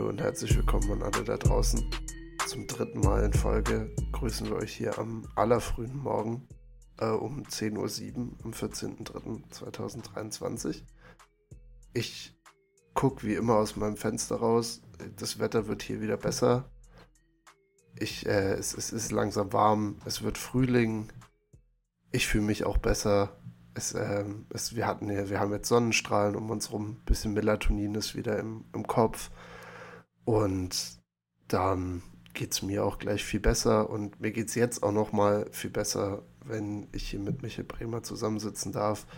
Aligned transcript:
Hallo 0.00 0.08
und 0.08 0.22
herzlich 0.22 0.56
willkommen 0.56 0.90
an 0.92 1.02
alle 1.02 1.24
da 1.24 1.36
draußen. 1.36 1.84
Zum 2.48 2.66
dritten 2.66 3.00
Mal 3.00 3.22
in 3.22 3.34
Folge 3.34 3.94
grüßen 4.12 4.48
wir 4.48 4.56
euch 4.56 4.74
hier 4.74 4.98
am 4.98 5.28
allerfrühen 5.36 5.94
Morgen 5.94 6.48
äh, 6.98 7.10
um 7.10 7.42
10.07 7.42 8.16
Uhr 8.16 8.32
am 8.42 8.52
14.03.2023. 8.52 10.84
Ich 11.92 12.34
gucke 12.94 13.26
wie 13.26 13.34
immer 13.34 13.56
aus 13.56 13.76
meinem 13.76 13.98
Fenster 13.98 14.36
raus. 14.36 14.80
Das 15.16 15.38
Wetter 15.38 15.66
wird 15.66 15.82
hier 15.82 16.00
wieder 16.00 16.16
besser. 16.16 16.70
Ich, 17.98 18.24
äh, 18.24 18.54
es, 18.54 18.72
es 18.72 18.94
ist 18.94 19.12
langsam 19.12 19.52
warm. 19.52 19.98
Es 20.06 20.22
wird 20.22 20.38
Frühling. 20.38 21.12
Ich 22.10 22.26
fühle 22.26 22.44
mich 22.44 22.64
auch 22.64 22.78
besser. 22.78 23.38
Es, 23.74 23.92
äh, 23.92 24.24
es, 24.48 24.74
wir, 24.74 24.86
hatten, 24.86 25.10
wir 25.10 25.38
haben 25.38 25.52
jetzt 25.52 25.68
Sonnenstrahlen 25.68 26.36
um 26.36 26.48
uns 26.48 26.72
rum. 26.72 27.00
Ein 27.00 27.04
bisschen 27.04 27.34
Melatonin 27.34 27.94
ist 27.96 28.16
wieder 28.16 28.38
im, 28.38 28.64
im 28.72 28.86
Kopf. 28.86 29.30
Und 30.30 31.00
dann 31.48 32.02
geht 32.34 32.52
es 32.52 32.62
mir 32.62 32.84
auch 32.84 33.00
gleich 33.00 33.24
viel 33.24 33.40
besser. 33.40 33.90
Und 33.90 34.20
mir 34.20 34.30
geht 34.30 34.46
es 34.46 34.54
jetzt 34.54 34.80
auch 34.84 34.92
noch 34.92 35.10
mal 35.10 35.48
viel 35.50 35.70
besser, 35.70 36.22
wenn 36.44 36.86
ich 36.92 37.10
hier 37.10 37.18
mit 37.18 37.42
Michael 37.42 37.64
Bremer 37.64 38.04
zusammensitzen 38.04 38.70
darf. 38.70 39.08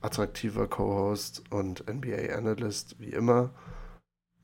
Attraktiver 0.00 0.66
Co-Host 0.66 1.42
und 1.50 1.86
NBA-Analyst, 1.86 2.98
wie 2.98 3.10
immer. 3.10 3.50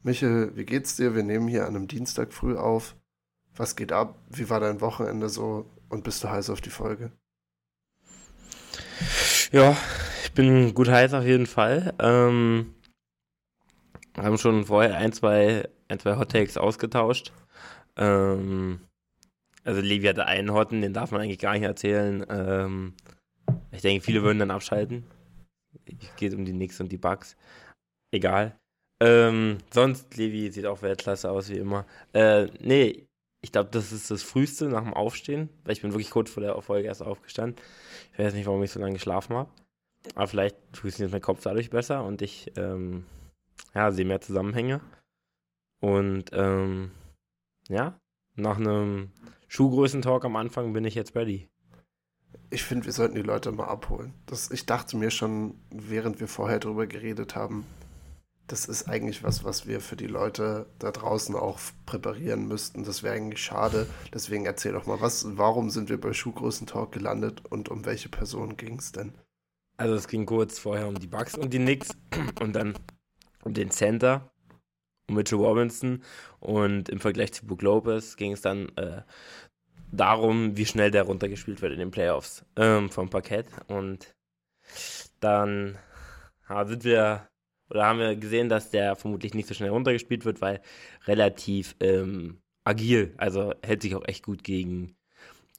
Michael, 0.02 0.54
wie 0.54 0.66
geht's 0.66 0.96
dir? 0.96 1.14
Wir 1.14 1.22
nehmen 1.22 1.48
hier 1.48 1.62
an 1.62 1.74
einem 1.74 1.88
Dienstag 1.88 2.34
früh 2.34 2.58
auf. 2.58 2.94
Was 3.56 3.74
geht 3.74 3.90
ab? 3.90 4.18
Wie 4.28 4.50
war 4.50 4.60
dein 4.60 4.82
Wochenende 4.82 5.30
so? 5.30 5.64
Und 5.88 6.04
bist 6.04 6.22
du 6.22 6.28
heiß 6.28 6.50
auf 6.50 6.60
die 6.60 6.68
Folge? 6.68 7.10
Ja, 9.50 9.74
ich 10.24 10.32
bin 10.34 10.74
gut 10.74 10.90
heiß 10.90 11.14
auf 11.14 11.24
jeden 11.24 11.46
Fall. 11.46 11.94
Ähm, 11.98 12.74
haben 14.16 14.38
schon 14.38 14.64
vorher 14.64 14.96
ein, 14.96 15.12
zwei, 15.12 15.68
ein, 15.88 15.98
zwei 15.98 16.16
Hot 16.16 16.30
Takes 16.30 16.56
ausgetauscht. 16.56 17.32
Ähm, 17.96 18.80
also 19.64 19.80
Levi 19.80 20.06
hatte 20.06 20.26
einen 20.26 20.52
Hotten, 20.52 20.80
den 20.80 20.94
darf 20.94 21.10
man 21.10 21.20
eigentlich 21.20 21.38
gar 21.38 21.52
nicht 21.52 21.62
erzählen. 21.62 22.24
Ähm, 22.28 22.94
ich 23.72 23.82
denke, 23.82 24.04
viele 24.04 24.22
würden 24.22 24.38
dann 24.38 24.50
abschalten. 24.50 25.04
Es 25.86 26.16
geht 26.16 26.34
um 26.34 26.44
die 26.44 26.52
Knicks 26.52 26.80
und 26.80 26.90
die 26.90 26.98
Bugs. 26.98 27.36
Egal. 28.10 28.56
Ähm, 29.00 29.58
sonst, 29.72 30.16
Levi 30.16 30.50
sieht 30.50 30.66
auch 30.66 30.82
Weltklasse 30.82 31.30
aus, 31.30 31.48
wie 31.48 31.58
immer. 31.58 31.86
Äh, 32.12 32.46
nee, 32.60 33.06
ich 33.42 33.52
glaube, 33.52 33.70
das 33.70 33.92
ist 33.92 34.10
das 34.10 34.22
Frühste 34.22 34.68
nach 34.68 34.82
dem 34.82 34.92
Aufstehen, 34.92 35.48
weil 35.64 35.72
ich 35.72 35.82
bin 35.82 35.92
wirklich 35.92 36.10
kurz 36.10 36.30
vor 36.30 36.42
der 36.42 36.60
Folge 36.60 36.88
erst 36.88 37.02
aufgestanden. 37.02 37.56
Ich 38.12 38.18
weiß 38.18 38.34
nicht, 38.34 38.46
warum 38.46 38.62
ich 38.62 38.70
so 38.70 38.80
lange 38.80 38.94
geschlafen 38.94 39.34
habe. 39.36 39.50
Aber 40.14 40.26
vielleicht 40.26 40.56
funktioniert 40.72 41.12
mein 41.12 41.20
Kopf 41.22 41.42
dadurch 41.42 41.70
besser 41.70 42.04
und 42.04 42.22
ich 42.22 42.52
ähm, 42.56 43.04
ja, 43.74 43.90
sehe 43.90 44.04
mehr 44.04 44.20
Zusammenhänge. 44.20 44.80
Und 45.80 46.30
ähm, 46.32 46.90
ja, 47.68 47.98
nach 48.34 48.56
einem 48.56 49.12
Schuhgrößentalk 49.48 50.24
am 50.24 50.36
Anfang 50.36 50.72
bin 50.72 50.84
ich 50.84 50.94
jetzt 50.94 51.16
ready. 51.16 51.48
Ich 52.50 52.62
finde, 52.64 52.86
wir 52.86 52.92
sollten 52.92 53.14
die 53.14 53.22
Leute 53.22 53.52
mal 53.52 53.66
abholen. 53.66 54.14
Das, 54.26 54.50
ich 54.50 54.66
dachte 54.66 54.96
mir 54.96 55.10
schon, 55.10 55.54
während 55.70 56.20
wir 56.20 56.28
vorher 56.28 56.58
drüber 56.58 56.86
geredet 56.86 57.34
haben, 57.34 57.64
das 58.50 58.66
ist 58.66 58.88
eigentlich 58.88 59.22
was, 59.22 59.44
was 59.44 59.68
wir 59.68 59.80
für 59.80 59.94
die 59.94 60.08
Leute 60.08 60.66
da 60.80 60.90
draußen 60.90 61.36
auch 61.36 61.60
präparieren 61.86 62.48
müssten. 62.48 62.82
Das 62.82 63.04
wäre 63.04 63.14
eigentlich 63.14 63.42
schade. 63.42 63.86
Deswegen 64.12 64.44
erzähl 64.44 64.72
doch 64.72 64.86
mal, 64.86 65.00
was, 65.00 65.36
warum 65.36 65.70
sind 65.70 65.88
wir 65.88 66.00
bei 66.00 66.12
Schuhgrößentalk 66.12 66.90
gelandet 66.90 67.44
und 67.48 67.68
um 67.68 67.84
welche 67.84 68.08
Person 68.08 68.56
ging 68.56 68.78
es 68.78 68.90
denn? 68.90 69.12
Also 69.76 69.94
es 69.94 70.08
ging 70.08 70.26
kurz 70.26 70.58
vorher 70.58 70.88
um 70.88 70.98
die 70.98 71.06
Bugs 71.06 71.38
und 71.38 71.54
die 71.54 71.58
Knicks 71.58 71.90
und 72.40 72.54
dann 72.54 72.74
um 73.44 73.54
den 73.54 73.70
Center, 73.70 74.30
um 75.08 75.16
Mitchell 75.16 75.38
Robinson 75.38 76.02
und 76.40 76.88
im 76.88 77.00
Vergleich 77.00 77.32
zu 77.32 77.46
Brook 77.46 77.62
Lopez 77.62 78.16
ging 78.16 78.32
es 78.32 78.40
dann 78.40 78.68
äh, 78.76 79.02
darum, 79.92 80.56
wie 80.56 80.66
schnell 80.66 80.90
der 80.90 81.04
runtergespielt 81.04 81.62
wird 81.62 81.72
in 81.72 81.78
den 81.78 81.90
Playoffs 81.90 82.44
ähm, 82.56 82.90
vom 82.90 83.10
Parkett 83.10 83.46
und 83.68 84.14
dann 85.20 85.78
ja, 86.48 86.64
sind 86.66 86.84
wir 86.84 87.28
oder 87.70 87.86
haben 87.86 88.00
wir 88.00 88.16
gesehen, 88.16 88.48
dass 88.48 88.70
der 88.70 88.96
vermutlich 88.96 89.32
nicht 89.32 89.48
so 89.48 89.54
schnell 89.54 89.70
runtergespielt 89.70 90.24
wird, 90.24 90.40
weil 90.40 90.60
relativ 91.06 91.76
ähm, 91.80 92.42
agil, 92.64 93.14
also 93.16 93.54
hält 93.62 93.82
sich 93.82 93.94
auch 93.94 94.06
echt 94.06 94.24
gut 94.24 94.42
gegen, 94.42 94.96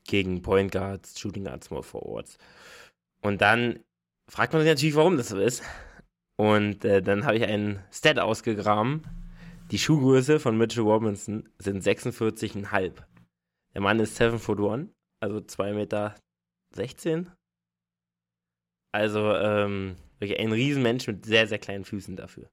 gegen 0.06 0.42
Point 0.42 0.72
Guards, 0.72 1.20
Shooting 1.20 1.46
Guards, 1.46 1.68
Small 1.68 1.84
Forwards. 1.84 2.38
Und 3.22 3.42
dann 3.42 3.80
fragt 4.28 4.52
man 4.54 4.62
sich 4.62 4.72
natürlich, 4.72 4.96
warum 4.96 5.18
das 5.18 5.30
so 5.30 5.40
ist. 5.40 5.64
Und 6.42 6.84
äh, 6.86 7.04
dann 7.04 7.26
habe 7.26 7.38
ich 7.38 7.44
einen 7.44 7.84
Stat 7.92 8.18
ausgegraben. 8.18 9.04
Die 9.70 9.78
Schuhgröße 9.78 10.40
von 10.40 10.58
Mitchell 10.58 10.84
Robinson 10.84 11.48
sind 11.60 11.84
46,5. 11.84 12.94
Der 13.76 13.82
Mann 13.82 14.00
ist 14.00 14.16
7 14.16 14.40
foot 14.40 14.60
1, 14.60 14.90
also 15.20 15.38
2,16 15.38 15.74
Meter. 15.76 16.16
Also, 18.92 19.36
ähm, 19.36 19.98
Wirklich 20.22 20.40
ein 20.40 20.52
Riesenmensch 20.52 21.08
mit 21.08 21.26
sehr, 21.26 21.48
sehr 21.48 21.58
kleinen 21.58 21.84
Füßen 21.84 22.16
dafür. 22.16 22.50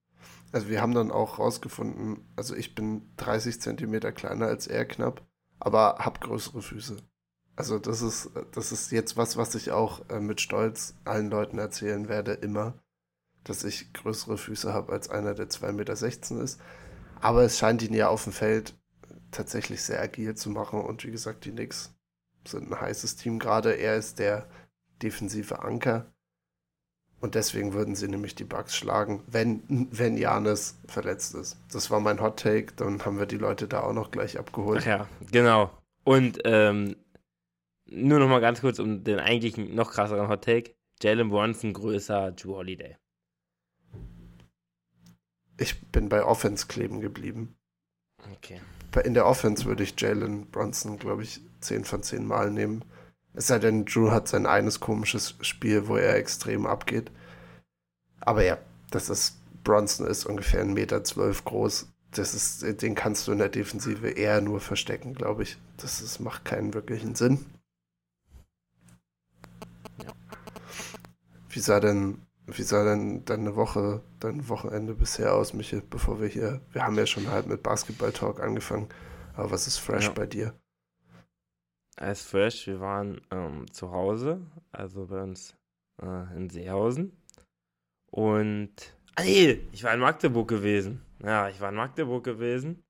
Also 0.53 0.69
wir 0.69 0.81
haben 0.81 0.95
dann 0.95 1.11
auch 1.11 1.39
rausgefunden, 1.39 2.27
also 2.35 2.55
ich 2.55 2.75
bin 2.75 3.03
30 3.19 3.61
Zentimeter 3.61 4.11
kleiner 4.11 4.47
als 4.47 4.67
er 4.67 4.87
knapp, 4.87 5.27
aber 5.61 5.97
habe 5.99 6.21
größere 6.21 6.63
Füße. 6.63 6.97
Also 7.57 7.79
das 7.79 8.01
ist, 8.01 8.31
das 8.53 8.73
ist 8.73 8.91
jetzt 8.91 9.19
was, 9.19 9.37
was 9.37 9.55
ich 9.55 9.71
auch 9.71 10.09
äh, 10.09 10.21
mit 10.21 10.41
Stolz 10.41 10.95
allen 11.05 11.29
Leuten 11.29 11.59
erzählen 11.59 12.09
werde, 12.09 12.33
immer, 12.33 12.73
dass 13.49 13.65
ich 13.65 13.93
größere 13.93 14.39
Füße 14.39 14.73
habe 14.73 14.93
als 14.93 15.09
einer, 15.09 15.35
der 15.35 15.49
2,16 15.49 15.73
Meter 15.73 16.43
ist. 16.43 16.61
Aber 17.21 17.43
es 17.43 17.59
scheint 17.59 17.83
ihn 17.83 17.95
ja 17.95 18.09
auf 18.09 18.25
dem 18.25 18.33
Feld 18.33 18.75
tatsächlich 19.31 19.83
sehr 19.83 20.01
agil 20.01 20.35
zu 20.35 20.51
machen 20.51 20.81
und 20.81 21.05
wie 21.05 21.11
gesagt, 21.11 21.45
die 21.45 21.51
Knicks 21.51 21.95
sind 22.47 22.71
ein 22.71 22.81
heißes 22.81 23.17
Team 23.17 23.39
gerade. 23.39 23.73
Er 23.73 23.97
ist 23.97 24.19
der 24.19 24.47
defensive 25.03 25.63
Anker 25.63 26.07
und 27.21 27.35
deswegen 27.35 27.73
würden 27.73 27.95
sie 27.95 28.09
nämlich 28.09 28.35
die 28.35 28.45
Bugs 28.45 28.77
schlagen, 28.77 29.23
wenn, 29.27 29.63
wenn 29.91 30.17
Janis 30.17 30.79
verletzt 30.87 31.35
ist. 31.35 31.57
Das 31.73 31.91
war 31.91 32.01
mein 32.01 32.21
Hot 32.21 32.39
Take, 32.39 32.75
dann 32.77 33.05
haben 33.05 33.19
wir 33.19 33.27
die 33.27 33.37
Leute 33.37 33.67
da 33.67 33.81
auch 33.81 33.93
noch 33.93 34.11
gleich 34.11 34.39
abgeholt. 34.39 34.81
Ach 34.83 34.87
ja, 34.87 35.09
genau. 35.31 35.71
Und 36.05 36.39
ähm, 36.45 36.97
nur 37.87 38.19
noch 38.19 38.29
mal 38.29 38.41
ganz 38.41 38.61
kurz 38.61 38.79
um 38.79 39.03
den 39.03 39.19
eigentlichen 39.19 39.75
noch 39.75 39.91
krasseren 39.91 40.29
Hot 40.29 40.45
Take. 40.45 40.75
Jalen 41.03 41.31
Bronson 41.31 41.73
größer 41.73 42.33
Drew 42.33 42.55
Holiday. 42.55 42.97
Ich 45.59 45.91
bin 45.91 46.09
bei 46.09 46.25
Offense 46.25 46.67
kleben 46.69 47.01
geblieben. 47.01 47.57
Okay. 48.37 48.61
In 49.05 49.15
der 49.15 49.27
Offense 49.27 49.65
würde 49.67 49.83
ich 49.83 50.01
Jalen 50.01 50.47
Bronson, 50.47 50.99
glaube 50.99 51.25
ich, 51.25 51.41
10 51.61 51.85
von 51.85 52.03
10 52.03 52.27
Mal 52.27 52.51
nehmen. 52.51 52.85
Es 53.35 53.49
sei 53.49 53.59
denn, 53.59 53.85
Drew 53.85 54.11
hat 54.11 54.29
sein 54.29 54.47
eines 54.47 54.81
komisches 54.81 55.37
Spiel, 55.43 55.87
wo 55.89 55.97
er 55.97 56.17
extrem 56.17 56.67
abgeht. 56.67 57.11
Aber 58.21 58.43
ja, 58.43 58.59
das 58.91 59.11
ist, 59.11 59.37
Bronson 59.63 60.07
ist 60.07 60.25
ungefähr 60.25 60.65
1,12 60.65 60.75
Meter 60.75 61.05
zwölf 61.05 61.45
groß. 61.45 61.89
Das 62.13 62.35
ist, 62.35 62.83
den 62.83 62.95
kannst 62.95 63.29
du 63.29 63.33
in 63.33 63.39
der 63.39 63.51
Defensive 63.51 64.09
eher 64.09 64.41
nur 64.41 64.61
verstecken, 64.61 65.15
glaube 65.15 65.43
ich. 65.43 65.59
Das 65.77 66.01
ist, 66.01 66.21
macht 66.21 66.45
keinen 66.45 66.73
wirklichen 66.73 67.15
Sinn. 67.15 67.45
Wie 71.51 71.61
sah 71.61 71.81
denn, 71.81 72.27
wie 72.57 72.63
sah 72.63 72.85
denn 72.85 73.25
deine 73.25 73.57
Woche, 73.57 74.03
dein 74.21 74.49
Wochenende 74.49 74.95
bisher 74.95 75.35
aus, 75.35 75.53
Michael, 75.53 75.83
bevor 75.89 76.21
wir 76.21 76.29
hier, 76.29 76.61
wir 76.73 76.85
haben 76.85 76.97
ja 76.97 77.07
schon 77.07 77.29
halt 77.29 77.47
mit 77.47 77.63
Basketball-Talk 77.63 78.41
angefangen, 78.41 78.89
aber 79.35 79.51
was 79.51 79.67
ist 79.67 79.79
fresh 79.79 80.07
ja. 80.07 80.13
bei 80.13 80.27
dir? 80.27 80.55
als 82.01 82.23
fresh. 82.23 82.67
Wir 82.67 82.81
waren 82.81 83.21
ähm, 83.31 83.71
zu 83.73 83.91
Hause, 83.91 84.41
also 84.73 85.07
bei 85.07 85.23
uns 85.23 85.55
äh, 86.03 86.37
in 86.37 86.49
Seehausen. 86.51 87.17
Und. 88.11 88.95
Ah, 89.15 89.23
nee, 89.23 89.61
ich 89.73 89.83
war 89.85 89.93
in 89.95 90.01
Magdeburg 90.01 90.49
gewesen. 90.49 91.03
Ja, 91.23 91.49
ich 91.49 91.61
war 91.61 91.71
in 91.71 91.75
Magdeburg 91.75 92.25
gewesen. 92.25 92.85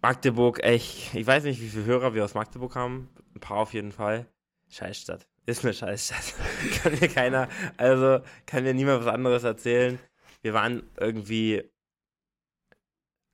Magdeburg, 0.00 0.62
echt, 0.64 1.14
ich 1.14 1.26
weiß 1.26 1.44
nicht, 1.44 1.60
wie 1.60 1.68
viele 1.68 1.84
Hörer 1.84 2.14
wir 2.14 2.24
aus 2.24 2.34
Magdeburg 2.34 2.74
haben. 2.74 3.08
Ein 3.34 3.40
paar 3.40 3.58
auf 3.58 3.72
jeden 3.72 3.92
Fall. 3.92 4.26
Scheißstadt. 4.68 5.28
Ist 5.46 5.64
eine 5.64 5.74
Scheißstadt. 5.74 6.34
kann 6.82 6.92
mir 6.92 7.08
keiner, 7.08 7.48
also 7.76 8.20
kann 8.46 8.62
mir 8.62 8.74
niemand 8.74 9.04
was 9.04 9.12
anderes 9.12 9.44
erzählen. 9.44 9.98
Wir 10.42 10.54
waren 10.54 10.82
irgendwie, 10.98 11.62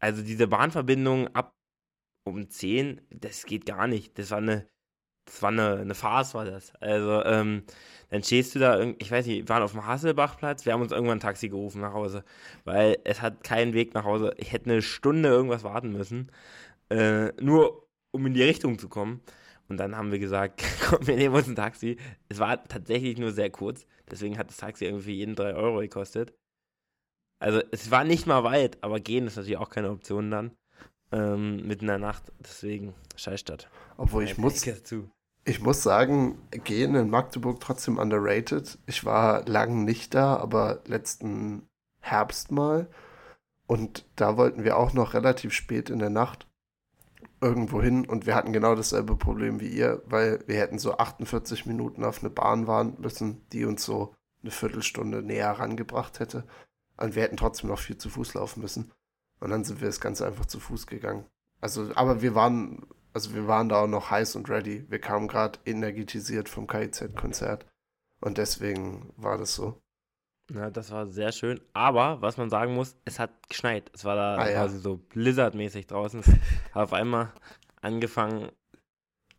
also 0.01 0.23
diese 0.23 0.49
Bahnverbindung 0.49 1.29
ab 1.35 1.55
um 2.25 2.49
10, 2.49 3.01
das 3.11 3.45
geht 3.45 3.67
gar 3.67 3.87
nicht. 3.87 4.19
Das 4.19 4.31
war 4.31 4.39
eine, 4.39 4.69
das 5.27 5.43
war 5.43 5.51
eine, 5.51 5.77
eine 5.79 5.95
Farce, 5.95 6.35
war 6.35 6.45
das. 6.45 6.75
Also, 6.77 7.25
ähm, 7.25 7.65
dann 8.11 8.23
stehst 8.23 8.55
du 8.55 8.59
da, 8.59 8.81
ich 8.99 9.11
weiß 9.11 9.27
nicht, 9.27 9.41
wir 9.41 9.49
waren 9.49 9.63
auf 9.63 9.73
dem 9.73 9.87
Hasselbachplatz, 9.87 10.65
wir 10.65 10.73
haben 10.73 10.83
uns 10.83 10.93
irgendwann 10.93 11.19
ein 11.19 11.21
Taxi 11.21 11.49
gerufen 11.49 11.81
nach 11.83 11.93
Hause, 11.93 12.25
weil 12.65 12.99
es 13.05 13.21
hat 13.23 13.45
keinen 13.45 13.75
Weg 13.75 13.95
nach 13.95 14.05
Hause. 14.05 14.35
Ich 14.39 14.53
hätte 14.53 14.71
eine 14.71 14.83
Stunde 14.83 15.29
irgendwas 15.29 15.65
warten 15.65 15.93
müssen, 15.93 16.31
äh, 16.91 17.33
nur 17.43 17.87
um 18.13 18.27
in 18.27 18.35
die 18.35 18.43
Richtung 18.43 18.79
zu 18.79 18.89
kommen. 18.89 19.21
Und 19.69 19.77
dann 19.77 19.97
haben 19.97 20.11
wir 20.11 20.19
gesagt, 20.19 20.63
komm, 20.89 21.07
wir 21.07 21.17
nehmen 21.17 21.35
uns 21.35 21.49
ein 21.49 21.57
Taxi. 21.57 21.99
Es 22.29 22.39
war 22.39 22.65
tatsächlich 22.65 23.19
nur 23.19 23.33
sehr 23.33 23.51
kurz, 23.51 23.87
deswegen 24.11 24.39
hat 24.39 24.49
das 24.49 24.57
Taxi 24.57 24.87
irgendwie 24.87 25.15
jeden 25.15 25.35
3 25.35 25.55
Euro 25.55 25.81
gekostet. 25.81 26.35
Also 27.41 27.63
es 27.71 27.91
war 27.91 28.05
nicht 28.05 28.27
mal 28.27 28.43
weit, 28.43 28.79
aber 28.83 28.99
gehen 28.99 29.27
ist 29.27 29.37
natürlich 29.37 29.59
auch 29.59 29.71
keine 29.71 29.91
Option 29.91 30.31
dann. 30.31 30.53
Ähm, 31.13 31.67
mitten 31.67 31.85
in 31.85 31.89
der 31.89 31.99
Nacht, 31.99 32.33
deswegen 32.41 32.95
Scheißstadt. 33.17 33.71
Obwohl 33.97 34.25
ich 34.25 34.37
muss, 34.37 34.67
ich 35.45 35.61
muss 35.61 35.83
sagen, 35.83 36.39
gehen 36.51 36.95
in 36.95 37.09
Magdeburg 37.09 37.61
trotzdem 37.61 37.99
underrated. 37.99 38.79
Ich 38.87 39.05
war 39.05 39.47
lang 39.49 39.85
nicht 39.85 40.15
da, 40.15 40.37
aber 40.37 40.83
letzten 40.87 41.67
Herbst 42.01 42.51
mal. 42.51 42.91
Und 43.67 44.05
da 44.17 44.37
wollten 44.37 44.65
wir 44.65 44.77
auch 44.77 44.93
noch 44.93 45.15
relativ 45.15 45.53
spät 45.53 45.89
in 45.89 45.99
der 45.99 46.11
Nacht 46.11 46.48
irgendwo 47.41 47.81
hin 47.81 48.07
und 48.07 48.27
wir 48.27 48.35
hatten 48.35 48.53
genau 48.53 48.75
dasselbe 48.75 49.17
Problem 49.17 49.61
wie 49.61 49.69
ihr, 49.69 50.03
weil 50.07 50.43
wir 50.47 50.59
hätten 50.59 50.79
so 50.79 50.97
48 50.97 51.67
Minuten 51.67 52.05
auf 52.05 52.21
eine 52.21 52.31
Bahn 52.31 52.67
warten 52.67 53.01
müssen, 53.01 53.47
die 53.53 53.65
uns 53.65 53.85
so 53.85 54.15
eine 54.43 54.51
Viertelstunde 54.51 55.23
näher 55.23 55.51
rangebracht 55.51 56.21
hätte. 56.21 56.45
Und 56.97 57.15
wir 57.15 57.23
hätten 57.23 57.37
trotzdem 57.37 57.71
noch 57.71 57.79
viel 57.79 57.97
zu 57.97 58.09
Fuß 58.09 58.35
laufen 58.35 58.61
müssen. 58.61 58.93
Und 59.41 59.51
dann 59.51 59.65
sind 59.65 59.81
wir 59.81 59.87
das 59.87 60.01
Ganze 60.01 60.27
einfach 60.27 60.47
zu 60.47 60.59
Fuß 60.59 60.87
gegangen. 60.87 61.27
Also, 61.61 61.91
aber 61.95 62.23
wir 62.23 62.35
waren, 62.35 62.87
also 63.13 63.35
wir 63.35 63.47
waren 63.47 63.69
da 63.69 63.83
auch 63.83 63.89
noch 63.89 64.11
heiß 64.11 64.37
und 64.37 64.49
ready. 64.49 64.85
Wir 64.89 65.01
kamen 65.01 65.29
gerade 65.29 65.59
energetisiert 65.65 66.49
vom 66.49 66.67
KIZ-Konzert. 66.67 67.67
Und 68.21 68.39
deswegen 68.39 69.13
war 69.17 69.39
das 69.39 69.55
so. 69.55 69.81
Ja, 70.53 70.71
das 70.71 70.91
war 70.91 71.07
sehr 71.07 71.33
schön. 71.33 71.61
Aber, 71.75 72.23
was 72.23 72.37
man 72.37 72.49
sagen 72.49 72.75
muss, 72.75 72.97
es 73.05 73.19
hat 73.19 73.49
geschneit. 73.49 73.91
Es 73.93 74.05
war 74.05 74.17
da 74.17 74.37
ah, 74.37 74.47
quasi 74.47 74.77
ja. 74.77 74.83
so 74.83 74.97
blizzardmäßig 74.97 75.87
draußen. 75.87 76.21
Es 76.21 76.27
hat 76.75 76.85
auf 76.85 76.93
einmal 76.93 77.33
angefangen, 77.83 78.51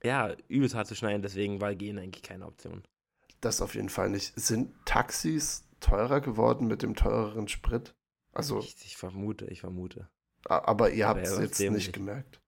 ja, 0.03 0.35
übelst 0.47 0.75
hart 0.75 0.87
zu 0.87 0.95
schneien. 0.95 1.21
Deswegen 1.21 1.61
war 1.61 1.73
Gehen 1.75 1.97
eigentlich 1.97 2.23
keine 2.23 2.45
Option. 2.45 2.83
Das 3.41 3.61
auf 3.61 3.75
jeden 3.75 3.89
Fall 3.89 4.09
nicht. 4.09 4.39
Sind 4.39 4.73
Taxis 4.85 5.67
teurer 5.79 6.21
geworden 6.21 6.67
mit 6.67 6.83
dem 6.83 6.95
teureren 6.95 7.47
Sprit? 7.47 7.95
Also. 8.31 8.59
Ich, 8.59 8.75
ich 8.85 8.97
vermute, 8.97 9.45
ich 9.45 9.61
vermute. 9.61 10.09
Aber 10.45 10.91
ihr 10.91 11.07
habt 11.07 11.25
es 11.25 11.37
jetzt 11.37 11.59
nicht, 11.59 11.71
nicht 11.71 11.93
gemerkt. 11.93 12.39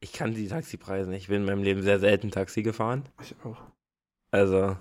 Ich 0.00 0.12
kann 0.12 0.34
die 0.34 0.48
Taxipreise 0.48 1.08
nicht. 1.08 1.22
Ich 1.22 1.28
bin 1.28 1.42
in 1.42 1.44
meinem 1.44 1.62
Leben 1.62 1.82
sehr 1.82 2.00
selten 2.00 2.30
Taxi 2.32 2.62
gefahren. 2.62 3.08
Ich 3.20 3.36
auch. 3.44 3.62
Also, 4.32 4.76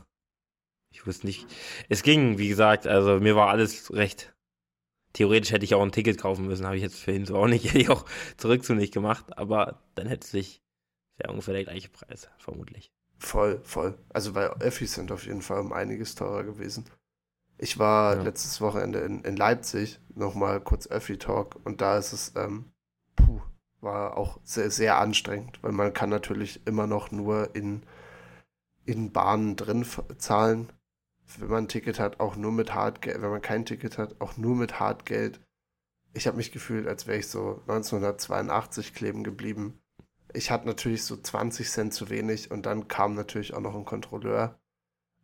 ich 0.91 1.07
wusste 1.07 1.25
nicht. 1.25 1.47
Es 1.89 2.03
ging, 2.03 2.37
wie 2.37 2.49
gesagt, 2.49 2.87
also 2.87 3.19
mir 3.19 3.35
war 3.35 3.49
alles 3.49 3.93
recht. 3.93 4.33
Theoretisch 5.13 5.51
hätte 5.51 5.65
ich 5.65 5.75
auch 5.75 5.81
ein 5.81 5.91
Ticket 5.91 6.17
kaufen 6.19 6.47
müssen, 6.47 6.65
habe 6.65 6.77
ich 6.77 6.83
jetzt 6.83 6.99
für 6.99 7.11
ihn 7.11 7.25
so 7.25 7.37
auch 7.37 7.47
nicht, 7.47 7.65
hätte 7.69 7.79
ich 7.79 7.89
auch 7.89 8.05
zurück 8.37 8.63
zu 8.63 8.75
nicht 8.75 8.93
gemacht, 8.93 9.37
aber 9.37 9.81
dann 9.95 10.07
hätte 10.07 10.25
es 10.25 10.31
sich, 10.31 10.61
wäre 11.17 11.31
ungefähr 11.31 11.53
der 11.53 11.65
gleiche 11.65 11.89
Preis, 11.89 12.29
vermutlich. 12.37 12.91
Voll, 13.17 13.61
voll. 13.63 13.97
Also 14.09 14.33
bei 14.33 14.47
Öffis 14.47 14.93
sind 14.93 15.11
auf 15.11 15.25
jeden 15.25 15.41
Fall 15.41 15.59
um 15.59 15.73
einiges 15.73 16.15
teurer 16.15 16.43
gewesen. 16.43 16.85
Ich 17.57 17.77
war 17.77 18.15
ja. 18.15 18.23
letztes 18.23 18.59
Wochenende 18.61 18.99
in, 18.99 19.23
in 19.23 19.35
Leipzig, 19.35 19.99
nochmal 20.15 20.59
kurz 20.61 20.87
Öffi-Talk, 20.87 21.57
und 21.63 21.81
da 21.81 21.97
ist 21.97 22.13
es, 22.13 22.33
ähm, 22.35 22.71
puh, 23.15 23.41
war 23.81 24.17
auch 24.17 24.39
sehr, 24.43 24.71
sehr 24.71 24.97
anstrengend, 24.97 25.61
weil 25.61 25.71
man 25.71 25.93
kann 25.93 26.09
natürlich 26.09 26.65
immer 26.65 26.87
noch 26.87 27.11
nur 27.11 27.55
in, 27.55 27.83
in 28.85 29.11
Bahnen 29.11 29.55
drin 29.55 29.85
zahlen. 30.17 30.71
Wenn 31.37 31.49
man 31.49 31.63
ein 31.65 31.67
Ticket 31.67 31.99
hat, 31.99 32.19
auch 32.19 32.35
nur 32.35 32.51
mit 32.51 32.73
Hartgeld, 32.73 33.21
wenn 33.21 33.29
man 33.29 33.41
kein 33.41 33.65
Ticket 33.65 33.97
hat, 33.97 34.19
auch 34.19 34.37
nur 34.37 34.55
mit 34.55 34.79
Hartgeld. 34.79 35.39
Ich 36.13 36.27
habe 36.27 36.37
mich 36.37 36.51
gefühlt, 36.51 36.87
als 36.87 37.07
wäre 37.07 37.19
ich 37.19 37.27
so 37.27 37.61
1982 37.67 38.93
kleben 38.93 39.23
geblieben. 39.23 39.81
Ich 40.33 40.51
hatte 40.51 40.67
natürlich 40.67 41.03
so 41.03 41.17
20 41.17 41.69
Cent 41.69 41.93
zu 41.93 42.09
wenig 42.09 42.51
und 42.51 42.65
dann 42.65 42.87
kam 42.87 43.15
natürlich 43.15 43.53
auch 43.53 43.61
noch 43.61 43.75
ein 43.75 43.85
Kontrolleur 43.85 44.59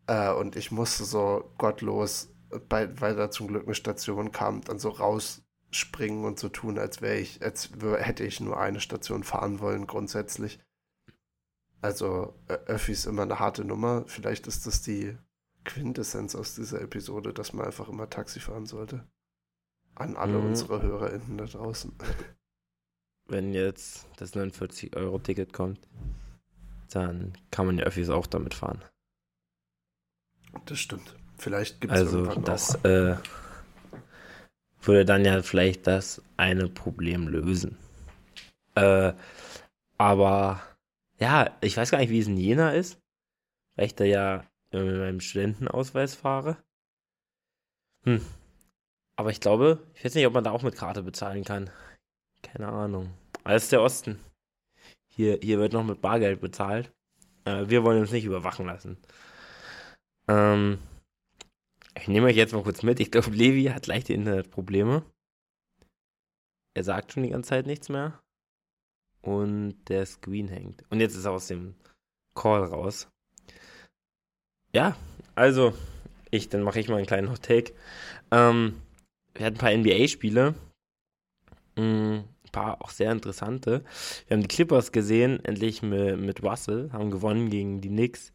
äh, 0.07 0.31
und 0.31 0.55
ich 0.55 0.71
musste 0.71 1.03
so 1.03 1.53
gottlos, 1.57 2.33
bei, 2.69 2.99
weil 2.99 3.15
da 3.15 3.29
zum 3.29 3.47
Glück 3.47 3.65
eine 3.65 3.75
Station 3.75 4.31
kam, 4.31 4.61
dann 4.61 4.79
so 4.79 4.89
rausspringen 4.89 6.25
und 6.25 6.39
so 6.39 6.49
tun, 6.49 6.79
als 6.79 7.01
wäre 7.01 7.17
ich, 7.17 7.41
als 7.43 7.69
hätte 7.99 8.23
ich 8.23 8.39
nur 8.39 8.59
eine 8.59 8.79
Station 8.79 9.23
fahren 9.23 9.59
wollen, 9.59 9.85
grundsätzlich. 9.85 10.59
Also, 11.81 12.33
Öffi 12.47 12.93
ist 12.93 13.05
immer 13.05 13.21
eine 13.21 13.39
harte 13.39 13.63
Nummer. 13.63 14.03
Vielleicht 14.07 14.47
ist 14.47 14.65
das 14.65 14.81
die 14.81 15.15
Quintessenz 15.67 16.33
aus 16.35 16.55
dieser 16.55 16.81
Episode, 16.81 17.33
dass 17.33 17.53
man 17.53 17.65
einfach 17.65 17.89
immer 17.89 18.09
Taxi 18.09 18.39
fahren 18.39 18.65
sollte. 18.65 19.05
An 19.93 20.15
alle 20.15 20.39
mhm. 20.39 20.47
unsere 20.47 20.81
HörerInnen 20.81 21.37
da 21.37 21.45
draußen. 21.45 21.93
Wenn 23.27 23.53
jetzt 23.53 24.07
das 24.17 24.33
49-Euro-Ticket 24.33 25.53
kommt, 25.53 25.79
dann 26.89 27.33
kann 27.51 27.65
man 27.65 27.77
ja 27.77 27.83
Öffis 27.83 28.09
auch 28.09 28.25
damit 28.25 28.53
fahren. 28.53 28.83
Das 30.65 30.79
stimmt. 30.79 31.15
Vielleicht 31.37 31.81
gibt 31.81 31.93
es 31.93 31.99
Also 31.99 32.25
das 32.25 32.75
äh, 32.85 33.17
würde 34.81 35.05
dann 35.05 35.25
ja 35.25 35.43
vielleicht 35.43 35.85
das 35.85 36.21
eine 36.37 36.69
Problem 36.69 37.27
lösen. 37.27 37.77
Äh, 38.75 39.13
aber 39.97 40.61
ja, 41.19 41.57
ich 41.61 41.75
weiß 41.75 41.91
gar 41.91 41.97
nicht, 41.97 42.11
wie 42.11 42.19
es 42.19 42.27
in 42.27 42.37
Jena 42.37 42.71
ist, 42.71 42.97
weil 43.75 43.87
ich 43.87 43.95
da 43.95 44.05
ja 44.05 44.45
mit 44.83 44.97
meinem 44.97 45.19
Studentenausweis 45.19 46.15
fahre. 46.15 46.57
Hm. 48.03 48.21
Aber 49.15 49.31
ich 49.31 49.39
glaube, 49.39 49.83
ich 49.95 50.05
weiß 50.05 50.15
nicht, 50.15 50.27
ob 50.27 50.33
man 50.33 50.43
da 50.43 50.51
auch 50.51 50.63
mit 50.63 50.75
Karte 50.75 51.03
bezahlen 51.03 51.43
kann. 51.43 51.69
Keine 52.43 52.67
Ahnung. 52.67 53.13
Alles 53.43 53.69
der 53.69 53.81
Osten. 53.81 54.19
Hier, 55.09 55.39
hier 55.41 55.57
wird 55.57 55.73
noch 55.73 55.83
mit 55.83 56.01
Bargeld 56.01 56.39
bezahlt. 56.39 56.91
Äh, 57.45 57.67
wir 57.69 57.83
wollen 57.83 58.01
uns 58.01 58.11
nicht 58.11 58.25
überwachen 58.25 58.67
lassen. 58.67 58.97
Ähm, 60.27 60.77
ich 61.95 62.07
nehme 62.07 62.27
euch 62.27 62.35
jetzt 62.35 62.53
mal 62.53 62.63
kurz 62.63 62.83
mit. 62.83 62.99
Ich 62.99 63.09
glaube, 63.09 63.31
Levi 63.31 63.65
hat 63.65 63.87
leichte 63.87 64.13
Internetprobleme. 64.13 65.03
Er 66.75 66.83
sagt 66.83 67.11
schon 67.11 67.23
die 67.23 67.29
ganze 67.29 67.49
Zeit 67.49 67.65
nichts 67.65 67.89
mehr. 67.89 68.21
Und 69.21 69.83
der 69.85 70.05
Screen 70.05 70.47
hängt. 70.47 70.83
Und 70.91 70.99
jetzt 70.99 71.15
ist 71.15 71.25
er 71.25 71.31
aus 71.31 71.47
dem 71.47 71.75
Call 72.35 72.63
raus. 72.63 73.09
Ja, 74.73 74.95
also, 75.35 75.73
ich, 76.31 76.49
dann 76.49 76.63
mache 76.63 76.79
ich 76.79 76.89
mal 76.89 76.97
einen 76.97 77.05
kleinen 77.05 77.29
Hot 77.29 77.43
Take. 77.43 77.73
Ähm, 78.31 78.81
wir 79.33 79.45
hatten 79.45 79.55
ein 79.55 79.59
paar 79.59 79.71
NBA-Spiele. 79.71 80.55
Mm, 81.75 82.19
ein 82.19 82.51
paar 82.51 82.81
auch 82.81 82.89
sehr 82.89 83.11
interessante. 83.11 83.83
Wir 84.27 84.35
haben 84.35 84.41
die 84.41 84.47
Clippers 84.47 84.91
gesehen, 84.91 85.43
endlich 85.45 85.81
mit, 85.81 86.19
mit 86.19 86.43
Russell, 86.43 86.89
haben 86.91 87.11
gewonnen 87.11 87.49
gegen 87.49 87.81
die 87.81 87.89
Knicks. 87.89 88.33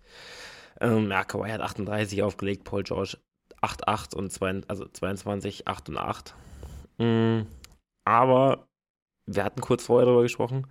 Ähm, 0.81 1.11
ja, 1.11 1.25
Kawhi 1.25 1.50
hat 1.50 1.61
38 1.61 2.23
aufgelegt, 2.23 2.64
Paul 2.64 2.82
George 2.82 3.19
8-8 3.61 4.14
und 4.17 4.32
zwei, 4.32 4.61
also 4.69 4.87
22, 4.87 5.69
8 5.69 5.88
und 5.90 5.99
8. 5.99 6.35
Mhm. 6.99 7.46
Aber 8.05 8.66
wir 9.26 9.45
hatten 9.45 9.61
kurz 9.61 9.85
vorher 9.85 10.07
darüber 10.07 10.23
gesprochen, 10.23 10.66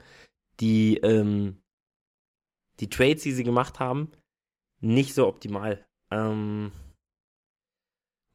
die, 0.59 0.97
ähm, 0.97 1.61
die 2.79 2.89
Trades, 2.89 3.23
die 3.23 3.31
sie 3.31 3.43
gemacht 3.43 3.79
haben, 3.79 4.11
nicht 4.81 5.13
so 5.13 5.27
optimal. 5.27 5.85
Ähm, 6.11 6.71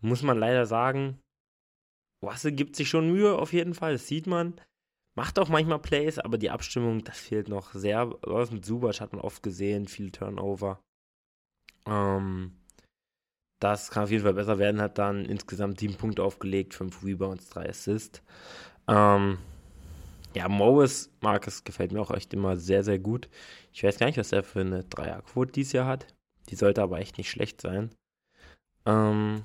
muss 0.01 0.23
man 0.23 0.39
leider 0.39 0.67
sagen, 0.67 1.21
Wasse 2.23 2.53
gibt 2.53 2.77
sich 2.77 2.89
schon 2.89 3.11
Mühe 3.11 3.37
auf 3.37 3.53
jeden 3.53 3.75
Fall, 3.75 3.93
das 3.93 4.07
sieht 4.07 4.27
man. 4.27 4.61
Macht 5.17 5.39
auch 5.39 5.49
manchmal 5.49 5.79
Plays, 5.79 6.19
aber 6.19 6.37
die 6.39 6.51
Abstimmung, 6.51 7.03
das 7.03 7.19
fehlt 7.19 7.49
noch 7.49 7.73
sehr. 7.73 8.15
Was 8.23 8.51
mit 8.51 8.65
Subac 8.67 9.01
hat 9.01 9.13
man 9.13 9.23
oft 9.23 9.43
gesehen, 9.43 9.89
viel 9.89 10.11
Turnover. 10.11 10.79
Ähm, 11.87 12.53
das 13.61 13.91
kann 13.91 14.05
auf 14.05 14.11
jeden 14.11 14.25
Fall 14.25 14.35
besser 14.35 14.59
werden, 14.59 14.83
hat 14.83 14.99
dann 14.99 15.25
insgesamt 15.25 15.81
sieben 15.81 15.95
Punkte 15.95 16.23
aufgelegt, 16.23 16.75
fünf 16.75 17.03
Rebounds, 17.03 17.49
drei 17.49 17.69
Assists. 17.69 18.21
Ähm, 18.87 19.39
ja, 20.35 20.49
Morris, 20.49 21.11
Marcus 21.23 21.65
gefällt 21.65 21.93
mir 21.93 22.01
auch 22.01 22.11
echt 22.11 22.35
immer 22.35 22.59
sehr, 22.59 22.85
sehr 22.85 22.99
gut. 22.99 23.31
Ich 23.73 23.83
weiß 23.83 23.99
gar 23.99 24.07
nicht, 24.07 24.19
was 24.19 24.33
er 24.33 24.43
für 24.43 24.61
eine 24.61 24.85
Dreierquote 24.85 25.53
dieses 25.53 25.73
Jahr 25.73 25.87
hat. 25.87 26.07
Die 26.49 26.57
sollte 26.57 26.83
aber 26.83 26.99
echt 26.99 27.19
nicht 27.19 27.31
schlecht 27.31 27.61
sein. 27.61 27.95
Ähm, 28.85 29.45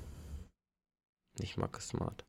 nicht 1.39 1.57
Marcus 1.57 1.89
Smart. 1.89 2.25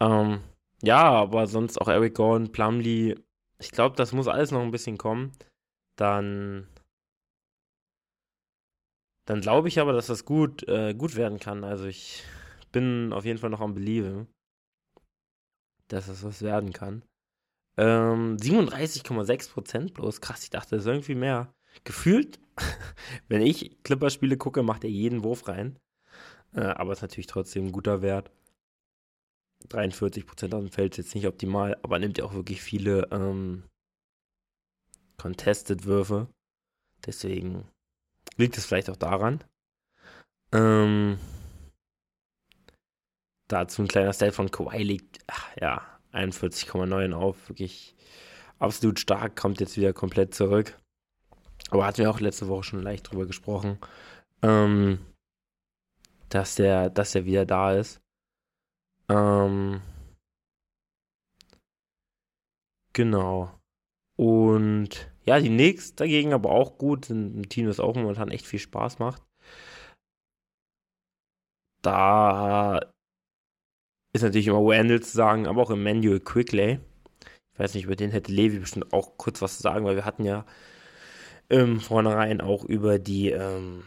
Ähm, 0.00 0.42
ja, 0.82 1.02
aber 1.02 1.46
sonst 1.46 1.80
auch 1.80 1.88
Eric 1.88 2.14
Gordon, 2.14 2.52
Plumlee. 2.52 3.16
Ich 3.58 3.70
glaube, 3.70 3.96
das 3.96 4.12
muss 4.12 4.28
alles 4.28 4.50
noch 4.50 4.62
ein 4.62 4.70
bisschen 4.70 4.98
kommen. 4.98 5.32
Dann 5.96 6.68
dann 9.26 9.40
glaube 9.40 9.68
ich 9.68 9.80
aber, 9.80 9.92
dass 9.92 10.08
das 10.08 10.24
gut, 10.24 10.68
äh, 10.68 10.94
gut 10.94 11.16
werden 11.16 11.38
kann. 11.38 11.64
Also 11.64 11.86
ich 11.86 12.22
bin 12.72 13.12
auf 13.12 13.24
jeden 13.24 13.38
Fall 13.38 13.50
noch 13.50 13.60
am 13.60 13.74
Belieben, 13.74 14.28
dass 15.88 16.06
das 16.06 16.22
was 16.24 16.42
werden 16.42 16.72
kann. 16.72 17.02
Ähm, 17.76 18.36
37,6% 18.36 19.94
bloß. 19.94 20.20
Krass, 20.20 20.44
ich 20.44 20.50
dachte, 20.50 20.76
das 20.76 20.84
ist 20.84 20.88
irgendwie 20.88 21.14
mehr. 21.14 21.53
Gefühlt, 21.82 22.38
wenn 23.28 23.42
ich 23.42 23.82
Clipperspiele 23.82 24.36
gucke, 24.36 24.62
macht 24.62 24.84
er 24.84 24.90
jeden 24.90 25.24
Wurf 25.24 25.48
rein. 25.48 25.78
Äh, 26.54 26.60
aber 26.60 26.92
ist 26.92 27.02
natürlich 27.02 27.26
trotzdem 27.26 27.66
ein 27.66 27.72
guter 27.72 28.00
Wert. 28.00 28.30
43% 29.68 30.54
aus 30.54 30.62
dem 30.62 30.70
Feld 30.70 30.92
ist 30.92 31.06
jetzt 31.06 31.14
nicht 31.14 31.26
optimal, 31.26 31.76
aber 31.82 31.98
nimmt 31.98 32.18
ja 32.18 32.24
auch 32.24 32.34
wirklich 32.34 32.62
viele 32.62 33.08
ähm, 33.10 33.64
Contested-Würfe. 35.16 36.28
Deswegen 37.06 37.66
Liegt 38.36 38.58
es 38.58 38.66
vielleicht 38.66 38.90
auch 38.90 38.96
daran? 38.96 39.44
Ähm, 40.52 41.18
dazu 43.48 43.82
ein 43.82 43.88
kleiner 43.88 44.12
Style 44.12 44.32
von 44.32 44.50
Kawhi 44.50 44.82
liegt, 44.82 45.20
ach, 45.26 45.56
ja, 45.60 45.82
41,9 46.12 47.12
auf, 47.12 47.48
wirklich 47.48 47.94
absolut 48.58 48.98
stark, 48.98 49.36
kommt 49.36 49.60
jetzt 49.60 49.76
wieder 49.76 49.92
komplett 49.92 50.34
zurück. 50.34 50.78
Aber 51.74 51.86
hatten 51.86 51.98
wir 51.98 52.10
auch 52.10 52.20
letzte 52.20 52.46
Woche 52.46 52.62
schon 52.62 52.82
leicht 52.82 53.10
drüber 53.10 53.26
gesprochen, 53.26 53.78
ähm, 54.42 55.04
dass 56.28 56.54
der, 56.54 56.88
dass 56.88 57.10
der 57.10 57.24
wieder 57.24 57.46
da 57.46 57.72
ist. 57.74 58.00
Ähm, 59.08 59.82
genau. 62.92 63.58
Und 64.16 65.10
ja, 65.26 65.40
die 65.40 65.48
Knicks 65.48 65.96
dagegen 65.96 66.32
aber 66.32 66.50
auch 66.50 66.78
gut, 66.78 67.06
sind 67.06 67.36
ein 67.36 67.48
Team, 67.48 67.66
das 67.66 67.80
auch 67.80 67.96
momentan 67.96 68.30
echt 68.30 68.46
viel 68.46 68.60
Spaß 68.60 69.00
macht. 69.00 69.24
Da 71.82 72.92
ist 74.14 74.22
natürlich 74.22 74.46
immer 74.46 74.64
Wendell 74.64 75.02
zu 75.02 75.10
sagen, 75.10 75.48
aber 75.48 75.60
auch 75.60 75.72
Emmanuel 75.72 76.20
Quickley. 76.20 76.78
Ich 77.52 77.58
weiß 77.58 77.74
nicht, 77.74 77.84
über 77.86 77.96
den 77.96 78.12
hätte 78.12 78.30
Levi 78.30 78.60
bestimmt 78.60 78.92
auch 78.92 79.16
kurz 79.16 79.42
was 79.42 79.56
zu 79.56 79.62
sagen, 79.64 79.84
weil 79.84 79.96
wir 79.96 80.04
hatten 80.04 80.24
ja 80.24 80.46
im 81.54 81.80
Vornherein 81.80 82.40
auch 82.40 82.64
über 82.64 82.98
die 82.98 83.30
ähm, 83.30 83.84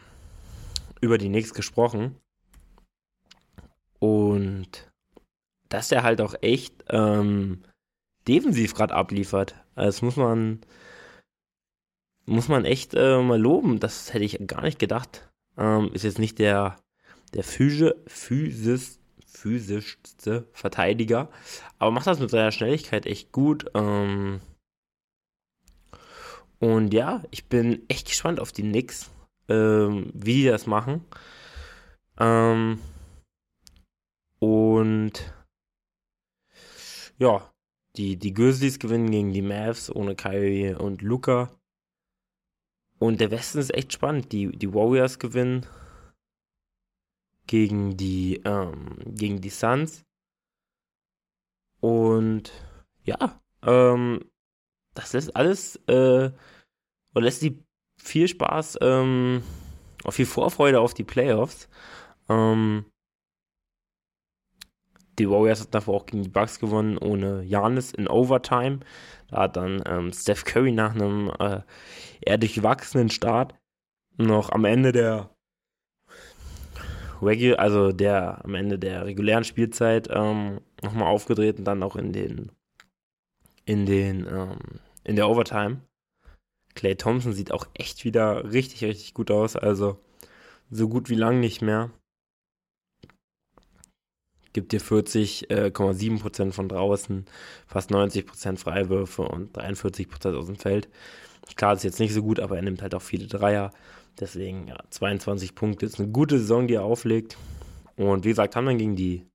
über 1.02 1.18
die 1.18 1.28
Knicks 1.28 1.54
gesprochen. 1.54 2.16
Und 4.00 4.90
dass 5.70 5.92
er 5.92 6.04
halt 6.04 6.22
auch 6.22 6.36
echt 6.42 6.86
ähm, 6.90 7.64
defensiv 8.28 8.74
gerade 8.74 8.94
abliefert. 8.94 9.56
Also 9.76 9.88
das 9.88 10.02
muss 10.02 10.16
man 10.16 10.62
muss 12.26 12.48
man 12.48 12.64
echt 12.64 12.94
äh, 12.94 13.22
mal 13.22 13.40
loben. 13.40 13.80
Das 13.80 14.14
hätte 14.14 14.24
ich 14.24 14.40
gar 14.48 14.62
nicht 14.62 14.80
gedacht. 14.80 15.30
Ähm, 15.58 15.92
ist 15.94 16.04
jetzt 16.04 16.20
nicht 16.20 16.40
der 16.40 16.78
der 17.34 17.44
Physi 17.44 17.92
Physis 18.08 19.00
physischste 19.26 20.48
Verteidiger, 20.54 21.30
aber 21.80 21.92
macht 21.92 22.08
das 22.08 22.20
mit 22.20 22.30
seiner 22.32 22.52
Schnelligkeit 22.52 23.06
echt 23.06 23.32
gut. 23.34 23.66
Ähm, 23.76 24.40
und 26.60 26.94
ja, 26.94 27.24
ich 27.32 27.46
bin 27.46 27.84
echt 27.88 28.08
gespannt 28.08 28.40
auf 28.40 28.52
die 28.52 28.64
Knicks, 28.64 29.12
ähm, 29.48 30.12
wie 30.14 30.34
die 30.34 30.46
das 30.46 30.66
machen. 30.66 31.06
Ähm, 32.20 32.80
und 34.40 35.34
ja, 37.18 37.52
die, 37.96 38.18
die 38.18 38.34
Grizzlies 38.34 38.80
gewinnen 38.80 39.12
gegen 39.12 39.34
die 39.34 39.42
Mavs 39.42 39.90
ohne 39.90 40.16
Kyrie 40.16 40.74
und 40.76 41.02
Luca. 41.02 41.52
Und 43.00 43.22
der 43.22 43.32
Westen 43.32 43.60
ist 43.60 43.74
echt 43.74 43.94
spannend. 43.94 44.32
Die, 44.32 44.48
die 44.52 44.74
Warriors 44.74 45.20
gewinnen 45.20 45.66
gegen 47.46 47.98
die, 47.98 48.42
ähm, 48.46 48.98
gegen 49.06 49.42
die 49.42 49.50
Suns. 49.50 50.04
Und 51.80 52.52
ja, 53.04 53.42
ähm, 53.64 54.30
das 54.98 55.14
lässt 55.14 55.36
alles, 55.36 55.76
äh, 55.88 56.32
oder 57.14 57.26
lässt 57.26 57.42
die 57.44 57.64
viel 58.02 58.28
Spaß, 58.28 58.80
ähm, 58.82 59.44
auch 60.04 60.12
viel 60.12 60.26
Vorfreude 60.26 60.80
auf 60.80 60.94
die 60.94 61.04
Playoffs. 61.04 61.70
Ähm, 62.30 62.86
die 65.20 65.30
Warriors 65.30 65.62
hatten 65.62 65.72
davor 65.72 65.96
auch 65.96 66.06
gegen 66.06 66.24
die 66.24 66.30
Bucks 66.30 66.60
gewonnen, 66.60 66.98
ohne 66.98 67.44
Janis 67.44 67.92
in 67.92 68.08
Overtime. 68.08 68.80
Da 69.30 69.42
hat 69.42 69.58
dann 69.58 69.82
ähm, 69.88 70.12
Steph 70.14 70.46
Curry 70.46 70.72
nach 70.72 70.94
einem 70.94 71.32
äh, 71.40 71.62
eher 72.22 72.38
durchwachsenen 72.38 73.10
Start 73.10 73.56
noch 74.18 74.52
am 74.52 74.66
Ende 74.66 74.92
der 74.92 75.30
Regular, 77.22 77.60
also 77.60 77.92
der 77.92 78.44
am 78.46 78.54
Ende 78.56 78.78
der 78.78 79.06
regulären 79.06 79.44
Spielzeit 79.44 80.08
ähm, 80.12 80.62
nochmal 80.84 81.08
aufgedreht 81.08 81.58
und 81.58 81.66
dann 81.66 81.82
auch 81.84 81.96
in 81.96 82.14
den 82.14 82.52
in 83.66 83.86
den 83.86 84.26
ähm, 84.28 84.60
in 85.08 85.16
der 85.16 85.30
Overtime. 85.30 85.82
Clay 86.76 86.96
Thompson 86.96 87.34
sieht 87.34 87.52
auch 87.52 87.66
echt 87.74 88.06
wieder 88.06 88.52
richtig, 88.52 88.84
richtig 88.84 89.14
gut 89.14 89.32
aus. 89.32 89.56
Also 89.56 90.00
so 90.70 90.88
gut 90.90 91.10
wie 91.10 91.16
lang 91.16 91.40
nicht 91.40 91.62
mehr. 91.62 91.90
Gibt 94.54 94.74
dir 94.74 94.82
40,7% 94.82 96.48
äh, 96.48 96.52
von 96.52 96.70
draußen, 96.70 97.26
fast 97.68 97.92
90% 97.92 98.58
Freiwürfe 98.58 99.24
und 99.24 99.58
43% 99.58 100.36
aus 100.36 100.48
dem 100.48 100.56
Feld. 100.58 100.90
Klar, 101.56 101.74
ist 101.74 101.84
jetzt 101.84 102.00
nicht 102.00 102.14
so 102.14 102.22
gut, 102.22 102.40
aber 102.40 102.58
er 102.58 102.64
nimmt 102.64 102.82
halt 102.82 102.94
auch 102.94 103.02
viele 103.02 103.28
Dreier. 103.28 103.72
Deswegen, 104.20 104.68
ja, 104.68 104.78
22 104.90 105.56
Punkte 105.56 105.86
ist 105.86 106.00
eine 106.00 106.10
gute 106.10 106.40
Saison, 106.40 106.68
die 106.68 106.76
er 106.76 106.84
auflegt. 106.84 107.38
Und 107.96 108.26
wie 108.26 108.30
gesagt, 108.30 108.56
haben 108.56 108.66
dann 108.66 108.78
gegen 108.78 108.96
die, 108.96 109.26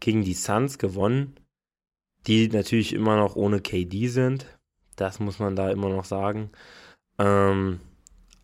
gegen 0.00 0.22
die 0.22 0.34
Suns 0.34 0.78
gewonnen, 0.78 1.34
die 2.26 2.48
natürlich 2.48 2.92
immer 2.92 3.16
noch 3.16 3.36
ohne 3.36 3.60
KD 3.60 4.08
sind. 4.08 4.46
Das 4.96 5.20
muss 5.20 5.38
man 5.38 5.56
da 5.56 5.70
immer 5.70 5.88
noch 5.88 6.04
sagen. 6.04 6.50
Ähm, 7.18 7.80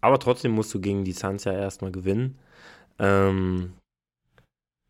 aber 0.00 0.18
trotzdem 0.18 0.52
musst 0.52 0.72
du 0.74 0.80
gegen 0.80 1.04
die 1.04 1.12
Suns 1.12 1.44
ja 1.44 1.52
erstmal 1.52 1.92
gewinnen. 1.92 2.38
Ähm, 2.98 3.74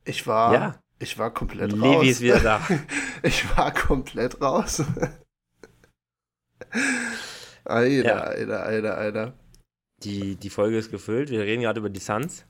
ich 0.05 0.27
war, 0.27 0.55
ja. 0.55 0.81
ich 0.99 1.19
war 1.19 1.33
komplett 1.33 1.73
Levi 1.73 1.85
raus. 1.85 1.97
Levi 1.97 2.11
ist 2.11 2.21
wieder 2.21 2.41
da. 2.41 2.61
ich 3.23 3.57
war 3.57 3.73
komplett 3.73 4.41
raus. 4.41 4.83
Alter, 7.65 8.07
ja. 8.07 8.21
Alter, 8.21 8.62
Alter, 8.65 8.97
Alter. 8.97 9.35
Die, 10.03 10.37
die 10.37 10.50
Folge 10.50 10.79
ist 10.79 10.91
gefüllt. 10.91 11.31
Wir 11.31 11.41
reden 11.41 11.62
gerade 11.62 11.81
über 11.81 11.91
die 11.91 12.00
Suns. 12.00 12.47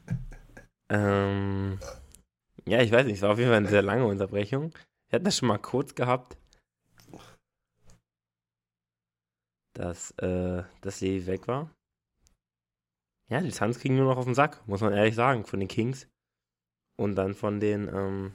ähm, 0.90 1.78
ja, 2.66 2.82
ich 2.82 2.92
weiß 2.92 3.06
nicht, 3.06 3.16
es 3.16 3.22
war 3.22 3.30
auf 3.30 3.38
jeden 3.38 3.50
Fall 3.50 3.58
eine 3.58 3.68
sehr 3.68 3.82
lange 3.82 4.06
Unterbrechung. 4.06 4.72
Wir 5.08 5.16
hatten 5.16 5.24
das 5.24 5.38
schon 5.38 5.48
mal 5.48 5.58
kurz 5.58 5.94
gehabt. 5.94 6.36
Dass, 9.78 10.10
äh, 10.18 10.64
dass 10.80 11.00
Levi 11.00 11.26
weg 11.26 11.46
war. 11.46 11.70
Ja, 13.30 13.40
die 13.40 13.52
Suns 13.52 13.78
kriegen 13.78 13.96
nur 13.96 14.06
noch 14.06 14.16
auf 14.16 14.24
den 14.24 14.34
Sack, 14.34 14.66
muss 14.66 14.80
man 14.80 14.92
ehrlich 14.92 15.14
sagen, 15.14 15.44
von 15.44 15.60
den 15.60 15.68
Kings. 15.68 16.08
Und 16.96 17.14
dann 17.14 17.34
von 17.34 17.60
den, 17.60 17.86
ähm, 17.86 18.32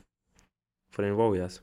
von 0.90 1.04
den 1.04 1.18
Warriors. 1.18 1.62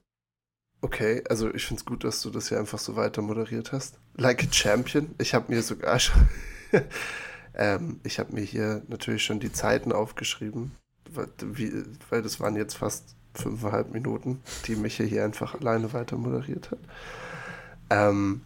Okay, 0.83 1.25
also 1.31 1.55
ich 1.55 1.65
finde 1.65 1.81
es 1.81 1.87
gut, 1.87 2.05
dass 2.05 2.21
du 2.21 2.29
das 2.29 2.51
hier 2.51 2.59
einfach 2.59 2.79
so 2.79 2.95
weiter 2.95 3.23
moderiert 3.23 3.73
hast. 3.73 3.99
Like 4.17 4.45
a 4.45 4.53
Champion. 4.53 5.15
Ich 5.17 5.33
habe 5.33 5.51
mir 5.51 5.63
sogar 5.63 5.99
schon. 5.99 6.29
ähm, 7.55 8.01
ich 8.03 8.19
habe 8.19 8.35
mir 8.35 8.43
hier 8.43 8.83
natürlich 8.89 9.25
schon 9.25 9.41
die 9.41 9.53
Zeiten 9.53 9.93
aufgeschrieben, 9.93 10.73
weil, 11.09 11.29
weil 12.11 12.21
das 12.21 12.39
waren 12.39 12.57
jetzt 12.57 12.75
fast 12.75 13.17
fünfeinhalb 13.33 13.93
Minuten, 13.93 14.43
die 14.67 14.77
Micha 14.77 15.05
hier 15.05 15.25
einfach 15.25 15.55
alleine 15.55 15.95
weiter 15.95 16.19
moderiert 16.19 16.71
hat. 16.71 16.81
Ähm, 17.89 18.43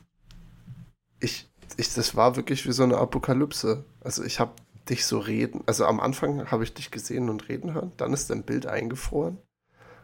ich, 1.25 1.51
ich, 1.77 1.93
das 1.95 2.15
war 2.17 2.37
wirklich 2.37 2.67
wie 2.67 2.73
so 2.73 2.83
eine 2.83 2.99
Apokalypse. 2.99 3.85
Also 4.01 4.23
ich 4.23 4.41
habe 4.41 4.53
dich 4.89 5.07
so 5.07 5.19
reden, 5.19 5.63
also 5.67 5.87
am 5.87 6.01
Anfang 6.01 6.51
habe 6.51 6.65
ich 6.65 6.75
dich 6.75 6.91
gesehen 6.91 7.31
und 7.31 7.49
reden 7.49 7.73
hören, 7.73 7.93
dann 7.97 8.13
ist 8.13 8.31
dein 8.31 8.43
Bild 8.43 8.67
eingefroren 8.67 9.39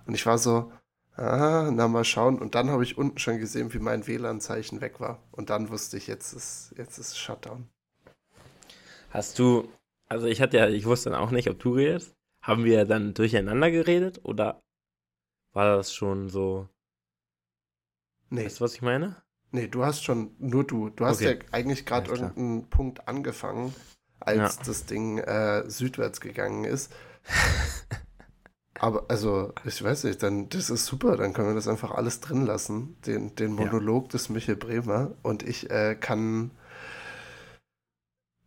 und 0.06 0.14
ich 0.14 0.26
war 0.26 0.38
so, 0.38 0.72
ah, 1.16 1.70
na 1.72 1.88
mal 1.88 2.04
schauen. 2.04 2.38
Und 2.38 2.54
dann 2.54 2.70
habe 2.70 2.82
ich 2.82 2.98
unten 2.98 3.18
schon 3.18 3.38
gesehen, 3.38 3.72
wie 3.72 3.78
mein 3.78 4.06
WLAN-Zeichen 4.06 4.80
weg 4.80 5.00
war. 5.00 5.22
Und 5.32 5.50
dann 5.50 5.68
wusste 5.68 5.96
ich, 5.96 6.06
jetzt 6.06 6.32
ist, 6.32 6.74
jetzt 6.76 6.98
ist 6.98 7.18
Shutdown. 7.18 7.68
Hast 9.10 9.38
du, 9.38 9.68
also 10.08 10.26
ich 10.26 10.40
hatte 10.40 10.56
ja, 10.56 10.68
ich 10.68 10.86
wusste 10.86 11.10
dann 11.10 11.20
auch 11.20 11.30
nicht, 11.30 11.50
ob 11.50 11.58
du 11.58 11.74
redest. 11.74 12.16
Haben 12.42 12.64
wir 12.64 12.86
dann 12.86 13.12
durcheinander 13.12 13.70
geredet 13.70 14.20
oder 14.24 14.62
war 15.52 15.76
das 15.76 15.92
schon 15.92 16.30
so? 16.30 16.68
Nee. 18.30 18.46
Weißt 18.46 18.60
du, 18.60 18.64
was 18.64 18.74
ich 18.74 18.82
meine? 18.82 19.22
Nee, 19.52 19.66
du 19.66 19.84
hast 19.84 20.04
schon, 20.04 20.30
nur 20.38 20.64
du. 20.64 20.90
Du 20.90 21.04
hast 21.04 21.20
okay. 21.20 21.38
ja 21.40 21.46
eigentlich 21.52 21.84
gerade 21.86 22.10
irgendeinen 22.10 22.68
Punkt 22.70 23.08
angefangen, 23.08 23.74
als 24.20 24.56
ja. 24.56 24.62
das 24.64 24.86
Ding 24.86 25.18
äh, 25.18 25.68
südwärts 25.68 26.20
gegangen 26.20 26.64
ist. 26.64 26.92
Aber 28.78 29.04
also, 29.08 29.52
ich 29.64 29.82
weiß 29.82 30.04
nicht, 30.04 30.22
dann 30.22 30.48
das 30.48 30.70
ist 30.70 30.86
super, 30.86 31.16
dann 31.16 31.34
können 31.34 31.48
wir 31.48 31.54
das 31.54 31.68
einfach 31.68 31.90
alles 31.90 32.20
drin 32.20 32.46
lassen, 32.46 32.96
den, 33.06 33.34
den 33.34 33.52
Monolog 33.52 34.04
ja. 34.04 34.10
des 34.12 34.30
Michael 34.30 34.56
Bremer. 34.56 35.12
Und 35.22 35.42
ich 35.42 35.70
äh, 35.70 35.96
kann. 35.96 36.52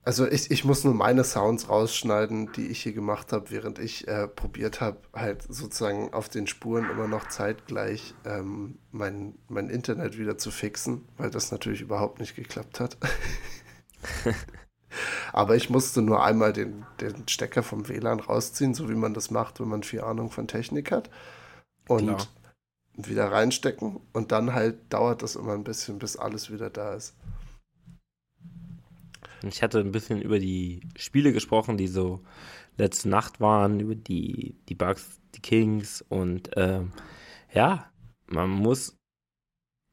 Also 0.06 0.28
ich, 0.28 0.52
ich 0.52 0.66
muss 0.66 0.84
nur 0.84 0.94
meine 0.94 1.24
Sounds 1.24 1.70
rausschneiden, 1.70 2.52
die 2.54 2.68
ich 2.68 2.84
hier 2.84 2.92
gemacht 2.92 3.32
habe, 3.32 3.52
während 3.52 3.80
ich 3.80 4.06
äh, 4.08 4.28
probiert 4.28 4.82
habe, 4.82 4.98
halt 5.14 5.44
sozusagen 5.48 6.14
auf 6.14 6.28
den 6.28 6.46
Spuren 6.46 6.90
immer 6.90 7.08
noch 7.08 7.30
zeitgleich 7.30 8.14
ähm, 8.26 8.80
mein, 8.92 9.36
mein 9.48 9.70
Internet 9.70 10.18
wieder 10.18 10.38
zu 10.38 10.52
fixen, 10.52 11.08
weil 11.18 11.30
das 11.30 11.52
natürlich 11.52 11.80
überhaupt 11.80 12.20
nicht 12.20 12.36
geklappt 12.36 12.82
hat. 12.82 12.98
Aber 15.32 15.56
ich 15.56 15.70
musste 15.70 16.02
nur 16.02 16.24
einmal 16.24 16.52
den, 16.52 16.86
den 17.00 17.28
Stecker 17.30 17.64
vom 17.64 17.88
WLAN 17.88 18.20
rausziehen, 18.20 18.74
so 18.74 18.90
wie 18.90 18.96
man 18.96 19.14
das 19.14 19.32
macht, 19.32 19.62
wenn 19.62 19.70
man 19.70 19.84
viel 19.84 20.02
Ahnung 20.02 20.30
von 20.30 20.48
Technik 20.48 20.92
hat. 20.92 21.10
Und 21.88 22.08
Klar. 22.08 22.28
wieder 22.96 23.32
reinstecken. 23.32 24.02
Und 24.12 24.34
dann 24.34 24.54
halt 24.54 24.94
dauert 24.94 25.24
das 25.24 25.36
immer 25.36 25.54
ein 25.54 25.64
bisschen, 25.64 25.98
bis 25.98 26.18
alles 26.18 26.52
wieder 26.52 26.70
da 26.70 26.94
ist. 26.94 27.16
Ich 29.50 29.64
hatte 29.64 29.80
ein 29.80 29.92
bisschen 29.92 30.22
über 30.22 30.40
die 30.40 30.82
Spiele 30.98 31.34
gesprochen, 31.34 31.78
die 31.78 31.88
so 31.88 32.22
letzte 32.78 33.10
Nacht 33.10 33.40
waren, 33.40 33.80
über 33.80 33.96
die, 33.96 34.56
die 34.70 34.76
Bugs 34.76 35.20
die 35.36 35.42
Kings 35.42 36.04
und 36.10 36.52
ähm, 36.56 36.92
ja, 37.54 37.92
man 38.28 38.50
muss, 38.50 38.98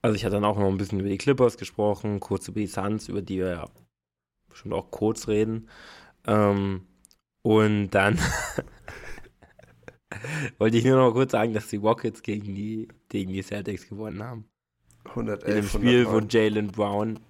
also 0.03 0.15
ich 0.15 0.25
hatte 0.25 0.37
dann 0.37 0.45
auch 0.45 0.59
noch 0.59 0.69
ein 0.69 0.77
bisschen 0.77 1.01
über 1.01 1.09
die 1.09 1.19
Clippers 1.19 1.57
gesprochen, 1.57 2.21
kurz 2.21 2.49
über 2.49 2.61
die 2.61 2.67
Suns, 2.67 3.09
über 3.09 3.23
die 3.23 3.39
wir 3.39 3.51
ja 3.51 3.69
bestimmt 4.49 4.75
auch 4.75 4.91
kurz 4.91 5.29
reden. 5.29 5.69
Ähm, 6.27 6.87
und 7.43 7.91
dann 7.91 8.19
wollte 10.59 10.77
ich 10.77 10.85
nur 10.85 10.97
noch 10.97 11.13
kurz 11.13 11.33
sagen, 11.33 11.55
dass 11.55 11.69
die 11.69 11.77
Rockets 11.77 12.23
gegen 12.23 12.55
die, 12.55 12.89
gegen 13.09 13.33
die 13.33 13.43
Celtics 13.43 13.89
gewonnen 13.89 14.23
haben. 14.23 14.45
111, 15.05 15.49
In 15.49 15.55
dem 15.55 15.67
Spiel, 15.67 16.07
109. 16.07 16.13
wo 16.13 16.29
Jalen 16.29 16.67
Brown 16.69 17.21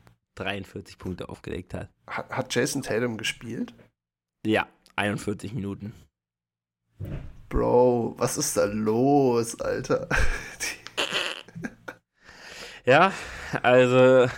43 0.40 0.98
Punkte 0.98 1.28
aufgelegt 1.28 1.74
hat. 1.74 1.90
Hat, 2.06 2.30
hat 2.30 2.54
Jason 2.54 2.82
Tatum 2.82 3.16
gespielt? 3.16 3.74
Ja, 4.44 4.66
41 4.96 5.52
Minuten. 5.52 5.92
Bro, 7.48 8.14
was 8.18 8.36
ist 8.36 8.56
da 8.56 8.64
los, 8.64 9.60
Alter? 9.60 10.08
Ja, 12.86 13.12
also 13.62 14.28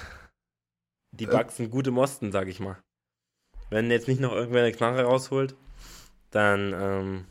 die 1.13 1.27
Bugs 1.27 1.57
sind 1.57 1.71
gute 1.71 1.91
Mosten, 1.91 2.33
sag 2.33 2.49
ich 2.49 2.61
mal. 2.61 2.77
Wenn 3.71 3.91
jetzt 3.91 4.09
nicht 4.09 4.21
noch 4.21 4.33
irgendwer 4.33 4.63
eine 4.63 4.73
Knarre 4.73 5.05
rausholt, 5.05 5.55
dann 6.31 6.75
ähm, 6.75 7.27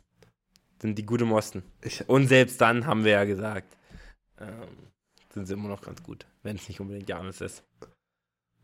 sind 0.82 0.98
die 0.98 1.06
gute 1.06 1.25
Mosten. 1.25 1.63
Ich, 1.82 2.08
Und 2.08 2.28
selbst 2.28 2.60
dann 2.62 2.86
haben 2.86 3.04
wir 3.04 3.12
ja 3.12 3.25
gesagt, 3.25 3.78
ähm, 4.40 4.92
sind 5.34 5.46
sie 5.46 5.54
immer 5.54 5.70
noch 5.70 5.82
ganz 5.82 6.01
gut, 6.01 6.25
wenn 6.44 6.56
es 6.56 6.68
nicht 6.68 6.80
unbedingt 6.80 7.10
Janis 7.10 7.42
ist. 7.42 7.63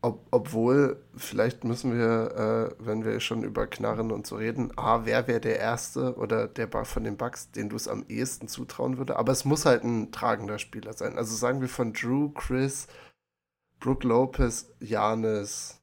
Ob, 0.00 0.26
obwohl, 0.30 1.02
vielleicht 1.16 1.64
müssen 1.64 1.98
wir, 1.98 2.74
äh, 2.78 2.84
wenn 2.84 3.04
wir 3.04 3.18
schon 3.20 3.42
über 3.42 3.66
Knarren 3.66 4.12
und 4.12 4.26
so 4.26 4.36
reden, 4.36 4.70
A, 4.76 5.04
wer 5.04 5.26
wäre 5.26 5.40
der 5.40 5.58
Erste 5.58 6.14
oder 6.16 6.46
der 6.46 6.68
von 6.84 7.02
den 7.02 7.16
Bugs, 7.16 7.50
den 7.50 7.68
du 7.68 7.76
es 7.76 7.88
am 7.88 8.04
ehesten 8.08 8.46
zutrauen 8.46 8.96
würde? 8.98 9.16
Aber 9.16 9.32
es 9.32 9.44
muss 9.44 9.66
halt 9.66 9.82
ein 9.82 10.12
tragender 10.12 10.58
Spieler 10.58 10.92
sein. 10.92 11.18
Also 11.18 11.34
sagen 11.34 11.60
wir 11.60 11.68
von 11.68 11.92
Drew, 11.92 12.30
Chris, 12.30 12.86
Brook 13.80 14.04
Lopez, 14.04 14.70
Janis, 14.80 15.77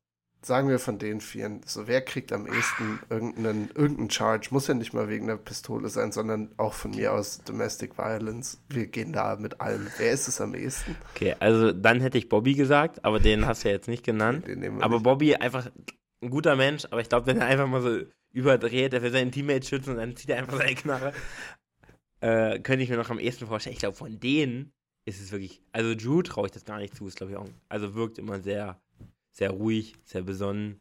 sagen 0.46 0.70
wir 0.70 0.80
von 0.80 1.00
den 1.00 1.22
vieren, 1.22 1.62
so 1.66 1.88
wer 1.88 2.02
kriegt 2.02 2.32
am 2.32 2.46
ehesten 2.46 3.00
irgendeinen, 3.10 3.70
irgendeinen 3.74 4.10
Charge? 4.10 4.50
Muss 4.52 4.68
ja 4.68 4.74
nicht 4.74 4.94
mal 4.94 5.10
wegen 5.10 5.28
der 5.28 5.38
Pistole 5.38 5.90
sein, 5.90 6.12
sondern 6.12 6.54
auch 6.58 6.74
von 6.74 6.92
mir 6.92 7.14
aus 7.14 7.42
Domestic 7.44 7.98
Violence. 7.98 8.62
Wir 8.70 8.88
gehen 8.88 9.14
da 9.14 9.36
mit 9.36 9.62
allem. 9.62 9.88
Wer 9.98 10.12
ist 10.12 10.28
es 10.28 10.40
am 10.42 10.54
ehesten? 10.54 10.96
Okay, 11.14 11.36
also 11.40 11.72
dann 11.72 12.02
hätte 12.02 12.18
ich 12.18 12.30
Bobby 12.30 12.54
gesagt, 12.54 13.04
aber 13.04 13.20
den 13.20 13.46
hast 13.46 13.64
du 13.64 13.70
ja 13.70 13.76
jetzt 13.76 13.88
nicht 13.88 14.04
genannt. 14.04 14.46
Aber 14.82 14.96
nicht. 14.96 15.04
Bobby 15.04 15.36
einfach 15.36 15.70
ein 16.22 16.30
guter 16.30 16.56
Mensch, 16.56 16.86
aber 16.86 17.02
ich 17.02 17.10
glaube, 17.10 17.28
wenn 17.28 17.40
er 17.40 17.48
einfach 17.48 17.68
mal 17.68 17.82
so 17.82 18.00
überdreht, 18.32 18.94
der 18.94 19.02
will 19.02 19.12
seinen 19.12 19.32
Teammates 19.32 19.70
schützen 19.70 19.92
und 19.92 19.98
dann 19.98 20.16
zieht 20.16 20.30
er 20.30 20.38
einfach 20.38 20.58
seine 20.58 20.76
Knarre, 20.76 21.14
äh, 22.20 22.60
könnte 22.60 22.84
ich 22.84 22.90
mir 22.90 22.98
noch 22.98 23.10
am 23.10 23.20
ehesten 23.20 23.48
vorstellen. 23.48 23.74
Ich 23.74 23.80
glaube, 23.80 23.98
von 23.98 24.20
denen 24.20 24.74
ist 25.06 25.22
es 25.22 25.32
wirklich, 25.32 25.62
also 25.72 25.96
Drew 25.96 26.22
traue 26.22 26.48
ich 26.48 26.52
das 26.52 26.66
gar 26.66 26.80
nicht 26.80 26.96
zu, 26.96 27.08
ist 27.08 27.18
glaube 27.18 27.32
ich 27.32 27.38
auch, 27.38 27.48
also 27.70 27.96
wirkt 27.96 28.18
immer 28.18 28.40
sehr, 28.40 28.82
sehr 29.36 29.52
ruhig, 29.52 29.96
sehr 30.06 30.22
besonnen. 30.22 30.80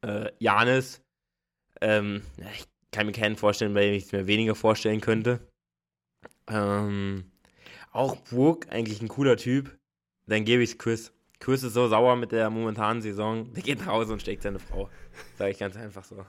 Äh, 0.00 0.32
Janis, 0.38 1.02
ähm, 1.82 2.22
ich 2.38 2.66
kann 2.90 3.06
mir 3.06 3.12
keinen 3.12 3.36
vorstellen, 3.36 3.74
bei 3.74 3.82
dem 3.82 3.94
ich 3.94 4.06
es 4.06 4.12
mir 4.12 4.26
weniger 4.26 4.54
vorstellen 4.54 5.02
könnte. 5.02 5.46
Ähm, 6.48 7.30
auch 7.92 8.16
Brooke, 8.24 8.70
eigentlich 8.70 9.02
ein 9.02 9.08
cooler 9.08 9.36
Typ. 9.36 9.78
Dann 10.26 10.44
gebe 10.44 10.62
ich 10.62 10.70
es 10.70 10.78
Chris. 10.78 11.12
Chris 11.40 11.62
ist 11.62 11.74
so 11.74 11.88
sauer 11.88 12.16
mit 12.16 12.32
der 12.32 12.48
momentanen 12.50 13.02
Saison. 13.02 13.52
Der 13.52 13.62
geht 13.62 13.80
nach 13.80 13.86
Hause 13.86 14.14
und 14.14 14.20
steckt 14.20 14.42
seine 14.42 14.58
Frau. 14.58 14.88
Sage 15.38 15.50
ich 15.50 15.58
ganz 15.58 15.76
einfach 15.76 16.04
so. 16.04 16.24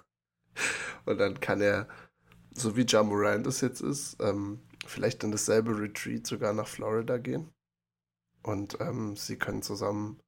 Und 1.06 1.18
dann 1.20 1.40
kann 1.40 1.62
er, 1.62 1.88
so 2.54 2.76
wie 2.76 2.86
Ja 2.88 3.02
Morant 3.02 3.48
es 3.48 3.62
jetzt 3.62 3.82
ist, 3.82 4.18
ähm, 4.22 4.60
vielleicht 4.86 5.24
in 5.24 5.32
dasselbe 5.32 5.78
Retreat 5.80 6.28
sogar 6.28 6.54
nach 6.54 6.68
Florida 6.68 7.18
gehen. 7.18 7.50
Und 8.44 8.78
ähm, 8.82 9.16
sie 9.16 9.38
können 9.38 9.62
zusammen 9.62 10.20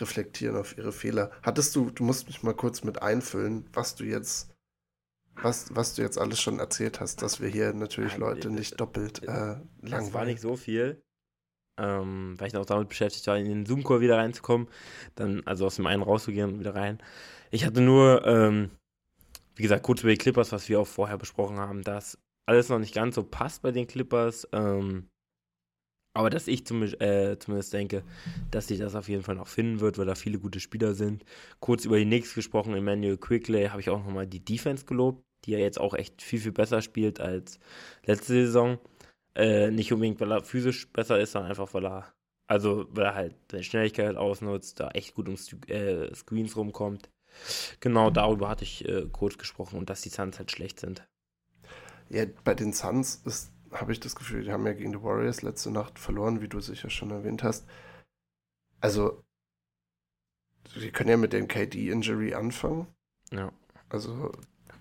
reflektieren 0.00 0.56
auf 0.56 0.76
ihre 0.76 0.92
Fehler. 0.92 1.30
Hattest 1.42 1.74
du, 1.76 1.90
du 1.90 2.04
musst 2.04 2.26
mich 2.26 2.42
mal 2.42 2.54
kurz 2.54 2.84
mit 2.84 3.02
einfüllen, 3.02 3.68
was 3.72 3.94
du 3.94 4.04
jetzt, 4.04 4.50
was, 5.34 5.74
was 5.74 5.94
du 5.94 6.02
jetzt 6.02 6.18
alles 6.18 6.40
schon 6.40 6.58
erzählt 6.58 7.00
hast, 7.00 7.22
dass 7.22 7.40
wir 7.40 7.48
hier 7.48 7.72
natürlich 7.72 8.16
Leute 8.16 8.48
das- 8.48 8.52
nicht 8.58 8.80
doppelt 8.80 9.22
äh, 9.22 9.26
Das 9.26 9.32
war 9.32 9.62
langweilen. 9.82 10.28
nicht 10.28 10.40
so 10.40 10.56
viel. 10.56 11.02
Ähm, 11.78 12.36
weil 12.38 12.48
ich 12.48 12.56
auch 12.56 12.64
damit 12.64 12.88
beschäftigt 12.88 13.26
war, 13.26 13.36
in 13.36 13.44
den 13.44 13.66
Zoom-Call 13.66 14.00
wieder 14.00 14.16
reinzukommen. 14.16 14.66
Dann, 15.14 15.42
also 15.46 15.66
aus 15.66 15.76
dem 15.76 15.86
einen 15.86 16.02
rauszugehen 16.02 16.54
und 16.54 16.60
wieder 16.60 16.74
rein. 16.74 16.98
Ich 17.50 17.66
hatte 17.66 17.82
nur, 17.82 18.26
ähm, 18.26 18.70
wie 19.56 19.62
gesagt, 19.62 19.82
kurz 19.82 20.00
über 20.00 20.10
die 20.10 20.16
Clippers, 20.16 20.52
was 20.52 20.68
wir 20.70 20.80
auch 20.80 20.86
vorher 20.86 21.18
besprochen 21.18 21.58
haben, 21.58 21.82
dass 21.82 22.18
alles 22.46 22.70
noch 22.70 22.78
nicht 22.78 22.94
ganz 22.94 23.14
so 23.14 23.22
passt 23.24 23.60
bei 23.60 23.72
den 23.72 23.86
Clippers. 23.86 24.48
Ähm, 24.52 25.08
aber 26.16 26.30
dass 26.30 26.48
ich 26.48 26.66
zum, 26.66 26.82
äh, 26.82 27.38
zumindest 27.38 27.72
denke, 27.72 28.02
dass 28.50 28.68
sich 28.68 28.78
das 28.78 28.94
auf 28.94 29.08
jeden 29.08 29.22
Fall 29.22 29.34
noch 29.34 29.48
finden 29.48 29.80
wird, 29.80 29.98
weil 29.98 30.06
da 30.06 30.14
viele 30.14 30.38
gute 30.38 30.60
Spieler 30.60 30.94
sind. 30.94 31.24
Kurz 31.60 31.84
über 31.84 31.98
die 31.98 32.06
Knicks 32.06 32.34
gesprochen, 32.34 32.74
Emmanuel 32.74 33.18
Quigley, 33.18 33.66
habe 33.68 33.80
ich 33.80 33.90
auch 33.90 34.02
nochmal 34.02 34.26
die 34.26 34.44
Defense 34.44 34.86
gelobt, 34.86 35.22
die 35.44 35.52
ja 35.52 35.58
jetzt 35.58 35.78
auch 35.78 35.94
echt 35.94 36.22
viel, 36.22 36.40
viel 36.40 36.52
besser 36.52 36.80
spielt 36.80 37.20
als 37.20 37.58
letzte 38.04 38.32
Saison. 38.32 38.78
Äh, 39.34 39.70
nicht 39.70 39.92
unbedingt, 39.92 40.18
weil 40.20 40.32
er 40.32 40.42
physisch 40.42 40.90
besser 40.90 41.20
ist, 41.20 41.32
sondern 41.32 41.50
einfach, 41.50 41.74
weil 41.74 41.84
er, 41.84 42.14
also, 42.46 42.86
weil 42.90 43.04
er 43.04 43.14
halt 43.14 43.34
seine 43.50 43.62
Schnelligkeit 43.62 44.16
ausnutzt, 44.16 44.80
da 44.80 44.88
echt 44.92 45.14
gut 45.14 45.28
um 45.28 45.36
äh, 45.68 46.14
Screens 46.14 46.56
rumkommt. 46.56 47.10
Genau 47.80 48.10
darüber 48.10 48.48
hatte 48.48 48.64
ich 48.64 48.88
äh, 48.88 49.06
kurz 49.12 49.36
gesprochen 49.36 49.78
und 49.78 49.90
dass 49.90 50.00
die 50.00 50.08
Suns 50.08 50.38
halt 50.38 50.50
schlecht 50.50 50.80
sind. 50.80 51.06
Ja, 52.08 52.24
bei 52.44 52.54
den 52.54 52.72
Suns 52.72 53.20
ist, 53.26 53.52
habe 53.72 53.92
ich 53.92 54.00
das 54.00 54.16
Gefühl, 54.16 54.44
die 54.44 54.52
haben 54.52 54.66
ja 54.66 54.72
gegen 54.72 54.92
die 54.92 55.02
Warriors 55.02 55.42
letzte 55.42 55.70
Nacht 55.70 55.98
verloren, 55.98 56.40
wie 56.40 56.48
du 56.48 56.60
sicher 56.60 56.90
schon 56.90 57.10
erwähnt 57.10 57.42
hast. 57.42 57.66
Also, 58.80 59.22
wir 60.74 60.90
können 60.90 61.10
ja 61.10 61.16
mit 61.16 61.32
dem 61.32 61.48
KD-Injury 61.48 62.34
anfangen. 62.34 62.86
Ja. 63.30 63.52
Also, 63.88 64.32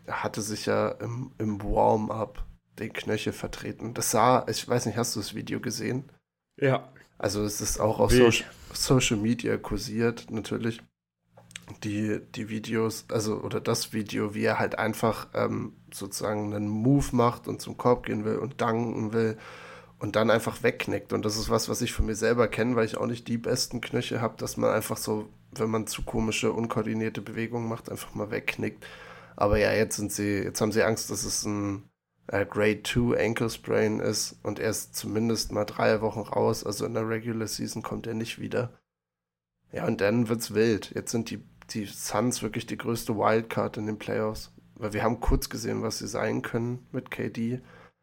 er 0.06 0.24
hatte 0.24 0.42
sich 0.42 0.66
ja 0.66 0.90
im, 0.90 1.32
im 1.38 1.62
Warm-up 1.62 2.46
den 2.80 2.92
Knöchel 2.92 3.34
vertreten. 3.34 3.94
Das 3.94 4.12
sah, 4.12 4.46
ich 4.48 4.68
weiß 4.68 4.86
nicht, 4.86 4.98
hast 4.98 5.16
du 5.16 5.20
das 5.20 5.34
Video 5.34 5.60
gesehen? 5.60 6.10
Ja. 6.58 6.92
Also, 7.18 7.44
es 7.44 7.62
ist 7.62 7.80
auch 7.80 8.00
auf. 8.00 8.12
Social, 8.12 8.50
Social 8.74 9.18
Media 9.18 9.58
kursiert, 9.58 10.30
natürlich. 10.30 10.82
Die, 11.84 12.20
die 12.36 12.50
Videos, 12.50 13.06
also, 13.12 13.38
oder 13.42 13.60
das 13.60 13.92
Video, 13.92 14.36
wie 14.36 14.44
er 14.44 14.60
halt 14.60 14.78
einfach 14.78 15.28
ähm, 15.34 15.74
sozusagen 15.92 16.54
einen 16.54 16.68
Move 16.68 17.08
macht 17.16 17.48
und 17.48 17.62
zum 17.62 17.78
Korb 17.78 18.06
gehen 18.06 18.24
will 18.24 18.38
und 18.38 18.62
danken 18.62 19.14
will 19.14 19.38
und 20.00 20.16
dann 20.16 20.30
einfach 20.30 20.62
wegknickt. 20.62 21.14
Und 21.14 21.26
das 21.26 21.38
ist 21.38 21.50
was, 21.50 21.70
was 21.70 21.82
ich 21.82 21.94
von 21.94 22.06
mir 22.06 22.16
selber 22.16 22.48
kenne, 22.48 22.76
weil 22.76 22.86
ich 22.86 22.98
auch 22.98 23.08
nicht 23.08 23.28
die 23.28 23.38
besten 23.38 23.82
Knöchel 23.82 24.22
habe, 24.22 24.38
dass 24.38 24.58
man 24.58 24.72
einfach 24.72 24.98
so, 24.98 25.30
wenn 25.52 25.70
man 25.70 25.88
zu 25.88 26.04
komische, 26.04 26.52
unkoordinierte 26.52 27.22
Bewegungen 27.22 27.68
macht, 27.68 27.90
einfach 27.90 28.14
mal 28.14 28.30
wegknickt. 28.30 28.86
Aber 29.36 29.58
ja, 29.58 29.74
jetzt 29.74 29.96
sind 29.96 30.12
sie, 30.12 30.44
jetzt 30.44 30.62
haben 30.62 30.72
sie 30.72 30.84
Angst, 30.84 31.10
dass 31.10 31.24
es 31.24 31.46
ein 31.46 31.90
äh, 32.28 32.46
Grade 32.46 32.84
2 32.84 33.18
Ankle 33.24 33.50
Sprain 33.50 34.00
ist 34.00 34.38
und 34.44 34.60
er 34.60 34.70
ist 34.70 34.96
zumindest 34.96 35.52
mal 35.52 35.66
drei 35.66 36.02
Wochen 36.02 36.22
raus. 36.22 36.66
Also 36.66 36.86
in 36.86 36.94
der 36.94 37.08
Regular 37.08 37.48
Season 37.48 37.82
kommt 37.82 38.08
er 38.08 38.14
nicht 38.14 38.40
wieder. 38.40 38.78
Ja, 39.72 39.86
und 39.88 40.02
dann 40.02 40.30
wird's 40.30 40.54
wild. 40.54 40.92
Jetzt 40.96 41.12
sind 41.12 41.30
die, 41.30 41.44
die 41.72 41.86
Suns 41.86 42.42
wirklich 42.42 42.66
die 42.66 42.78
größte 42.78 43.16
Wildcard 43.16 43.78
in 43.78 43.86
den 43.86 43.98
Playoffs. 43.98 44.52
Weil 44.76 44.94
wir 44.94 45.04
haben 45.04 45.20
kurz 45.20 45.50
gesehen, 45.50 45.82
was 45.82 46.00
sie 46.00 46.08
sein 46.08 46.42
können 46.42 46.86
mit 46.92 47.10
KD. 47.10 47.62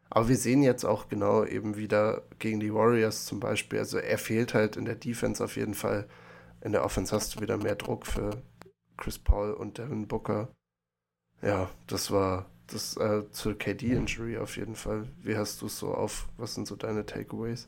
Aber 0.08 0.28
wir 0.28 0.36
sehen 0.36 0.62
jetzt 0.62 0.84
auch 0.84 1.08
genau 1.08 1.44
eben 1.44 1.76
wieder 1.76 2.22
gegen 2.38 2.60
die 2.60 2.72
Warriors 2.72 3.26
zum 3.26 3.40
Beispiel. 3.40 3.78
Also 3.78 3.98
er 3.98 4.18
fehlt 4.18 4.54
halt 4.54 4.76
in 4.76 4.84
der 4.84 4.94
Defense 4.94 5.42
auf 5.42 5.56
jeden 5.56 5.74
Fall. 5.74 6.08
In 6.60 6.72
der 6.72 6.84
Offense 6.84 7.14
hast 7.14 7.34
du 7.34 7.40
wieder 7.40 7.56
mehr 7.56 7.76
Druck 7.76 8.06
für 8.06 8.42
Chris 8.96 9.18
Paul 9.18 9.52
und 9.52 9.78
Devin 9.78 10.06
Booker. 10.08 10.54
Ja, 11.42 11.70
das 11.86 12.10
war 12.10 12.50
das 12.66 12.96
äh, 12.96 13.30
zur 13.30 13.58
KD-Injury 13.58 14.38
auf 14.38 14.56
jeden 14.56 14.76
Fall. 14.76 15.08
Wie 15.18 15.36
hast 15.36 15.60
du 15.60 15.66
es 15.66 15.78
so 15.78 15.94
auf? 15.94 16.28
Was 16.36 16.54
sind 16.54 16.66
so 16.66 16.76
deine 16.76 17.04
Takeaways? 17.04 17.66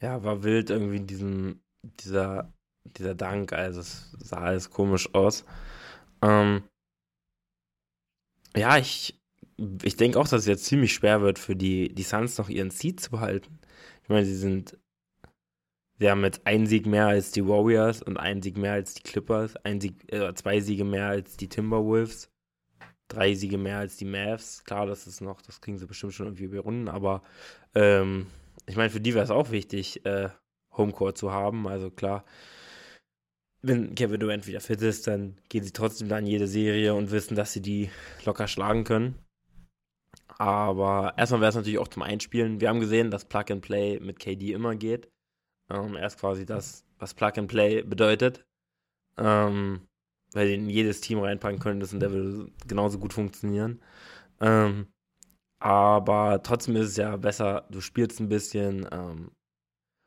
Ja, 0.00 0.22
war 0.22 0.42
wild 0.42 0.70
irgendwie 0.70 0.96
in 0.96 1.06
diesem, 1.06 1.60
dieser, 1.82 2.52
dieser 2.84 3.14
Dank, 3.14 3.52
also 3.52 3.80
es 3.80 4.12
sah 4.18 4.38
alles 4.38 4.70
komisch 4.70 5.12
aus. 5.14 5.44
Ähm, 6.22 6.62
ja, 8.56 8.78
ich, 8.78 9.20
ich 9.82 9.96
denke 9.96 10.18
auch, 10.18 10.28
dass 10.28 10.42
es 10.42 10.46
jetzt 10.46 10.64
ziemlich 10.66 10.94
schwer 10.94 11.22
wird 11.22 11.38
für 11.38 11.56
die, 11.56 11.94
die 11.94 12.02
Suns 12.02 12.38
noch 12.38 12.48
ihren 12.48 12.70
Seed 12.70 13.00
zu 13.00 13.10
behalten. 13.10 13.58
Ich 14.02 14.08
meine, 14.08 14.24
sie 14.24 14.36
sind, 14.36 14.78
sie 15.98 16.10
haben 16.10 16.24
jetzt 16.24 16.46
einen 16.46 16.66
Sieg 16.66 16.86
mehr 16.86 17.06
als 17.06 17.30
die 17.30 17.46
Warriors 17.46 18.02
und 18.02 18.18
einen 18.18 18.42
Sieg 18.42 18.56
mehr 18.56 18.74
als 18.74 18.94
die 18.94 19.02
Clippers, 19.02 19.56
ein 19.56 19.80
Sieg, 19.80 20.12
äh, 20.12 20.34
zwei 20.34 20.60
Siege 20.60 20.84
mehr 20.84 21.08
als 21.08 21.36
die 21.36 21.48
Timberwolves, 21.48 22.30
drei 23.08 23.34
Siege 23.34 23.58
mehr 23.58 23.78
als 23.78 23.96
die 23.96 24.04
Mavs. 24.04 24.64
Klar, 24.64 24.86
das 24.86 25.06
ist 25.06 25.20
noch, 25.20 25.40
das 25.42 25.60
kriegen 25.60 25.78
sie 25.78 25.86
bestimmt 25.86 26.14
schon 26.14 26.26
irgendwie 26.26 26.44
überrunden, 26.44 26.88
aber 26.88 27.22
ähm, 27.74 28.26
ich 28.66 28.76
meine, 28.76 28.90
für 28.90 29.00
die 29.00 29.14
wäre 29.14 29.24
es 29.24 29.30
auch 29.30 29.50
wichtig, 29.50 30.04
äh, 30.06 30.30
Homecourt 30.76 31.18
zu 31.18 31.32
haben. 31.32 31.66
Also 31.68 31.90
klar, 31.90 32.24
wenn 33.66 33.94
Kevin 33.94 34.20
Durant 34.20 34.46
wieder 34.46 34.60
fit 34.60 34.82
ist, 34.82 35.06
dann 35.06 35.36
gehen 35.48 35.64
sie 35.64 35.72
trotzdem 35.72 36.08
da 36.08 36.18
in 36.18 36.26
jede 36.26 36.46
Serie 36.46 36.94
und 36.94 37.10
wissen, 37.10 37.34
dass 37.34 37.52
sie 37.52 37.62
die 37.62 37.90
locker 38.24 38.46
schlagen 38.46 38.84
können. 38.84 39.18
Aber 40.38 41.14
erstmal 41.16 41.40
wäre 41.40 41.50
es 41.50 41.54
natürlich 41.54 41.78
auch 41.78 41.88
zum 41.88 42.02
Einspielen. 42.02 42.60
Wir 42.60 42.68
haben 42.68 42.80
gesehen, 42.80 43.10
dass 43.10 43.24
Plug 43.24 43.44
and 43.50 43.62
Play 43.62 44.00
mit 44.00 44.18
KD 44.18 44.52
immer 44.52 44.74
geht. 44.74 45.08
Ähm, 45.70 45.96
er 45.96 46.06
ist 46.06 46.18
quasi 46.18 46.44
das, 46.44 46.84
was 46.98 47.14
Plug 47.14 47.32
and 47.36 47.48
Play 47.48 47.82
bedeutet. 47.82 48.44
Ähm, 49.16 49.86
weil 50.32 50.48
sie 50.48 50.54
in 50.54 50.68
jedes 50.68 51.00
Team 51.00 51.20
reinpacken 51.20 51.60
können, 51.60 51.80
das 51.80 51.92
und 51.92 52.00
der 52.00 52.10
würde 52.12 52.50
genauso 52.66 52.98
gut 52.98 53.12
funktionieren. 53.12 53.80
Ähm, 54.40 54.88
aber 55.60 56.42
trotzdem 56.42 56.76
ist 56.76 56.88
es 56.88 56.96
ja 56.96 57.16
besser, 57.16 57.66
du 57.70 57.80
spielst 57.80 58.20
ein 58.20 58.28
bisschen. 58.28 58.86
Ähm, 58.92 59.30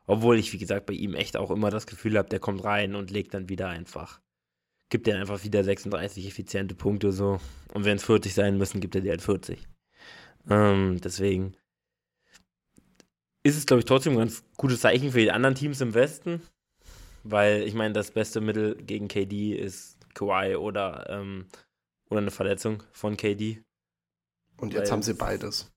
obwohl 0.07 0.39
ich, 0.39 0.53
wie 0.53 0.57
gesagt, 0.57 0.85
bei 0.85 0.93
ihm 0.93 1.13
echt 1.13 1.37
auch 1.37 1.51
immer 1.51 1.69
das 1.69 1.85
Gefühl 1.85 2.17
habe, 2.17 2.29
der 2.29 2.39
kommt 2.39 2.63
rein 2.63 2.95
und 2.95 3.11
legt 3.11 3.33
dann 3.33 3.49
wieder 3.49 3.67
einfach. 3.67 4.21
Gibt 4.89 5.07
er 5.07 5.19
einfach 5.19 5.43
wieder 5.43 5.63
36 5.63 6.25
effiziente 6.25 6.73
Punkte 6.73 7.11
so. 7.11 7.39
Und 7.73 7.83
wenn 7.83 7.97
es 7.97 8.05
40 8.05 8.33
sein 8.33 8.57
müssen, 8.57 8.79
gibt 8.79 8.95
er 8.95 9.01
dir 9.01 9.11
halt 9.11 9.21
40. 9.21 9.67
Ähm, 10.49 10.99
deswegen 11.03 11.55
ist 13.43 13.57
es, 13.57 13.65
glaube 13.65 13.79
ich, 13.79 13.85
trotzdem 13.85 14.13
ein 14.13 14.19
ganz 14.19 14.43
gutes 14.55 14.79
Zeichen 14.79 15.11
für 15.11 15.19
die 15.19 15.31
anderen 15.31 15.55
Teams 15.55 15.81
im 15.81 15.93
Westen. 15.93 16.41
Weil 17.23 17.63
ich 17.63 17.73
meine, 17.73 17.93
das 17.93 18.11
beste 18.11 18.39
Mittel 18.39 18.75
gegen 18.75 19.09
KD 19.09 19.55
ist 19.55 19.97
Kawhi 20.13 20.55
oder, 20.55 21.07
ähm, 21.09 21.47
oder 22.09 22.21
eine 22.21 22.31
Verletzung 22.31 22.83
von 22.93 23.17
KD. 23.17 23.61
Und 24.55 24.73
jetzt 24.73 24.85
Weil 24.85 24.91
haben 24.91 25.03
sie 25.03 25.13
beides. 25.13 25.69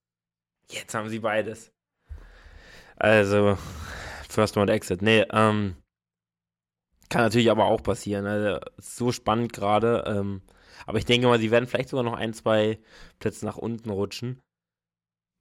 Jetzt 0.69 0.95
haben 0.95 1.09
sie 1.09 1.19
beides. 1.19 1.73
Also, 2.95 3.59
First 4.31 4.57
Round 4.57 4.71
Exit. 4.71 5.03
Nee, 5.03 5.25
ähm, 5.33 5.77
kann 7.09 7.23
natürlich 7.23 7.51
aber 7.51 7.66
auch 7.66 7.83
passieren. 7.83 8.27
Also, 8.27 8.61
so 8.79 9.12
spannend 9.12 9.53
gerade. 9.53 10.05
Ähm, 10.07 10.43
aber 10.87 10.99
ich 10.99 11.05
denke 11.05 11.27
mal, 11.27 11.38
sie 11.38 11.51
werden 11.51 11.66
vielleicht 11.66 11.88
sogar 11.88 12.05
noch 12.05 12.14
ein, 12.14 12.33
zwei 12.33 12.79
Plätze 13.19 13.45
nach 13.45 13.59
unten 13.59 13.90
rutschen. 13.90 14.40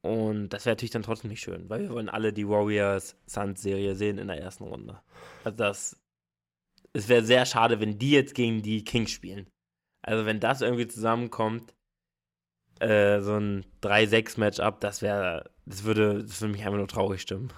Und 0.01 0.49
das 0.49 0.65
wäre 0.65 0.73
natürlich 0.73 0.91
dann 0.91 1.03
trotzdem 1.03 1.29
nicht 1.29 1.41
schön, 1.41 1.69
weil 1.69 1.81
wir 1.81 1.89
wollen 1.89 2.09
alle 2.09 2.31
die 2.31 2.47
Warriors-Suns-Serie 2.47 3.95
sehen 3.95 4.17
in 4.17 4.27
der 4.27 4.39
ersten 4.39 4.63
Runde. 4.63 5.01
Also 5.43 5.57
das, 5.57 5.99
es 6.93 7.09
wäre 7.09 7.23
sehr 7.23 7.45
schade, 7.45 7.79
wenn 7.79 7.99
die 7.99 8.11
jetzt 8.11 8.33
gegen 8.33 8.61
die 8.61 8.83
Kings 8.83 9.11
spielen. 9.11 9.47
Also 10.01 10.25
wenn 10.25 10.39
das 10.39 10.61
irgendwie 10.61 10.87
zusammenkommt, 10.87 11.73
äh, 12.79 13.19
so 13.19 13.35
ein 13.35 13.65
3-6-Matchup, 13.81 14.79
das 14.79 15.01
wäre, 15.01 15.51
das 15.65 15.83
würde, 15.83 16.23
das 16.23 16.39
würde 16.39 16.53
mich 16.53 16.65
einfach 16.65 16.77
nur 16.77 16.87
traurig 16.87 17.21
stimmen. 17.21 17.51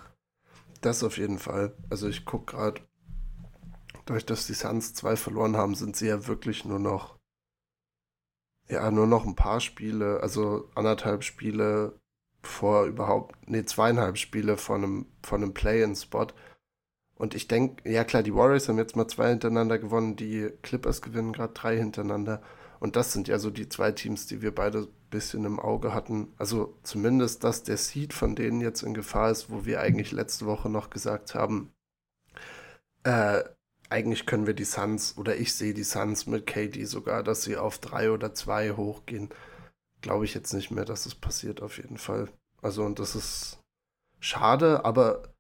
Das 0.82 1.04
auf 1.04 1.18
jeden 1.18 1.40
Fall. 1.40 1.76
Also 1.90 2.08
ich 2.08 2.26
gucke 2.26 2.54
gerade, 2.54 2.82
durch 4.06 4.26
dass 4.26 4.48
die 4.48 4.54
Suns 4.54 4.94
zwei 4.94 5.16
verloren 5.16 5.56
haben, 5.56 5.76
sind 5.76 5.96
sie 5.96 6.08
ja 6.08 6.28
wirklich 6.28 6.66
nur 6.66 6.80
noch, 6.80 7.18
ja, 8.68 8.90
nur 8.90 9.08
noch 9.08 9.26
ein 9.26 9.36
paar 9.36 9.62
Spiele, 9.62 10.20
also 10.22 10.70
anderthalb 10.76 11.24
Spiele 11.24 12.00
vor 12.42 12.86
überhaupt, 12.86 13.36
nee, 13.48 13.64
zweieinhalb 13.64 14.18
Spiele 14.18 14.58
von 14.58 14.84
einem, 14.84 15.06
von 15.22 15.44
einem 15.44 15.54
Play-in-Spot. 15.54 16.28
Und 17.16 17.36
ich 17.36 17.48
denke, 17.48 17.88
ja 17.90 18.04
klar, 18.04 18.24
die 18.24 18.34
Warriors 18.34 18.68
haben 18.68 18.80
jetzt 18.80 18.96
mal 18.96 19.08
zwei 19.08 19.30
hintereinander 19.30 19.78
gewonnen, 19.78 20.16
die 20.16 20.50
Clippers 20.64 21.04
gewinnen 21.04 21.34
gerade 21.34 21.54
drei 21.54 21.78
hintereinander. 21.78 22.42
Und 22.80 22.96
das 22.96 23.14
sind 23.14 23.28
ja 23.28 23.38
so 23.38 23.52
die 23.52 23.70
zwei 23.70 23.92
Teams, 23.92 24.26
die 24.26 24.42
wir 24.42 24.56
beide 24.56 24.88
bisschen 25.12 25.46
im 25.46 25.60
Auge 25.60 25.94
hatten. 25.94 26.34
Also 26.38 26.78
zumindest, 26.82 27.44
dass 27.44 27.64
der 27.64 27.78
Seed 27.78 28.14
von 28.14 28.36
denen 28.36 28.62
jetzt 28.62 28.82
in 28.82 28.96
Gefahr 28.96 29.30
ist, 29.30 29.52
wo 29.52 29.66
wir 29.66 29.82
eigentlich 29.82 30.12
letzte 30.12 30.48
Woche 30.48 30.70
noch 30.70 30.90
gesagt 30.90 31.36
haben, 31.36 31.72
äh, 33.04 33.44
eigentlich 33.90 34.26
können 34.26 34.48
wir 34.48 34.56
die 34.56 34.66
Suns 34.66 35.18
oder 35.18 35.36
ich 35.38 35.54
sehe 35.54 35.76
die 35.76 35.84
Suns 35.84 36.26
mit 36.26 36.48
KD 36.48 36.86
sogar, 36.86 37.22
dass 37.24 37.44
sie 37.44 37.58
auf 37.58 37.78
drei 37.78 38.10
oder 38.10 38.34
zwei 38.34 38.72
hochgehen 38.72 39.30
glaube 40.02 40.26
ich 40.26 40.34
jetzt 40.34 40.54
nicht 40.54 40.72
mehr, 40.72 40.86
dass 40.86 41.06
es 41.06 41.16
passiert, 41.16 41.62
auf 41.62 41.78
jeden 41.78 41.98
Fall. 41.98 42.28
Also, 42.62 42.84
und 42.84 43.00
das 43.00 43.16
ist 43.16 43.60
schade, 44.20 44.84
aber 44.84 45.34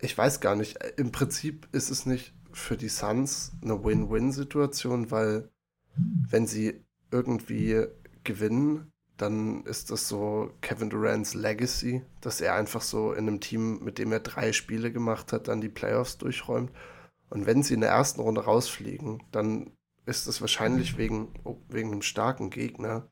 ich 0.00 0.16
weiß 0.16 0.40
gar 0.40 0.56
nicht. 0.56 0.78
Im 0.96 1.12
Prinzip 1.12 1.68
ist 1.72 1.90
es 1.90 2.06
nicht 2.06 2.34
für 2.52 2.76
die 2.76 2.88
Suns 2.88 3.52
eine 3.62 3.82
Win-Win-Situation, 3.84 5.10
weil 5.10 5.50
wenn 5.96 6.46
sie 6.46 6.84
irgendwie 7.10 7.86
gewinnen, 8.24 8.92
dann 9.16 9.64
ist 9.64 9.90
das 9.90 10.08
so 10.08 10.50
Kevin 10.60 10.90
Durants 10.90 11.34
Legacy, 11.34 12.02
dass 12.20 12.40
er 12.40 12.54
einfach 12.54 12.82
so 12.82 13.12
in 13.12 13.26
einem 13.26 13.40
Team, 13.40 13.82
mit 13.82 13.98
dem 13.98 14.12
er 14.12 14.20
drei 14.20 14.52
Spiele 14.52 14.92
gemacht 14.92 15.32
hat, 15.32 15.48
dann 15.48 15.60
die 15.60 15.68
Playoffs 15.68 16.18
durchräumt. 16.18 16.70
Und 17.30 17.46
wenn 17.46 17.62
sie 17.62 17.74
in 17.74 17.80
der 17.80 17.90
ersten 17.90 18.20
Runde 18.20 18.44
rausfliegen, 18.44 19.22
dann 19.32 19.72
ist 20.04 20.26
es 20.26 20.40
wahrscheinlich 20.40 20.98
wegen, 20.98 21.34
wegen 21.68 21.92
einem 21.92 22.02
starken 22.02 22.50
Gegner 22.50 23.10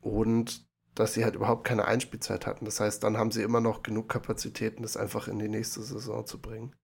und 0.00 0.66
dass 0.94 1.14
sie 1.14 1.24
halt 1.24 1.34
überhaupt 1.34 1.64
keine 1.64 1.84
Einspielzeit 1.84 2.46
hatten. 2.46 2.64
Das 2.64 2.80
heißt, 2.80 3.02
dann 3.04 3.16
haben 3.16 3.30
sie 3.30 3.42
immer 3.42 3.60
noch 3.60 3.82
genug 3.82 4.08
Kapazitäten, 4.08 4.82
das 4.82 4.96
einfach 4.96 5.28
in 5.28 5.38
die 5.38 5.48
nächste 5.48 5.82
Saison 5.82 6.26
zu 6.26 6.40
bringen. 6.40 6.74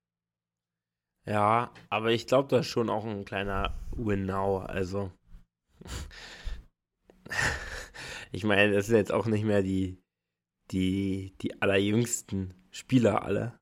Ja, 1.25 1.73
aber 1.91 2.13
ich 2.13 2.27
glaube, 2.27 2.49
das 2.49 2.67
ist 2.67 2.73
schon 2.73 2.89
auch 2.89 3.05
ein 3.05 3.25
kleiner 3.25 3.75
Win 3.91 4.27
now. 4.27 4.59
Also, 4.59 5.11
ich 8.33 8.45
meine, 8.45 8.73
das 8.73 8.89
ist 8.89 8.95
jetzt 8.95 9.13
auch 9.13 9.27
nicht 9.27 9.45
mehr 9.45 9.63
die, 9.63 9.99
die, 10.71 11.35
die 11.43 11.61
allerjüngsten 11.63 12.55
Spieler 12.71 13.23
alle. 13.25 13.59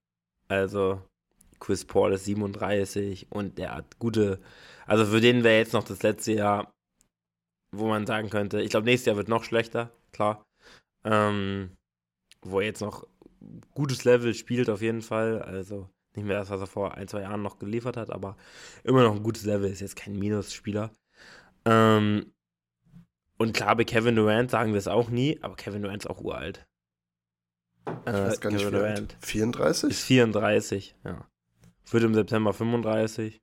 Also, 0.48 1.02
Chris 1.60 1.84
Paul 1.84 2.12
ist 2.12 2.24
37 2.26 3.28
und 3.30 3.58
der 3.58 3.74
hat 3.74 3.98
gute, 3.98 4.40
also 4.86 5.06
für 5.06 5.20
den 5.20 5.44
wäre 5.44 5.58
jetzt 5.58 5.72
noch 5.72 5.84
das 5.84 6.02
letzte 6.02 6.32
Jahr 6.32 6.74
wo 7.78 7.86
man 7.86 8.06
sagen 8.06 8.30
könnte, 8.30 8.60
ich 8.60 8.70
glaube, 8.70 8.86
nächstes 8.86 9.06
Jahr 9.06 9.16
wird 9.16 9.28
noch 9.28 9.44
schlechter, 9.44 9.90
klar. 10.12 10.44
Ähm, 11.04 11.76
wo 12.42 12.60
er 12.60 12.66
jetzt 12.66 12.80
noch 12.80 13.06
gutes 13.74 14.04
Level 14.04 14.34
spielt, 14.34 14.70
auf 14.70 14.82
jeden 14.82 15.02
Fall. 15.02 15.42
Also 15.42 15.90
nicht 16.14 16.26
mehr 16.26 16.38
das, 16.38 16.50
was 16.50 16.60
er 16.60 16.66
vor 16.66 16.94
ein, 16.94 17.08
zwei 17.08 17.22
Jahren 17.22 17.42
noch 17.42 17.58
geliefert 17.58 17.96
hat, 17.96 18.10
aber 18.10 18.36
immer 18.84 19.02
noch 19.02 19.14
ein 19.14 19.22
gutes 19.22 19.44
Level, 19.44 19.70
ist 19.70 19.80
jetzt 19.80 19.96
kein 19.96 20.18
Minusspieler. 20.18 20.92
Ähm, 21.64 22.32
und 23.38 23.52
klar, 23.52 23.76
bei 23.76 23.84
Kevin 23.84 24.16
Durant 24.16 24.50
sagen 24.50 24.72
wir 24.72 24.78
es 24.78 24.88
auch 24.88 25.08
nie, 25.08 25.38
aber 25.42 25.56
Kevin 25.56 25.82
Durant 25.82 26.04
ist 26.04 26.10
auch 26.10 26.20
uralt. 26.20 26.66
Ich 27.86 27.92
äh, 28.06 28.12
weiß 28.12 28.40
gar 28.40 28.50
nicht, 28.50 28.60
Kevin 28.60 28.74
Durant 28.78 29.16
34? 29.20 29.90
Ist 29.90 30.02
34, 30.04 30.96
ja. 31.04 31.28
Wird 31.90 32.04
im 32.04 32.14
September 32.14 32.52
35. 32.52 33.40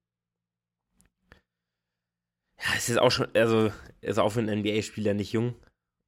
Ja, 2.60 2.65
es 2.75 2.89
ist 2.89 2.97
auch 2.97 3.12
schon, 3.12 3.27
also 3.36 3.71
ist 4.01 4.19
auch 4.19 4.32
für 4.32 4.39
einen 4.39 4.60
NBA-Spieler 4.60 5.13
nicht 5.13 5.32
jung. 5.32 5.56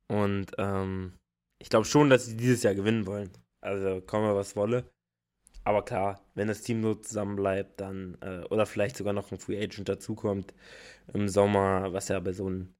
Und 0.07 0.47
ähm, 0.57 1.13
ich 1.59 1.69
glaube 1.69 1.85
schon, 1.85 2.09
dass 2.09 2.25
sie 2.25 2.37
dieses 2.37 2.63
Jahr 2.63 2.75
gewinnen 2.75 3.05
wollen. 3.05 3.31
Also 3.61 4.01
komme 4.01 4.35
was 4.35 4.55
wolle. 4.55 4.89
Aber 5.63 5.85
klar, 5.85 6.21
wenn 6.35 6.47
das 6.47 6.61
Team 6.61 6.83
so 6.83 6.95
zusammenbleibt, 6.95 7.79
dann, 7.79 8.17
äh, 8.21 8.43
oder 8.49 8.65
vielleicht 8.65 8.97
sogar 8.97 9.13
noch 9.13 9.31
ein 9.31 9.37
Free 9.37 9.61
Agent 9.61 9.87
dazukommt 9.87 10.53
im 11.13 11.29
Sommer, 11.29 11.93
was 11.93 12.09
ja 12.09 12.19
bei 12.19 12.33
so 12.33 12.47
einen 12.47 12.75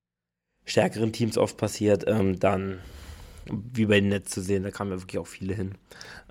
stärkeren 0.66 1.14
Teams 1.14 1.38
oft 1.38 1.58
passiert, 1.58 2.06
ähm, 2.08 2.40
dann, 2.40 2.80
wie 3.46 3.86
bei 3.86 4.00
den 4.00 4.10
Netz 4.10 4.32
zu 4.32 4.42
sehen, 4.42 4.64
da 4.64 4.72
kamen 4.72 4.92
ja 4.92 5.02
wirklich 5.02 5.20
auch 5.20 5.28
viele 5.28 5.54
hin, 5.54 5.76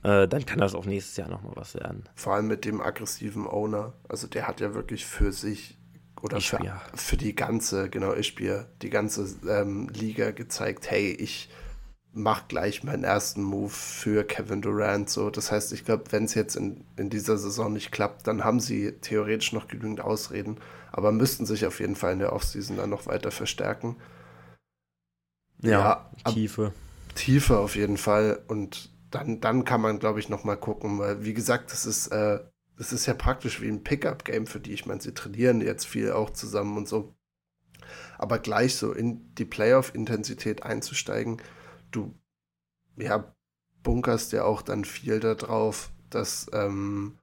äh, 0.02 0.26
dann 0.26 0.46
kann 0.46 0.58
das 0.58 0.74
auch 0.74 0.86
nächstes 0.86 1.16
Jahr 1.16 1.28
nochmal 1.28 1.52
was 1.54 1.74
werden. 1.74 2.08
Vor 2.14 2.34
allem 2.34 2.48
mit 2.48 2.64
dem 2.64 2.80
aggressiven 2.80 3.46
Owner. 3.46 3.92
Also 4.08 4.26
der 4.26 4.48
hat 4.48 4.60
ja 4.60 4.74
wirklich 4.74 5.06
für 5.06 5.32
sich 5.32 5.78
oder 6.22 6.40
für, 6.40 6.80
für, 6.94 7.16
die 7.16 7.34
ganze, 7.34 7.90
genau, 7.90 8.12
Ischbier, 8.12 8.68
die 8.80 8.90
ganze 8.90 9.26
ähm, 9.48 9.88
Liga 9.88 10.30
gezeigt, 10.30 10.88
hey, 10.88 11.10
ich 11.10 11.50
mach 12.12 12.46
gleich 12.46 12.84
meinen 12.84 13.04
ersten 13.04 13.42
Move 13.42 13.70
für 13.70 14.24
Kevin 14.24 14.62
Durant. 14.62 15.08
So, 15.10 15.30
das 15.30 15.50
heißt, 15.50 15.72
ich 15.72 15.84
glaube, 15.84 16.04
wenn 16.10 16.24
es 16.24 16.34
jetzt 16.34 16.56
in, 16.56 16.84
in 16.96 17.10
dieser 17.10 17.38
Saison 17.38 17.72
nicht 17.72 17.90
klappt, 17.90 18.26
dann 18.26 18.44
haben 18.44 18.60
sie 18.60 18.92
theoretisch 19.00 19.52
noch 19.52 19.66
genügend 19.66 20.00
Ausreden, 20.00 20.58
aber 20.92 21.10
müssten 21.10 21.46
sich 21.46 21.66
auf 21.66 21.80
jeden 21.80 21.96
Fall 21.96 22.12
in 22.12 22.18
der 22.18 22.32
Offseason 22.32 22.76
dann 22.76 22.90
noch 22.90 23.06
weiter 23.06 23.30
verstärken. 23.30 23.96
Ja, 25.62 26.10
ja 26.24 26.32
Tiefe. 26.32 26.72
Tiefe 27.14 27.58
auf 27.58 27.76
jeden 27.76 27.96
Fall. 27.96 28.42
Und 28.48 28.90
dann, 29.10 29.40
dann 29.40 29.64
kann 29.64 29.80
man, 29.80 29.98
glaube 29.98 30.20
ich, 30.20 30.28
noch 30.28 30.44
mal 30.44 30.56
gucken, 30.56 30.98
weil, 30.98 31.24
wie 31.24 31.34
gesagt, 31.34 31.72
das 31.72 31.86
ist 31.86 32.08
äh, 32.08 32.40
das 32.76 32.92
ist 32.92 33.06
ja 33.06 33.14
praktisch 33.14 33.60
wie 33.60 33.68
ein 33.68 33.84
Pickup-Game 33.84 34.46
für 34.46 34.60
die. 34.60 34.72
Ich 34.72 34.86
meine, 34.86 35.00
sie 35.00 35.14
trainieren 35.14 35.60
jetzt 35.60 35.86
viel 35.86 36.12
auch 36.12 36.30
zusammen 36.30 36.76
und 36.76 36.88
so. 36.88 37.14
Aber 38.18 38.38
gleich 38.38 38.76
so 38.76 38.92
in 38.92 39.34
die 39.34 39.44
Playoff-Intensität 39.44 40.62
einzusteigen, 40.62 41.40
du, 41.90 42.14
ja, 42.96 43.34
bunkerst 43.82 44.32
ja 44.32 44.44
auch 44.44 44.62
dann 44.62 44.84
viel 44.84 45.20
darauf, 45.20 45.90
dass, 46.10 46.46
ähm, 46.52 47.18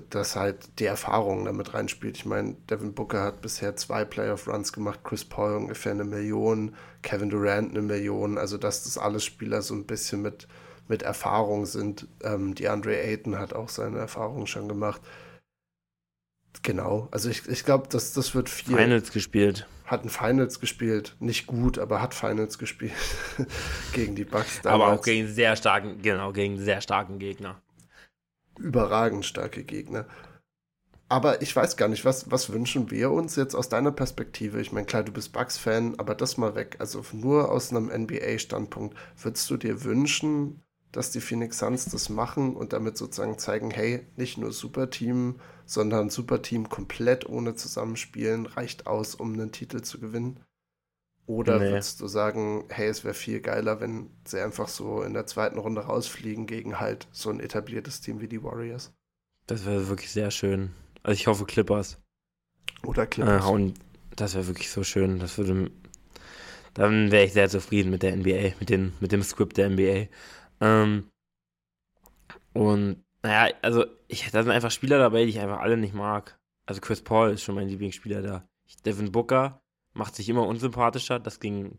dass 0.00 0.36
halt 0.36 0.78
die 0.78 0.84
Erfahrung 0.84 1.44
damit 1.44 1.74
reinspielt. 1.74 2.16
Ich 2.16 2.26
meine, 2.26 2.56
Devin 2.70 2.94
Booker 2.94 3.22
hat 3.22 3.42
bisher 3.42 3.76
zwei 3.76 4.04
Playoff-Runs 4.04 4.72
gemacht, 4.72 5.00
Chris 5.04 5.24
Paul 5.24 5.56
ungefähr 5.56 5.92
eine 5.92 6.04
Million, 6.04 6.74
Kevin 7.02 7.30
Durant 7.30 7.70
eine 7.70 7.82
Million. 7.82 8.38
Also, 8.38 8.58
dass 8.58 8.84
das 8.84 8.98
alles 8.98 9.24
Spieler 9.24 9.62
so 9.62 9.74
ein 9.74 9.84
bisschen 9.84 10.22
mit 10.22 10.48
mit 10.88 11.02
Erfahrung 11.02 11.66
sind. 11.66 12.06
Ähm, 12.22 12.54
die 12.54 12.68
Andre 12.68 12.96
Ayton 12.98 13.38
hat 13.38 13.54
auch 13.54 13.68
seine 13.68 13.98
Erfahrungen 13.98 14.46
schon 14.46 14.68
gemacht. 14.68 15.00
Genau, 16.62 17.08
also 17.10 17.28
ich, 17.30 17.48
ich 17.48 17.64
glaube, 17.64 17.88
das, 17.88 18.12
das 18.12 18.34
wird 18.34 18.48
viel. 18.48 18.76
Finals 18.76 19.10
gespielt. 19.10 19.66
Hat 19.86 20.04
ein 20.04 20.10
Finals 20.10 20.60
gespielt, 20.60 21.16
nicht 21.18 21.46
gut, 21.46 21.78
aber 21.78 22.00
hat 22.00 22.14
Finals 22.14 22.58
gespielt 22.58 22.92
gegen 23.92 24.14
die 24.14 24.24
Bucks. 24.24 24.60
Damals. 24.62 24.82
Aber 24.82 24.92
auch 24.92 25.02
gegen 25.02 25.28
sehr 25.28 25.56
starken, 25.56 26.00
genau, 26.02 26.32
gegen 26.32 26.58
sehr 26.58 26.80
starken 26.80 27.18
Gegner. 27.18 27.60
Überragend 28.58 29.24
starke 29.24 29.64
Gegner. 29.64 30.06
Aber 31.08 31.42
ich 31.42 31.54
weiß 31.54 31.76
gar 31.76 31.88
nicht, 31.88 32.06
was, 32.06 32.30
was 32.30 32.52
wünschen 32.52 32.90
wir 32.90 33.10
uns 33.10 33.36
jetzt 33.36 33.54
aus 33.54 33.68
deiner 33.68 33.92
Perspektive? 33.92 34.62
Ich 34.62 34.72
meine, 34.72 34.86
klar, 34.86 35.02
du 35.02 35.12
bist 35.12 35.32
Bucks-Fan, 35.32 35.98
aber 35.98 36.14
das 36.14 36.38
mal 36.38 36.54
weg. 36.54 36.76
Also 36.78 37.04
nur 37.12 37.50
aus 37.50 37.70
einem 37.70 37.88
NBA-Standpunkt. 37.88 38.96
Würdest 39.20 39.50
du 39.50 39.58
dir 39.58 39.84
wünschen, 39.84 40.62
dass 40.90 41.10
die 41.10 41.20
Phoenix 41.20 41.58
Suns 41.58 41.86
das 41.86 42.08
machen 42.08 42.56
und 42.56 42.72
damit 42.72 42.96
sozusagen 42.96 43.38
zeigen, 43.38 43.70
hey, 43.70 44.06
nicht 44.16 44.38
nur 44.38 44.52
Superteam, 44.52 45.38
sondern 45.66 46.08
Superteam 46.08 46.70
komplett 46.70 47.28
ohne 47.28 47.56
Zusammenspielen 47.56 48.46
reicht 48.46 48.86
aus, 48.86 49.14
um 49.14 49.34
einen 49.34 49.52
Titel 49.52 49.82
zu 49.82 50.00
gewinnen? 50.00 50.40
Oder 51.32 51.58
nee. 51.58 51.70
würdest 51.70 51.98
du 52.02 52.08
sagen, 52.08 52.66
hey, 52.68 52.88
es 52.88 53.04
wäre 53.04 53.14
viel 53.14 53.40
geiler, 53.40 53.80
wenn 53.80 54.10
sie 54.26 54.38
einfach 54.38 54.68
so 54.68 55.00
in 55.02 55.14
der 55.14 55.26
zweiten 55.26 55.56
Runde 55.56 55.80
rausfliegen 55.80 56.46
gegen 56.46 56.78
halt 56.78 57.08
so 57.10 57.30
ein 57.30 57.40
etabliertes 57.40 58.02
Team 58.02 58.20
wie 58.20 58.28
die 58.28 58.42
Warriors? 58.42 58.92
Das 59.46 59.64
wäre 59.64 59.88
wirklich 59.88 60.10
sehr 60.10 60.30
schön. 60.30 60.72
Also 61.02 61.14
ich 61.14 61.26
hoffe 61.26 61.46
Clippers. 61.46 61.98
Oder 62.84 63.06
Clippers. 63.06 63.46
Äh, 63.46 63.48
und 63.48 63.74
das 64.14 64.34
wäre 64.34 64.46
wirklich 64.46 64.68
so 64.68 64.84
schön. 64.84 65.20
Das 65.20 65.38
würde. 65.38 65.70
Dann 66.74 67.10
wäre 67.10 67.24
ich 67.24 67.32
sehr 67.32 67.48
zufrieden 67.48 67.90
mit 67.90 68.02
der 68.02 68.14
NBA, 68.14 68.52
mit, 68.60 68.68
den, 68.68 68.92
mit 69.00 69.10
dem 69.12 69.22
Script 69.22 69.56
der 69.56 69.70
NBA. 69.70 70.08
Ähm, 70.60 71.08
und 72.52 73.02
naja, 73.22 73.54
also 73.62 73.86
ich, 74.06 74.30
da 74.30 74.42
sind 74.42 74.52
einfach 74.52 74.70
Spieler 74.70 74.98
dabei, 74.98 75.24
die 75.24 75.30
ich 75.30 75.40
einfach 75.40 75.60
alle 75.60 75.78
nicht 75.78 75.94
mag. 75.94 76.38
Also 76.66 76.82
Chris 76.82 77.00
Paul 77.00 77.30
ist 77.30 77.42
schon 77.42 77.54
mein 77.54 77.68
Lieblingsspieler 77.68 78.20
da. 78.20 78.46
Devin 78.84 79.12
Booker 79.12 79.61
macht 79.94 80.14
sich 80.14 80.28
immer 80.28 80.46
unsympathischer. 80.46 81.18
Das 81.18 81.40
ging. 81.40 81.78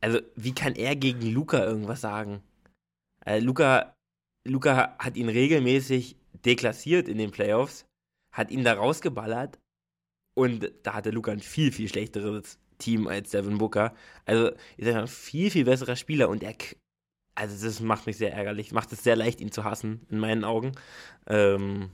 Also, 0.00 0.20
wie 0.34 0.54
kann 0.54 0.74
er 0.74 0.96
gegen 0.96 1.32
Luca 1.32 1.64
irgendwas 1.64 2.00
sagen? 2.00 2.42
Äh, 3.24 3.38
Luca, 3.40 3.94
Luca 4.46 4.96
hat 4.98 5.16
ihn 5.16 5.28
regelmäßig 5.28 6.16
deklassiert 6.44 7.08
in 7.08 7.18
den 7.18 7.30
Playoffs, 7.30 7.86
hat 8.34 8.50
ihn 8.50 8.64
da 8.64 8.74
rausgeballert 8.74 9.58
und 10.34 10.72
da 10.82 10.94
hatte 10.94 11.10
Luca 11.10 11.30
ein 11.30 11.40
viel, 11.40 11.70
viel 11.70 11.88
schlechteres 11.88 12.58
Team 12.78 13.06
als 13.06 13.30
Devin 13.30 13.58
Booker. 13.58 13.94
Also, 14.24 14.48
ist 14.76 14.86
er 14.86 15.00
ein 15.02 15.08
viel, 15.08 15.50
viel 15.50 15.64
besserer 15.64 15.96
Spieler 15.96 16.28
und 16.28 16.42
er 16.42 16.54
also 17.34 17.66
das 17.66 17.80
macht 17.80 18.06
mich 18.06 18.18
sehr 18.18 18.32
ärgerlich, 18.34 18.72
macht 18.72 18.92
es 18.92 19.02
sehr 19.02 19.16
leicht, 19.16 19.40
ihn 19.40 19.52
zu 19.52 19.64
hassen, 19.64 20.06
in 20.10 20.18
meinen 20.18 20.44
Augen. 20.44 20.72
Ähm, 21.26 21.90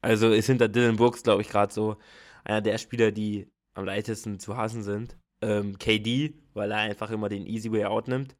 also 0.00 0.32
ist 0.32 0.46
hinter 0.46 0.68
Dylan 0.68 0.96
Brooks, 0.96 1.22
glaube 1.22 1.42
ich, 1.42 1.48
gerade 1.48 1.72
so 1.72 1.96
einer 2.44 2.60
der 2.60 2.78
Spieler, 2.78 3.12
die 3.12 3.48
am 3.74 3.84
leichtesten 3.84 4.38
zu 4.38 4.56
hassen 4.56 4.82
sind. 4.82 5.16
Ähm, 5.42 5.78
KD, 5.78 6.34
weil 6.54 6.70
er 6.70 6.78
einfach 6.78 7.10
immer 7.10 7.28
den 7.28 7.46
Easy 7.46 7.72
Way 7.72 7.86
Out 7.86 8.08
nimmt. 8.08 8.36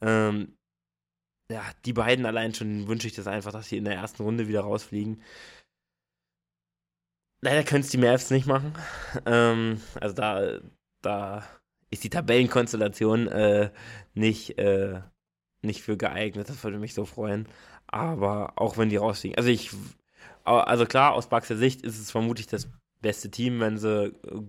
Ähm, 0.00 0.56
ja, 1.50 1.62
die 1.84 1.92
beiden 1.92 2.26
allein 2.26 2.54
schon 2.54 2.88
wünsche 2.88 3.06
ich 3.06 3.14
das 3.14 3.26
einfach, 3.26 3.52
dass 3.52 3.68
sie 3.68 3.76
in 3.76 3.84
der 3.84 3.94
ersten 3.94 4.22
Runde 4.22 4.48
wieder 4.48 4.62
rausfliegen. 4.62 5.22
Leider 7.40 7.62
können 7.62 7.82
es 7.82 7.90
die 7.90 7.98
Mavs 7.98 8.30
nicht 8.30 8.46
machen. 8.46 8.72
Ähm, 9.26 9.80
also 10.00 10.14
da, 10.14 10.60
da 11.02 11.44
ist 11.90 12.04
die 12.04 12.10
Tabellenkonstellation 12.10 13.28
äh, 13.28 13.70
nicht, 14.14 14.58
äh, 14.58 15.00
nicht 15.62 15.82
für 15.82 15.96
geeignet. 15.96 16.48
Das 16.48 16.62
würde 16.64 16.78
mich 16.78 16.94
so 16.94 17.04
freuen. 17.04 17.48
Aber 17.86 18.54
auch 18.56 18.76
wenn 18.76 18.88
die 18.88 18.96
rausfliegen. 18.96 19.38
Also 19.38 19.48
ich, 19.50 19.70
also 20.44 20.86
klar, 20.86 21.14
aus 21.14 21.28
Bucks 21.28 21.48
Sicht 21.48 21.82
ist 21.82 21.98
es 21.98 22.10
vermutlich 22.10 22.46
das 22.46 22.68
beste 23.00 23.30
Team, 23.30 23.60
wenn 23.60 23.78
sie 23.78 24.06
äh, 24.06 24.42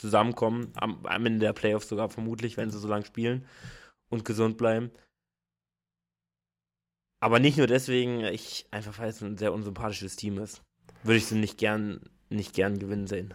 zusammenkommen. 0.00 0.72
Am, 0.74 1.04
am 1.06 1.26
Ende 1.26 1.40
der 1.40 1.52
Playoffs 1.52 1.88
sogar 1.88 2.08
vermutlich, 2.08 2.56
wenn 2.56 2.70
sie 2.70 2.78
so 2.78 2.88
lange 2.88 3.04
spielen 3.04 3.44
und 4.08 4.24
gesund 4.24 4.56
bleiben. 4.56 4.90
Aber 7.20 7.38
nicht 7.38 7.58
nur 7.58 7.66
deswegen, 7.66 8.24
ich 8.24 8.66
einfach 8.70 8.98
weil 8.98 9.10
es 9.10 9.20
ein 9.20 9.36
sehr 9.36 9.52
unsympathisches 9.52 10.16
Team 10.16 10.38
ist. 10.38 10.62
Würde 11.02 11.18
ich 11.18 11.26
sie 11.26 11.38
nicht 11.38 11.58
gern, 11.58 12.00
nicht 12.30 12.54
gern 12.54 12.78
gewinnen 12.78 13.06
sehen. 13.06 13.34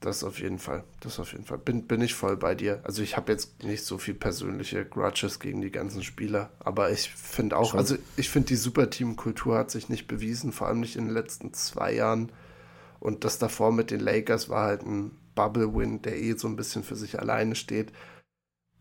Das 0.00 0.24
auf 0.24 0.40
jeden 0.40 0.58
Fall. 0.58 0.84
Das 1.00 1.18
auf 1.20 1.32
jeden 1.32 1.44
Fall. 1.44 1.58
Bin, 1.58 1.86
bin 1.86 2.00
ich 2.00 2.14
voll 2.14 2.36
bei 2.36 2.54
dir. 2.54 2.80
Also 2.84 3.02
ich 3.02 3.18
habe 3.18 3.32
jetzt 3.32 3.62
nicht 3.62 3.84
so 3.84 3.98
viel 3.98 4.14
persönliche 4.14 4.86
Grudges 4.86 5.40
gegen 5.40 5.60
die 5.60 5.70
ganzen 5.70 6.02
Spieler, 6.02 6.50
aber 6.58 6.90
ich 6.90 7.10
finde 7.10 7.58
auch, 7.58 7.72
Schon. 7.72 7.78
also 7.78 7.96
ich 8.16 8.30
finde 8.30 8.48
die 8.48 8.56
Superteam-Kultur 8.56 9.58
hat 9.58 9.70
sich 9.70 9.90
nicht 9.90 10.06
bewiesen, 10.06 10.52
vor 10.52 10.68
allem 10.68 10.80
nicht 10.80 10.96
in 10.96 11.06
den 11.06 11.14
letzten 11.14 11.52
zwei 11.52 11.92
Jahren. 11.92 12.32
Und 12.98 13.24
das 13.24 13.38
davor 13.38 13.72
mit 13.72 13.90
den 13.90 14.00
Lakers 14.00 14.48
war 14.48 14.66
halt 14.66 14.82
ein 14.82 15.16
Bubble-Win, 15.48 16.02
der 16.02 16.18
eh 16.18 16.34
so 16.36 16.48
ein 16.48 16.56
bisschen 16.56 16.82
für 16.82 16.96
sich 16.96 17.18
alleine 17.18 17.54
steht. 17.54 17.92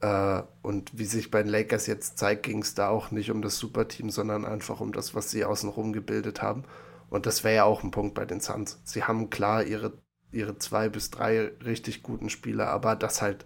Äh, 0.01 0.43
und 0.61 0.97
wie 0.97 1.05
sich 1.05 1.31
bei 1.31 1.43
den 1.43 1.51
Lakers 1.51 1.87
jetzt 1.87 2.17
zeigt, 2.17 2.43
ging 2.43 2.61
es 2.61 2.75
da 2.75 2.89
auch 2.89 3.11
nicht 3.11 3.31
um 3.31 3.41
das 3.41 3.57
Superteam, 3.57 4.09
sondern 4.09 4.45
einfach 4.45 4.79
um 4.79 4.93
das, 4.93 5.15
was 5.15 5.31
sie 5.31 5.45
außenrum 5.45 5.93
gebildet 5.93 6.41
haben. 6.41 6.63
Und 7.09 7.25
das 7.25 7.43
wäre 7.43 7.55
ja 7.55 7.63
auch 7.63 7.83
ein 7.83 7.91
Punkt 7.91 8.13
bei 8.15 8.25
den 8.25 8.39
Suns. 8.39 8.79
Sie 8.83 9.03
haben 9.03 9.29
klar 9.29 9.63
ihre 9.63 9.93
ihre 10.31 10.57
zwei 10.57 10.89
bis 10.89 11.09
drei 11.09 11.51
richtig 11.63 12.03
guten 12.03 12.29
Spieler, 12.29 12.67
aber 12.67 12.95
das 12.95 13.21
halt, 13.21 13.45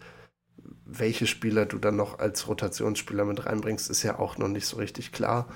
welche 0.86 1.28
Spieler 1.28 1.66
du 1.66 1.78
dann 1.78 1.96
noch 1.96 2.20
als 2.20 2.48
Rotationsspieler 2.48 3.26
mit 3.26 3.46
reinbringst, 3.46 3.90
ist 3.90 4.04
ja 4.04 4.20
auch 4.20 4.38
noch 4.38 4.48
nicht 4.48 4.68
so 4.68 4.78
richtig 4.78 5.12
klar. 5.12 5.48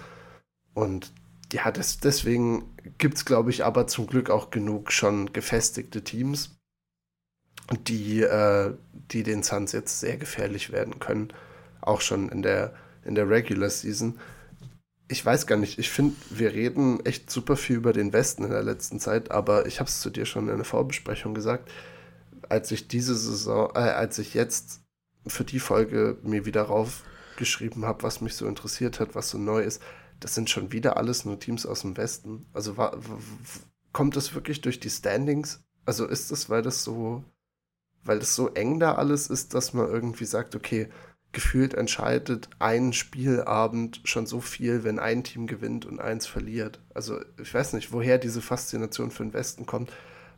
Und 0.74 1.14
ja, 1.52 1.72
das, 1.72 2.00
deswegen 2.00 2.76
gibt 2.98 3.18
es, 3.18 3.26
glaube 3.26 3.50
ich, 3.50 3.66
aber 3.66 3.88
zum 3.88 4.08
Glück 4.08 4.30
auch 4.30 4.50
genug 4.52 4.92
schon 4.92 5.34
gefestigte 5.34 6.04
Teams, 6.04 6.57
die, 7.88 8.22
äh, 8.22 8.74
die 9.12 9.24
den 9.24 9.44
Suns 9.44 9.72
jetzt 9.72 10.00
sehr 10.00 10.18
gefährlich 10.18 10.72
werden 10.72 11.00
können. 11.00 11.30
Auch 11.82 12.02
schon 12.02 12.30
in 12.30 12.42
der, 12.42 12.74
in 13.06 13.16
der 13.16 13.30
Regular 13.30 13.70
Season 13.70 14.20
ich 15.10 15.26
weiß 15.26 15.48
gar 15.48 15.58
nicht, 15.58 15.80
ich 15.80 15.90
finde, 15.90 16.16
wir 16.30 16.54
reden 16.54 17.06
echt 17.06 17.30
super 17.30 17.56
viel 17.56 17.78
über 17.78 17.94
den 17.94 18.12
Westen 18.14 18.44
in 18.44 18.52
der 18.52 18.64
letzten 18.64 19.00
Zeit, 19.00 19.32
aber 19.32 19.66
ich 19.66 19.80
habe 19.80 19.90
es 19.90 20.02
zu 20.02 20.10
dir 20.10 20.26
schon 20.26 20.50
in 20.50 20.58
der 20.58 20.66
Vorbesprechung 20.66 21.34
gesagt, 21.34 21.72
als 22.50 22.72
ich 22.72 22.88
diese 22.88 23.16
Saison, 23.16 23.72
äh, 23.76 23.80
als 23.80 24.20
ich 24.20 24.34
jetzt 24.34 24.82
für 25.26 25.44
die 25.44 25.60
Folge 25.60 26.18
mir 26.24 26.46
wieder 26.46 26.64
raufgeschrieben 26.64 27.86
habe, 27.86 28.04
was 28.04 28.22
mich 28.22 28.36
so 28.36 28.48
interessiert 28.48 29.00
hat, 29.00 29.16
was 29.16 29.30
so 29.30 29.38
neu 29.38 29.62
ist, 29.62 29.82
das 30.20 30.36
sind 30.36 30.50
schon 30.50 30.72
wieder 30.72 30.98
alles 30.98 31.26
nur 31.26 31.40
Teams 31.40 31.66
aus 31.66 31.82
dem 31.82 31.96
Westen. 31.96 32.46
Also 32.54 32.76
war, 32.76 32.98
kommt 33.94 34.16
das 34.16 34.34
wirklich 34.34 34.62
durch 34.62 34.80
die 34.80 34.90
Standings? 34.90 35.64
Also 35.86 36.06
ist 36.06 36.32
das, 36.32 36.50
weil 36.50 36.62
das 36.62 36.84
so, 36.84 37.24
weil 38.04 38.20
das 38.20 38.36
so 38.36 38.50
eng 38.50 38.80
da 38.80 38.96
alles 38.96 39.30
ist, 39.30 39.54
dass 39.54 39.74
man 39.74 39.88
irgendwie 39.88 40.26
sagt, 40.26 40.56
okay, 40.56 40.90
gefühlt 41.32 41.74
entscheidet 41.74 42.50
ein 42.60 42.94
Spielabend 42.94 44.02
schon 44.06 44.26
so 44.26 44.42
viel, 44.42 44.84
wenn 44.84 44.98
ein 44.98 45.24
Team 45.24 45.46
gewinnt 45.46 45.86
und 45.86 46.00
eins 46.00 46.26
verliert. 46.26 46.80
Also 46.94 47.20
ich 47.40 47.54
weiß 47.54 47.74
nicht, 47.74 47.92
woher 47.92 48.18
diese 48.18 48.42
Faszination 48.42 49.12
für 49.12 49.24
den 49.24 49.34
Westen 49.34 49.66
kommt, 49.66 49.92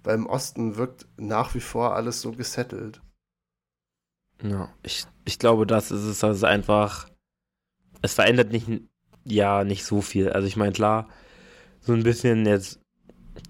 weil 0.03 0.15
im 0.15 0.25
Osten 0.25 0.77
wirkt 0.77 1.07
nach 1.17 1.55
wie 1.55 1.61
vor 1.61 1.95
alles 1.95 2.21
so 2.21 2.31
gesettelt. 2.31 3.01
Ja, 4.41 4.73
ich, 4.83 5.05
ich 5.25 5.37
glaube, 5.37 5.67
das 5.67 5.91
ist 5.91 6.03
es 6.03 6.23
also 6.23 6.45
einfach, 6.45 7.09
es 8.01 8.13
verändert 8.13 8.51
nicht, 8.51 8.67
ja, 9.25 9.63
nicht 9.63 9.85
so 9.85 10.01
viel. 10.01 10.29
Also 10.29 10.47
ich 10.47 10.55
meine, 10.55 10.71
klar, 10.71 11.07
so 11.81 11.93
ein 11.93 12.03
bisschen 12.03 12.45
jetzt 12.45 12.79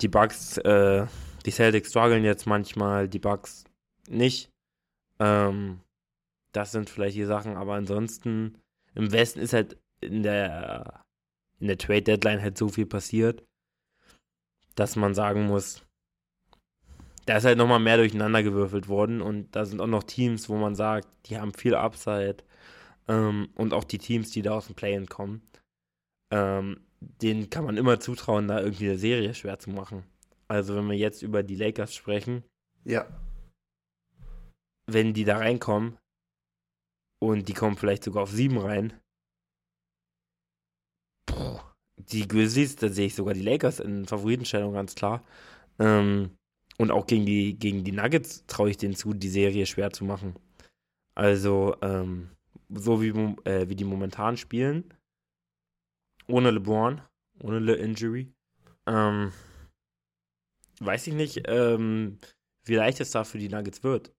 die 0.02 0.08
Bugs, 0.08 0.58
äh, 0.58 1.06
die 1.46 1.52
Celtics 1.52 1.90
strugglen 1.90 2.24
jetzt 2.24 2.48
manchmal, 2.48 3.08
die 3.08 3.20
Bugs 3.20 3.64
nicht. 4.10 4.50
Ähm, 5.20 5.82
das 6.52 6.72
sind 6.72 6.90
vielleicht 6.90 7.16
die 7.16 7.26
Sachen, 7.26 7.56
aber 7.56 7.76
ansonsten 7.76 8.58
im 8.96 9.12
Westen 9.12 9.40
ist 9.40 9.54
halt 9.54 9.78
in 10.02 10.24
der, 10.24 11.04
in 11.60 11.68
der 11.68 11.78
Trade 11.78 12.02
Deadline 12.02 12.42
halt 12.42 12.58
so 12.58 12.70
viel 12.70 12.86
passiert, 12.86 13.44
dass 14.76 14.96
man 14.96 15.14
sagen 15.14 15.46
muss, 15.46 15.84
da 17.26 17.38
ist 17.38 17.46
halt 17.46 17.58
nochmal 17.58 17.80
mehr 17.80 17.98
durcheinander 17.98 18.42
gewürfelt 18.42 18.88
worden 18.88 19.22
und 19.22 19.56
da 19.56 19.66
sind 19.66 19.82
auch 19.82 19.88
noch 19.88 20.04
Teams, 20.04 20.50
wo 20.50 20.56
man 20.56 20.74
sagt, 20.74 21.08
die 21.28 21.38
haben 21.38 21.54
viel 21.54 21.76
Upside 21.76 22.38
ähm, 23.08 23.50
und 23.56 23.74
auch 23.74 23.84
die 23.84 24.00
Teams, 24.00 24.32
die 24.32 24.42
da 24.42 24.56
aus 24.56 24.66
dem 24.66 24.76
Play-In 24.76 25.08
kommen, 25.08 25.42
ähm, 26.32 26.80
denen 27.00 27.50
kann 27.50 27.66
man 27.66 27.78
immer 27.78 28.00
zutrauen, 28.00 28.48
da 28.48 28.60
irgendwie 28.60 28.90
eine 28.90 28.98
Serie 28.98 29.34
schwer 29.36 29.60
zu 29.60 29.70
machen. 29.70 30.04
Also 30.48 30.76
wenn 30.76 30.90
wir 30.90 30.98
jetzt 30.98 31.22
über 31.22 31.44
die 31.44 31.56
Lakers 31.56 31.94
sprechen, 31.94 32.44
ja. 32.84 33.06
Wenn 34.92 35.14
die 35.14 35.26
da 35.26 35.38
reinkommen, 35.38 35.98
und 37.20 37.50
die 37.50 37.54
kommen 37.54 37.76
vielleicht 37.76 38.04
sogar 38.04 38.24
auf 38.24 38.32
sieben 38.32 38.58
rein. 38.58 38.94
Puh, 41.26 41.60
die 41.98 42.28
Grizzlies, 42.28 42.78
da 42.78 42.90
sehe 42.90 43.08
ich 43.08 43.16
sogar 43.16 43.34
die 43.34 43.42
Lakers 43.44 43.80
in 43.80 44.06
Favoritenstellung 44.06 44.74
ganz 44.74 44.96
klar. 44.96 45.24
Ähm, 45.80 46.38
und 46.78 46.92
auch 46.92 47.08
gegen 47.08 47.26
die, 47.26 47.60
gegen 47.60 47.84
die 47.84 47.92
Nuggets 47.92 48.46
traue 48.48 48.70
ich 48.70 48.78
denen 48.78 48.96
zu, 48.96 49.14
die 49.14 49.30
Serie 49.30 49.66
schwer 49.66 49.92
zu 49.92 50.06
machen. 50.06 50.36
Also, 51.14 51.76
ähm, 51.82 52.30
so 52.70 53.02
wie, 53.02 53.10
äh, 53.44 53.68
wie 53.68 53.76
die 53.76 53.84
momentan 53.84 54.38
spielen, 54.38 54.94
ohne 56.28 56.52
LeBron, 56.52 57.02
ohne 57.42 57.60
Le 57.60 57.76
Injury, 57.76 58.32
ähm, 58.86 59.34
weiß 60.80 61.08
ich 61.08 61.14
nicht, 61.14 61.42
ähm, 61.48 62.18
wie 62.64 62.76
leicht 62.76 63.02
es 63.02 63.12
da 63.12 63.26
für 63.26 63.40
die 63.40 63.50
Nuggets 63.50 63.84
wird. 63.84 64.14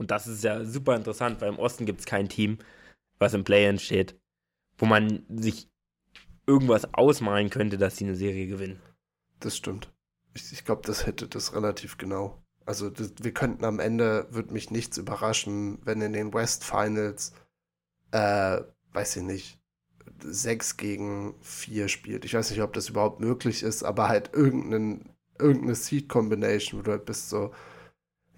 Und 0.00 0.10
das 0.10 0.26
ist 0.26 0.42
ja 0.42 0.64
super 0.64 0.96
interessant, 0.96 1.42
weil 1.42 1.50
im 1.50 1.58
Osten 1.58 1.84
gibt 1.84 2.00
es 2.00 2.06
kein 2.06 2.30
Team, 2.30 2.56
was 3.18 3.34
im 3.34 3.44
Play-In 3.44 3.78
steht, 3.78 4.18
wo 4.78 4.86
man 4.86 5.26
sich 5.28 5.68
irgendwas 6.46 6.94
ausmalen 6.94 7.50
könnte, 7.50 7.76
dass 7.76 7.98
sie 7.98 8.06
eine 8.06 8.16
Serie 8.16 8.46
gewinnen. 8.46 8.80
Das 9.40 9.58
stimmt. 9.58 9.92
Ich, 10.32 10.54
ich 10.54 10.64
glaube, 10.64 10.80
das 10.86 11.04
hätte 11.04 11.28
das 11.28 11.54
relativ 11.54 11.98
genau. 11.98 12.42
Also 12.64 12.88
das, 12.88 13.12
wir 13.20 13.34
könnten 13.34 13.62
am 13.62 13.78
Ende, 13.78 14.26
würde 14.30 14.54
mich 14.54 14.70
nichts 14.70 14.96
überraschen, 14.96 15.78
wenn 15.84 16.00
in 16.00 16.14
den 16.14 16.32
West 16.32 16.64
Finals, 16.64 17.34
äh, 18.12 18.62
weiß 18.94 19.16
ich 19.16 19.22
nicht, 19.22 19.60
6 20.22 20.78
gegen 20.78 21.34
4 21.42 21.88
spielt. 21.88 22.24
Ich 22.24 22.32
weiß 22.32 22.48
nicht, 22.52 22.62
ob 22.62 22.72
das 22.72 22.88
überhaupt 22.88 23.20
möglich 23.20 23.62
ist, 23.62 23.82
aber 23.82 24.08
halt 24.08 24.32
irgendeinen, 24.32 25.10
irgendeine 25.38 25.74
Seed-Combination, 25.74 26.80
wo 26.80 26.84
du 26.84 26.92
halt 26.92 27.04
bist 27.04 27.28
so, 27.28 27.52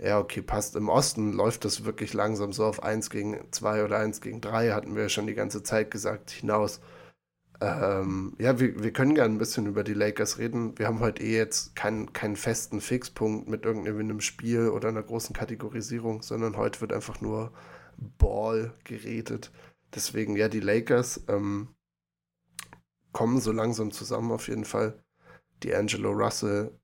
ja, 0.02 0.18
okay, 0.18 0.42
passt. 0.42 0.74
Im 0.74 0.88
Osten 0.88 1.32
läuft 1.32 1.64
das 1.64 1.84
wirklich 1.84 2.12
langsam 2.12 2.52
so 2.52 2.64
auf 2.64 2.82
1 2.82 3.08
gegen 3.10 3.40
2 3.52 3.84
oder 3.84 3.98
1 3.98 4.20
gegen 4.20 4.40
3, 4.40 4.72
hatten 4.72 4.96
wir 4.96 5.04
ja 5.04 5.08
schon 5.08 5.28
die 5.28 5.34
ganze 5.34 5.62
Zeit 5.62 5.90
gesagt, 5.92 6.30
hinaus. 6.30 6.80
Ähm, 7.60 8.34
ja, 8.38 8.58
wir, 8.58 8.82
wir 8.82 8.92
können 8.92 9.14
gerne 9.14 9.34
ein 9.34 9.38
bisschen 9.38 9.66
über 9.66 9.84
die 9.84 9.94
Lakers 9.94 10.38
reden. 10.38 10.76
Wir 10.76 10.88
haben 10.88 10.98
heute 10.98 11.22
eh 11.22 11.36
jetzt 11.36 11.76
keinen, 11.76 12.12
keinen 12.12 12.34
festen 12.34 12.80
Fixpunkt 12.80 13.48
mit 13.48 13.64
irgendeinem 13.64 14.20
Spiel 14.20 14.70
oder 14.70 14.88
einer 14.88 15.04
großen 15.04 15.36
Kategorisierung, 15.36 16.22
sondern 16.22 16.56
heute 16.56 16.80
wird 16.80 16.92
einfach 16.92 17.20
nur 17.20 17.52
Ball 17.96 18.74
geredet. 18.82 19.52
Deswegen, 19.94 20.34
ja, 20.34 20.48
die 20.48 20.60
Lakers 20.60 21.22
ähm, 21.28 21.68
kommen 23.12 23.40
so 23.40 23.52
langsam 23.52 23.92
zusammen 23.92 24.32
auf 24.32 24.48
jeden 24.48 24.64
Fall. 24.64 25.04
Die 25.62 25.74
Angelo 25.74 26.10
Russell 26.10 26.76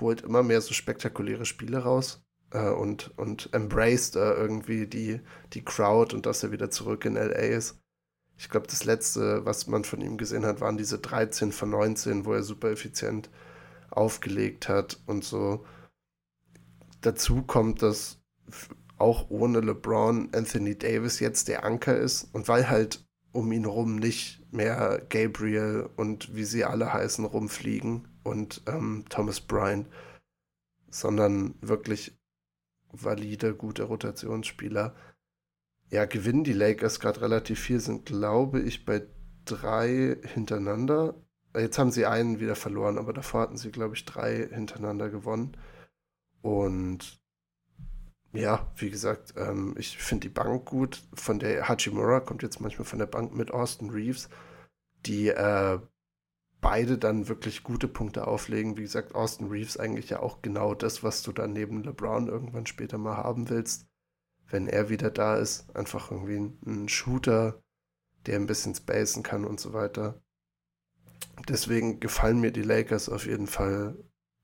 holt 0.00 0.22
immer 0.22 0.42
mehr 0.42 0.60
so 0.60 0.74
spektakuläre 0.74 1.44
Spiele 1.44 1.78
raus 1.78 2.23
äh, 2.54 2.70
und, 2.70 3.16
und 3.18 3.52
embraced 3.52 4.16
äh, 4.16 4.32
irgendwie 4.32 4.86
die, 4.86 5.20
die 5.52 5.64
Crowd 5.64 6.14
und 6.14 6.24
dass 6.24 6.42
er 6.42 6.52
wieder 6.52 6.70
zurück 6.70 7.04
in 7.04 7.14
LA 7.14 7.32
ist. 7.32 7.78
Ich 8.36 8.48
glaube, 8.48 8.66
das 8.66 8.84
letzte, 8.84 9.44
was 9.44 9.66
man 9.66 9.84
von 9.84 10.00
ihm 10.00 10.16
gesehen 10.16 10.46
hat, 10.46 10.60
waren 10.60 10.76
diese 10.76 10.98
13 10.98 11.52
von 11.52 11.70
19, 11.70 12.24
wo 12.24 12.32
er 12.32 12.42
super 12.42 12.70
effizient 12.70 13.30
aufgelegt 13.90 14.68
hat 14.68 15.00
und 15.06 15.24
so. 15.24 15.64
Dazu 17.00 17.42
kommt, 17.42 17.82
dass 17.82 18.18
auch 18.96 19.30
ohne 19.30 19.60
LeBron 19.60 20.30
Anthony 20.32 20.76
Davis 20.76 21.20
jetzt 21.20 21.48
der 21.48 21.64
Anker 21.64 21.96
ist 21.96 22.28
und 22.32 22.48
weil 22.48 22.68
halt 22.68 23.04
um 23.32 23.50
ihn 23.52 23.64
herum 23.64 23.96
nicht 23.96 24.40
mehr 24.52 25.02
Gabriel 25.08 25.90
und 25.96 26.34
wie 26.34 26.44
sie 26.44 26.64
alle 26.64 26.92
heißen 26.92 27.24
rumfliegen 27.24 28.08
und 28.22 28.62
ähm, 28.66 29.04
Thomas 29.08 29.40
Bryant, 29.40 29.88
sondern 30.90 31.54
wirklich 31.60 32.16
valide, 33.02 33.54
gute 33.54 33.84
Rotationsspieler. 33.84 34.94
Ja, 35.90 36.06
gewinnen 36.06 36.44
die 36.44 36.52
Lakers 36.52 37.00
gerade 37.00 37.20
relativ 37.20 37.60
viel, 37.60 37.80
sind 37.80 38.06
glaube 38.06 38.60
ich 38.60 38.84
bei 38.84 39.02
drei 39.44 40.16
hintereinander. 40.22 41.14
Jetzt 41.56 41.78
haben 41.78 41.92
sie 41.92 42.06
einen 42.06 42.40
wieder 42.40 42.56
verloren, 42.56 42.98
aber 42.98 43.12
davor 43.12 43.42
hatten 43.42 43.56
sie 43.56 43.70
glaube 43.70 43.94
ich 43.94 44.04
drei 44.04 44.48
hintereinander 44.48 45.08
gewonnen. 45.10 45.56
Und 46.42 47.20
ja, 48.32 48.72
wie 48.76 48.90
gesagt, 48.90 49.34
ähm, 49.36 49.76
ich 49.78 49.96
finde 49.96 50.28
die 50.28 50.34
Bank 50.34 50.64
gut. 50.64 51.02
Von 51.14 51.38
der 51.38 51.68
Hachimura 51.68 52.20
kommt 52.20 52.42
jetzt 52.42 52.60
manchmal 52.60 52.84
von 52.84 52.98
der 52.98 53.06
Bank 53.06 53.34
mit 53.34 53.52
Austin 53.52 53.90
Reeves, 53.90 54.28
die 55.06 55.28
äh, 55.28 55.78
beide 56.64 56.96
dann 56.96 57.28
wirklich 57.28 57.62
gute 57.62 57.88
Punkte 57.88 58.26
auflegen. 58.26 58.78
Wie 58.78 58.82
gesagt, 58.82 59.14
Austin 59.14 59.48
Reeves 59.48 59.76
eigentlich 59.76 60.08
ja 60.08 60.20
auch 60.20 60.40
genau 60.40 60.74
das, 60.74 61.02
was 61.02 61.22
du 61.22 61.30
dann 61.30 61.52
neben 61.52 61.84
LeBron 61.84 62.26
irgendwann 62.26 62.64
später 62.64 62.96
mal 62.96 63.18
haben 63.18 63.50
willst. 63.50 63.86
Wenn 64.48 64.66
er 64.66 64.88
wieder 64.88 65.10
da 65.10 65.36
ist, 65.36 65.76
einfach 65.76 66.10
irgendwie 66.10 66.36
ein, 66.36 66.58
ein 66.64 66.88
Shooter, 66.88 67.62
der 68.24 68.36
ein 68.36 68.46
bisschen 68.46 68.74
spacen 68.74 69.22
kann 69.22 69.44
und 69.44 69.60
so 69.60 69.74
weiter. 69.74 70.22
Deswegen 71.50 72.00
gefallen 72.00 72.40
mir 72.40 72.50
die 72.50 72.62
Lakers 72.62 73.10
auf 73.10 73.26
jeden 73.26 73.46
Fall 73.46 73.94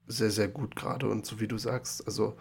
sehr, 0.06 0.30
sehr 0.30 0.48
gut 0.48 0.76
gerade. 0.76 1.08
Und 1.08 1.24
so 1.24 1.40
wie 1.40 1.48
du 1.48 1.56
sagst, 1.56 2.06
also 2.06 2.36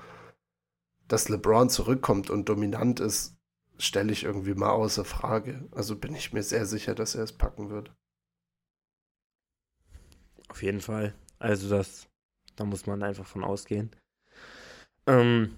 dass 1.08 1.30
LeBron 1.30 1.70
zurückkommt 1.70 2.30
und 2.30 2.50
dominant 2.50 3.00
ist, 3.00 3.38
stelle 3.78 4.12
ich 4.12 4.26
irgendwie 4.26 4.56
mal 4.56 4.72
außer 4.72 5.06
Frage. 5.06 5.70
Also 5.72 5.96
bin 5.96 6.16
ich 6.16 6.34
mir 6.34 6.44
sehr 6.44 6.66
sicher, 6.66 6.96
dass 6.96 7.16
er 7.16 7.24
es 7.24 7.32
packen 7.32 7.70
wird. 7.70 7.96
Auf 10.50 10.64
jeden 10.64 10.82
Fall. 10.82 11.14
Also 11.38 11.70
das, 11.70 12.08
da 12.56 12.66
muss 12.66 12.86
man 12.86 13.02
einfach 13.04 13.26
von 13.26 13.44
ausgehen. 13.44 13.92
Ähm, 15.08 15.58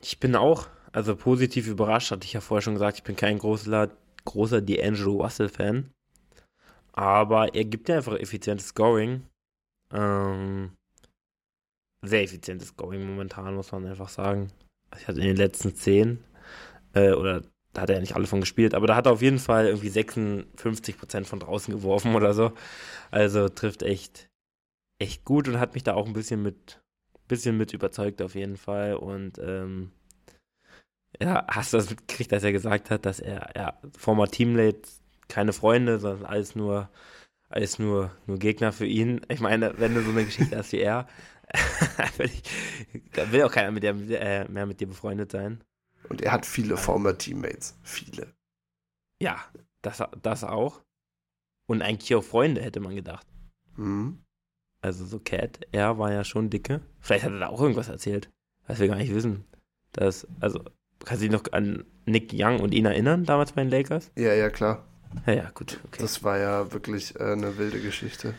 ich 0.00 0.20
bin 0.20 0.36
auch, 0.36 0.68
also 0.92 1.16
positiv 1.16 1.66
überrascht, 1.66 2.10
hatte 2.10 2.24
ich 2.26 2.32
ja 2.32 2.40
vorher 2.40 2.62
schon 2.62 2.74
gesagt, 2.74 2.98
ich 2.98 3.04
bin 3.04 3.16
kein 3.16 3.38
großer, 3.38 3.90
großer 4.24 4.58
D'Angelo 4.58 5.22
Russell-Fan. 5.22 5.90
Aber 6.92 7.54
er 7.54 7.64
gibt 7.64 7.88
ja 7.88 7.96
einfach 7.96 8.14
effizientes 8.14 8.68
Scoring. 8.68 9.26
Ähm, 9.92 10.76
sehr 12.02 12.22
effizientes 12.22 12.68
Scoring 12.68 13.06
momentan, 13.06 13.54
muss 13.54 13.72
man 13.72 13.86
einfach 13.86 14.08
sagen. 14.08 14.52
Ich 14.96 15.08
hatte 15.08 15.20
in 15.20 15.26
den 15.26 15.36
letzten 15.36 15.74
zehn, 15.74 16.24
äh, 16.94 17.12
oder 17.12 17.42
da 17.76 17.82
hat 17.82 17.90
er 17.90 17.96
ja 17.96 18.00
nicht 18.00 18.16
alle 18.16 18.26
von 18.26 18.40
gespielt, 18.40 18.74
aber 18.74 18.86
da 18.86 18.96
hat 18.96 19.04
er 19.04 19.12
auf 19.12 19.20
jeden 19.20 19.38
Fall 19.38 19.66
irgendwie 19.66 19.90
56% 19.90 21.24
von 21.24 21.40
draußen 21.40 21.74
geworfen 21.74 22.14
oder 22.14 22.32
so. 22.32 22.52
Also 23.10 23.50
trifft 23.50 23.82
echt, 23.82 24.30
echt 24.98 25.26
gut 25.26 25.46
und 25.46 25.60
hat 25.60 25.74
mich 25.74 25.82
da 25.82 25.92
auch 25.92 26.06
ein 26.06 26.14
bisschen 26.14 26.42
mit, 26.42 26.80
bisschen 27.28 27.58
mit 27.58 27.74
überzeugt 27.74 28.22
auf 28.22 28.34
jeden 28.34 28.56
Fall. 28.56 28.94
Und 28.94 29.38
ähm, 29.38 29.92
ja, 31.20 31.46
hast 31.48 31.74
du 31.74 31.76
das 31.76 31.90
mitgekriegt, 31.90 32.32
dass 32.32 32.44
er 32.44 32.52
gesagt 32.52 32.90
hat, 32.90 33.04
dass 33.04 33.20
er, 33.20 33.50
ja, 33.54 33.78
former 33.98 34.28
Teammate, 34.28 34.80
keine 35.28 35.52
Freunde, 35.52 35.98
sondern 35.98 36.24
alles 36.24 36.54
nur, 36.54 36.88
alles 37.50 37.78
nur, 37.78 38.10
nur 38.26 38.38
Gegner 38.38 38.72
für 38.72 38.86
ihn. 38.86 39.20
Ich 39.28 39.40
meine, 39.40 39.78
wenn 39.78 39.94
du 39.94 40.00
so 40.00 40.12
eine 40.12 40.24
Geschichte 40.24 40.56
hast 40.56 40.72
wie 40.72 40.80
er, 40.80 41.06
da 43.12 43.32
will 43.32 43.42
auch 43.42 43.52
keiner 43.52 43.70
mit 43.70 43.82
der, 43.82 43.94
äh, 43.94 44.48
mehr 44.48 44.64
mit 44.64 44.80
dir 44.80 44.86
befreundet 44.86 45.30
sein. 45.30 45.62
Und 46.08 46.22
er 46.22 46.32
hat 46.32 46.46
viele 46.46 46.76
former 46.76 47.16
Teammates. 47.16 47.78
Viele. 47.82 48.34
Ja, 49.20 49.44
das, 49.82 50.02
das 50.22 50.44
auch. 50.44 50.82
Und 51.66 51.82
eigentlich 51.82 52.14
auch 52.14 52.24
Freunde, 52.24 52.62
hätte 52.62 52.80
man 52.80 52.94
gedacht. 52.94 53.26
Mhm. 53.76 54.22
Also 54.80 55.04
so 55.04 55.18
Cat, 55.18 55.60
er 55.72 55.98
war 55.98 56.12
ja 56.12 56.22
schon 56.22 56.50
dicke. 56.50 56.80
Vielleicht 57.00 57.24
hat 57.24 57.32
er 57.32 57.40
da 57.40 57.48
auch 57.48 57.60
irgendwas 57.60 57.88
erzählt, 57.88 58.30
was 58.66 58.78
wir 58.78 58.88
gar 58.88 58.96
nicht 58.96 59.14
wissen. 59.14 59.44
Das, 59.92 60.26
also, 60.40 60.60
kannst 61.04 61.22
du 61.22 61.28
dich 61.28 61.30
noch 61.30 61.52
an 61.52 61.84
Nick 62.04 62.30
Young 62.32 62.60
und 62.60 62.72
ihn 62.72 62.84
erinnern, 62.84 63.24
damals 63.24 63.52
bei 63.52 63.62
den 63.62 63.70
Lakers? 63.70 64.12
Ja, 64.16 64.34
ja, 64.34 64.50
klar. 64.50 64.84
Ja, 65.26 65.32
ja, 65.32 65.50
gut. 65.54 65.80
Okay. 65.86 65.98
Das 66.00 66.22
war 66.22 66.38
ja 66.38 66.72
wirklich 66.72 67.18
äh, 67.18 67.32
eine 67.32 67.56
wilde 67.56 67.80
Geschichte. 67.80 68.34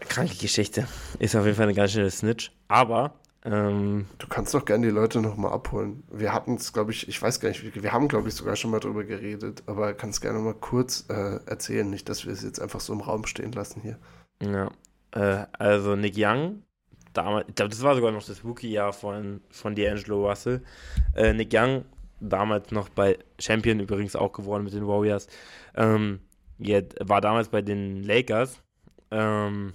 Kranke 0.00 0.36
Geschichte. 0.36 0.86
Ist 1.18 1.36
auf 1.36 1.44
jeden 1.44 1.56
Fall 1.56 1.66
eine 1.66 1.74
ganz 1.74 1.92
schöne 1.92 2.10
Snitch. 2.10 2.52
Aber. 2.68 3.20
Ähm, 3.50 4.06
du 4.18 4.26
kannst 4.26 4.52
doch 4.52 4.66
gerne 4.66 4.86
die 4.86 4.92
Leute 4.92 5.22
nochmal 5.22 5.52
abholen. 5.52 6.02
Wir 6.10 6.34
hatten 6.34 6.56
es, 6.56 6.74
glaube 6.74 6.92
ich, 6.92 7.08
ich 7.08 7.20
weiß 7.20 7.40
gar 7.40 7.48
nicht, 7.48 7.82
wir 7.82 7.92
haben, 7.92 8.08
glaube 8.08 8.28
ich, 8.28 8.34
sogar 8.34 8.56
schon 8.56 8.70
mal 8.70 8.80
drüber 8.80 9.04
geredet, 9.04 9.62
aber 9.64 9.94
kannst 9.94 10.20
gerne 10.20 10.38
mal 10.38 10.54
kurz 10.54 11.06
äh, 11.08 11.40
erzählen, 11.46 11.88
nicht, 11.88 12.10
dass 12.10 12.26
wir 12.26 12.32
es 12.32 12.42
jetzt 12.42 12.60
einfach 12.60 12.80
so 12.80 12.92
im 12.92 13.00
Raum 13.00 13.24
stehen 13.24 13.52
lassen 13.52 13.80
hier. 13.80 13.98
Ja. 14.42 14.70
Äh, 15.12 15.46
also 15.52 15.96
Nick 15.96 16.14
Young, 16.18 16.62
damals, 17.14 17.48
ich 17.48 17.54
glaube, 17.54 17.70
das 17.70 17.82
war 17.82 17.94
sogar 17.94 18.12
noch 18.12 18.26
das 18.26 18.44
Rookie-Jahr 18.44 18.92
von, 18.92 19.40
von 19.50 19.74
D'Angelo 19.74 20.28
Russell. 20.28 20.62
Äh, 21.14 21.32
Nick 21.32 21.48
Young, 21.54 21.86
damals 22.20 22.70
noch 22.70 22.90
bei 22.90 23.18
Champion 23.38 23.80
übrigens 23.80 24.14
auch 24.14 24.32
geworden 24.32 24.64
mit 24.64 24.74
den 24.74 24.86
Warriors, 24.86 25.26
ähm, 25.74 26.20
war 26.58 27.22
damals 27.22 27.48
bei 27.48 27.62
den 27.62 28.02
Lakers. 28.02 28.62
Ähm, 29.10 29.72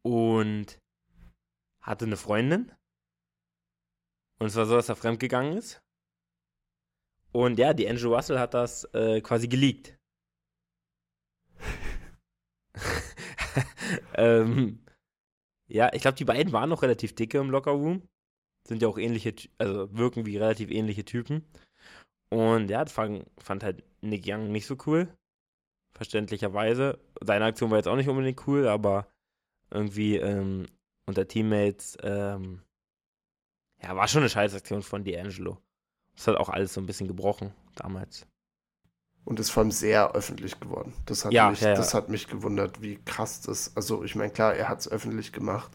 und 0.00 0.78
hatte 1.86 2.04
eine 2.04 2.16
Freundin. 2.16 2.72
Und 4.38 4.48
es 4.48 4.56
war 4.56 4.66
so, 4.66 4.74
dass 4.74 4.88
er 4.88 4.96
fremdgegangen 4.96 5.56
ist. 5.56 5.80
Und 7.32 7.58
ja, 7.58 7.72
die 7.72 7.88
Andrew 7.88 8.14
Russell 8.14 8.38
hat 8.38 8.54
das 8.54 8.84
äh, 8.92 9.20
quasi 9.20 9.48
geleakt. 9.48 9.98
ähm, 14.14 14.84
ja, 15.68 15.92
ich 15.92 16.02
glaube, 16.02 16.16
die 16.16 16.24
beiden 16.24 16.52
waren 16.52 16.68
noch 16.68 16.82
relativ 16.82 17.14
dicke 17.14 17.38
im 17.38 17.50
Lockerroom. 17.50 18.08
Sind 18.66 18.82
ja 18.82 18.88
auch 18.88 18.98
ähnliche, 18.98 19.34
also 19.58 19.94
wirken 19.96 20.26
wie 20.26 20.36
relativ 20.36 20.70
ähnliche 20.70 21.04
Typen. 21.04 21.44
Und 22.30 22.68
ja, 22.68 22.84
das 22.84 22.92
fand, 22.92 23.24
fand 23.38 23.62
halt 23.62 23.84
Nick 24.00 24.24
Young 24.26 24.50
nicht 24.50 24.66
so 24.66 24.76
cool. 24.86 25.08
Verständlicherweise. 25.92 26.98
Seine 27.22 27.46
Aktion 27.46 27.70
war 27.70 27.78
jetzt 27.78 27.88
auch 27.88 27.96
nicht 27.96 28.08
unbedingt 28.08 28.46
cool, 28.46 28.66
aber 28.66 29.08
irgendwie 29.70 30.16
ähm, 30.16 30.66
unter 31.06 31.26
Teammates, 31.28 31.96
ähm, 32.02 32.62
ja, 33.82 33.94
war 33.96 34.08
schon 34.08 34.22
eine 34.22 34.30
Scheißaktion 34.30 34.82
von 34.82 35.04
D'Angelo. 35.04 35.58
Das 36.14 36.26
hat 36.26 36.36
auch 36.36 36.48
alles 36.48 36.74
so 36.74 36.80
ein 36.80 36.86
bisschen 36.86 37.08
gebrochen 37.08 37.52
damals. 37.76 38.26
und 39.24 39.40
ist 39.40 39.50
vor 39.50 39.62
allem 39.62 39.72
sehr 39.72 40.12
öffentlich 40.12 40.60
geworden. 40.60 40.92
Das 41.06 41.24
hat, 41.24 41.32
Ja, 41.32 41.50
mich, 41.50 41.60
ja, 41.60 41.70
ja. 41.70 41.74
Das 41.74 41.94
hat 41.94 42.08
mich 42.08 42.28
gewundert, 42.28 42.80
wie 42.80 42.96
krass 43.04 43.40
das. 43.40 43.76
Also, 43.76 44.04
ich 44.04 44.14
meine, 44.14 44.32
klar, 44.32 44.54
er 44.54 44.68
hat 44.68 44.80
es 44.80 44.88
öffentlich 44.88 45.32
gemacht, 45.32 45.70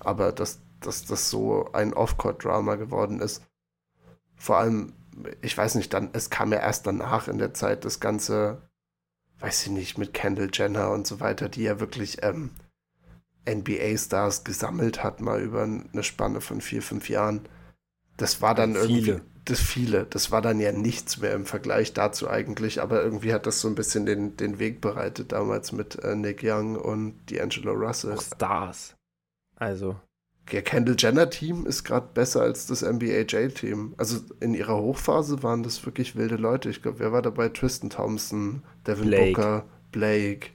aber 0.00 0.32
dass, 0.32 0.60
dass 0.80 1.04
das 1.04 1.30
so 1.30 1.70
ein 1.72 1.92
Off-Court-Drama 1.94 2.76
geworden 2.76 3.20
ist. 3.20 3.42
Vor 4.34 4.56
allem, 4.56 4.94
ich 5.42 5.56
weiß 5.56 5.74
nicht, 5.74 5.92
dann, 5.92 6.10
es 6.14 6.30
kam 6.30 6.52
ja 6.52 6.58
erst 6.58 6.86
danach 6.86 7.28
in 7.28 7.36
der 7.38 7.52
Zeit 7.54 7.84
das 7.84 8.00
Ganze, 8.00 8.62
weiß 9.40 9.66
ich 9.66 9.72
nicht, 9.72 9.98
mit 9.98 10.14
Kendall 10.14 10.48
Jenner 10.52 10.90
und 10.90 11.06
so 11.06 11.20
weiter, 11.20 11.48
die 11.50 11.62
ja 11.64 11.80
wirklich 11.80 12.22
ähm, 12.22 12.50
NBA-Stars 13.48 14.44
gesammelt 14.44 15.02
hat, 15.02 15.20
mal 15.20 15.40
über 15.40 15.62
eine 15.62 16.02
Spanne 16.02 16.40
von 16.40 16.60
vier, 16.60 16.82
fünf 16.82 17.08
Jahren. 17.08 17.48
Das 18.16 18.42
war 18.42 18.54
dann 18.54 18.74
irgendwie. 18.74 19.02
Viele. 19.02 19.22
Das 19.46 19.60
viele. 19.60 20.04
Das 20.06 20.30
war 20.30 20.42
dann 20.42 20.60
ja 20.60 20.70
nichts 20.72 21.18
mehr 21.18 21.32
im 21.32 21.46
Vergleich 21.46 21.92
dazu 21.94 22.28
eigentlich, 22.28 22.80
aber 22.82 23.02
irgendwie 23.02 23.32
hat 23.32 23.46
das 23.46 23.60
so 23.60 23.68
ein 23.68 23.74
bisschen 23.74 24.06
den, 24.06 24.36
den 24.36 24.58
Weg 24.58 24.80
bereitet 24.80 25.32
damals 25.32 25.72
mit 25.72 25.96
äh, 26.04 26.14
Nick 26.14 26.40
Young 26.44 26.76
und 26.76 27.18
D'Angelo 27.30 27.72
Russell. 27.72 28.12
Auch 28.12 28.22
Stars. 28.22 28.96
Also, 29.56 29.96
Der 30.52 30.62
Kendall 30.62 30.96
Jenner 30.98 31.30
Team 31.30 31.64
ist 31.66 31.84
gerade 31.84 32.08
besser 32.12 32.42
als 32.42 32.66
das 32.66 32.82
NBA 32.82 33.20
J 33.22 33.54
Team. 33.54 33.94
Also 33.96 34.18
in 34.40 34.52
ihrer 34.54 34.76
Hochphase 34.76 35.42
waren 35.42 35.62
das 35.62 35.84
wirklich 35.86 36.16
wilde 36.16 36.36
Leute. 36.36 36.68
Ich 36.70 36.82
glaube, 36.82 36.98
wer 36.98 37.12
war 37.12 37.22
dabei? 37.22 37.48
Tristan 37.48 37.88
Thompson, 37.90 38.62
Devin 38.86 39.08
Blake. 39.08 39.40
Booker, 39.40 39.64
Blake. 39.92 40.50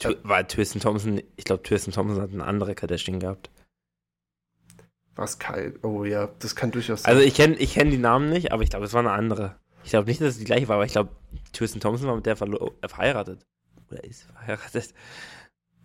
Tw- 0.00 0.16
war 0.22 0.46
Tristan 0.46 0.80
Thompson, 0.80 1.20
ich 1.36 1.44
glaube, 1.44 1.62
Tristan 1.62 1.92
Thompson 1.94 2.20
hat 2.20 2.30
eine 2.32 2.44
andere 2.44 2.74
Kardashian 2.74 3.20
gehabt. 3.20 3.50
Was 5.16 5.38
Kyle? 5.38 5.74
Oh 5.82 6.04
ja, 6.04 6.28
das 6.40 6.56
kann 6.56 6.72
durchaus 6.72 7.02
sein. 7.02 7.14
Also 7.14 7.24
ich 7.26 7.34
kenne 7.34 7.54
ich 7.56 7.74
kenn 7.74 7.90
die 7.90 7.98
Namen 7.98 8.30
nicht, 8.30 8.52
aber 8.52 8.62
ich 8.64 8.70
glaube, 8.70 8.84
es 8.86 8.92
war 8.92 9.00
eine 9.00 9.12
andere. 9.12 9.56
Ich 9.84 9.90
glaube 9.90 10.08
nicht, 10.08 10.20
dass 10.20 10.30
es 10.34 10.38
die 10.38 10.44
gleiche 10.44 10.66
war, 10.68 10.76
aber 10.76 10.86
ich 10.86 10.92
glaube, 10.92 11.10
Tristan 11.52 11.80
Thompson 11.80 12.08
war 12.08 12.16
mit 12.16 12.26
der 12.26 12.40
äh, 12.40 12.88
verheiratet. 12.88 13.46
Oder 13.90 14.02
ist 14.02 14.22
verheiratet. 14.24 14.92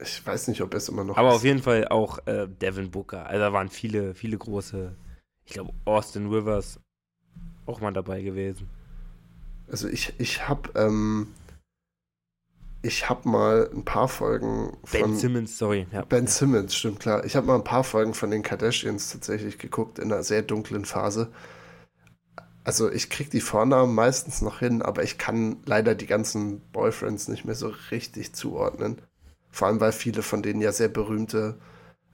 ich 0.01 0.25
weiß 0.25 0.47
nicht, 0.47 0.61
ob 0.61 0.73
er 0.73 0.77
es 0.77 0.89
immer 0.89 1.03
noch 1.03 1.17
Aber 1.17 1.29
ist. 1.29 1.35
auf 1.35 1.43
jeden 1.43 1.61
Fall 1.61 1.87
auch 1.89 2.25
äh, 2.25 2.47
Devin 2.47 2.89
Booker. 2.89 3.27
Also 3.27 3.39
da 3.39 3.53
waren 3.53 3.69
viele, 3.69 4.15
viele 4.15 4.37
große. 4.37 4.95
Ich 5.45 5.53
glaube, 5.53 5.73
Austin 5.85 6.27
Rivers 6.31 6.79
auch 7.67 7.81
mal 7.81 7.91
dabei 7.93 8.21
gewesen. 8.23 8.67
Also 9.69 9.87
ich, 9.87 10.13
ich 10.17 10.47
habe 10.47 10.69
ähm, 10.75 11.27
ich 12.81 13.09
habe 13.09 13.27
mal 13.27 13.69
ein 13.73 13.83
paar 13.83 14.07
Folgen 14.07 14.77
Ben 14.91 15.01
von 15.01 15.15
Simmons, 15.17 15.57
sorry. 15.57 15.87
Ja. 15.91 16.03
Ben 16.05 16.27
Simmons, 16.27 16.75
stimmt 16.75 16.99
klar. 16.99 17.25
Ich 17.25 17.35
habe 17.35 17.47
mal 17.47 17.55
ein 17.55 17.63
paar 17.63 17.83
Folgen 17.83 18.13
von 18.13 18.31
den 18.31 18.41
Kardashians 18.43 19.11
tatsächlich 19.11 19.57
geguckt 19.57 19.99
in 19.99 20.11
einer 20.11 20.23
sehr 20.23 20.41
dunklen 20.41 20.85
Phase. 20.85 21.31
Also 22.63 22.91
ich 22.91 23.09
krieg 23.09 23.29
die 23.31 23.41
Vornamen 23.41 23.95
meistens 23.95 24.41
noch 24.41 24.59
hin, 24.59 24.81
aber 24.81 25.03
ich 25.03 25.17
kann 25.17 25.57
leider 25.65 25.95
die 25.95 26.05
ganzen 26.05 26.59
Boyfriends 26.71 27.27
nicht 27.27 27.45
mehr 27.45 27.55
so 27.55 27.73
richtig 27.91 28.33
zuordnen. 28.33 29.01
Vor 29.49 29.67
allem, 29.67 29.79
weil 29.79 29.91
viele 29.91 30.21
von 30.21 30.43
denen 30.43 30.61
ja 30.61 30.71
sehr 30.71 30.89
berühmte 30.89 31.57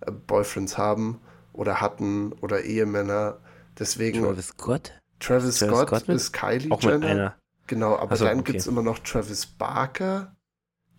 äh, 0.01 0.11
Boyfriends 0.11 0.77
haben 0.77 1.19
oder 1.51 1.81
hatten 1.81 2.31
oder 2.33 2.63
Ehemänner. 2.63 3.39
Deswegen 3.77 4.23
Travis 4.23 4.47
Scott? 4.47 4.93
Travis, 5.19 5.59
Travis 5.59 5.75
Scott, 5.75 5.87
Scott 5.89 6.07
mit- 6.07 6.17
ist 6.17 6.31
Kylie 6.33 6.71
Auch 6.71 6.81
mit 6.81 6.91
Jenner. 6.91 7.07
einer. 7.07 7.35
Genau, 7.67 7.97
aber 7.97 8.13
Ach 8.13 8.17
so, 8.17 8.25
dann 8.25 8.39
okay. 8.39 8.51
gibt 8.53 8.59
es 8.61 8.67
immer 8.67 8.83
noch 8.83 8.99
Travis 8.99 9.45
Barker. 9.47 10.34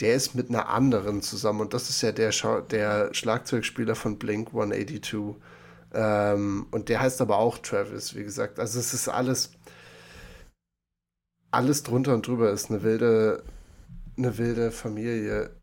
Der 0.00 0.14
ist 0.14 0.34
mit 0.34 0.50
einer 0.50 0.68
anderen 0.68 1.22
zusammen 1.22 1.60
und 1.62 1.74
das 1.74 1.88
ist 1.88 2.02
ja 2.02 2.12
der, 2.12 2.32
Schau 2.32 2.60
der 2.60 3.14
Schlagzeugspieler 3.14 3.94
von 3.94 4.18
Blink 4.18 4.48
182. 4.48 5.36
Ähm, 5.94 6.66
und 6.70 6.88
der 6.88 7.00
heißt 7.00 7.20
aber 7.20 7.38
auch 7.38 7.58
Travis, 7.58 8.14
wie 8.14 8.24
gesagt. 8.24 8.58
Also 8.60 8.78
es 8.78 8.92
ist 8.92 9.08
alles, 9.08 9.52
alles 11.50 11.82
drunter 11.82 12.14
und 12.14 12.26
drüber 12.26 12.50
ist 12.50 12.70
eine 12.70 12.82
wilde, 12.82 13.42
eine 14.18 14.36
wilde 14.36 14.70
Familie. 14.70 15.56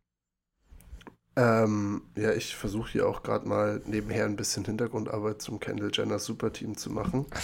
Ähm, 1.36 2.04
ja, 2.16 2.32
ich 2.32 2.56
versuche 2.56 2.92
hier 2.92 3.08
auch 3.08 3.24
gerade 3.24 3.48
mal 3.48 3.82
nebenher 3.86 4.26
ein 4.26 4.36
bisschen 4.36 4.66
Hintergrundarbeit 4.66 5.42
zum 5.42 5.60
Kendall 5.60 5.92
Jenner 5.94 6.20
Superteam 6.20 6.78
zu 6.78 6.92
machen. 6.92 7.26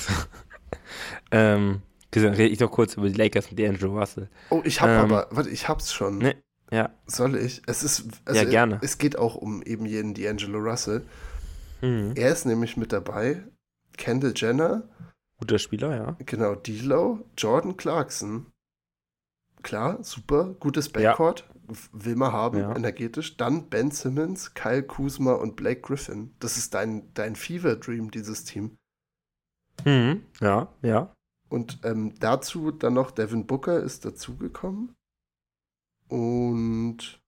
Ähm, 1.31 1.81
dann 2.11 2.33
rede 2.33 2.49
ich 2.49 2.59
doch 2.59 2.71
kurz 2.71 2.95
über 2.95 3.07
die 3.09 3.15
Lakers 3.15 3.51
mit 3.51 3.59
D'Angelo 3.59 3.99
Russell. 3.99 4.29
Oh, 4.49 4.61
ich 4.63 4.81
habe 4.81 4.93
Ähm, 4.93 4.99
aber, 4.99 5.27
warte, 5.31 5.49
ich 5.49 5.67
hab's 5.67 5.93
schon. 5.93 6.17
Ne, 6.19 6.35
ja. 6.72 6.89
Soll 7.07 7.36
ich? 7.36 7.61
Es 7.67 7.84
ist, 7.84 8.05
also 8.26 8.41
Ja, 8.41 8.49
gerne. 8.49 8.80
Es 8.82 8.97
geht 8.97 9.17
auch 9.17 9.36
um 9.36 9.61
eben 9.63 9.86
jeden 9.86 10.13
D'Angelo 10.13 10.57
Russell. 10.59 11.05
Mhm. 11.82 12.13
Er 12.15 12.32
ist 12.32 12.45
nämlich 12.45 12.78
mit 12.78 12.91
dabei. 12.93 13.43
Kendall 13.97 14.34
Jenner, 14.36 14.88
Guter 15.39 15.59
Spieler, 15.59 15.95
ja. 15.95 16.17
genau, 16.26 16.53
D'Lo, 16.53 17.20
Jordan 17.38 17.78
Clarkson. 17.78 18.47
Klar, 19.61 20.03
super, 20.03 20.55
gutes 20.59 20.88
Ja. 20.88 21.11
Backcourt. 21.11 21.49
Will 21.91 22.15
man 22.15 22.32
haben, 22.32 22.57
Ja. 22.59 22.76
energetisch. 22.76 23.38
Dann 23.38 23.70
Ben 23.70 23.91
Simmons, 23.91 24.53
Kyle 24.55 24.82
Kuzma 24.84 25.34
und 25.34 25.55
Blake 25.55 25.82
Griffin. 25.82 26.34
Das 26.39 26.57
ist 26.57 26.74
dein, 26.74 27.13
dein 27.13 27.36
Fever 27.36 27.76
Dream, 27.76 28.09
dieses 28.09 28.43
Team. 28.43 28.76
Mhm. 29.86 30.24
Ja, 30.41 30.74
ja. 30.82 31.13
Und 31.47 31.80
ähm, 31.84 32.13
dazu 32.20 32.72
dann 32.72 32.93
noch 32.95 33.11
Devin 33.11 33.45
Booker 33.47 33.80
ist 33.82 34.03
dazugekommen. 34.05 34.95
Und 36.10 37.22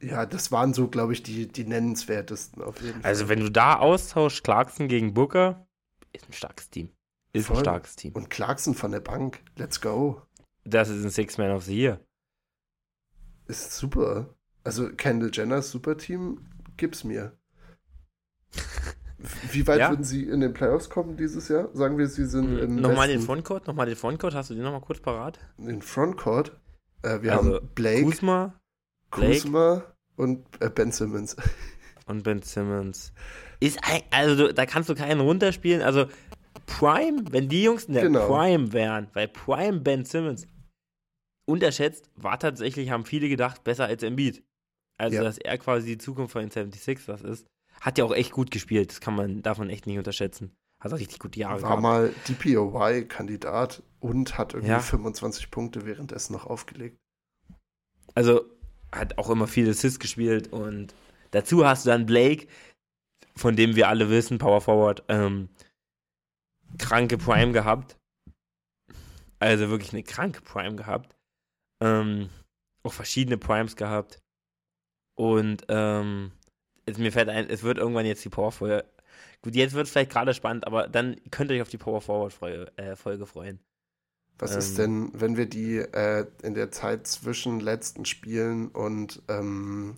ja, 0.00 0.26
das 0.26 0.52
waren 0.52 0.74
so, 0.74 0.88
glaube 0.88 1.12
ich, 1.12 1.22
die, 1.22 1.48
die 1.48 1.64
nennenswertesten 1.64 2.62
auf 2.62 2.80
jeden 2.82 3.00
Fall. 3.00 3.08
Also 3.10 3.28
wenn 3.28 3.40
du 3.40 3.48
da 3.50 3.78
austauschst, 3.78 4.44
Clarkson 4.44 4.88
gegen 4.88 5.14
Booker, 5.14 5.66
ist 6.12 6.28
ein 6.28 6.32
starkes 6.32 6.68
Team. 6.70 6.90
Ist 7.32 7.46
Voll. 7.46 7.56
ein 7.58 7.64
starkes 7.64 7.96
Team. 7.96 8.12
Und 8.14 8.30
Clarkson 8.30 8.74
von 8.74 8.92
der 8.92 9.00
Bank, 9.00 9.42
let's 9.56 9.80
go. 9.80 10.22
Das 10.64 10.88
ist 10.88 11.02
ein 11.04 11.10
Six-Man 11.10 11.50
of 11.50 11.64
the 11.64 11.76
Year. 11.76 12.00
Ist 13.46 13.72
super. 13.76 14.34
Also 14.64 14.88
Kendall 14.90 15.30
Jenners 15.32 15.70
Superteam, 15.70 16.44
gib's 16.76 17.04
mir. 17.04 17.32
Wie 19.50 19.66
weit 19.66 19.80
Ja. 19.80 19.90
würden 19.90 20.04
Sie 20.04 20.24
in 20.24 20.40
den 20.40 20.52
Playoffs 20.52 20.88
kommen 20.90 21.16
dieses 21.16 21.48
Jahr? 21.48 21.68
Sagen 21.74 21.98
wir, 21.98 22.06
Sie 22.08 22.24
sind 22.26 22.56
im 22.58 22.76
Mhm. 22.76 22.80
Nochmal 22.82 23.08
den 23.08 23.16
Westen, 23.16 23.26
Frontcourt, 23.26 23.66
nochmal 23.66 23.86
den 23.86 23.96
Frontcourt, 23.96 24.34
hast 24.34 24.50
du 24.50 24.54
den 24.54 24.62
nochmal 24.62 24.80
kurz 24.80 25.00
parat? 25.00 25.38
in 25.58 25.82
Frontcourt. 25.82 26.52
Äh, 27.02 27.22
wir 27.22 27.32
Also, 27.36 27.54
haben 27.56 27.68
Blake, 27.74 28.02
Kuzma 28.04 28.54
Blake. 29.10 29.32
Kuzma 29.40 29.84
und 30.16 30.44
äh, 30.60 30.68
Ben 30.70 30.90
Simmons. 30.92 31.36
und 32.06 32.22
Ben 32.24 32.42
Simmons. 32.42 33.12
Ist 33.60 33.78
ein, 33.82 34.02
also 34.10 34.36
du- 34.48 34.54
da 34.54 34.66
kannst 34.66 34.88
du 34.88 34.94
keinen 34.94 35.20
runterspielen. 35.20 35.82
Also 35.82 36.06
Prime, 36.66 37.24
wenn 37.30 37.48
die 37.48 37.62
Jungs 37.62 37.84
in 37.84 37.94
der 37.94 38.04
Genau. 38.04 38.26
Prime 38.28 38.72
wären, 38.72 39.08
weil 39.14 39.28
Prime 39.28 39.80
Ben 39.80 40.04
Simmons 40.04 40.46
unterschätzt, 41.46 42.10
war 42.16 42.38
tatsächlich, 42.38 42.90
haben 42.90 43.04
viele 43.04 43.28
gedacht, 43.28 43.64
besser 43.64 43.86
als 43.86 44.02
Embiid. 44.02 44.42
Also, 44.98 45.16
Ja. 45.16 45.22
dass 45.22 45.38
er 45.38 45.56
quasi 45.58 45.86
die 45.86 45.98
Zukunft 45.98 46.32
von 46.32 46.42
den 46.42 46.50
76ers 46.50 47.24
ist. 47.24 47.46
Hat 47.80 47.96
ja 47.96 48.04
auch 48.04 48.14
echt 48.14 48.32
gut 48.32 48.50
gespielt. 48.50 48.90
Das 48.90 49.00
kann 49.00 49.14
man, 49.14 49.42
darf 49.42 49.58
man 49.58 49.70
echt 49.70 49.86
nicht 49.86 49.96
unterschätzen. 49.98 50.52
Hat 50.80 50.92
auch 50.92 50.98
richtig 50.98 51.18
gute 51.18 51.40
Jahre 51.40 51.60
War 51.62 51.70
gehabt. 51.70 51.82
mal 51.82 52.14
DPOY-Kandidat 52.28 53.82
und 54.00 54.38
hat 54.38 54.54
irgendwie 54.54 54.72
Ja. 54.72 54.80
25 54.80 55.50
Punkte 55.50 55.84
währenddessen 55.86 56.32
noch 56.32 56.46
aufgelegt. 56.46 56.96
Also 58.14 58.44
hat 58.92 59.18
auch 59.18 59.28
immer 59.30 59.46
viel 59.46 59.68
Assist 59.68 60.00
gespielt 60.00 60.52
und 60.52 60.94
dazu 61.32 61.66
hast 61.66 61.84
du 61.84 61.90
dann 61.90 62.06
Blake, 62.06 62.46
von 63.36 63.56
dem 63.56 63.76
wir 63.76 63.88
alle 63.88 64.08
wissen, 64.10 64.38
Power 64.38 64.60
Forward, 64.60 65.02
ähm, 65.08 65.48
kranke 66.78 67.18
Prime 67.18 67.52
gehabt. 67.52 67.96
Also 69.40 69.68
wirklich 69.68 69.92
eine 69.92 70.02
kranke 70.02 70.40
Prime 70.40 70.74
gehabt. 70.76 71.14
Ähm, 71.80 72.28
auch 72.82 72.92
verschiedene 72.92 73.38
Primes 73.38 73.76
gehabt. 73.76 74.18
Und 75.16 75.64
ähm, 75.68 76.32
es, 76.86 76.98
mir 76.98 77.12
fällt 77.12 77.28
ein, 77.28 77.48
es 77.48 77.62
wird 77.62 77.78
irgendwann 77.78 78.06
jetzt 78.06 78.24
die 78.24 78.28
Power 78.30 78.50
Folge. 78.52 78.84
Gut, 79.42 79.54
jetzt 79.54 79.74
wird 79.74 79.86
es 79.86 79.92
vielleicht 79.92 80.10
gerade 80.10 80.34
spannend, 80.34 80.66
aber 80.66 80.88
dann 80.88 81.16
könnt 81.30 81.50
ihr 81.50 81.56
euch 81.56 81.62
auf 81.62 81.68
die 81.68 81.78
Power 81.78 82.00
Forward 82.00 82.32
Folge, 82.32 82.72
äh, 82.76 82.96
Folge 82.96 83.26
freuen. 83.26 83.60
Was 84.38 84.52
Ähm. 84.52 84.58
ist 84.58 84.78
denn, 84.78 85.10
wenn 85.20 85.36
wir 85.36 85.46
die 85.46 85.78
äh, 85.78 86.26
in 86.42 86.54
der 86.54 86.70
Zeit 86.70 87.06
zwischen 87.06 87.60
letzten 87.60 88.04
Spielen 88.04 88.68
und 88.68 89.22
ähm, 89.28 89.96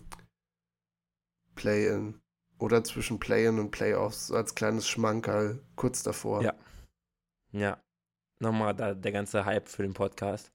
Play-In 1.55 2.19
oder 2.59 2.83
zwischen 2.83 3.19
Play-In 3.19 3.59
und 3.59 3.71
Playoffs 3.71 4.27
so 4.27 4.35
als 4.35 4.55
kleines 4.55 4.87
Schmankerl 4.87 5.61
kurz 5.75 6.03
davor? 6.03 6.41
Ja. 6.43 6.53
Ja. 7.51 7.81
Nochmal 8.39 8.75
da, 8.75 8.93
der 8.95 9.11
ganze 9.11 9.45
Hype 9.45 9.67
für 9.67 9.83
den 9.83 9.93
Podcast. 9.93 10.51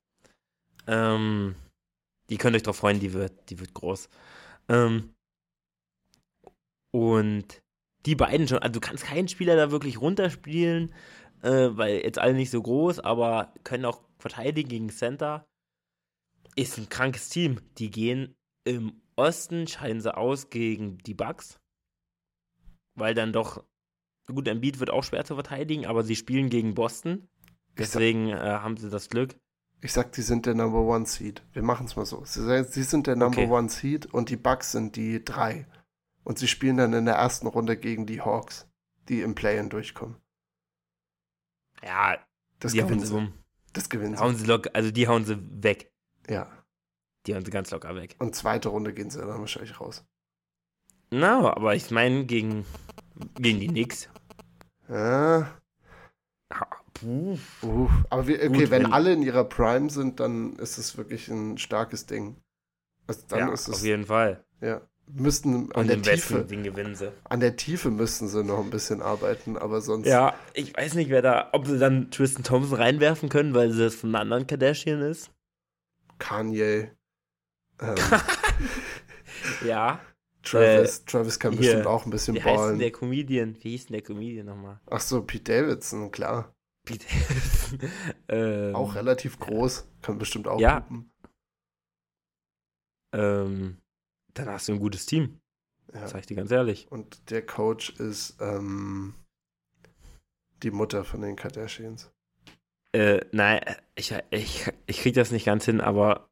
Ähm, 0.89 1.55
die 2.31 2.39
könnt 2.39 2.57
euch 2.57 2.63
drauf 2.63 2.79
freuen, 2.79 2.99
die 2.99 3.13
wird, 3.13 3.51
die 3.51 3.61
wird 3.61 3.75
groß. 3.75 4.09
Ähm, 4.69 5.15
und 6.91 7.63
die 8.07 8.15
beiden 8.15 8.47
schon, 8.49 8.59
also 8.59 8.73
du 8.73 8.81
kannst 8.81 9.05
keinen 9.05 9.29
Spieler 9.29 9.57
da 9.57 9.71
wirklich 9.71 10.01
runterspielen, 10.01 10.95
äh, 11.43 11.69
weil 11.73 11.97
jetzt 11.97 12.19
alle 12.19 12.35
nicht 12.35 12.51
so 12.51 12.63
groß, 12.63 13.01
aber 13.01 13.53
können 13.65 13.85
auch 13.85 14.03
verteidigen 14.19 14.69
gegen 14.69 14.91
Center. 14.91 15.45
Ist 16.55 16.79
ein 16.79 16.89
krankes 16.89 17.29
Team. 17.29 17.61
Die 17.79 17.91
gehen 17.91 18.35
im 18.65 19.01
Osten, 19.17 19.67
scheiden 19.67 20.01
sie 20.01 20.17
aus 20.17 20.51
gegen 20.51 20.99
die 20.99 21.15
Bucks. 21.15 21.59
Weil 22.95 23.15
dann 23.15 23.33
doch, 23.33 23.63
gut, 24.27 24.49
Embiid 24.49 24.81
wird 24.81 24.91
auch 24.91 25.05
schwer 25.05 25.25
zu 25.25 25.35
verteidigen, 25.35 25.87
aber 25.87 26.03
sie 26.03 26.17
spielen 26.17 26.49
gegen 26.49 26.75
Boston. 26.75 27.29
Ich 27.75 27.89
sag, 27.89 28.01
Deswegen 28.01 28.29
äh, 28.29 28.37
haben 28.37 28.77
sie 28.77 28.89
das 28.89 29.11
Glück. 29.11 29.37
Ich 29.83 29.93
sag, 29.93 30.13
die 30.13 30.23
sind 30.23 30.47
der 30.47 30.55
Number 30.55 30.81
One 30.81 31.05
Seed. 31.05 31.43
Wir 31.53 31.63
machen 31.63 31.87
es 31.87 31.97
mal 31.97 32.07
so. 32.07 32.25
Sie, 32.25 32.65
sie, 32.65 32.83
sind 32.83 33.07
der 33.07 33.17
Number 33.17 33.43
Okay. 33.43 33.51
One 33.51 33.69
Seed 33.69 34.07
und 34.07 34.31
die 34.31 34.37
Bucks 34.37 34.73
sind 34.73 34.97
die 34.97 35.23
drei. 35.23 35.67
Und 36.27 36.41
sie 36.41 36.49
spielen 36.49 36.77
dann 36.77 36.93
in 36.93 37.05
der 37.05 37.15
ersten 37.15 37.47
Runde 37.47 37.77
gegen 37.77 38.05
die 38.05 38.21
Hawks, 38.21 38.67
die 39.09 39.21
im 39.21 39.37
Play-In 39.37 39.71
durchkommen. 39.71 40.17
Ja, 41.85 42.19
Das 42.59 42.73
die 42.73 42.79
gewinnen 42.79 43.05
sie 43.05 43.15
um. 43.15 43.33
Das 43.73 43.89
gewinnen 43.89 44.17
sie. 44.17 44.21
Hauen 44.23 44.35
sie 44.37 44.45
locker, 44.47 44.71
also 44.73 44.91
die 44.91 45.07
hauen 45.07 45.25
sie 45.25 45.39
weg. 45.63 45.93
Ja. 46.29 46.51
Die 47.27 47.35
hauen 47.35 47.45
sie 47.45 47.53
ganz 47.53 47.71
locker 47.71 47.95
weg. 47.95 48.17
Und 48.19 48.35
zweite 48.35 48.71
Runde 48.71 48.93
gehen 48.93 49.09
sie 49.09 49.21
dann 49.21 49.39
wahrscheinlich 49.39 49.81
raus. 49.81 50.05
Na, 51.11 51.55
aber 51.55 51.77
ich 51.77 51.93
meine 51.93 52.25
gegen, 52.27 52.65
gegen 53.37 53.61
die 53.61 53.69
Knicks. 53.69 54.09
Ja. 54.89 55.57
Ah, 56.49 56.67
Puh. 56.95 57.39
Uh, 57.63 57.89
aber 58.11 58.27
wir, 58.27 58.37
okay, 58.39 58.49
Gut, 58.49 58.71
wenn, 58.71 58.85
wenn- 58.85 58.93
alle 58.93 59.13
in 59.13 59.23
ihrer 59.23 59.45
Prime 59.45 59.91
sind, 59.91 60.19
dann 60.19 60.57
ist 60.57 60.77
es 60.79 60.97
wirklich 60.97 61.29
ein 61.29 61.57
starkes 61.59 62.07
Ding. 62.07 62.43
Also 63.07 63.23
dann 63.29 63.39
ja, 63.39 63.53
ist 63.53 63.69
auf 63.69 63.77
es, 63.77 63.83
jeden 63.85 64.07
Fall. 64.07 64.45
ja, 64.61 64.81
müssten 65.09 65.73
an 65.73 65.87
der 65.89 66.03
Tiefe, 66.03 66.45
gewinnen 66.45 66.95
sie. 66.95 67.13
an 67.25 67.41
der 67.41 67.57
Tiefe 67.57 67.91
müssten 67.91 68.29
sie 68.29 68.43
noch 68.45 68.59
ein 68.61 68.71
bisschen 68.71 69.03
arbeiten, 69.03 69.57
aber 69.57 69.81
sonst, 69.81 70.07
Ja, 70.07 70.35
ich 70.55 70.77
weiß 70.77 70.95
nicht, 70.95 71.11
wer 71.11 71.23
da, 71.23 71.49
ob 71.53 71.67
sie 71.67 71.79
dann 71.79 72.11
Tristan 72.11 72.43
Thompson 72.45 72.77
reinwerfen 72.79 73.29
können, 73.29 73.55
weil 73.55 73.71
sie 73.73 73.79
das 73.85 73.95
von 73.95 74.11
einem 74.11 74.23
anderen 74.23 74.47
Kardashian 74.47 75.01
ist. 75.03 75.31
Kanye, 76.19 76.91
ähm, 77.81 77.97
Ja. 79.65 80.01
Travis, 80.43 81.05
Travis 81.05 81.39
kann 81.41 81.53
hier, 81.53 81.61
bestimmt 81.63 81.87
auch 81.87 82.05
ein 82.07 82.11
bisschen 82.11 82.37
Wie 82.37 82.41
heißt 82.43 82.49
denn 82.51 82.57
ballen. 82.57 82.79
der 82.79 82.93
Comedian? 82.93 83.57
Wie 83.63 83.71
hieß 83.71 83.87
denn 83.87 83.95
der 83.95 84.03
Comedian 84.03 84.47
nochmal? 84.47 84.81
Ach 84.89 85.01
so, 85.01 85.23
Pete 85.23 85.53
Davidson, 85.53 86.11
klar. 86.13 86.55
Pete 86.85 87.05
ähm, 88.29 88.75
Auch 88.77 88.95
relativ 88.95 89.39
groß, 89.41 89.89
kann 90.03 90.19
bestimmt 90.19 90.47
auch 90.47 90.61
Ja. 90.61 90.85
hupen. 90.85 91.11
ähm, 93.13 93.79
dann 94.39 94.49
hast 94.49 94.69
du 94.69 94.73
ein 94.73 94.79
gutes 94.79 95.07
Team. 95.07 95.41
Ja. 95.93 96.07
Sag 96.09 96.21
ich 96.21 96.27
dir 96.27 96.37
ganz 96.37 96.51
ehrlich. 96.51 96.91
Und 96.91 97.31
der 97.31 97.45
Coach 97.45 97.91
ist 97.99 98.37
ähm, 98.41 99.15
die 100.63 100.71
Mutter 100.71 101.05
von 101.05 101.21
den 101.23 101.37
Kardashians. 101.37 102.11
Äh, 102.93 103.21
nein, 103.33 103.61
ich, 103.95 104.15
ich, 104.31 104.71
ich 104.87 105.01
krieg 105.01 105.15
das 105.15 105.31
nicht 105.31 105.45
ganz 105.45 105.65
hin, 105.65 105.81
aber 105.81 106.29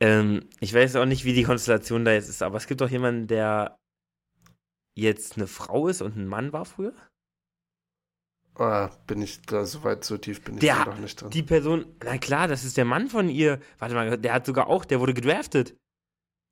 ähm, 0.00 0.48
ich 0.60 0.72
weiß 0.72 0.96
auch 0.96 1.06
nicht, 1.06 1.24
wie 1.24 1.32
die 1.34 1.42
Konstellation 1.42 2.04
da 2.04 2.12
jetzt 2.12 2.28
ist, 2.28 2.42
aber 2.42 2.56
es 2.56 2.66
gibt 2.66 2.80
doch 2.80 2.88
jemanden, 2.90 3.26
der 3.26 3.78
jetzt 4.96 5.36
eine 5.36 5.46
Frau 5.46 5.88
ist 5.88 6.02
und 6.02 6.16
ein 6.16 6.26
Mann 6.26 6.52
war 6.52 6.64
früher. 6.64 6.94
Ah, 8.54 8.90
bin 9.06 9.22
ich 9.22 9.42
da 9.42 9.64
so 9.64 9.84
weit, 9.84 10.04
so 10.04 10.18
tief 10.18 10.42
bin 10.42 10.54
ich 10.54 10.60
Der- 10.60 10.76
da 10.76 10.84
doch 10.86 10.98
nicht 10.98 11.20
drin. 11.20 11.30
Die 11.30 11.42
Person, 11.42 11.86
na 12.04 12.18
klar, 12.18 12.48
das 12.48 12.64
ist 12.64 12.76
der 12.76 12.84
Mann 12.84 13.08
von 13.08 13.28
ihr. 13.28 13.60
Warte 13.78 13.94
mal, 13.94 14.18
der 14.18 14.32
hat 14.34 14.46
sogar 14.46 14.66
auch, 14.66 14.84
der 14.84 15.00
wurde 15.00 15.14
gedraftet. 15.14 15.76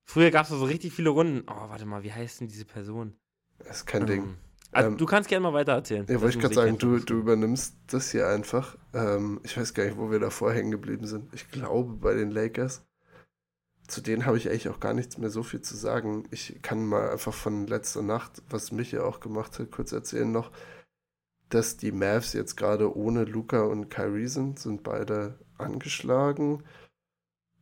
Früher 0.08 0.30
gab 0.30 0.44
es 0.44 0.48
so 0.48 0.64
richtig 0.64 0.94
viele 0.94 1.10
Runden. 1.10 1.42
Oh, 1.46 1.68
warte 1.68 1.84
mal, 1.84 2.02
wie 2.02 2.12
heißt 2.12 2.40
denn 2.40 2.48
diese 2.48 2.64
Person? 2.64 3.14
ist 3.68 3.86
kein 3.86 4.06
Ding. 4.06 4.22
Ähm, 4.22 4.36
also, 4.72 4.88
Ähm, 4.88 4.96
du 4.96 5.04
kannst 5.04 5.28
gerne 5.28 5.42
mal 5.42 5.52
weiter 5.52 5.72
erzählen. 5.72 6.06
Ja, 6.08 6.22
wollte 6.22 6.36
ich 6.36 6.40
gerade 6.40 6.54
Das 6.54 6.64
sagen, 6.64 6.78
du, 6.78 6.98
du 6.98 7.18
übernimmst 7.18 7.74
das 7.88 8.10
hier 8.10 8.26
einfach. 8.26 8.78
Ähm, 8.94 9.38
ich 9.42 9.58
weiß 9.58 9.74
gar 9.74 9.84
nicht, 9.84 9.98
wo 9.98 10.10
wir 10.10 10.18
davor 10.18 10.54
hängen 10.54 10.70
geblieben 10.70 11.06
sind. 11.06 11.34
Ich 11.34 11.50
glaube 11.50 11.92
bei 11.92 12.14
den 12.14 12.30
Lakers. 12.30 12.86
Zu 13.86 14.00
denen 14.00 14.24
habe 14.24 14.38
ich 14.38 14.48
eigentlich 14.48 14.70
auch 14.70 14.80
gar 14.80 14.94
nichts 14.94 15.18
mehr 15.18 15.28
so 15.28 15.42
viel 15.42 15.60
zu 15.60 15.76
sagen. 15.76 16.24
Ich 16.30 16.58
kann 16.62 16.86
mal 16.86 17.10
einfach 17.10 17.34
von 17.34 17.66
letzter 17.66 18.02
Nacht, 18.02 18.42
was 18.48 18.72
mich 18.72 18.92
ja 18.92 19.02
auch 19.02 19.20
gemacht 19.20 19.58
hat, 19.58 19.70
kurz 19.70 19.92
erzählen 19.92 20.32
noch, 20.32 20.52
dass 21.50 21.76
die 21.76 21.92
Mavs 21.92 22.32
jetzt 22.32 22.56
gerade 22.56 22.96
ohne 22.96 23.24
Luca 23.24 23.62
und 23.62 23.90
Kyrie 23.90 24.26
sind, 24.26 24.58
sind 24.58 24.82
beide 24.84 25.38
angeschlagen 25.58 26.64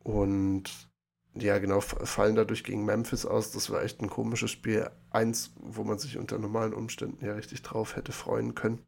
und 0.03 0.87
ja, 1.39 1.57
genau, 1.59 1.81
fallen 1.81 2.35
dadurch 2.35 2.63
gegen 2.63 2.85
Memphis 2.85 3.25
aus. 3.25 3.51
Das 3.51 3.69
war 3.69 3.83
echt 3.83 4.01
ein 4.01 4.09
komisches 4.09 4.51
Spiel. 4.51 4.89
Eins, 5.09 5.51
wo 5.55 5.83
man 5.83 5.99
sich 5.99 6.17
unter 6.17 6.37
normalen 6.37 6.73
Umständen 6.73 7.23
ja 7.25 7.33
richtig 7.33 7.61
drauf 7.61 7.95
hätte 7.95 8.11
freuen 8.11 8.55
können. 8.55 8.85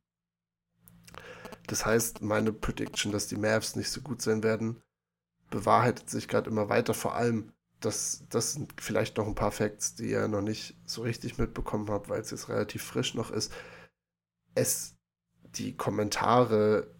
Das 1.68 1.86
heißt, 1.86 2.22
meine 2.22 2.52
Prediction, 2.52 3.12
dass 3.12 3.28
die 3.28 3.38
Mavs 3.38 3.76
nicht 3.76 3.91
so 3.91 4.02
gut 4.02 4.22
sein 4.22 4.43
werden, 4.43 4.82
bewahrheitet 5.50 6.10
sich 6.10 6.28
gerade 6.28 6.50
immer 6.50 6.70
weiter. 6.70 6.93
Vor 6.93 7.16
allem, 7.16 7.52
das, 7.80 8.24
das 8.30 8.54
sind 8.54 8.74
vielleicht 8.82 9.18
noch 9.18 9.28
ein 9.28 9.36
paar 9.36 9.52
Facts, 9.52 9.95
die 9.95 10.10
ihr 10.10 10.28
noch 10.28 10.41
nicht 10.41 10.76
so 10.86 11.04
richtig 11.04 11.38
mitbekommen 11.38 11.89
habt, 11.89 12.10
weil 12.10 12.22
es 12.22 12.32
jetzt 12.32 12.50
relativ 12.50 12.84
frisch 12.84 13.14
noch 13.14 13.32
ist. 13.32 13.54
Es, 14.56 14.95
die 15.43 15.76
Kommentare, 15.76 16.93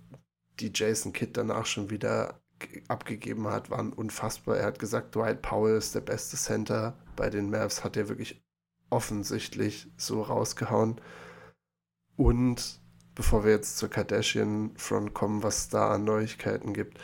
die 0.60 0.72
Jason 0.74 1.14
Kidd 1.14 1.32
danach 1.34 1.66
schon 1.66 1.90
wieder 1.90 2.39
abgegeben 2.88 3.48
hat, 3.48 3.70
waren 3.70 3.94
unfassbar. 3.94 4.58
Er 4.58 4.66
hat 4.66 4.80
gesagt, 4.80 5.16
Dwight 5.16 5.42
Powell 5.42 5.78
ist 5.78 5.96
der 5.96 6.02
beste 6.02 6.38
Center. 6.38 6.98
Bei 7.16 7.30
den 7.30 7.50
Mavs 7.50 7.84
hat 7.84 7.98
er 7.98 8.10
wirklich 8.10 8.44
offensichtlich 8.90 9.88
so 9.98 10.22
rausgehauen. 10.22 11.00
Und 12.16 12.82
bevor 13.16 13.44
wir 13.44 13.52
jetzt 13.52 13.78
zur 13.78 13.90
Kardashian-Front 13.90 15.14
kommen, 15.14 15.44
was 15.44 15.70
da 15.70 15.92
an 15.92 16.04
Neuigkeiten 16.04 16.74
gibt, 16.74 17.00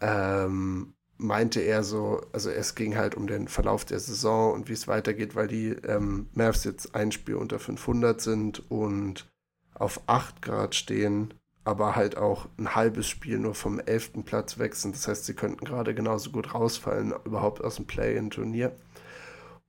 ähm, 0.00 0.94
meinte 1.18 1.60
er 1.60 1.82
so, 1.82 2.22
also 2.32 2.50
es 2.50 2.74
ging 2.74 2.96
halt 2.96 3.14
um 3.14 3.26
den 3.26 3.48
Verlauf 3.48 3.84
der 3.84 3.98
Saison 3.98 4.52
und 4.52 4.68
wie 4.68 4.74
es 4.74 4.88
weitergeht, 4.88 5.34
weil 5.34 5.48
die 5.48 5.70
ähm, 5.70 6.28
Mavs 6.32 6.64
jetzt 6.64 6.94
ein 6.94 7.12
Spiel 7.12 7.34
unter 7.34 7.58
500 7.58 8.20
sind 8.20 8.70
und 8.70 9.28
auf 9.74 10.00
8 10.06 10.42
Grad 10.42 10.74
stehen, 10.74 11.34
aber 11.68 11.96
halt 11.96 12.16
auch 12.16 12.48
ein 12.56 12.74
halbes 12.74 13.06
Spiel 13.06 13.38
nur 13.38 13.54
vom 13.54 13.78
11. 13.78 14.24
Platz 14.24 14.56
sind. 14.56 14.94
Das 14.94 15.06
heißt, 15.06 15.26
sie 15.26 15.34
könnten 15.34 15.66
gerade 15.66 15.94
genauso 15.94 16.30
gut 16.30 16.54
rausfallen, 16.54 17.12
überhaupt 17.26 17.62
aus 17.62 17.76
dem 17.76 17.86
Play-in-Turnier. 17.86 18.74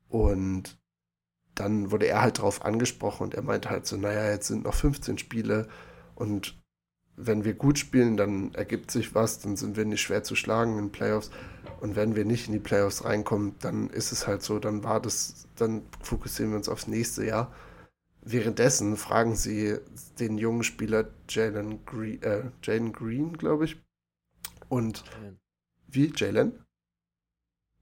Und 0.08 0.80
dann 1.56 1.92
wurde 1.92 2.08
er 2.08 2.22
halt 2.22 2.40
drauf 2.40 2.64
angesprochen 2.64 3.24
und 3.24 3.34
er 3.34 3.42
meinte 3.42 3.70
halt 3.70 3.86
so, 3.86 3.98
naja, 3.98 4.32
jetzt 4.32 4.48
sind 4.48 4.64
noch 4.64 4.76
15 4.76 5.18
Spiele 5.18 5.68
und 6.16 6.58
wenn 7.18 7.44
wir 7.44 7.54
gut 7.54 7.78
spielen, 7.78 8.16
dann 8.16 8.54
ergibt 8.54 8.92
sich 8.92 9.14
was, 9.14 9.40
dann 9.40 9.58
sind 9.58 9.76
wir 9.76 9.84
nicht 9.84 10.02
schwer 10.02 10.24
zu 10.24 10.36
schlagen 10.36 10.80
in 10.80 10.90
Playoffs. 10.90 11.32
Und 11.82 11.98
wenn 11.98 12.16
wir 12.16 12.24
nicht 12.24 12.48
in 12.48 12.54
die 12.54 12.60
Playoffs 12.60 13.04
reinkommen, 13.04 13.56
dann 13.60 13.90
ist 13.90 14.14
es 14.14 14.26
halt 14.26 14.42
so, 14.42 14.58
dann 14.58 14.86
war 14.86 15.02
das, 15.02 15.48
dann 15.58 15.82
fokussieren 16.02 16.52
wir 16.52 16.58
uns 16.58 16.70
aufs 16.70 16.88
nächste 16.88 17.26
Jahr. 17.26 17.52
Währenddessen 18.22 18.98
fragen 18.98 19.36
sie 19.36 19.78
den 20.20 20.38
jungen 20.38 20.64
Spieler 20.64 21.10
Jalen 21.30 21.86
Green, 21.86 22.22
äh, 22.22 22.44
Jalen 22.64 22.92
Green, 22.92 23.38
glaube 23.38 23.66
ich. 23.66 23.82
Und 24.68 25.04
wie, 25.88 26.12
Jalen? 26.16 26.64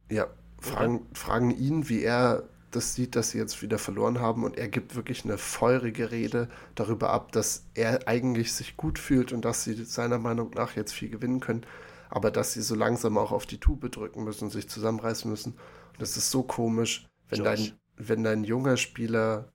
Ja, 0.09 0.27
fragen, 0.59 1.07
fragen 1.13 1.51
ihn, 1.51 1.89
wie 1.89 2.01
er 2.01 2.47
das 2.71 2.95
sieht, 2.95 3.15
dass 3.15 3.31
sie 3.31 3.37
jetzt 3.37 3.61
wieder 3.61 3.79
verloren 3.79 4.19
haben. 4.19 4.43
Und 4.43 4.57
er 4.57 4.67
gibt 4.67 4.95
wirklich 4.95 5.25
eine 5.25 5.37
feurige 5.37 6.11
Rede 6.11 6.49
darüber 6.75 7.09
ab, 7.09 7.31
dass 7.31 7.65
er 7.73 8.07
eigentlich 8.07 8.53
sich 8.53 8.77
gut 8.77 8.99
fühlt 8.99 9.33
und 9.33 9.43
dass 9.43 9.63
sie 9.63 9.83
seiner 9.85 10.19
Meinung 10.19 10.51
nach 10.51 10.75
jetzt 10.75 10.93
viel 10.93 11.09
gewinnen 11.09 11.39
können. 11.39 11.65
Aber 12.09 12.31
dass 12.31 12.53
sie 12.53 12.61
so 12.61 12.75
langsam 12.75 13.17
auch 13.17 13.31
auf 13.31 13.45
die 13.45 13.59
Tube 13.59 13.91
drücken 13.91 14.23
müssen 14.23 14.45
und 14.45 14.51
sich 14.51 14.69
zusammenreißen 14.69 15.29
müssen. 15.29 15.53
Und 15.53 16.01
das 16.01 16.15
ist 16.15 16.31
so 16.31 16.43
komisch, 16.43 17.07
wenn 17.29 17.39
Josh. 17.39 17.45
dein, 17.45 17.71
wenn 17.97 18.23
dein 18.23 18.43
junger 18.43 18.77
Spieler 18.77 19.51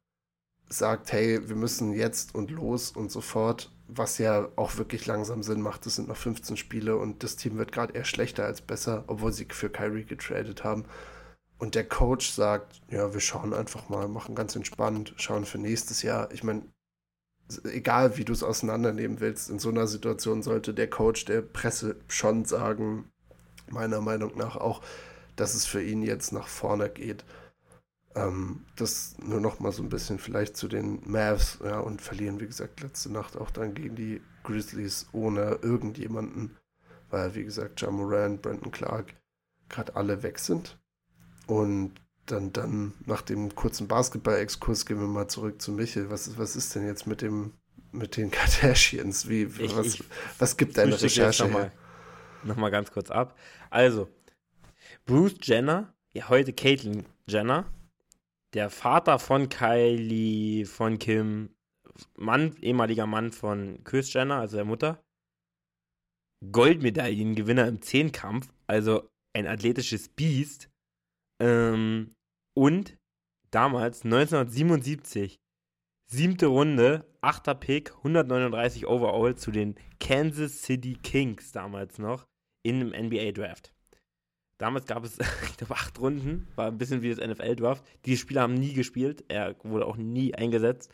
sagt, 0.72 1.12
hey, 1.12 1.48
wir 1.48 1.56
müssen 1.56 1.92
jetzt 1.92 2.34
und 2.34 2.50
los 2.50 2.90
und 2.90 3.10
sofort, 3.10 3.70
was 3.88 4.18
ja 4.18 4.48
auch 4.56 4.76
wirklich 4.76 5.06
langsam 5.06 5.42
Sinn 5.42 5.60
macht. 5.60 5.86
Es 5.86 5.96
sind 5.96 6.08
noch 6.08 6.16
15 6.16 6.56
Spiele 6.56 6.96
und 6.96 7.22
das 7.22 7.36
Team 7.36 7.58
wird 7.58 7.72
gerade 7.72 7.94
eher 7.94 8.04
schlechter 8.04 8.44
als 8.44 8.60
besser, 8.60 9.04
obwohl 9.06 9.32
sie 9.32 9.46
für 9.50 9.70
Kyrie 9.70 10.04
getradet 10.04 10.64
haben. 10.64 10.84
Und 11.58 11.74
der 11.74 11.88
Coach 11.88 12.30
sagt, 12.30 12.80
ja, 12.90 13.12
wir 13.12 13.20
schauen 13.20 13.54
einfach 13.54 13.88
mal, 13.88 14.08
machen 14.08 14.34
ganz 14.34 14.56
entspannt, 14.56 15.14
schauen 15.16 15.44
für 15.44 15.58
nächstes 15.58 16.02
Jahr. 16.02 16.32
Ich 16.32 16.42
meine, 16.42 16.62
egal 17.64 18.16
wie 18.16 18.24
du 18.24 18.32
es 18.32 18.42
auseinandernehmen 18.42 19.20
willst, 19.20 19.50
in 19.50 19.58
so 19.58 19.68
einer 19.68 19.86
Situation 19.86 20.42
sollte 20.42 20.74
der 20.74 20.90
Coach 20.90 21.24
der 21.24 21.42
Presse 21.42 21.96
schon 22.08 22.44
sagen, 22.44 23.10
meiner 23.70 24.00
Meinung 24.00 24.36
nach 24.36 24.56
auch, 24.56 24.82
dass 25.36 25.54
es 25.54 25.66
für 25.66 25.82
ihn 25.82 26.02
jetzt 26.02 26.32
nach 26.32 26.48
vorne 26.48 26.88
geht. 26.90 27.24
Ähm, 28.14 28.64
das 28.76 29.16
nur 29.24 29.40
noch 29.40 29.58
mal 29.60 29.72
so 29.72 29.82
ein 29.82 29.88
bisschen 29.88 30.18
vielleicht 30.18 30.56
zu 30.56 30.68
den 30.68 31.00
Mavs, 31.10 31.58
ja, 31.64 31.78
und 31.80 32.02
verlieren, 32.02 32.40
wie 32.40 32.46
gesagt, 32.46 32.80
letzte 32.82 33.10
Nacht 33.10 33.36
auch 33.36 33.50
dann 33.50 33.74
gegen 33.74 33.96
die 33.96 34.20
Grizzlies 34.44 35.06
ohne 35.12 35.58
irgendjemanden, 35.62 36.56
weil, 37.10 37.34
wie 37.34 37.44
gesagt, 37.44 37.80
Ja 37.80 37.90
Morant, 37.90 38.42
Brandon 38.42 38.70
Clark 38.70 39.14
gerade 39.70 39.96
alle 39.96 40.22
weg 40.22 40.38
sind. 40.38 40.78
Und 41.46 41.94
dann, 42.26 42.52
dann 42.52 42.92
nach 43.06 43.22
dem 43.22 43.54
kurzen 43.54 43.88
Basketball-Exkurs 43.88 44.86
gehen 44.86 45.00
wir 45.00 45.06
mal 45.08 45.28
zurück 45.28 45.60
zu 45.62 45.72
Michel. 45.72 46.10
Was, 46.10 46.26
ist- 46.28 46.38
was 46.38 46.56
ist 46.56 46.74
denn 46.74 46.86
jetzt 46.86 47.06
mit 47.06 47.22
dem 47.22 47.52
mit 47.92 48.16
den 48.16 48.30
Kardashians? 48.30 49.28
Wie, 49.28 49.42
Ich- 49.58 49.76
was, 49.76 49.86
ich 49.86 50.04
was 50.38 50.56
gibt 50.56 50.76
deine 50.78 51.00
Recherche 51.00 51.44
noch 51.44 51.50
her? 51.50 51.58
mal, 51.60 51.72
noch 52.44 52.56
mal 52.56 52.70
ganz 52.70 52.90
kurz 52.92 53.10
ab. 53.10 53.36
Also, 53.70 54.08
Bruce 55.06 55.34
Jenner, 55.42 55.92
ja 56.12 56.28
heute 56.28 56.52
Caitlyn 56.52 57.06
Jenner, 57.26 57.66
der 58.54 58.70
Vater 58.70 59.18
von 59.18 59.48
Kylie, 59.48 60.66
von 60.66 60.98
Kim, 60.98 61.54
Mann, 62.16 62.56
ehemaliger 62.60 63.06
Mann 63.06 63.32
von 63.32 63.82
Kris 63.84 64.12
Jenner, 64.12 64.36
also 64.36 64.56
der 64.56 64.64
Mutter, 64.64 65.02
Goldmedaillengewinner 66.50 67.68
im 67.68 67.82
Zehnkampf, 67.82 68.52
also 68.66 69.08
ein 69.34 69.46
athletisches 69.46 70.08
Biest. 70.08 70.70
Ähm, 71.40 72.14
und 72.54 72.98
damals, 73.50 74.04
1977, 74.04 75.38
siebte 76.10 76.46
Runde, 76.46 77.06
achter 77.20 77.54
Pick, 77.54 77.94
139 77.98 78.86
Overall 78.86 79.36
zu 79.36 79.50
den 79.50 79.76
Kansas 80.00 80.62
City 80.62 80.94
Kings 80.94 81.52
damals 81.52 81.98
noch 81.98 82.26
in 82.64 82.80
einem 82.80 83.06
NBA 83.06 83.32
Draft. 83.32 83.72
Damals 84.62 84.86
gab 84.86 85.02
es, 85.02 85.18
ich 85.50 85.56
glaube, 85.56 85.74
acht 85.74 85.98
Runden, 85.98 86.46
war 86.54 86.68
ein 86.68 86.78
bisschen 86.78 87.02
wie 87.02 87.12
das 87.12 87.18
NFL-Draft. 87.18 87.84
Die 88.04 88.16
Spieler 88.16 88.42
haben 88.42 88.54
nie 88.54 88.74
gespielt, 88.74 89.24
er 89.26 89.56
wurde 89.64 89.86
auch 89.86 89.96
nie 89.96 90.36
eingesetzt, 90.36 90.88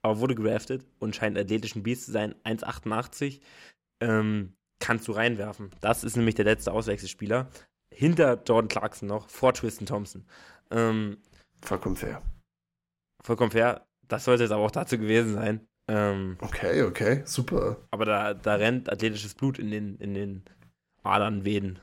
aber 0.00 0.20
wurde 0.20 0.34
gedraftet 0.34 0.86
und 1.00 1.14
scheint 1.14 1.36
athletisch 1.36 1.76
ein 1.76 1.82
Biest 1.82 2.06
zu 2.06 2.12
sein. 2.12 2.34
1,88 2.46 3.40
ähm, 4.00 4.54
kannst 4.78 5.06
du 5.06 5.12
reinwerfen. 5.12 5.68
Das 5.82 6.02
ist 6.02 6.16
nämlich 6.16 6.34
der 6.34 6.46
letzte 6.46 6.72
Auswechselspieler. 6.72 7.50
Hinter 7.94 8.42
Jordan 8.42 8.68
Clarkson 8.68 9.06
noch, 9.06 9.28
vor 9.28 9.52
Tristan 9.52 9.84
Thompson. 9.84 10.24
Ähm, 10.70 11.18
vollkommen 11.60 11.96
fair. 11.96 12.22
Vollkommen 13.22 13.50
fair. 13.50 13.86
Das 14.08 14.24
sollte 14.24 14.44
es 14.44 14.50
aber 14.50 14.64
auch 14.64 14.70
dazu 14.70 14.96
gewesen 14.96 15.34
sein. 15.34 15.68
Ähm, 15.88 16.38
okay, 16.40 16.84
okay, 16.84 17.20
super. 17.26 17.76
Aber 17.90 18.06
da, 18.06 18.32
da 18.32 18.54
rennt 18.54 18.90
athletisches 18.90 19.34
Blut 19.34 19.58
in 19.58 19.70
den, 19.70 19.96
in 19.98 20.14
den 20.14 20.42
Adern, 21.02 21.44
Venen. 21.44 21.80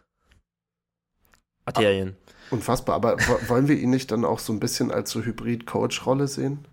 Arterien. 1.68 2.16
Unfassbar, 2.50 2.96
aber 2.96 3.18
wollen 3.48 3.68
wir 3.68 3.78
ihn 3.78 3.90
nicht 3.90 4.12
dann 4.12 4.24
auch 4.26 4.40
so 4.40 4.54
ein 4.54 4.60
bisschen 4.60 4.92
als 4.92 5.12
so 5.12 5.22
Hybrid-Coach-Rolle 5.22 6.28
sehen? 6.28 6.68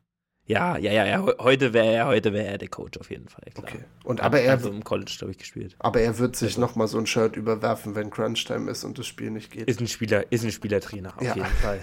Ja, 0.47 0.77
ja, 0.77 0.93
ja, 0.93 1.07
ja. 1.07 1.27
Heute 1.39 1.73
wäre 1.73 1.87
er, 1.87 2.07
heute 2.07 2.33
wäre 2.35 2.47
er 2.47 2.59
der 2.59 2.69
Coach 2.69 2.99
auf 2.99 3.11
jeden 3.11 3.29
Fall. 3.29 3.45
Klar. 3.55 3.67
Okay. 3.67 3.85
Und 4.05 4.21
aber 4.21 4.41
er 4.41 4.53
also 4.53 4.71
im 4.71 4.85
College 4.85 5.15
glaube 5.19 5.33
ich 5.33 5.39
gespielt. 5.39 5.75
Aber 5.79 6.01
er 6.01 6.19
wird 6.19 6.37
sich 6.37 6.51
also. 6.51 6.61
noch 6.61 6.77
mal 6.77 6.87
so 6.87 6.99
ein 6.99 7.07
Shirt 7.07 7.37
überwerfen, 7.37 7.95
wenn 7.95 8.11
Crunch 8.11 8.45
Time 8.45 8.71
ist 8.71 8.85
und 8.85 8.99
das 8.99 9.07
Spiel 9.07 9.31
nicht 9.31 9.51
geht. 9.51 9.69
Ist 9.69 9.81
ein 9.81 9.89
Spieler, 9.89 10.31
ist 10.31 10.45
ein 10.45 10.53
Spielertrainer 10.53 11.17
auf 11.17 11.23
ja. 11.23 11.35
jeden 11.35 11.47
Fall. 11.47 11.81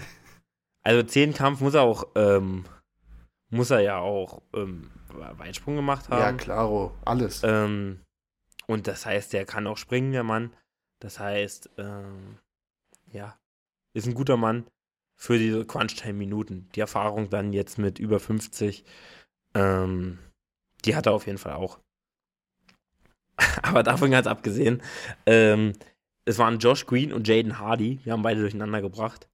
Also 0.84 1.02
zehn 1.02 1.34
Kampf 1.34 1.60
muss 1.60 1.74
er 1.74 1.82
auch, 1.82 2.06
ähm, 2.14 2.64
muss 3.50 3.70
er 3.70 3.80
ja 3.80 3.98
auch 3.98 4.42
ähm, 4.54 4.90
Weitsprung 5.12 5.76
gemacht 5.76 6.08
haben. 6.08 6.20
Ja, 6.20 6.32
klaro, 6.32 6.94
alles. 7.04 7.42
Ähm, 7.44 8.00
und 8.66 8.86
das 8.86 9.06
heißt, 9.06 9.32
der 9.32 9.44
kann 9.44 9.66
auch 9.66 9.76
springen, 9.76 10.12
der 10.12 10.22
Mann. 10.22 10.52
Das 11.00 11.18
heißt, 11.18 11.70
ähm, 11.78 12.38
ja, 13.12 13.38
ist 13.94 14.06
ein 14.06 14.14
guter 14.14 14.36
Mann 14.36 14.66
für 15.16 15.38
diese 15.38 15.64
Crunch-Time-Minuten. 15.64 16.68
Die 16.74 16.80
Erfahrung 16.80 17.30
dann 17.30 17.52
jetzt 17.52 17.78
mit 17.78 17.98
über 17.98 18.18
50, 18.18 18.84
ähm, 19.54 20.18
die 20.84 20.96
hat 20.96 21.06
er 21.06 21.12
auf 21.12 21.26
jeden 21.26 21.38
Fall 21.38 21.54
auch. 21.54 21.78
Aber 23.62 23.82
davon 23.82 24.10
ganz 24.10 24.26
abgesehen, 24.26 24.82
ähm, 25.26 25.74
es 26.24 26.38
waren 26.38 26.58
Josh 26.58 26.86
Green 26.86 27.12
und 27.12 27.28
Jaden 27.28 27.58
Hardy. 27.58 28.00
Wir 28.04 28.12
haben 28.12 28.22
beide 28.22 28.40
durcheinander 28.40 28.80
gebracht. 28.80 29.28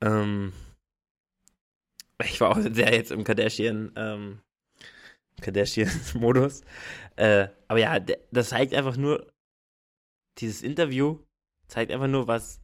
Ähm, 0.00 0.52
ich 2.22 2.40
war 2.40 2.50
auch 2.50 2.60
sehr 2.60 2.94
jetzt 2.94 3.10
im 3.10 3.24
Kardashian, 3.24 3.92
ähm, 3.96 4.40
Kardashian-Modus. 5.40 6.62
Äh, 7.18 7.48
aber 7.66 7.78
ja, 7.78 7.98
das 7.98 8.50
zeigt 8.50 8.74
einfach 8.74 8.98
nur, 8.98 9.32
dieses 10.36 10.60
Interview 10.60 11.18
zeigt 11.66 11.90
einfach 11.90 12.08
nur, 12.08 12.26
was 12.26 12.60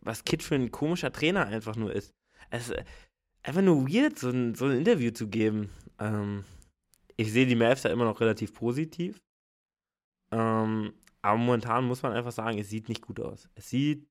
was 0.00 0.24
Kid 0.24 0.42
für 0.42 0.54
ein 0.54 0.70
komischer 0.70 1.12
Trainer 1.12 1.46
einfach 1.46 1.76
nur 1.76 1.92
ist. 1.92 2.14
Es 2.50 2.70
ist 2.70 2.76
einfach 3.42 3.62
nur 3.62 3.88
weird, 3.88 4.18
so 4.18 4.30
ein, 4.30 4.54
so 4.54 4.66
ein 4.66 4.78
Interview 4.78 5.10
zu 5.10 5.28
geben. 5.28 5.70
Ähm, 5.98 6.44
ich 7.16 7.32
sehe 7.32 7.46
die 7.46 7.56
Mavs 7.56 7.82
ja 7.84 7.90
immer 7.90 8.04
noch 8.04 8.20
relativ 8.20 8.54
positiv. 8.54 9.22
Ähm, 10.32 10.92
aber 11.22 11.38
momentan 11.38 11.86
muss 11.86 12.02
man 12.02 12.12
einfach 12.12 12.32
sagen, 12.32 12.58
es 12.58 12.68
sieht 12.68 12.88
nicht 12.88 13.02
gut 13.02 13.20
aus. 13.20 13.48
Es 13.54 13.70
sieht 13.70 14.06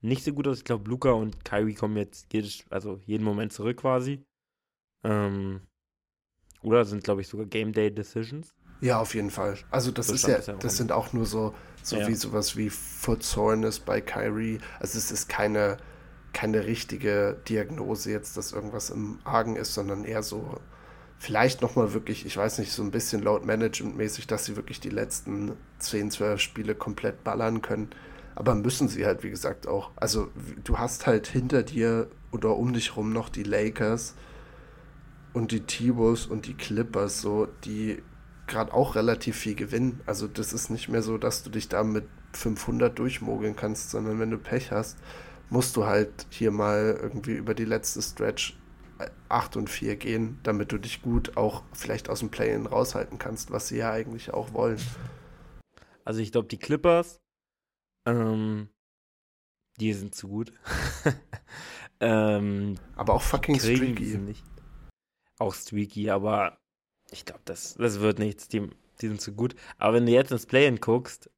nicht 0.00 0.24
so 0.24 0.32
gut 0.32 0.48
aus. 0.48 0.58
Ich 0.58 0.64
glaube, 0.64 0.88
Luca 0.88 1.10
und 1.10 1.44
Kyrie 1.44 1.74
kommen 1.74 1.96
jetzt 1.96 2.32
jedes, 2.32 2.64
also 2.70 3.00
jeden 3.06 3.24
Moment 3.24 3.52
zurück 3.52 3.78
quasi. 3.78 4.24
Ähm, 5.04 5.62
oder 6.62 6.84
sind, 6.84 7.04
glaube 7.04 7.22
ich, 7.22 7.28
sogar 7.28 7.46
Game 7.46 7.72
Day 7.72 7.92
Decisions. 7.92 8.54
Ja, 8.80 9.00
auf 9.00 9.14
jeden 9.14 9.30
Fall. 9.30 9.58
Also 9.70 9.90
das, 9.90 10.06
das 10.06 10.16
ist 10.16 10.46
ja, 10.46 10.54
das 10.54 10.76
sind 10.76 10.92
auch 10.92 11.12
nur 11.12 11.26
so, 11.26 11.54
so 11.82 11.96
ja. 11.96 12.08
wie 12.08 12.14
sowas 12.14 12.56
wie 12.56 12.70
Soreness 12.70 13.80
bei 13.80 14.00
Kyrie. 14.00 14.58
Also 14.78 14.98
es 14.98 15.10
ist 15.10 15.28
keine, 15.28 15.78
keine 16.32 16.66
richtige 16.66 17.36
Diagnose 17.48 18.10
jetzt, 18.10 18.36
dass 18.36 18.52
irgendwas 18.52 18.90
im 18.90 19.18
Argen 19.24 19.56
ist, 19.56 19.74
sondern 19.74 20.04
eher 20.04 20.22
so 20.22 20.60
vielleicht 21.18 21.60
nochmal 21.60 21.92
wirklich, 21.92 22.24
ich 22.24 22.36
weiß 22.36 22.58
nicht, 22.58 22.72
so 22.72 22.82
ein 22.82 22.90
bisschen 22.90 23.22
Load 23.22 23.44
Management 23.44 23.96
mäßig, 23.96 24.26
dass 24.26 24.46
sie 24.46 24.56
wirklich 24.56 24.80
die 24.80 24.88
letzten 24.88 25.52
10, 25.78 26.10
12 26.10 26.40
Spiele 26.40 26.74
komplett 26.74 27.22
ballern 27.24 27.60
können. 27.60 27.90
Aber 28.34 28.54
müssen 28.54 28.88
sie 28.88 29.04
halt, 29.04 29.22
wie 29.22 29.30
gesagt, 29.30 29.66
auch. 29.66 29.90
Also 29.96 30.30
du 30.64 30.78
hast 30.78 31.06
halt 31.06 31.26
hinter 31.26 31.62
dir 31.62 32.08
oder 32.32 32.56
um 32.56 32.72
dich 32.72 32.96
rum 32.96 33.12
noch 33.12 33.28
die 33.28 33.42
Lakers 33.42 34.14
und 35.34 35.52
die 35.52 35.60
T-Wolves 35.60 36.26
und 36.26 36.46
die 36.46 36.54
Clippers, 36.54 37.20
so, 37.20 37.48
die 37.64 38.02
gerade 38.50 38.74
auch 38.74 38.96
relativ 38.96 39.36
viel 39.36 39.54
gewinnen. 39.54 40.00
Also 40.04 40.28
das 40.28 40.52
ist 40.52 40.68
nicht 40.68 40.88
mehr 40.88 41.02
so, 41.02 41.16
dass 41.16 41.42
du 41.42 41.48
dich 41.50 41.68
da 41.68 41.82
mit 41.82 42.04
500 42.34 42.98
durchmogeln 42.98 43.56
kannst, 43.56 43.90
sondern 43.90 44.18
wenn 44.20 44.30
du 44.30 44.38
Pech 44.38 44.70
hast, 44.70 44.98
musst 45.48 45.76
du 45.76 45.86
halt 45.86 46.26
hier 46.28 46.50
mal 46.50 46.98
irgendwie 47.00 47.32
über 47.32 47.54
die 47.54 47.64
letzte 47.64 48.02
Stretch 48.02 48.56
8 49.28 49.56
und 49.56 49.70
4 49.70 49.96
gehen, 49.96 50.38
damit 50.42 50.72
du 50.72 50.78
dich 50.78 51.00
gut 51.02 51.36
auch 51.36 51.62
vielleicht 51.72 52.10
aus 52.10 52.20
dem 52.20 52.30
Play-In 52.30 52.66
raushalten 52.66 53.18
kannst, 53.18 53.50
was 53.50 53.68
sie 53.68 53.78
ja 53.78 53.90
eigentlich 53.90 54.32
auch 54.34 54.52
wollen. 54.52 54.80
Also 56.04 56.20
ich 56.20 56.32
glaube, 56.32 56.48
die 56.48 56.58
Clippers, 56.58 57.20
ähm, 58.06 58.68
die 59.78 59.92
sind 59.92 60.14
zu 60.14 60.28
gut. 60.28 60.52
ähm, 62.00 62.76
aber 62.96 63.14
auch 63.14 63.22
fucking 63.22 63.58
streaky. 63.58 64.34
Auch 65.38 65.54
streaky, 65.54 66.10
aber 66.10 66.59
ich 67.10 67.24
glaube, 67.24 67.42
das, 67.44 67.74
das 67.74 68.00
wird 68.00 68.18
nichts. 68.18 68.48
Die, 68.48 68.68
die 69.00 69.08
sind 69.08 69.20
zu 69.20 69.32
gut. 69.32 69.54
Aber 69.78 69.94
wenn 69.94 70.06
du 70.06 70.12
jetzt 70.12 70.32
ins 70.32 70.46
Play-In 70.46 70.80
guckst, 70.80 71.30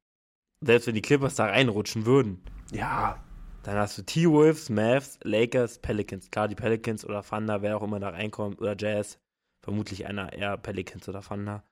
selbst 0.61 0.87
wenn 0.87 0.95
die 0.95 1.01
Clippers 1.01 1.35
da 1.35 1.45
reinrutschen 1.45 2.05
würden, 2.05 2.41
ja, 2.71 3.23
dann 3.63 3.77
hast 3.77 3.97
du 3.97 4.01
T-Wolves, 4.03 4.69
Mavs, 4.69 5.19
Lakers, 5.23 5.79
Pelicans. 5.79 6.29
Klar, 6.29 6.47
die 6.47 6.55
Pelicans 6.55 7.05
oder 7.05 7.23
Thunder, 7.23 7.61
wer 7.61 7.77
auch 7.77 7.83
immer 7.83 7.99
da 7.99 8.09
reinkommt, 8.09 8.59
oder 8.59 8.75
Jazz. 8.77 9.19
Vermutlich 9.61 10.05
einer 10.05 10.33
eher 10.33 10.57
Pelicans 10.57 11.07
oder 11.07 11.21
Thunder. 11.21 11.63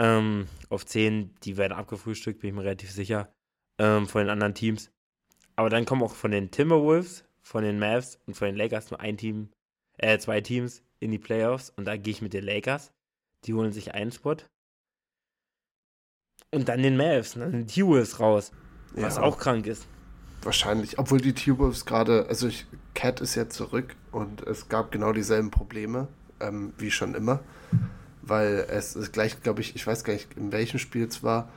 Ähm, 0.00 0.48
auf 0.68 0.84
10, 0.84 1.34
die 1.44 1.56
werden 1.56 1.72
abgefrühstückt, 1.72 2.40
bin 2.40 2.48
ich 2.50 2.56
mir 2.56 2.64
relativ 2.64 2.90
sicher. 2.90 3.32
Ähm, 3.78 4.08
von 4.08 4.22
den 4.22 4.30
anderen 4.30 4.54
Teams. 4.54 4.90
Aber 5.54 5.70
dann 5.70 5.84
kommen 5.84 6.02
auch 6.02 6.14
von 6.14 6.32
den 6.32 6.50
Timberwolves, 6.50 7.24
von 7.42 7.62
den 7.62 7.78
Mavs 7.78 8.18
und 8.26 8.34
von 8.34 8.46
den 8.46 8.56
Lakers 8.56 8.90
nur 8.90 9.00
ein 9.00 9.16
Team, 9.16 9.50
äh, 9.96 10.18
zwei 10.18 10.40
Teams 10.40 10.82
in 10.98 11.12
die 11.12 11.18
Playoffs. 11.18 11.70
Und 11.70 11.84
da 11.84 11.96
gehe 11.96 12.12
ich 12.12 12.22
mit 12.22 12.32
den 12.32 12.44
Lakers. 12.44 12.92
Die 13.44 13.54
holen 13.54 13.72
sich 13.72 13.94
einen 13.94 14.12
Spot. 14.12 14.36
Und 16.50 16.68
dann 16.68 16.82
den 16.82 16.96
Mavs, 16.96 17.34
dann 17.34 17.52
den 17.52 17.66
T-Wolves 17.66 18.20
raus. 18.20 18.52
Was 18.94 19.16
ja. 19.16 19.22
auch 19.22 19.38
krank 19.38 19.66
ist. 19.66 19.86
Wahrscheinlich, 20.42 20.98
obwohl 20.98 21.20
die 21.20 21.34
T-Wolves 21.34 21.84
gerade, 21.84 22.26
also 22.28 22.48
ich, 22.48 22.66
Cat 22.94 23.20
ist 23.20 23.34
ja 23.34 23.48
zurück 23.48 23.96
und 24.12 24.42
es 24.42 24.68
gab 24.68 24.92
genau 24.92 25.12
dieselben 25.12 25.50
Probleme, 25.50 26.08
ähm, 26.40 26.72
wie 26.78 26.90
schon 26.90 27.14
immer. 27.14 27.40
Weil 28.22 28.66
es 28.70 28.96
ist 28.96 29.12
gleich, 29.12 29.42
glaube 29.42 29.60
ich, 29.60 29.74
ich 29.74 29.86
weiß 29.86 30.04
gar 30.04 30.12
nicht, 30.12 30.36
in 30.36 30.52
welchem 30.52 30.78
Spiel 30.78 31.06
es 31.06 31.22
war, 31.22 31.50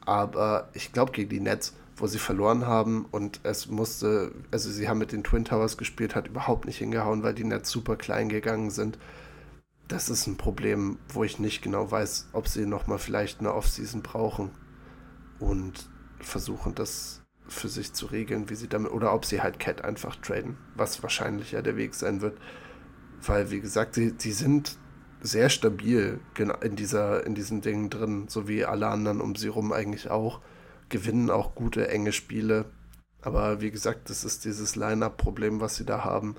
aber 0.00 0.70
ich 0.72 0.92
glaube 0.92 1.12
gegen 1.12 1.30
die 1.30 1.40
Nets, 1.40 1.74
wo 1.96 2.06
sie 2.06 2.18
verloren 2.18 2.66
haben 2.66 3.06
und 3.10 3.40
es 3.42 3.68
musste, 3.68 4.32
also 4.50 4.70
sie 4.70 4.88
haben 4.88 4.98
mit 4.98 5.12
den 5.12 5.24
Twin 5.24 5.44
Towers 5.44 5.76
gespielt, 5.76 6.14
hat 6.14 6.28
überhaupt 6.28 6.64
nicht 6.64 6.78
hingehauen, 6.78 7.22
weil 7.22 7.34
die 7.34 7.44
Nets 7.44 7.70
super 7.70 7.96
klein 7.96 8.28
gegangen 8.28 8.70
sind 8.70 8.98
das 9.92 10.08
ist 10.08 10.26
ein 10.26 10.38
Problem, 10.38 10.98
wo 11.10 11.22
ich 11.22 11.38
nicht 11.38 11.60
genau 11.60 11.90
weiß, 11.90 12.30
ob 12.32 12.48
sie 12.48 12.64
nochmal 12.64 12.98
vielleicht 12.98 13.40
eine 13.40 13.52
Offseason 13.52 14.02
brauchen 14.02 14.50
und 15.38 15.90
versuchen 16.18 16.74
das 16.74 17.22
für 17.46 17.68
sich 17.68 17.92
zu 17.92 18.06
regeln, 18.06 18.48
wie 18.48 18.54
sie 18.54 18.68
damit, 18.68 18.90
oder 18.92 19.12
ob 19.12 19.26
sie 19.26 19.42
halt 19.42 19.58
Cat 19.58 19.84
einfach 19.84 20.16
traden, 20.16 20.56
was 20.74 21.02
wahrscheinlich 21.02 21.52
ja 21.52 21.60
der 21.60 21.76
Weg 21.76 21.94
sein 21.94 22.22
wird. 22.22 22.38
Weil, 23.20 23.50
wie 23.50 23.60
gesagt, 23.60 23.94
sie, 23.94 24.12
die 24.12 24.32
sind 24.32 24.78
sehr 25.20 25.50
stabil 25.50 26.20
in, 26.62 26.74
dieser, 26.74 27.26
in 27.26 27.34
diesen 27.34 27.60
Dingen 27.60 27.90
drin, 27.90 28.28
so 28.28 28.48
wie 28.48 28.64
alle 28.64 28.88
anderen 28.88 29.20
um 29.20 29.36
sie 29.36 29.48
rum 29.48 29.72
eigentlich 29.72 30.10
auch. 30.10 30.40
Gewinnen 30.88 31.30
auch 31.30 31.54
gute, 31.54 31.88
enge 31.88 32.12
Spiele. 32.12 32.64
Aber 33.20 33.60
wie 33.60 33.70
gesagt, 33.70 34.08
das 34.08 34.24
ist 34.24 34.46
dieses 34.46 34.74
Line-Up-Problem, 34.74 35.60
was 35.60 35.76
sie 35.76 35.84
da 35.84 36.02
haben 36.02 36.36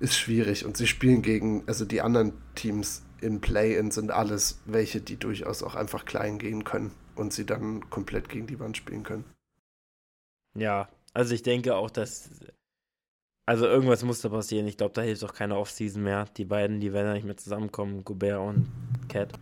ist 0.00 0.16
schwierig. 0.16 0.64
Und 0.64 0.76
sie 0.76 0.86
spielen 0.86 1.22
gegen, 1.22 1.62
also 1.66 1.84
die 1.84 2.00
anderen 2.00 2.32
Teams 2.54 3.02
im 3.20 3.40
Play-In 3.40 3.90
sind 3.90 4.10
alles 4.10 4.60
welche, 4.64 5.00
die 5.00 5.16
durchaus 5.16 5.62
auch 5.62 5.74
einfach 5.74 6.04
klein 6.04 6.38
gehen 6.38 6.64
können 6.64 6.92
und 7.14 7.32
sie 7.32 7.44
dann 7.44 7.88
komplett 7.90 8.28
gegen 8.28 8.46
die 8.46 8.58
Wand 8.58 8.76
spielen 8.76 9.02
können. 9.02 9.24
Ja, 10.56 10.88
also 11.12 11.34
ich 11.34 11.42
denke 11.42 11.76
auch, 11.76 11.90
dass. 11.90 12.30
Also 13.46 13.66
irgendwas 13.66 14.04
muss 14.04 14.20
da 14.20 14.28
passieren. 14.28 14.66
Ich 14.68 14.76
glaube, 14.76 14.94
da 14.94 15.02
hilft 15.02 15.24
auch 15.24 15.34
keine 15.34 15.56
Offseason 15.56 16.02
mehr. 16.02 16.26
Die 16.36 16.44
beiden, 16.44 16.80
die 16.80 16.92
werden 16.92 17.08
ja 17.08 17.14
nicht 17.14 17.24
mehr 17.24 17.36
zusammenkommen, 17.36 18.04
Gobert 18.04 18.38
und 18.38 18.68
Cat. 19.08 19.32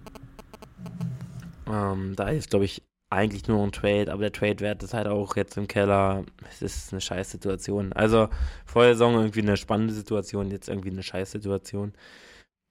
Ähm, 1.67 2.17
da 2.17 2.29
hilft, 2.29 2.51
glaube 2.51 2.65
ich, 2.65 2.83
eigentlich 3.11 3.49
nur 3.49 3.63
ein 3.63 3.73
Trade, 3.73 4.13
aber 4.13 4.23
der 4.23 4.33
Trade-Wert 4.33 4.83
ist 4.83 4.95
halt 4.95 5.07
auch 5.07 5.37
jetzt 5.37 5.57
im 5.57 5.67
Keller. 5.67 6.25
Es 6.49 6.63
ist 6.63 6.93
eine 6.93 7.01
scheiß 7.01 7.31
Situation. 7.31 7.93
Also 7.93 8.29
vor 8.67 8.83
der 8.83 8.95
Saison 8.95 9.15
irgendwie 9.15 9.43
eine 9.43 9.57
spannende 9.57 9.95
Situation, 9.95 10.51
jetzt 10.51 10.69
irgendwie 10.69 10.91
eine 10.91 11.03
scheiß 11.03 11.31
Situation, 11.31 11.95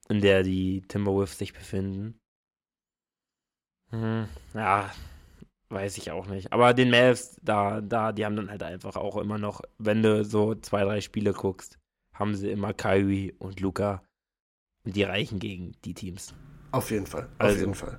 in 0.08 0.20
der 0.20 0.42
die 0.42 0.82
Timberwolves 0.82 1.38
sich 1.38 1.52
befinden. 1.52 2.20
Hm, 3.90 4.28
ja, 4.54 4.92
weiß 5.70 5.98
ich 5.98 6.10
auch 6.10 6.26
nicht. 6.26 6.52
Aber 6.52 6.72
den 6.72 6.90
Mavs, 6.90 7.36
da, 7.42 7.80
da, 7.80 8.12
die 8.12 8.24
haben 8.24 8.36
dann 8.36 8.50
halt 8.50 8.62
einfach 8.62 8.96
auch 8.96 9.16
immer 9.16 9.38
noch, 9.38 9.62
wenn 9.78 10.02
du 10.02 10.24
so 10.24 10.54
zwei, 10.54 10.84
drei 10.84 11.00
Spiele 11.00 11.32
guckst, 11.32 11.78
haben 12.12 12.34
sie 12.34 12.50
immer 12.50 12.74
Kyrie 12.74 13.34
und 13.38 13.60
Luca. 13.60 14.02
Und 14.84 14.94
die 14.94 15.02
reichen 15.02 15.38
gegen 15.38 15.72
die 15.84 15.94
Teams. 15.94 16.34
Auf 16.70 16.90
jeden 16.90 17.06
Fall. 17.06 17.24
Auf 17.38 17.46
also, 17.46 17.60
jeden 17.60 17.74
Fall. 17.74 17.98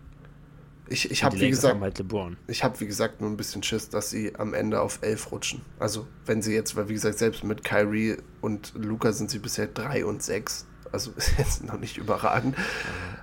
Ich, 0.90 1.12
ich 1.12 1.24
habe 1.24 1.40
wie 1.40 1.50
gesagt, 1.50 1.80
halt 1.80 2.02
ich 2.48 2.64
habe 2.64 2.80
wie 2.80 2.88
gesagt 2.88 3.22
nur 3.22 3.30
ein 3.30 3.38
bisschen 3.38 3.62
Schiss, 3.62 3.90
dass 3.90 4.10
sie 4.10 4.36
am 4.36 4.54
Ende 4.54 4.82
auf 4.82 5.00
11 5.02 5.32
rutschen. 5.32 5.62
Also 5.78 6.08
wenn 6.26 6.42
sie 6.42 6.54
jetzt, 6.54 6.76
weil 6.76 6.90
wie 6.90 6.94
gesagt 6.94 7.20
selbst 7.20 7.44
mit 7.44 7.64
Kyrie 7.64 8.18
und 8.42 8.74
Luca 8.76 9.12
sind 9.12 9.30
sie 9.30 9.40
bisher 9.40 9.68
3 9.68 10.06
und 10.06 10.24
6. 10.24 10.66
Also 10.92 11.12
ist 11.18 11.38
jetzt 11.38 11.64
noch 11.64 11.80
nicht 11.80 11.98
überragend. 11.98 12.56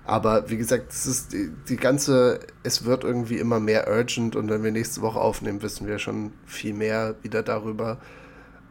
Aber 0.04 0.48
wie 0.48 0.56
gesagt, 0.56 0.92
es 0.92 1.06
ist 1.06 1.32
die, 1.32 1.50
die 1.68 1.76
ganze, 1.76 2.38
es 2.62 2.84
wird 2.84 3.02
irgendwie 3.02 3.38
immer 3.38 3.58
mehr 3.58 3.88
urgent 3.88 4.36
und 4.36 4.48
wenn 4.48 4.62
wir 4.62 4.70
nächste 4.70 5.02
Woche 5.02 5.20
aufnehmen, 5.20 5.60
wissen 5.62 5.88
wir 5.88 5.98
schon 5.98 6.32
viel 6.46 6.72
mehr 6.72 7.16
wieder 7.22 7.42
darüber. 7.42 7.98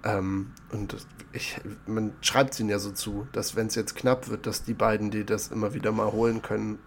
Ähm, 0.06 0.52
und 0.72 0.96
ich, 1.34 1.60
man 1.86 2.14
schreibt 2.22 2.54
es 2.54 2.60
ihnen 2.62 2.70
ja 2.70 2.80
so 2.80 2.92
zu, 2.92 3.28
dass 3.34 3.58
wenn 3.58 3.68
es 3.68 3.76
jetzt 3.76 3.96
knapp 3.96 4.30
wird, 4.30 4.48
dass 4.48 4.64
die 4.64 4.74
beiden, 4.74 5.12
die 5.12 5.26
das 5.26 5.50
immer 5.50 5.74
wieder 5.74 5.92
mal 5.92 6.14
holen 6.14 6.42
können, 6.42 6.80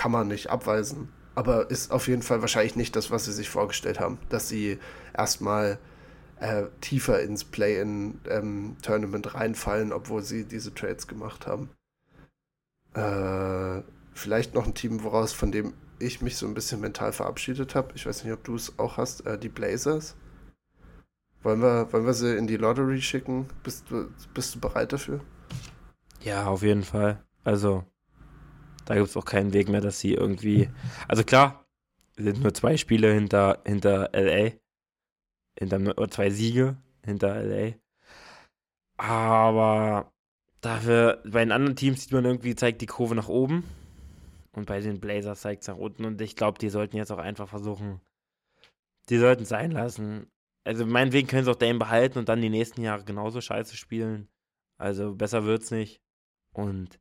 kann 0.00 0.12
man 0.12 0.28
nicht 0.28 0.48
abweisen. 0.48 1.12
Aber 1.34 1.70
ist 1.70 1.92
auf 1.92 2.08
jeden 2.08 2.22
Fall 2.22 2.40
wahrscheinlich 2.40 2.74
nicht 2.74 2.96
das, 2.96 3.10
was 3.10 3.26
sie 3.26 3.34
sich 3.34 3.50
vorgestellt 3.50 4.00
haben, 4.00 4.16
dass 4.30 4.48
sie 4.48 4.78
erstmal 5.14 5.78
äh, 6.38 6.68
tiefer 6.80 7.20
ins 7.20 7.44
Play-in-Tournament 7.44 9.26
ähm, 9.26 9.32
reinfallen, 9.32 9.92
obwohl 9.92 10.22
sie 10.22 10.44
diese 10.44 10.72
Trades 10.72 11.06
gemacht 11.06 11.46
haben. 11.46 11.68
Äh, 12.94 13.82
vielleicht 14.14 14.54
noch 14.54 14.66
ein 14.66 14.74
Team, 14.74 15.04
woraus 15.04 15.34
von 15.34 15.52
dem 15.52 15.74
ich 15.98 16.22
mich 16.22 16.38
so 16.38 16.46
ein 16.46 16.54
bisschen 16.54 16.80
mental 16.80 17.12
verabschiedet 17.12 17.74
habe. 17.74 17.92
Ich 17.94 18.06
weiß 18.06 18.24
nicht, 18.24 18.32
ob 18.32 18.42
du 18.42 18.54
es 18.54 18.78
auch 18.78 18.96
hast. 18.96 19.26
Äh, 19.26 19.38
die 19.38 19.50
Blazers. 19.50 20.16
Wollen 21.42 21.60
wir, 21.60 21.92
wollen 21.92 22.06
wir 22.06 22.14
sie 22.14 22.38
in 22.38 22.46
die 22.46 22.56
Lottery 22.56 23.02
schicken? 23.02 23.50
Bist 23.64 23.90
du, 23.90 24.08
bist 24.32 24.54
du 24.54 24.60
bereit 24.60 24.94
dafür? 24.94 25.20
Ja, 26.22 26.46
auf 26.46 26.62
jeden 26.62 26.84
Fall. 26.84 27.22
Also, 27.44 27.84
da 28.84 28.94
gibt 28.94 29.08
es 29.08 29.16
auch 29.16 29.24
keinen 29.24 29.52
Weg 29.52 29.68
mehr, 29.68 29.80
dass 29.80 30.00
sie 30.00 30.14
irgendwie. 30.14 30.68
Also 31.08 31.24
klar, 31.24 31.64
sind 32.16 32.42
nur 32.42 32.54
zwei 32.54 32.76
Spiele 32.76 33.12
hinter, 33.12 33.62
hinter 33.66 34.10
LA. 34.12 34.52
Hinter, 35.58 35.80
oder 35.98 36.10
zwei 36.10 36.30
Siege 36.30 36.76
hinter 37.04 37.42
LA. 37.42 37.74
Aber 38.96 40.12
dafür, 40.60 41.22
bei 41.24 41.44
den 41.44 41.52
anderen 41.52 41.76
Teams 41.76 42.02
sieht 42.02 42.12
man 42.12 42.24
irgendwie, 42.24 42.54
zeigt 42.54 42.80
die 42.82 42.86
Kurve 42.86 43.14
nach 43.14 43.28
oben. 43.28 43.64
Und 44.52 44.66
bei 44.66 44.80
den 44.80 45.00
Blazers 45.00 45.42
zeigt 45.42 45.62
es 45.62 45.68
nach 45.68 45.76
unten. 45.76 46.04
Und 46.04 46.20
ich 46.20 46.36
glaube, 46.36 46.58
die 46.58 46.70
sollten 46.70 46.96
jetzt 46.96 47.12
auch 47.12 47.18
einfach 47.18 47.48
versuchen, 47.48 48.00
die 49.08 49.18
sollten 49.18 49.44
es 49.44 49.48
sein 49.48 49.70
lassen 49.70 50.26
also 50.64 50.86
meinetwegen 50.86 51.28
können 51.28 51.44
sie 51.44 51.50
auch 51.50 51.56
Dame 51.56 51.78
behalten 51.78 52.18
und 52.18 52.28
dann 52.28 52.42
die 52.42 52.50
nächsten 52.50 52.82
Jahre 52.82 53.04
genauso 53.04 53.40
scheiße 53.40 53.76
spielen. 53.76 54.28
Also 54.78 55.14
besser 55.14 55.44
wird's 55.44 55.70
nicht. 55.70 56.00
Und 56.52 56.98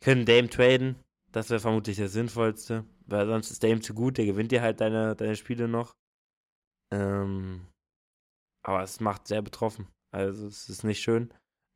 können 0.00 0.26
Dame 0.26 0.48
traden. 0.48 0.96
Das 1.32 1.50
wäre 1.50 1.60
vermutlich 1.60 1.96
das 1.96 2.12
Sinnvollste. 2.12 2.84
Weil 3.06 3.26
sonst 3.26 3.50
ist 3.50 3.62
Dame 3.62 3.80
zu 3.80 3.94
gut, 3.94 4.18
der 4.18 4.26
gewinnt 4.26 4.52
dir 4.52 4.62
halt 4.62 4.80
deine, 4.80 5.16
deine 5.16 5.36
Spiele 5.36 5.68
noch. 5.68 5.96
Ähm, 6.92 7.66
aber 8.62 8.82
es 8.82 9.00
macht 9.00 9.26
sehr 9.26 9.42
betroffen. 9.42 9.86
Also 10.12 10.46
es 10.46 10.68
ist 10.68 10.84
nicht 10.84 11.00
schön. 11.00 11.32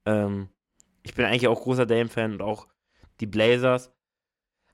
Ähm, 0.06 0.48
ich 1.02 1.14
bin 1.14 1.24
eigentlich 1.24 1.48
auch 1.48 1.60
großer 1.60 1.86
Dame-Fan 1.86 2.32
und 2.32 2.42
auch 2.42 2.68
die 3.20 3.26
Blazers. 3.26 3.92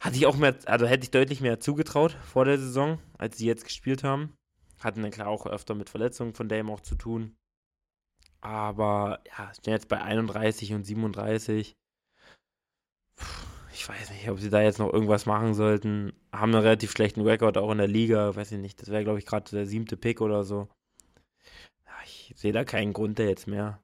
Hatte 0.01 0.17
ich 0.17 0.27
auch 0.27 0.37
mehr, 0.37 0.57
also 0.65 0.87
hätte 0.87 1.05
ich 1.05 1.11
deutlich 1.11 1.41
mehr 1.41 1.61
zugetraut 1.61 2.13
vor 2.25 2.47
der 2.47 2.59
Saison, 2.59 2.99
als 3.19 3.37
sie 3.37 3.47
jetzt 3.47 3.65
gespielt 3.65 4.03
haben. 4.03 4.35
Hatten 4.79 5.03
dann 5.03 5.11
klar 5.11 5.29
auch 5.29 5.47
öfter 5.47 5.75
mit 5.75 5.91
Verletzungen 5.91 6.33
von 6.33 6.49
Dame 6.49 6.73
auch 6.73 6.81
zu 6.81 6.95
tun. 6.95 7.37
Aber 8.41 9.23
ja, 9.37 9.53
stehen 9.53 9.75
jetzt 9.75 9.89
bei 9.89 10.01
31 10.01 10.73
und 10.73 10.85
37. 10.85 11.77
Ich 13.73 13.89
weiß 13.89 14.11
nicht, 14.11 14.29
ob 14.29 14.39
sie 14.39 14.51
da 14.51 14.61
jetzt 14.61 14.79
noch 14.79 14.93
irgendwas 14.93 15.27
machen 15.27 15.55
sollten. 15.55 16.13
Haben 16.33 16.55
einen 16.55 16.63
relativ 16.63 16.93
schlechten 16.93 17.23
Rekord 17.23 17.57
auch 17.57 17.71
in 17.73 17.79
der 17.79 17.89
Liga. 17.89 18.35
Weiß 18.37 18.53
ich 18.53 18.59
nicht, 18.59 18.81
das 18.81 18.91
wäre, 18.91 19.05
glaube 19.05 19.19
ich, 19.19 19.27
gerade 19.27 19.51
der 19.51 19.67
siebte 19.67 19.97
Pick 19.97 20.21
oder 20.21 20.45
so. 20.45 20.69
Ich 22.05 22.35
sehe 22.37 22.53
da 22.53 22.65
keinen 22.65 22.93
Grund 22.93 23.19
da 23.19 23.25
jetzt 23.25 23.47
mehr. 23.47 23.83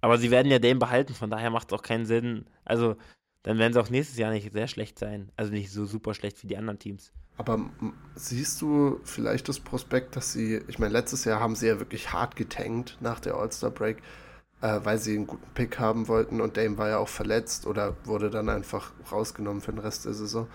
Aber 0.00 0.18
sie 0.18 0.30
werden 0.30 0.50
ja 0.50 0.58
Dame 0.58 0.76
behalten, 0.76 1.14
von 1.14 1.30
daher 1.30 1.50
macht 1.50 1.72
es 1.72 1.78
auch 1.78 1.82
keinen 1.82 2.06
Sinn. 2.06 2.46
Also, 2.64 2.96
dann 3.42 3.58
werden 3.58 3.72
sie 3.72 3.80
auch 3.80 3.90
nächstes 3.90 4.18
Jahr 4.18 4.30
nicht 4.30 4.52
sehr 4.52 4.68
schlecht 4.68 4.98
sein. 4.98 5.32
Also 5.36 5.52
nicht 5.52 5.72
so 5.72 5.86
super 5.86 6.14
schlecht 6.14 6.42
wie 6.42 6.46
die 6.46 6.56
anderen 6.56 6.78
Teams. 6.78 7.12
Aber 7.36 7.70
siehst 8.14 8.60
du 8.60 9.00
vielleicht 9.04 9.48
das 9.48 9.60
Prospekt, 9.60 10.16
dass 10.16 10.32
sie, 10.32 10.60
ich 10.66 10.78
meine, 10.78 10.92
letztes 10.92 11.24
Jahr 11.24 11.40
haben 11.40 11.54
sie 11.54 11.68
ja 11.68 11.78
wirklich 11.78 12.12
hart 12.12 12.36
getankt 12.36 12.98
nach 13.00 13.20
der 13.20 13.34
All-Star-Break, 13.34 14.02
äh, 14.60 14.80
weil 14.82 14.98
sie 14.98 15.16
einen 15.16 15.26
guten 15.26 15.48
Pick 15.54 15.78
haben 15.78 16.08
wollten 16.08 16.40
und 16.40 16.56
Dame 16.56 16.78
war 16.78 16.88
ja 16.88 16.98
auch 16.98 17.08
verletzt 17.08 17.66
oder 17.66 17.96
wurde 18.04 18.30
dann 18.30 18.48
einfach 18.48 18.92
rausgenommen 19.10 19.60
für 19.60 19.72
den 19.72 19.80
Rest 19.80 20.04
der 20.04 20.14
Saison. 20.14 20.48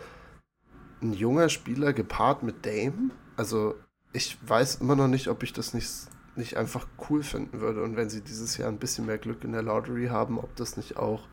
Ein 1.02 1.14
junger 1.14 1.50
Spieler 1.50 1.94
gepaart 1.94 2.44
mit 2.44 2.66
Dame, 2.66 3.12
also 3.38 3.76
ich 4.14 4.38
weiß 4.48 4.76
immer 4.76 4.96
noch 4.96 5.08
nicht, 5.08 5.28
ob 5.28 5.44
ich 5.44 5.54
das 5.54 5.74
nicht, 5.74 5.90
nicht 6.36 6.58
einfach 6.58 6.88
cool 7.10 7.24
finden 7.24 7.62
würde 7.62 7.84
und 7.84 7.96
wenn 7.96 8.10
sie 8.10 8.22
dieses 8.22 8.58
Jahr 8.58 8.70
ein 8.70 8.78
bisschen 8.78 9.06
mehr 9.06 9.18
Glück 9.18 9.44
in 9.44 9.52
der 9.52 9.64
Lottery 9.64 10.08
haben, 10.08 10.38
ob 10.38 10.56
das 10.56 10.78
nicht 10.78 10.98
auch 10.98 11.28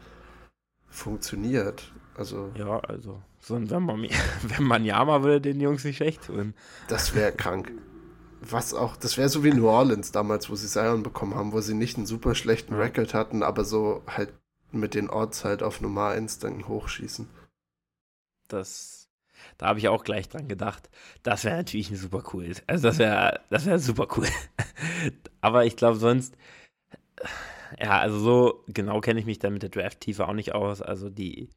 funktioniert. 0.89 1.93
Also. 2.17 2.51
Ja, 2.57 2.81
also, 2.81 3.23
so 3.39 3.55
ein 3.55 3.71
wenn 3.71 3.83
man, 3.83 4.03
wenn 4.43 4.65
man 4.65 4.85
Yama 4.85 5.23
würde 5.23 5.41
den 5.41 5.61
Jungs 5.61 5.85
nicht 5.85 5.97
schlecht 5.97 6.27
tun. 6.27 6.55
Das 6.89 7.15
wäre 7.15 7.33
krank. 7.33 7.73
Was 8.43 8.73
auch, 8.73 8.97
das 8.97 9.19
wäre 9.19 9.29
so 9.29 9.45
wie 9.45 9.53
New 9.53 9.69
Orleans 9.69 10.13
damals, 10.13 10.49
wo 10.49 10.55
sie 10.55 10.67
Zion 10.67 11.03
bekommen 11.03 11.35
haben, 11.35 11.53
wo 11.53 11.61
sie 11.61 11.75
nicht 11.75 11.97
einen 11.97 12.07
super 12.07 12.35
schlechten. 12.35 12.75
Record 12.75 13.13
hatten, 13.13 13.43
aber 13.43 13.65
so 13.65 14.03
halt 14.07 14.33
mit 14.73 14.95
den 14.95 15.11
Orts 15.11 15.45
halt 15.45 15.63
auf 15.63 15.81
Nummer 15.81 16.09
1 16.09 16.39
dann 16.39 16.67
hochschießen. 16.67 17.29
Das, 18.49 19.09
da 19.59 19.67
habe 19.67 19.79
ich 19.79 19.89
auch 19.89 20.05
gleich 20.05 20.29
dran 20.29 20.49
gedacht. 20.49 20.89
Das 21.23 21.45
wäre 21.45 21.59
natürlich 21.59 21.89
super 21.99 22.23
cool. 22.33 22.53
Also 22.67 22.89
das 22.89 22.99
wäre, 22.99 23.41
das 23.51 23.67
wäre 23.67 23.79
super 23.79 24.09
cool. 24.17 24.27
aber 25.41 25.67
ich 25.67 25.77
glaube 25.77 25.99
sonst, 25.99 26.35
ja, 27.79 27.99
also 27.99 28.19
so 28.19 28.65
genau 28.69 29.01
kenne 29.01 29.21
ich 29.21 29.27
mich 29.27 29.39
dann 29.39 29.53
mit 29.53 29.63
der 29.63 29.71
Draft-Tiefe 29.71 30.27
auch 30.27 30.33
nicht 30.33 30.55
aus. 30.55 30.83
Also 30.83 31.11
die 31.11 31.51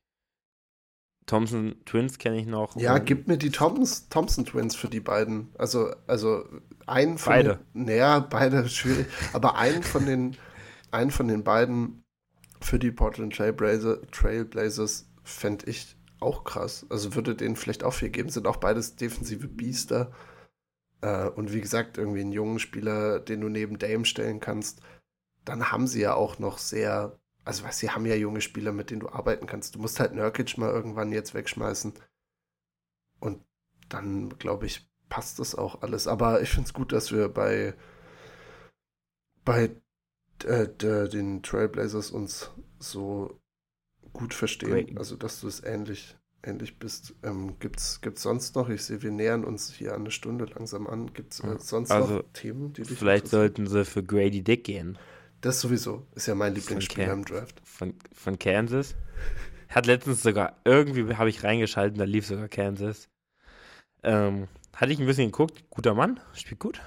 Thompson 1.26 1.76
Twins 1.86 2.18
kenne 2.18 2.38
ich 2.38 2.46
noch. 2.46 2.76
Ja, 2.76 2.98
gib 2.98 3.28
mir 3.28 3.38
die 3.38 3.50
Thompson, 3.50 4.10
Thompson 4.10 4.46
Twins 4.46 4.76
für 4.76 4.90
die 4.90 5.00
beiden. 5.00 5.50
Also, 5.58 5.94
also 6.08 6.46
einen 6.88 7.18
von 7.18 7.34
beide. 7.34 7.60
Den, 7.74 7.86
naja, 7.86 8.20
beide 8.20 8.68
schwierig. 8.70 9.08
aber 9.34 9.56
einen 9.58 9.84
von 9.84 10.06
den, 10.06 10.38
einen 10.92 11.12
von 11.12 11.28
den 11.28 11.44
beiden 11.44 12.04
für 12.62 12.80
die 12.80 12.92
Portland 12.92 13.36
Trailblazer, 13.36 14.02
Trailblazers 14.12 15.10
fände 15.24 15.66
ich 15.70 15.98
auch 16.20 16.44
krass. 16.44 16.86
Also 16.90 17.16
würde 17.16 17.36
denen 17.36 17.56
vielleicht 17.56 17.84
auch 17.84 17.94
viel 17.94 18.10
geben. 18.10 18.30
Sind 18.30 18.48
auch 18.48 18.58
beides 18.58 18.96
defensive 18.96 19.48
Biester. 19.48 20.12
Äh, 21.02 21.28
und 21.30 21.52
wie 21.52 21.62
gesagt, 21.62 21.98
irgendwie 21.98 22.22
einen 22.22 22.32
jungen 22.32 22.60
Spieler, 22.60 23.20
den 23.20 23.42
du 23.42 23.50
neben 23.50 23.78
Dame 23.78 24.06
stellen 24.06 24.40
kannst 24.40 24.82
dann 25.46 25.72
haben 25.72 25.88
sie 25.88 26.02
ja 26.02 26.14
auch 26.14 26.40
noch 26.40 26.58
sehr, 26.58 27.20
also 27.44 27.64
was, 27.64 27.80
sie 27.80 27.90
haben 27.90 28.06
ja 28.06 28.16
junge 28.16 28.42
Spieler, 28.42 28.72
mit 28.72 28.90
denen 28.90 29.02
du 29.02 29.10
arbeiten 29.10 29.48
kannst. 29.48 29.76
Du 29.76 29.80
musst 29.80 30.00
halt 30.00 30.14
Nurkic 30.14 30.58
mal 30.58 30.72
irgendwann 30.72 31.12
jetzt 31.12 31.34
wegschmeißen. 31.34 31.94
Und 33.20 33.44
dann, 33.90 34.38
glaube 34.40 34.66
ich, 34.66 34.90
passt 35.14 35.38
das 35.38 35.54
auch 35.54 35.84
alles. 35.84 36.08
Aber 36.08 36.42
ich 36.42 36.50
finde 36.50 36.66
es 36.66 36.74
gut, 36.74 36.92
dass 36.92 37.12
wir 37.12 37.30
bei, 37.30 37.76
bei 39.46 39.70
äh, 40.44 40.68
den 41.08 41.44
Trailblazers 41.44 42.10
uns 42.10 42.50
so 42.80 43.40
gut 44.12 44.34
verstehen. 44.34 44.72
Great. 44.72 44.98
Also, 44.98 45.16
dass 45.16 45.40
du 45.40 45.48
es 45.48 45.64
ähnlich, 45.64 46.18
ähnlich 46.42 46.80
bist. 46.80 47.14
Ähm, 47.22 47.60
gibt's, 47.60 48.02
gibt's 48.02 48.24
sonst 48.24 48.56
noch? 48.56 48.70
Ich 48.70 48.84
sehe, 48.86 49.04
wir 49.04 49.12
nähern 49.12 49.44
uns 49.44 49.72
hier 49.72 49.94
eine 49.94 50.10
Stunde 50.10 50.46
langsam 50.46 50.88
an. 50.88 51.14
Gibt 51.14 51.34
es 51.34 51.42
äh, 51.42 51.60
sonst 51.60 51.92
also, 51.92 52.16
noch 52.16 52.24
Themen, 52.34 52.74
die 52.74 52.82
dich 52.82 52.98
Vielleicht 52.98 53.28
sollten 53.28 53.68
sie 53.68 53.86
für 53.86 54.02
Grady 54.02 54.42
Dick 54.42 54.64
gehen. 54.64 54.98
Das 55.42 55.62
sowieso. 55.62 56.08
Ist 56.16 56.26
ja 56.26 56.34
mein 56.34 56.56
Lieblingsspieler 56.56 57.14
im 57.14 57.24
Draft. 57.24 57.62
Von, 57.64 57.94
von 58.14 58.40
Kansas. 58.40 58.96
Hat 59.70 59.86
letztens 59.86 60.24
sogar, 60.24 60.58
irgendwie 60.66 61.16
habe 61.16 61.30
ich 61.30 61.44
reingeschalten, 61.44 62.00
da 62.00 62.06
lief 62.06 62.26
sogar 62.26 62.48
Kansas. 62.48 63.10
Ähm, 64.02 64.48
hatte 64.74 64.92
ich 64.92 65.00
ein 65.00 65.06
bisschen 65.06 65.32
geguckt. 65.32 65.64
Guter 65.70 65.94
Mann, 65.94 66.20
spielt 66.34 66.60
gut. 66.60 66.82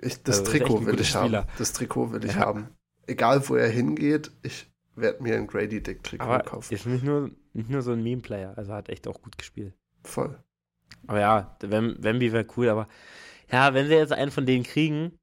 Ich, 0.00 0.22
das 0.22 0.40
also, 0.40 0.52
Trikot 0.52 0.86
will 0.86 1.00
ich 1.00 1.08
Spieler. 1.08 1.42
haben. 1.42 1.48
Das 1.58 1.72
Trikot 1.72 2.12
will 2.12 2.24
ich 2.24 2.34
ja. 2.34 2.40
haben. 2.40 2.68
Egal, 3.06 3.48
wo 3.48 3.56
er 3.56 3.68
hingeht, 3.68 4.30
ich 4.42 4.70
werde 4.94 5.22
mir 5.22 5.36
ein 5.36 5.46
Grady 5.46 5.82
Dick 5.82 6.02
Trikot 6.02 6.24
Aber 6.24 6.40
kaufen. 6.40 6.72
Ist 6.72 6.86
nicht 6.86 7.04
nur, 7.04 7.30
nicht 7.52 7.70
nur 7.70 7.82
so 7.82 7.92
ein 7.92 8.02
Meme-Player, 8.02 8.56
also 8.56 8.72
hat 8.72 8.88
echt 8.88 9.08
auch 9.08 9.20
gut 9.20 9.38
gespielt. 9.38 9.74
Voll. 10.04 10.38
Aber 11.06 11.20
ja, 11.20 11.56
Wemby 11.60 12.32
wäre 12.32 12.46
cool, 12.56 12.68
aber 12.68 12.88
ja, 13.50 13.72
wenn 13.74 13.86
sie 13.86 13.94
jetzt 13.94 14.12
einen 14.12 14.30
von 14.30 14.46
denen 14.46 14.64
kriegen, 14.64 15.18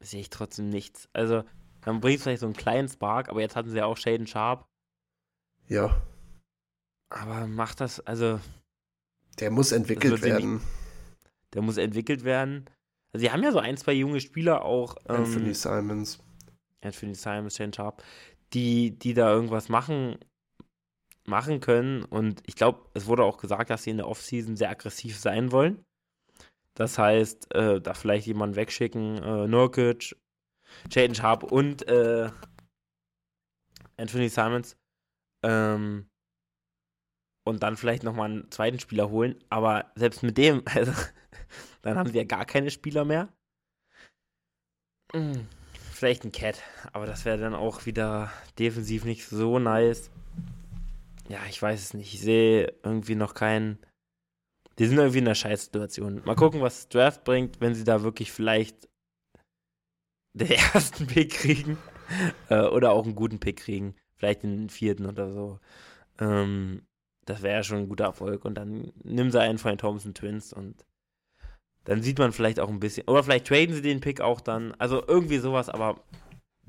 sehe 0.00 0.20
ich 0.20 0.30
trotzdem 0.30 0.68
nichts. 0.68 1.08
Also, 1.12 1.42
dann 1.82 2.00
bringt 2.00 2.18
es 2.18 2.22
vielleicht 2.22 2.40
so 2.40 2.46
einen 2.46 2.56
kleinen 2.56 2.88
Spark, 2.88 3.28
aber 3.28 3.40
jetzt 3.40 3.56
hatten 3.56 3.70
sie 3.70 3.76
ja 3.76 3.86
auch 3.86 3.96
Shaden 3.96 4.26
Sharp. 4.26 4.66
Ja. 5.68 6.00
Aber 7.08 7.46
macht 7.46 7.80
das, 7.80 8.00
also. 8.00 8.40
Der 9.38 9.50
muss 9.50 9.72
entwickelt 9.72 10.22
werden. 10.22 10.54
Nicht, 10.54 10.66
der 11.54 11.62
muss 11.62 11.76
entwickelt 11.76 12.24
werden. 12.24 12.66
Also, 13.12 13.24
sie 13.24 13.30
haben 13.30 13.42
ja 13.42 13.52
so 13.52 13.58
ein, 13.58 13.76
zwei 13.76 13.92
junge 13.92 14.20
Spieler 14.20 14.64
auch. 14.64 14.96
Ähm, 15.08 15.16
Anthony 15.16 15.54
Simons. 15.54 16.18
Anthony 16.80 17.14
Simons, 17.14 17.56
Shane 17.56 17.72
Sharp, 17.72 18.02
die, 18.52 18.98
die 18.98 19.14
da 19.14 19.32
irgendwas 19.32 19.68
machen, 19.68 20.18
machen 21.24 21.60
können. 21.60 22.04
Und 22.04 22.42
ich 22.46 22.54
glaube, 22.54 22.88
es 22.94 23.06
wurde 23.06 23.24
auch 23.24 23.38
gesagt, 23.38 23.70
dass 23.70 23.82
sie 23.82 23.90
in 23.90 23.96
der 23.96 24.08
Offseason 24.08 24.56
sehr 24.56 24.70
aggressiv 24.70 25.18
sein 25.18 25.52
wollen. 25.52 25.84
Das 26.74 26.98
heißt, 26.98 27.54
äh, 27.54 27.80
da 27.80 27.94
vielleicht 27.94 28.26
jemanden 28.26 28.56
wegschicken, 28.56 29.22
äh, 29.22 29.46
Nurkic, 29.48 30.14
Jaden 30.90 31.14
Sharp 31.14 31.42
und 31.42 31.88
äh, 31.88 32.30
Anthony 33.96 34.28
Simons. 34.28 34.76
Ähm, 35.42 36.08
und 37.46 37.62
dann 37.62 37.76
vielleicht 37.76 38.02
nochmal 38.02 38.30
einen 38.30 38.50
zweiten 38.50 38.78
Spieler 38.80 39.10
holen. 39.10 39.36
Aber 39.48 39.90
selbst 39.94 40.22
mit 40.22 40.36
dem, 40.36 40.62
also, 40.74 40.92
dann 41.82 41.98
haben 41.98 42.10
sie 42.10 42.18
ja 42.18 42.24
gar 42.24 42.44
keine 42.44 42.70
Spieler 42.70 43.04
mehr. 43.04 43.28
Hm, 45.12 45.46
vielleicht 45.92 46.24
ein 46.24 46.32
Cat, 46.32 46.62
aber 46.92 47.06
das 47.06 47.24
wäre 47.24 47.38
dann 47.38 47.54
auch 47.54 47.86
wieder 47.86 48.30
defensiv 48.58 49.04
nicht 49.04 49.26
so 49.26 49.58
nice. 49.58 50.10
Ja, 51.28 51.38
ich 51.48 51.60
weiß 51.60 51.80
es 51.80 51.94
nicht. 51.94 52.12
Ich 52.12 52.20
sehe 52.20 52.74
irgendwie 52.82 53.14
noch 53.14 53.34
keinen 53.34 53.78
die 54.78 54.86
sind 54.86 54.98
irgendwie 54.98 55.18
in 55.18 55.26
einer 55.26 55.34
Scheißsituation. 55.34 56.22
Mal 56.24 56.36
gucken, 56.36 56.60
was 56.60 56.88
Draft 56.88 57.24
bringt, 57.24 57.60
wenn 57.60 57.74
sie 57.74 57.84
da 57.84 58.02
wirklich 58.02 58.30
vielleicht 58.30 58.88
den 60.34 60.50
ersten 60.74 61.06
Pick 61.06 61.32
kriegen 61.32 61.78
äh, 62.50 62.60
oder 62.60 62.92
auch 62.92 63.04
einen 63.04 63.14
guten 63.14 63.40
Pick 63.40 63.58
kriegen. 63.58 63.94
Vielleicht 64.16 64.42
den 64.42 64.68
vierten 64.68 65.06
oder 65.06 65.30
so. 65.32 65.60
Ähm, 66.18 66.86
das 67.26 67.42
wäre 67.42 67.56
ja 67.56 67.62
schon 67.62 67.78
ein 67.78 67.88
guter 67.88 68.04
Erfolg. 68.04 68.44
Und 68.44 68.54
dann 68.54 68.92
nimm 69.04 69.30
sie 69.30 69.40
einen 69.40 69.58
von 69.58 69.72
den 69.72 69.78
Thompson 69.78 70.14
Twins 70.14 70.52
und 70.52 70.84
dann 71.84 72.02
sieht 72.02 72.18
man 72.18 72.32
vielleicht 72.32 72.58
auch 72.58 72.68
ein 72.68 72.80
bisschen. 72.80 73.06
Oder 73.06 73.22
vielleicht 73.22 73.46
traden 73.46 73.74
sie 73.74 73.82
den 73.82 74.00
Pick 74.00 74.20
auch 74.20 74.40
dann. 74.40 74.74
Also 74.78 75.02
irgendwie 75.06 75.38
sowas, 75.38 75.68
aber 75.68 76.00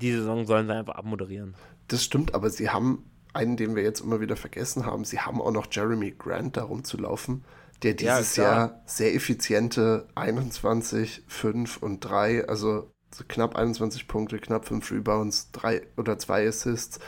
die 0.00 0.12
Saison 0.12 0.46
sollen 0.46 0.66
sie 0.66 0.74
einfach 0.74 0.94
abmoderieren. 0.94 1.54
Das 1.88 2.04
stimmt, 2.04 2.34
aber 2.34 2.50
sie 2.50 2.70
haben 2.70 3.10
einen, 3.32 3.56
den 3.56 3.74
wir 3.74 3.82
jetzt 3.82 4.00
immer 4.00 4.20
wieder 4.20 4.36
vergessen 4.36 4.86
haben. 4.86 5.04
Sie 5.04 5.18
haben 5.18 5.40
auch 5.40 5.50
noch 5.50 5.66
Jeremy 5.70 6.12
Grant 6.12 6.56
da 6.56 6.64
rumzulaufen 6.64 7.44
der 7.82 7.94
dieses 7.94 8.36
ja, 8.36 8.44
Jahr 8.44 8.82
sehr 8.86 9.14
effiziente 9.14 10.08
21, 10.14 11.22
5 11.26 11.76
und 11.78 12.00
3, 12.00 12.48
also 12.48 12.92
so 13.14 13.24
knapp 13.26 13.56
21 13.56 14.08
Punkte, 14.08 14.38
knapp 14.38 14.66
5 14.66 14.90
Rebounds, 14.90 15.50
3 15.52 15.82
oder 15.96 16.18
2 16.18 16.48
Assists, 16.48 16.98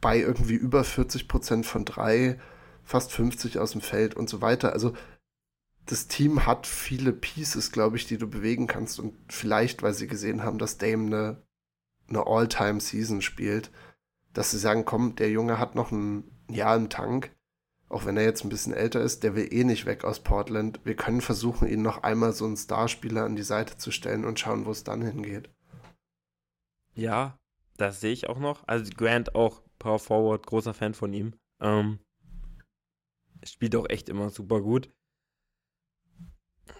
bei 0.00 0.18
irgendwie 0.18 0.54
über 0.54 0.84
40 0.84 1.28
Prozent 1.28 1.66
von 1.66 1.84
3, 1.84 2.38
fast 2.88 3.12
50 3.12 3.58
aus 3.58 3.72
dem 3.72 3.80
Feld 3.80 4.14
und 4.14 4.28
so 4.28 4.40
weiter. 4.40 4.72
Also 4.72 4.94
das 5.86 6.08
Team 6.08 6.46
hat 6.46 6.66
viele 6.66 7.12
Pieces, 7.12 7.72
glaube 7.72 7.96
ich, 7.96 8.06
die 8.06 8.18
du 8.18 8.28
bewegen 8.28 8.66
kannst 8.66 8.98
und 8.98 9.14
vielleicht, 9.28 9.82
weil 9.82 9.94
sie 9.94 10.06
gesehen 10.06 10.42
haben, 10.42 10.58
dass 10.58 10.78
Dame 10.78 11.06
eine, 11.06 11.42
eine 12.08 12.26
All-Time-Season 12.26 13.22
spielt, 13.22 13.70
dass 14.32 14.50
sie 14.50 14.58
sagen, 14.58 14.84
komm, 14.84 15.16
der 15.16 15.30
Junge 15.30 15.58
hat 15.58 15.74
noch 15.74 15.90
ein 15.90 16.24
Jahr 16.50 16.76
im 16.76 16.90
Tank 16.90 17.30
auch 17.88 18.04
wenn 18.04 18.16
er 18.16 18.24
jetzt 18.24 18.44
ein 18.44 18.50
bisschen 18.50 18.74
älter 18.74 19.00
ist, 19.00 19.22
der 19.22 19.34
will 19.34 19.48
eh 19.50 19.64
nicht 19.64 19.86
weg 19.86 20.04
aus 20.04 20.20
Portland. 20.20 20.80
Wir 20.84 20.94
können 20.94 21.20
versuchen, 21.20 21.68
ihn 21.68 21.82
noch 21.82 22.02
einmal 22.02 22.32
so 22.32 22.44
einen 22.44 22.56
Starspieler 22.56 23.24
an 23.24 23.36
die 23.36 23.42
Seite 23.42 23.78
zu 23.78 23.90
stellen 23.90 24.24
und 24.24 24.38
schauen, 24.38 24.66
wo 24.66 24.70
es 24.70 24.84
dann 24.84 25.02
hingeht. 25.02 25.48
Ja, 26.94 27.38
das 27.76 28.00
sehe 28.00 28.12
ich 28.12 28.28
auch 28.28 28.38
noch. 28.38 28.66
Also 28.66 28.92
Grant 28.94 29.34
auch 29.34 29.62
Power 29.78 29.98
Forward, 29.98 30.46
großer 30.46 30.74
Fan 30.74 30.94
von 30.94 31.12
ihm. 31.12 31.34
Ähm, 31.60 31.98
spielt 33.44 33.76
auch 33.76 33.88
echt 33.88 34.08
immer 34.08 34.30
super 34.30 34.60
gut. 34.60 34.90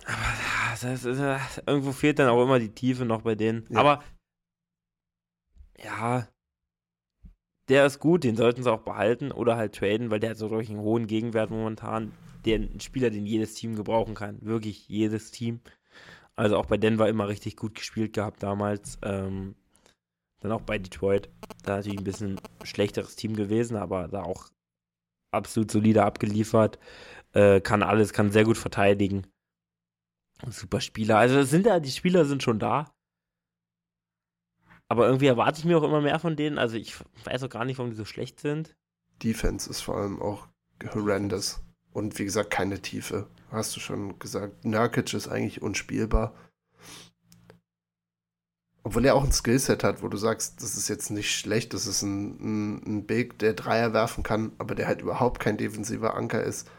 Aber 0.05 0.81
das 0.81 1.05
ist, 1.05 1.19
irgendwo 1.67 1.93
fehlt 1.93 2.19
dann 2.19 2.29
auch 2.29 2.43
immer 2.43 2.59
die 2.59 2.75
Tiefe 2.75 3.05
noch 3.05 3.23
bei 3.23 3.35
denen. 3.35 3.67
Ja. 3.71 3.81
Aber 3.81 4.05
ja, 5.83 6.29
der 7.69 7.85
ist 7.87 7.99
gut, 7.99 8.25
den 8.25 8.37
sollten 8.37 8.63
sie 8.63 8.73
auch 8.73 8.83
behalten 8.83 9.31
oder 9.31 9.57
halt 9.57 9.75
traden, 9.75 10.11
weil 10.11 10.21
der 10.21 10.31
hat 10.31 10.39
so 10.39 10.49
durch 10.49 10.71
einen 10.71 10.81
hohen 10.81 11.07
Gegenwert 11.07 11.51
momentan. 11.51 12.13
Der 12.45 12.59
ein 12.59 12.81
Spieler, 12.81 13.11
den 13.11 13.27
jedes 13.27 13.55
Team 13.55 13.75
gebrauchen 13.75 14.15
kann. 14.15 14.39
Wirklich 14.41 14.89
jedes 14.89 15.31
Team. 15.31 15.61
Also 16.35 16.57
auch 16.57 16.67
bei 16.67 16.77
Denver 16.77 17.09
immer 17.09 17.29
richtig 17.29 17.57
gut 17.57 17.75
gespielt 17.75 18.13
gehabt 18.13 18.43
damals. 18.43 18.99
Ähm, 19.03 19.55
dann 20.41 20.53
auch 20.53 20.63
bei 20.63 20.79
Detroit. 20.79 21.29
Da 21.65 21.77
natürlich 21.77 21.99
ein 21.99 22.05
bisschen 22.05 22.41
schlechteres 22.63 23.17
Team 23.17 23.35
gewesen, 23.35 23.77
aber 23.77 24.09
da 24.09 24.23
auch 24.23 24.49
absolut 25.31 25.71
solide 25.71 26.05
abgeliefert. 26.05 26.79
Äh, 27.33 27.61
kann 27.61 27.83
alles, 27.83 28.13
kann 28.13 28.31
sehr 28.31 28.45
gut 28.45 28.59
verteidigen. 28.59 29.27
Super 30.49 30.81
Spieler. 30.81 31.19
Also 31.19 31.43
sind 31.43 31.67
da, 31.67 31.81
die 31.81 31.91
Spieler 31.91 32.25
sind 32.25 32.43
schon 32.43 32.59
da. 32.59 32.93
Aber 34.89 35.07
irgendwie 35.07 35.27
erwarte 35.27 35.59
ich 35.59 35.65
mir 35.65 35.77
auch 35.77 35.83
immer 35.83 36.01
mehr 36.01 36.19
von 36.19 36.37
denen. 36.37 36.59
Also 36.59 36.77
ich 36.77 36.95
weiß 37.25 37.43
auch 37.43 37.51
gar 37.51 37.65
nicht, 37.65 37.79
warum 37.79 37.91
die 37.91 37.97
so 37.97 38.05
schlecht 38.05 38.41
sind. 38.41 38.75
Defense 39.23 39.69
ist 39.69 39.81
vor 39.81 39.97
allem 39.99 40.23
auch 40.23 40.49
horrendous. 40.95 41.61
Und 41.93 42.19
wie 42.19 42.25
gesagt, 42.25 42.51
keine 42.51 42.81
Tiefe. 42.81 43.29
Hast 43.51 43.75
du 43.77 43.81
schon 43.81 44.19
gesagt. 44.19 44.65
Nurkic 44.65 45.13
ist 45.13 45.29
eigentlich 45.29 45.61
unspielbar. 45.63 46.35
Obwohl 48.89 49.05
er 49.05 49.17
auch 49.17 49.25
ein 49.25 49.33
Skillset 49.33 49.85
hat, 49.85 50.03
wo 50.03 50.09
du 50.09 50.17
sagst, 50.17 50.63
das 50.63 50.75
ist 50.79 50.89
jetzt 50.89 51.11
nicht 51.11 51.31
schlecht, 51.31 51.75
das 51.75 51.87
ist 51.87 52.01
ein, 52.01 52.39
ein, 52.41 52.83
ein 52.87 53.07
Big, 53.07 53.39
der 53.39 53.53
Dreier 53.53 53.93
werfen 53.93 54.23
kann, 54.23 54.53
aber 54.57 54.75
der 54.75 54.87
halt 54.87 55.03
überhaupt 55.03 55.41
kein 55.41 55.59
defensiver 55.59 56.15
Anker 56.15 56.43
ist. 56.43 56.71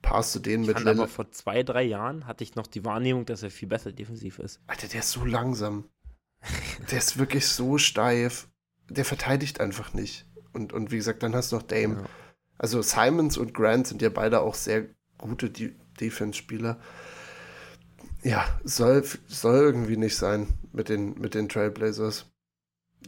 Passt 0.00 0.36
du 0.36 0.38
den 0.38 0.62
ich 0.62 0.68
mit 0.68 0.86
Aber 0.86 1.08
vor 1.08 1.32
zwei, 1.32 1.64
drei 1.64 1.82
Jahren 1.82 2.28
hatte 2.28 2.44
ich 2.44 2.54
noch 2.54 2.68
die 2.68 2.84
Wahrnehmung, 2.84 3.26
dass 3.26 3.42
er 3.42 3.50
viel 3.50 3.66
besser 3.66 3.90
defensiv 3.90 4.38
ist. 4.38 4.60
Alter, 4.68 4.86
der 4.86 5.00
ist 5.00 5.10
so 5.10 5.24
langsam. 5.24 5.88
Der 6.92 6.98
ist 6.98 7.18
wirklich 7.18 7.48
so 7.48 7.76
steif. 7.76 8.46
Der 8.88 9.04
verteidigt 9.04 9.60
einfach 9.60 9.94
nicht. 9.94 10.26
Und, 10.52 10.72
und 10.72 10.92
wie 10.92 10.96
gesagt, 10.98 11.24
dann 11.24 11.34
hast 11.34 11.50
du 11.50 11.56
noch 11.56 11.64
Dame. 11.64 11.94
Ja. 11.94 12.04
Also 12.56 12.82
Simons 12.82 13.36
und 13.36 13.52
Grant 13.52 13.88
sind 13.88 14.00
ja 14.00 14.10
beide 14.10 14.42
auch 14.42 14.54
sehr 14.54 14.86
gute 15.18 15.50
De 15.50 15.72
Defense-Spieler. 16.00 16.78
Ja, 18.22 18.46
soll, 18.64 19.04
soll 19.26 19.56
irgendwie 19.56 19.96
nicht 19.96 20.16
sein 20.16 20.48
mit 20.72 20.88
den, 20.88 21.18
mit 21.20 21.34
den 21.34 21.48
Trailblazers. 21.48 22.26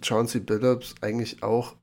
Chauncey 0.03 0.41
Billups 0.41 0.95
eigentlich 1.01 1.43
auch 1.43 1.77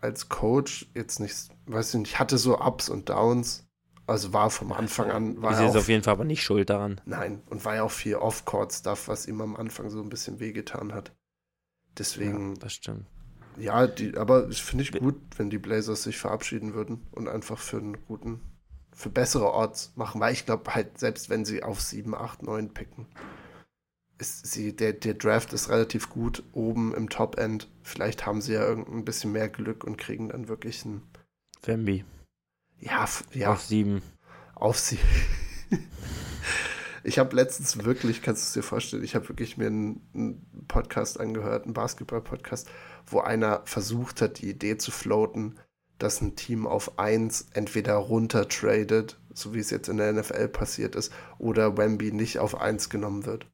als 0.00 0.28
Coach 0.28 0.86
jetzt 0.94 1.20
nicht, 1.20 1.48
weiß 1.66 1.94
ich 1.94 2.00
nicht, 2.00 2.18
hatte 2.18 2.38
so 2.38 2.58
Ups 2.58 2.88
und 2.88 3.08
Downs. 3.08 3.66
Also 4.06 4.32
war 4.32 4.50
vom 4.50 4.72
Anfang 4.72 5.10
an. 5.10 5.40
War 5.40 5.54
Sie 5.54 5.64
ist 5.64 5.76
auf 5.76 5.88
jeden 5.88 6.02
Fall 6.02 6.14
aber 6.14 6.24
nicht 6.24 6.42
schuld 6.42 6.68
daran. 6.68 7.00
Nein, 7.04 7.42
und 7.48 7.64
war 7.64 7.76
ja 7.76 7.84
auch 7.84 7.92
viel 7.92 8.16
Off-Court-Stuff, 8.16 9.06
was 9.06 9.26
ihm 9.26 9.40
am 9.40 9.54
Anfang 9.54 9.88
so 9.88 10.02
ein 10.02 10.08
bisschen 10.08 10.40
wehgetan 10.40 10.92
hat. 10.92 11.12
Deswegen. 11.96 12.54
Ja, 12.54 12.60
das 12.60 12.72
stimmt. 12.72 13.06
Ja, 13.56 13.86
die, 13.86 14.16
aber 14.16 14.42
das 14.42 14.58
finde 14.58 14.82
ich 14.82 14.92
gut, 14.92 15.14
wenn 15.36 15.50
die 15.50 15.58
Blazers 15.58 16.02
sich 16.02 16.18
verabschieden 16.18 16.74
würden 16.74 17.06
und 17.12 17.28
einfach 17.28 17.58
für 17.58 17.76
einen 17.76 18.04
guten, 18.06 18.40
für 19.00 19.08
bessere 19.08 19.50
Orts 19.50 19.92
machen, 19.96 20.20
weil 20.20 20.34
ich 20.34 20.44
glaube 20.44 20.74
halt, 20.74 20.98
selbst 20.98 21.30
wenn 21.30 21.46
sie 21.46 21.62
auf 21.62 21.80
7, 21.80 22.14
8, 22.14 22.42
9 22.42 22.74
picken, 22.74 23.06
ist 24.18 24.46
sie, 24.46 24.76
der, 24.76 24.92
der 24.92 25.14
Draft 25.14 25.54
ist 25.54 25.70
relativ 25.70 26.10
gut 26.10 26.42
oben 26.52 26.94
im 26.94 27.08
Top-End. 27.08 27.70
Vielleicht 27.82 28.26
haben 28.26 28.42
sie 28.42 28.52
ja 28.52 28.62
irgendein 28.62 29.06
bisschen 29.06 29.32
mehr 29.32 29.48
Glück 29.48 29.84
und 29.84 29.96
kriegen 29.96 30.28
dann 30.28 30.48
wirklich 30.48 30.84
einen. 30.84 31.02
Fembi. 31.62 32.04
Ja, 32.78 33.08
ja. 33.32 33.52
Auf 33.52 33.62
sieben. 33.62 34.02
Auf 34.54 34.78
sieben. 34.78 35.02
ich 37.02 37.18
habe 37.18 37.34
letztens 37.34 37.82
wirklich, 37.82 38.20
kannst 38.20 38.42
du 38.42 38.46
es 38.48 38.52
dir 38.52 38.68
vorstellen, 38.68 39.02
ich 39.02 39.14
habe 39.14 39.30
wirklich 39.30 39.56
mir 39.56 39.68
einen, 39.68 40.06
einen 40.12 40.66
Podcast 40.68 41.18
angehört, 41.18 41.64
einen 41.64 41.72
Basketball-Podcast, 41.72 42.68
wo 43.06 43.20
einer 43.20 43.62
versucht 43.64 44.20
hat, 44.20 44.42
die 44.42 44.50
Idee 44.50 44.76
zu 44.76 44.90
floaten, 44.90 45.58
dass 46.02 46.20
ein 46.20 46.34
Team 46.36 46.66
auf 46.66 46.98
eins 46.98 47.46
entweder 47.52 47.94
runter 47.94 48.48
tradet, 48.48 49.18
so 49.32 49.54
wie 49.54 49.60
es 49.60 49.70
jetzt 49.70 49.88
in 49.88 49.98
der 49.98 50.12
NFL 50.12 50.48
passiert 50.48 50.96
ist, 50.96 51.12
oder 51.38 51.76
Wemby 51.76 52.12
nicht 52.12 52.38
auf 52.38 52.60
eins 52.60 52.88
genommen 52.88 53.26
wird. 53.26 53.46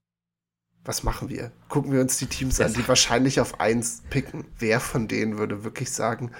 Was 0.84 1.02
machen 1.02 1.28
wir? 1.28 1.50
Gucken 1.68 1.92
wir 1.92 2.00
uns 2.00 2.16
die 2.16 2.26
Teams 2.26 2.60
an, 2.60 2.72
die 2.72 2.86
wahrscheinlich 2.86 3.40
auf 3.40 3.60
eins 3.60 4.02
picken. 4.08 4.44
Wer 4.58 4.78
von 4.78 5.08
denen 5.08 5.36
würde 5.36 5.64
wirklich 5.64 5.90
sagen, 5.90 6.30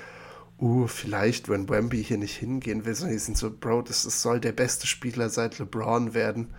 uh, 0.61 0.87
vielleicht, 0.87 1.49
wenn 1.49 1.69
Wemby 1.69 2.03
hier 2.03 2.19
nicht 2.19 2.37
hingehen 2.37 2.85
will, 2.85 2.95
sondern 2.95 3.17
die 3.17 3.23
sind 3.23 3.37
so, 3.37 3.51
Bro, 3.51 3.83
das, 3.83 4.05
das 4.05 4.23
soll 4.23 4.39
der 4.41 4.53
beste 4.53 4.87
Spieler 4.87 5.31
seit 5.31 5.59
LeBron 5.59 6.15
werden. 6.15 6.55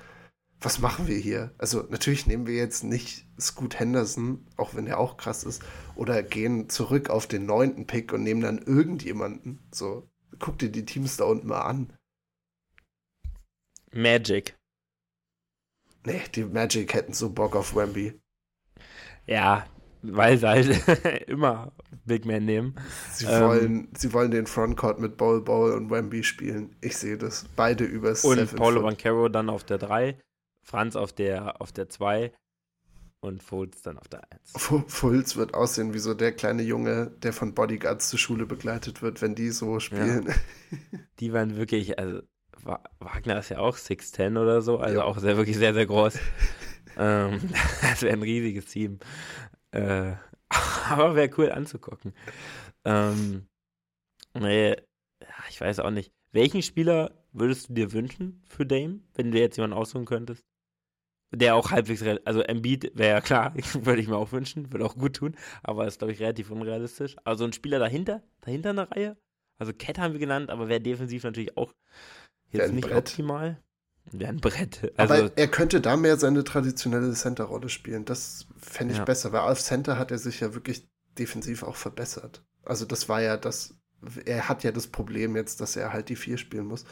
Was 0.59 0.79
machen 0.79 1.07
wir 1.07 1.17
hier? 1.17 1.51
Also, 1.59 1.85
natürlich 1.89 2.25
nehmen 2.25 2.47
wir 2.47 2.55
jetzt 2.55 2.83
nicht 2.83 3.25
Scoot 3.39 3.79
Henderson, 3.79 4.45
auch 4.57 4.73
wenn 4.73 4.87
er 4.87 4.99
auch 4.99 5.17
krass 5.17 5.43
ist, 5.43 5.61
oder 5.95 6.23
gehen 6.23 6.67
zurück 6.69 7.09
auf 7.09 7.27
den 7.27 7.45
neunten 7.45 7.85
Pick 7.85 8.11
und 8.11 8.23
nehmen 8.23 8.41
dann 8.41 8.57
irgendjemanden. 8.57 9.59
So, 9.71 10.09
guck 10.39 10.57
dir 10.57 10.69
die 10.69 10.85
Teams 10.85 11.17
da 11.17 11.25
unten 11.25 11.47
mal 11.47 11.61
an. 11.61 11.93
Magic. 13.93 14.55
Nee, 16.05 16.21
die 16.33 16.45
Magic 16.45 16.93
hätten 16.93 17.13
so 17.13 17.29
Bock 17.29 17.55
auf 17.55 17.75
Wemby. 17.75 18.19
Ja, 19.25 19.67
weil 20.01 20.37
sie 20.37 20.47
halt 20.47 21.27
immer 21.27 21.71
Big 22.05 22.25
Man 22.25 22.45
nehmen. 22.45 22.75
Sie, 23.11 23.25
ähm, 23.25 23.43
wollen, 23.43 23.87
sie 23.97 24.13
wollen 24.13 24.31
den 24.31 24.47
Frontcourt 24.47 24.99
mit 24.99 25.17
Bowl 25.17 25.41
Bowl 25.41 25.73
und 25.73 25.89
Wemby 25.89 26.23
spielen. 26.23 26.75
Ich 26.81 26.97
sehe 26.97 27.17
das. 27.17 27.45
Beide 27.55 27.83
über 27.83 28.15
Und 28.23 28.55
Paulo 28.55 28.81
Bancaro 28.81 29.29
dann 29.29 29.49
auf 29.49 29.63
der 29.63 29.77
3, 29.77 30.17
Franz 30.67 30.97
auf 30.97 31.13
der, 31.13 31.61
auf 31.61 31.71
der 31.71 31.87
2 31.87 32.33
und 33.21 33.41
Fultz 33.41 33.81
dann 33.81 33.97
auf 33.97 34.09
der 34.09 34.21
1. 34.31 34.53
Fultz 34.87 35.37
wird 35.37 35.53
aussehen 35.53 35.93
wie 35.93 35.99
so 35.99 36.13
der 36.13 36.33
kleine 36.33 36.61
Junge, 36.61 37.11
der 37.23 37.31
von 37.31 37.53
Bodyguards 37.53 38.09
zur 38.09 38.19
Schule 38.19 38.45
begleitet 38.45 39.01
wird, 39.01 39.21
wenn 39.21 39.33
die 39.33 39.49
so 39.49 39.79
spielen. 39.79 40.27
Ja. 40.27 40.33
Die 41.19 41.33
waren 41.33 41.55
wirklich, 41.55 41.97
also 41.97 42.21
Wagner 42.99 43.39
ist 43.39 43.49
ja 43.49 43.59
auch 43.59 43.77
6'10 43.77 44.39
oder 44.39 44.61
so, 44.61 44.79
also 44.79 44.99
ja. 44.99 45.05
auch 45.05 45.17
sehr, 45.17 45.37
wirklich 45.37 45.57
sehr, 45.57 45.73
sehr 45.73 45.85
groß. 45.85 46.19
ähm, 46.97 47.39
das 47.81 48.01
wäre 48.01 48.13
ein 48.13 48.21
riesiges 48.21 48.65
Team. 48.65 48.99
Äh, 49.71 50.13
aber 50.89 51.15
wäre 51.15 51.31
cool 51.37 51.51
anzugucken. 51.51 52.13
Ähm, 52.83 53.47
nee, 54.33 54.75
ich 55.49 55.61
weiß 55.61 55.79
auch 55.79 55.91
nicht. 55.91 56.11
Welchen 56.33 56.61
Spieler 56.61 57.23
würdest 57.31 57.69
du 57.69 57.73
dir 57.73 57.93
wünschen 57.93 58.43
für 58.49 58.65
Dame, 58.65 58.99
wenn 59.15 59.31
du 59.31 59.39
jetzt 59.39 59.55
jemanden 59.55 59.77
aussuchen 59.77 60.05
könntest? 60.05 60.43
Der 61.31 61.55
auch 61.55 61.71
halbwegs, 61.71 62.01
also 62.23 62.41
Embiid 62.41 62.91
wäre 62.95 63.15
ja 63.15 63.21
klar, 63.21 63.53
würde 63.73 64.01
ich 64.01 64.07
mir 64.07 64.17
auch 64.17 64.31
wünschen, 64.31 64.71
würde 64.71 64.85
auch 64.85 64.95
gut 64.95 65.17
tun, 65.17 65.35
aber 65.61 65.85
ist, 65.85 65.99
glaube 65.99 66.13
ich, 66.13 66.19
relativ 66.21 66.51
unrealistisch. 66.51 67.15
Also 67.23 67.43
ein 67.43 67.53
Spieler 67.53 67.79
dahinter, 67.79 68.23
dahinter 68.41 68.69
eine 68.69 68.89
Reihe. 68.89 69.17
Also 69.59 69.73
Cat 69.73 69.99
haben 69.99 70.13
wir 70.13 70.19
genannt, 70.19 70.49
aber 70.49 70.69
wäre 70.69 70.79
defensiv 70.79 71.23
natürlich 71.23 71.57
auch 71.57 71.73
jetzt 72.51 72.71
nicht 72.71 72.87
Brett. 72.87 72.97
optimal. 72.97 73.57
Wäre 74.11 74.29
ein 74.29 74.39
Brett. 74.39 74.93
Also, 74.95 75.13
aber 75.13 75.37
er 75.37 75.47
könnte 75.47 75.81
da 75.81 75.97
mehr 75.97 76.17
seine 76.17 76.43
traditionelle 76.43 77.11
Center-Rolle 77.11 77.67
spielen. 77.67 78.05
Das 78.05 78.47
fände 78.57 78.93
ich 78.93 78.99
ja. 78.99 79.05
besser, 79.05 79.33
weil 79.33 79.41
auf 79.41 79.61
Center 79.61 79.99
hat 79.99 80.11
er 80.11 80.17
sich 80.17 80.39
ja 80.39 80.53
wirklich 80.53 80.87
defensiv 81.17 81.63
auch 81.63 81.75
verbessert. 81.75 82.43
Also 82.63 82.85
das 82.85 83.09
war 83.09 83.21
ja 83.21 83.35
das, 83.37 83.75
er 84.25 84.47
hat 84.47 84.63
ja 84.63 84.71
das 84.71 84.87
Problem 84.87 85.35
jetzt, 85.35 85.59
dass 85.59 85.75
er 85.75 85.91
halt 85.91 86.09
die 86.09 86.15
vier 86.15 86.37
spielen 86.37 86.67
muss. 86.67 86.85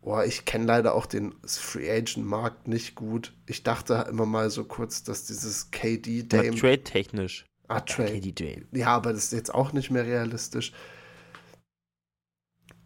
Boah, 0.00 0.24
ich 0.24 0.44
kenne 0.44 0.64
leider 0.64 0.94
auch 0.94 1.06
den 1.06 1.34
Free 1.44 1.90
Agent 1.90 2.24
Markt 2.24 2.68
nicht 2.68 2.94
gut. 2.94 3.34
Ich 3.46 3.62
dachte 3.62 4.06
immer 4.08 4.26
mal 4.26 4.50
so 4.50 4.64
kurz, 4.64 5.02
dass 5.02 5.24
dieses 5.24 5.70
KD 5.70 6.22
Dame. 6.22 6.54
Trade 6.54 6.84
technisch. 6.84 7.44
Ah, 7.66 7.80
Trade. 7.80 8.14
Ja, 8.14 8.20
KD 8.20 8.32
Dame. 8.32 8.66
Ja, 8.72 8.88
aber 8.88 9.12
das 9.12 9.24
ist 9.24 9.32
jetzt 9.32 9.54
auch 9.54 9.72
nicht 9.72 9.90
mehr 9.90 10.06
realistisch. 10.06 10.72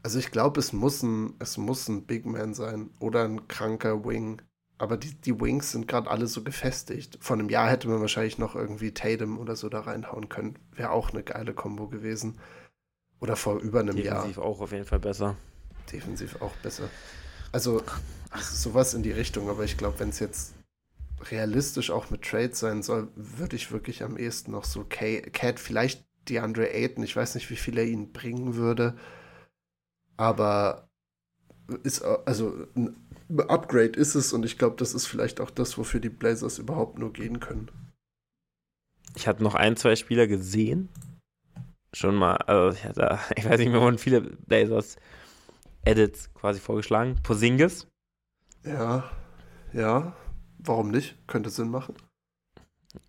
Also 0.02 0.18
ich 0.18 0.30
glaube, 0.30 0.58
es 0.58 0.72
muss 0.72 1.02
ein, 1.02 1.34
es 1.38 1.58
muss 1.58 1.88
ein 1.88 2.06
Big 2.06 2.26
Man 2.26 2.54
sein 2.54 2.90
oder 2.98 3.24
ein 3.24 3.46
kranker 3.46 4.04
Wing. 4.04 4.42
Aber 4.78 4.96
die, 4.96 5.14
die 5.14 5.40
Wings 5.40 5.70
sind 5.70 5.86
gerade 5.86 6.10
alle 6.10 6.26
so 6.26 6.42
gefestigt. 6.42 7.18
Vor 7.20 7.36
einem 7.36 7.50
Jahr 7.50 7.70
hätte 7.70 7.88
man 7.88 8.00
wahrscheinlich 8.00 8.38
noch 8.38 8.56
irgendwie 8.56 8.92
Tatum 8.92 9.38
oder 9.38 9.54
so 9.54 9.68
da 9.68 9.80
reinhauen 9.80 10.28
können. 10.28 10.58
Wäre 10.74 10.90
auch 10.90 11.10
eine 11.10 11.22
geile 11.22 11.54
Kombo 11.54 11.86
gewesen. 11.86 12.40
Oder 13.20 13.36
vor 13.36 13.60
über 13.60 13.78
einem 13.78 13.94
Defensiv 13.94 14.04
Jahr. 14.06 14.22
Defensiv 14.22 14.38
auch 14.42 14.60
auf 14.60 14.72
jeden 14.72 14.86
Fall 14.86 14.98
besser. 14.98 15.36
Defensiv 15.92 16.40
auch 16.40 16.54
besser. 16.56 16.88
Also, 17.52 17.82
sowas 18.40 18.94
in 18.94 19.02
die 19.02 19.12
Richtung. 19.12 19.48
Aber 19.48 19.64
ich 19.64 19.76
glaube, 19.76 20.00
wenn 20.00 20.08
es 20.08 20.18
jetzt 20.18 20.54
realistisch 21.30 21.90
auch 21.90 22.10
mit 22.10 22.22
Trades 22.22 22.58
sein 22.58 22.82
soll, 22.82 23.08
würde 23.14 23.56
ich 23.56 23.70
wirklich 23.70 24.02
am 24.02 24.16
ehesten 24.16 24.52
noch 24.52 24.64
so 24.64 24.84
Cat, 24.84 25.60
vielleicht 25.60 26.04
DeAndre 26.28 26.72
Ayton. 26.72 27.04
Ich 27.04 27.16
weiß 27.16 27.34
nicht, 27.34 27.50
wie 27.50 27.56
viel 27.56 27.78
er 27.78 27.84
ihnen 27.84 28.12
bringen 28.12 28.54
würde. 28.54 28.96
Aber 30.16 30.88
ist 31.82 32.02
also 32.02 32.66
ein 32.76 32.96
Upgrade 33.48 33.98
ist 33.98 34.14
es 34.14 34.32
und 34.32 34.44
ich 34.44 34.58
glaube, 34.58 34.76
das 34.76 34.94
ist 34.94 35.06
vielleicht 35.06 35.40
auch 35.40 35.50
das, 35.50 35.78
wofür 35.78 36.00
die 36.00 36.10
Blazers 36.10 36.58
überhaupt 36.58 36.98
nur 36.98 37.12
gehen 37.12 37.40
können. 37.40 37.70
Ich 39.14 39.26
habe 39.26 39.42
noch 39.42 39.54
ein, 39.54 39.76
zwei 39.76 39.96
Spieler 39.96 40.26
gesehen. 40.26 40.88
Schon 41.94 42.14
mal, 42.14 42.36
also 42.36 42.76
ich, 42.76 42.84
hatte, 42.84 43.18
ich 43.36 43.44
weiß 43.44 43.58
nicht 43.58 43.70
mehr, 43.70 43.80
wurden 43.80 43.98
viele 43.98 44.20
Blazers 44.20 44.96
Edits 45.84 46.32
quasi 46.34 46.60
vorgeschlagen. 46.60 47.16
Posingis. 47.22 47.88
Ja, 48.64 49.10
ja. 49.72 50.16
Warum 50.58 50.90
nicht? 50.90 51.16
Könnte 51.26 51.50
Sinn 51.50 51.70
machen. 51.70 51.96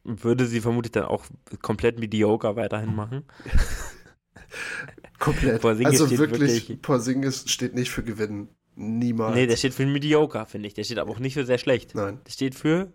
Würde 0.03 0.45
sie 0.45 0.61
vermutlich 0.61 0.91
dann 0.91 1.05
auch 1.05 1.25
komplett 1.61 1.99
mediocre 1.99 2.55
weiterhin 2.55 2.95
machen. 2.95 3.25
Komplett. 5.19 5.61
Porzingis 5.61 6.01
also 6.01 6.17
wirklich, 6.17 6.51
wirklich, 6.51 6.81
Porzingis 6.81 7.49
steht 7.49 7.75
nicht 7.75 7.91
für 7.91 8.03
Gewinnen. 8.03 8.49
Niemals. 8.75 9.35
Nee, 9.35 9.45
der 9.45 9.55
steht 9.55 9.73
für 9.73 9.85
Mediocre, 9.85 10.45
finde 10.47 10.67
ich. 10.67 10.73
Der 10.73 10.83
steht 10.83 10.97
aber 10.97 11.11
auch 11.11 11.19
nicht 11.19 11.35
für 11.35 11.45
sehr 11.45 11.59
schlecht. 11.59 11.93
Nein. 11.95 12.19
Der 12.25 12.31
steht 12.31 12.55
für 12.55 12.91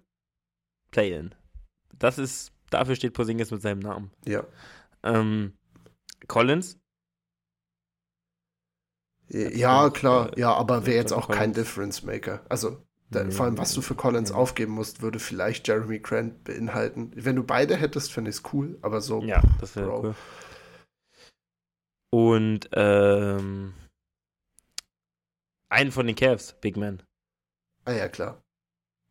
Play-In. 0.90 1.34
Das 1.98 2.18
ist, 2.18 2.52
dafür 2.70 2.96
steht 2.96 3.14
Porzingis 3.14 3.50
mit 3.50 3.62
seinem 3.62 3.78
Namen. 3.78 4.10
Ja. 4.26 4.44
Ähm, 5.02 5.52
Collins? 6.26 6.78
Ja, 9.28 9.90
klar. 9.90 10.36
Ja, 10.38 10.54
aber 10.54 10.86
wäre 10.86 10.96
jetzt 10.96 11.12
auch 11.12 11.28
kein 11.28 11.52
Difference 11.52 12.02
Maker. 12.02 12.40
Also, 12.48 12.82
da, 13.10 13.24
nee, 13.24 13.30
vor 13.30 13.46
allem, 13.46 13.58
was 13.58 13.72
du 13.72 13.80
für 13.80 13.94
Collins 13.94 14.30
nee. 14.30 14.36
aufgeben 14.36 14.72
musst, 14.72 15.02
würde 15.02 15.18
vielleicht 15.18 15.68
Jeremy 15.68 15.98
Grant 15.98 16.44
beinhalten. 16.44 17.12
Wenn 17.14 17.36
du 17.36 17.44
beide 17.44 17.76
hättest, 17.76 18.12
fände 18.12 18.30
ich 18.30 18.36
es 18.36 18.42
cool, 18.52 18.78
aber 18.82 19.00
so. 19.00 19.22
Ja, 19.22 19.42
das 19.60 19.76
wäre 19.76 19.90
cool. 19.90 20.14
Und 22.10 22.70
ähm, 22.72 23.74
einen 25.70 25.92
von 25.92 26.06
den 26.06 26.16
Cavs, 26.16 26.54
Big 26.60 26.76
Man. 26.76 27.02
Ah 27.84 27.92
ja, 27.92 28.08
klar. 28.08 28.42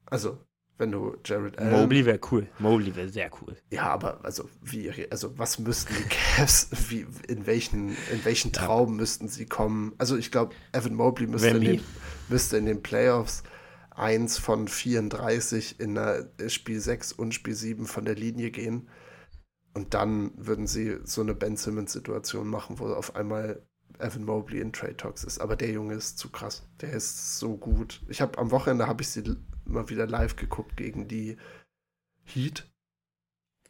Also, 0.06 0.47
wenn 0.78 0.92
du 0.92 1.16
Jared 1.26 1.58
Allen... 1.58 1.72
Mobley 1.72 2.06
wäre 2.06 2.20
cool. 2.32 2.48
Mobley 2.60 2.96
wäre 2.96 3.10
sehr 3.10 3.32
cool. 3.42 3.56
Ja, 3.72 3.84
aber 3.84 4.24
also 4.24 4.50
wie 4.62 4.92
also 5.12 5.38
was 5.38 5.60
müssten 5.60 5.94
die 5.96 6.10
Cavs 6.10 6.70
wie 6.90 7.06
in 7.28 7.46
welchen 7.48 7.90
in 8.12 8.24
welchen 8.24 8.54
Traum 8.54 8.90
ja. 8.90 8.96
müssten 8.96 9.28
sie 9.28 9.46
kommen? 9.46 9.94
Also, 9.98 10.18
ich 10.18 10.32
glaube, 10.32 10.54
Evan 10.74 10.94
Mobley 10.94 11.28
müsste 11.28 11.50
in, 11.50 11.62
den, 11.62 11.82
müsste 12.30 12.58
in 12.58 12.66
den 12.66 12.84
Playoffs 12.84 13.44
1 13.98 14.38
von 14.38 14.68
34 14.68 15.80
in 15.80 15.96
der 15.96 16.30
Spiel 16.48 16.80
6 16.80 17.14
und 17.14 17.34
Spiel 17.34 17.56
7 17.56 17.86
von 17.86 18.06
der 18.06 18.16
Linie 18.16 18.52
gehen. 18.52 18.90
Und 19.74 19.94
dann 19.94 20.32
würden 20.36 20.68
sie 20.68 20.98
so 21.04 21.22
eine 21.22 21.36
Ben 21.36 21.56
Simmons-Situation 21.56 22.48
machen, 22.48 22.80
wo 22.80 22.86
auf 22.88 23.16
einmal 23.16 23.62
Evan 24.00 24.24
Mobley 24.24 24.60
in 24.60 24.74
Trade 24.74 24.98
Talks 24.98 25.24
ist. 25.24 25.40
Aber 25.40 25.56
der 25.56 25.72
Junge 25.72 25.96
ist 25.96 26.20
zu 26.20 26.30
krass. 26.30 26.68
Der 26.82 26.94
ist 26.94 27.40
so 27.40 27.58
gut. 27.58 28.02
Ich 28.08 28.22
habe 28.22 28.38
am 28.38 28.52
Wochenende 28.52 28.88
habe 28.88 29.02
ich 29.02 29.10
sie 29.10 29.24
mal 29.68 29.90
wieder 29.90 30.08
live 30.08 30.36
geguckt 30.36 30.78
gegen 30.78 31.08
die 31.08 31.38
Heat, 32.24 32.70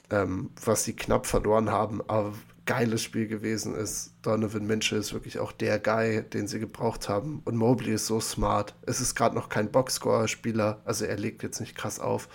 ähm, 0.10 0.52
was 0.64 0.84
sie 0.84 0.96
knapp 0.96 1.26
verloren 1.26 1.72
haben, 1.72 2.02
aber 2.10 2.34
geiles 2.66 3.02
Spiel 3.02 3.28
gewesen 3.28 3.74
ist. 3.74 4.14
Donovan 4.22 4.68
Mitchell 4.68 5.00
ist 5.00 5.14
wirklich 5.14 5.40
auch 5.40 5.52
der 5.52 5.80
Guy, 5.80 6.24
den 6.30 6.48
sie 6.48 6.60
gebraucht 6.60 7.10
haben. 7.10 7.42
Und 7.46 7.56
Mobley 7.56 7.94
ist 7.94 8.08
so 8.08 8.20
smart. 8.20 8.76
Es 8.84 9.00
ist 9.02 9.16
gerade 9.16 9.36
noch 9.36 9.50
kein 9.50 9.72
Boxscorer-Spieler, 9.72 10.82
also 10.86 11.06
er 11.06 11.18
legt 11.18 11.44
jetzt 11.44 11.60
nicht 11.60 11.76
krass 11.76 12.00
auf, 12.00 12.30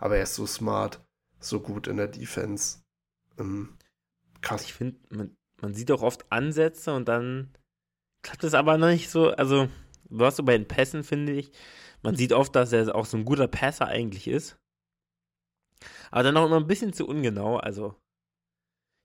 aber 0.00 0.16
er 0.16 0.24
ist 0.24 0.34
so 0.34 0.46
smart, 0.46 1.00
so 1.40 1.60
gut 1.60 1.86
in 1.86 1.96
der 1.96 2.08
Defense. 2.08 2.78
Ähm, 3.38 3.76
krass. 4.42 4.64
Ich 4.64 4.74
finde, 4.74 4.98
man, 5.10 5.36
man 5.62 5.72
sieht 5.72 5.90
auch 5.90 6.02
oft 6.02 6.30
Ansätze 6.30 6.92
und 6.94 7.06
dann 7.08 7.50
klappt 8.22 8.44
es 8.44 8.54
aber 8.54 8.76
noch 8.78 8.88
nicht 8.88 9.08
so. 9.08 9.30
Also, 9.30 9.68
was 10.08 10.36
so 10.36 10.42
bei 10.42 10.56
den 10.56 10.68
Pässen, 10.68 11.04
finde 11.04 11.32
ich, 11.32 11.50
man 12.02 12.16
sieht 12.16 12.32
oft, 12.32 12.54
dass 12.54 12.72
er 12.72 12.94
auch 12.94 13.06
so 13.06 13.16
ein 13.16 13.24
guter 13.24 13.48
Passer 13.48 13.86
eigentlich 13.86 14.28
ist. 14.28 14.58
Aber 16.10 16.22
dann 16.22 16.36
auch 16.36 16.46
immer 16.46 16.56
ein 16.56 16.66
bisschen 16.66 16.92
zu 16.92 17.06
ungenau. 17.06 17.56
Also, 17.56 17.94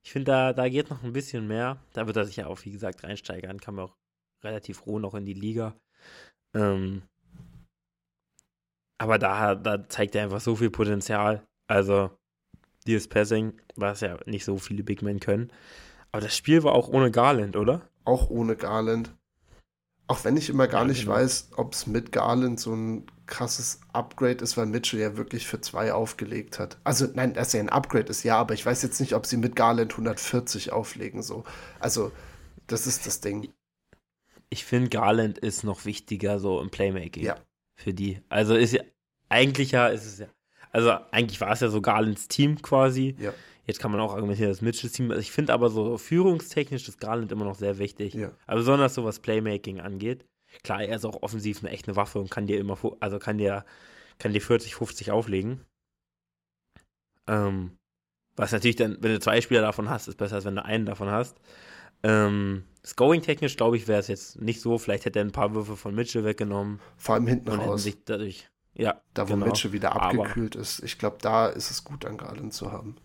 ich 0.04 0.12
finde, 0.12 0.30
da, 0.32 0.52
da 0.52 0.68
geht 0.68 0.90
noch 0.90 1.02
ein 1.02 1.12
bisschen 1.12 1.46
mehr. 1.46 1.82
Da 1.92 2.06
wird 2.06 2.16
er 2.16 2.24
sich 2.24 2.36
ja 2.36 2.46
auch, 2.46 2.64
wie 2.64 2.70
gesagt, 2.70 3.04
reinsteigern. 3.04 3.60
Kann 3.60 3.74
man 3.74 3.86
auch 3.86 3.96
relativ 4.44 4.86
roh 4.86 4.98
noch 4.98 5.14
in 5.14 5.24
die 5.24 5.34
Liga. 5.34 5.76
Ähm, 6.54 7.02
aber 8.98 9.18
da, 9.18 9.54
da 9.54 9.88
zeigt 9.88 10.14
er 10.14 10.24
einfach 10.24 10.40
so 10.40 10.56
viel 10.56 10.70
Potenzial. 10.70 11.44
Also, 11.68 12.10
dieses 12.86 13.08
Passing, 13.08 13.60
was 13.76 14.00
ja 14.00 14.18
nicht 14.26 14.44
so 14.44 14.58
viele 14.58 14.82
Big 14.82 15.02
Men 15.02 15.20
können. 15.20 15.52
Aber 16.12 16.22
das 16.22 16.36
Spiel 16.36 16.62
war 16.62 16.72
auch 16.72 16.88
ohne 16.88 17.10
Garland, 17.10 17.56
oder? 17.56 17.88
Auch 18.04 18.30
ohne 18.30 18.56
Garland. 18.56 19.14
Auch 20.12 20.24
wenn 20.24 20.36
ich 20.36 20.50
immer 20.50 20.68
gar 20.68 20.82
ja, 20.82 20.88
nicht 20.88 21.04
genau. 21.04 21.14
weiß, 21.14 21.52
ob 21.56 21.72
es 21.72 21.86
mit 21.86 22.12
Garland 22.12 22.60
so 22.60 22.74
ein 22.74 23.06
krasses 23.26 23.80
Upgrade 23.94 24.44
ist, 24.44 24.58
weil 24.58 24.66
Mitchell 24.66 25.00
ja 25.00 25.16
wirklich 25.16 25.46
für 25.46 25.62
zwei 25.62 25.94
aufgelegt 25.94 26.58
hat. 26.58 26.76
Also, 26.84 27.08
nein, 27.14 27.32
dass 27.32 27.54
er 27.54 27.60
ein 27.60 27.70
Upgrade 27.70 28.10
ist, 28.10 28.22
ja, 28.22 28.36
aber 28.36 28.52
ich 28.52 28.66
weiß 28.66 28.82
jetzt 28.82 29.00
nicht, 29.00 29.14
ob 29.14 29.24
sie 29.24 29.38
mit 29.38 29.56
Garland 29.56 29.92
140 29.92 30.70
auflegen, 30.70 31.22
so. 31.22 31.44
Also, 31.80 32.12
das 32.66 32.86
ist 32.86 33.06
das 33.06 33.22
Ding. 33.22 33.50
Ich 34.50 34.66
finde, 34.66 34.90
Garland 34.90 35.38
ist 35.38 35.64
noch 35.64 35.86
wichtiger 35.86 36.38
so 36.38 36.60
im 36.60 36.68
Playmaking. 36.68 37.24
Ja. 37.24 37.36
Für 37.74 37.94
die. 37.94 38.20
Also 38.28 38.54
ist 38.54 38.74
ja, 38.74 38.82
eigentlich 39.30 39.70
ja, 39.70 39.88
ist 39.88 40.04
es 40.04 40.18
ja 40.18 40.26
also 40.72 40.90
eigentlich 41.10 41.40
war 41.40 41.52
es 41.52 41.60
ja 41.60 41.68
so 41.68 41.82
Garlands 41.82 42.28
Team 42.28 42.60
quasi. 42.60 43.14
Ja. 43.18 43.34
Jetzt 43.66 43.78
kann 43.78 43.92
man 43.92 44.00
auch 44.00 44.14
argumentieren, 44.14 44.50
das 44.50 44.60
Mitchells 44.60 44.92
Team. 44.92 45.10
Also 45.10 45.20
ich 45.20 45.30
finde 45.30 45.52
aber 45.52 45.70
so 45.70 45.96
führungstechnisch 45.96 46.88
ist 46.88 47.00
Garland 47.00 47.30
immer 47.30 47.44
noch 47.44 47.54
sehr 47.54 47.78
wichtig. 47.78 48.14
Ja. 48.14 48.32
Also 48.46 48.60
besonders 48.60 48.94
so 48.94 49.04
was 49.04 49.20
Playmaking 49.20 49.80
angeht. 49.80 50.24
klar, 50.64 50.82
er 50.82 50.96
ist 50.96 51.04
auch 51.04 51.22
offensiv 51.22 51.60
eine 51.62 51.70
echte 51.70 51.94
Waffe 51.96 52.18
und 52.18 52.30
kann 52.30 52.46
dir 52.46 52.58
immer, 52.58 52.76
also 53.00 53.18
kann 53.18 53.38
dir, 53.38 53.64
kann 54.18 54.32
dir 54.32 54.40
40, 54.40 54.74
50 54.74 55.12
auflegen. 55.12 55.64
Ähm, 57.28 57.78
was 58.34 58.52
natürlich 58.52 58.76
dann, 58.76 58.98
wenn 59.00 59.12
du 59.12 59.20
zwei 59.20 59.40
Spieler 59.40 59.60
davon 59.60 59.88
hast, 59.88 60.08
ist 60.08 60.16
besser, 60.16 60.36
als 60.36 60.44
wenn 60.44 60.56
du 60.56 60.64
einen 60.64 60.86
davon 60.86 61.10
hast. 61.10 61.38
Ähm, 62.02 62.64
Scoring-technisch, 62.84 63.56
glaube 63.56 63.76
ich, 63.76 63.86
wäre 63.86 64.00
es 64.00 64.08
jetzt 64.08 64.40
nicht 64.40 64.60
so. 64.60 64.76
Vielleicht 64.78 65.04
hätte 65.04 65.20
er 65.20 65.24
ein 65.24 65.30
paar 65.30 65.54
Würfe 65.54 65.76
von 65.76 65.94
Mitchell 65.94 66.24
weggenommen. 66.24 66.80
Vor 66.96 67.14
allem 67.14 67.28
hinten 67.28 67.50
und 67.50 67.60
raus. 67.60 67.84
Sich 67.84 68.04
dadurch, 68.04 68.50
ja, 68.74 69.00
da, 69.14 69.28
wo 69.28 69.34
genau. 69.34 69.46
Mitchell 69.46 69.72
wieder 69.72 69.94
abgekühlt 69.94 70.56
Aber, 70.56 70.62
ist. 70.62 70.82
Ich 70.82 70.98
glaube, 70.98 71.18
da 71.20 71.46
ist 71.46 71.70
es 71.70 71.84
gut, 71.84 72.04
an 72.04 72.16
Garland 72.16 72.52
zu 72.52 72.72
haben. 72.72 72.96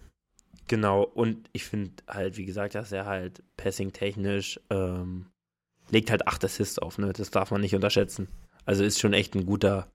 Genau, 0.67 1.03
und 1.03 1.49
ich 1.53 1.63
finde 1.63 2.03
halt, 2.07 2.37
wie 2.37 2.45
gesagt, 2.45 2.75
dass 2.75 2.91
er 2.91 3.05
halt 3.05 3.41
passing-technisch 3.55 4.59
ähm, 4.69 5.27
legt 5.89 6.11
halt 6.11 6.27
acht 6.27 6.43
Assists 6.43 6.79
auf, 6.79 6.97
ne? 6.97 7.13
Das 7.13 7.31
darf 7.31 7.51
man 7.51 7.61
nicht 7.61 7.75
unterschätzen. 7.75 8.27
Also 8.65 8.83
ist 8.83 8.99
schon 8.99 9.13
echt 9.13 9.35
ein 9.35 9.45
guter, 9.45 9.91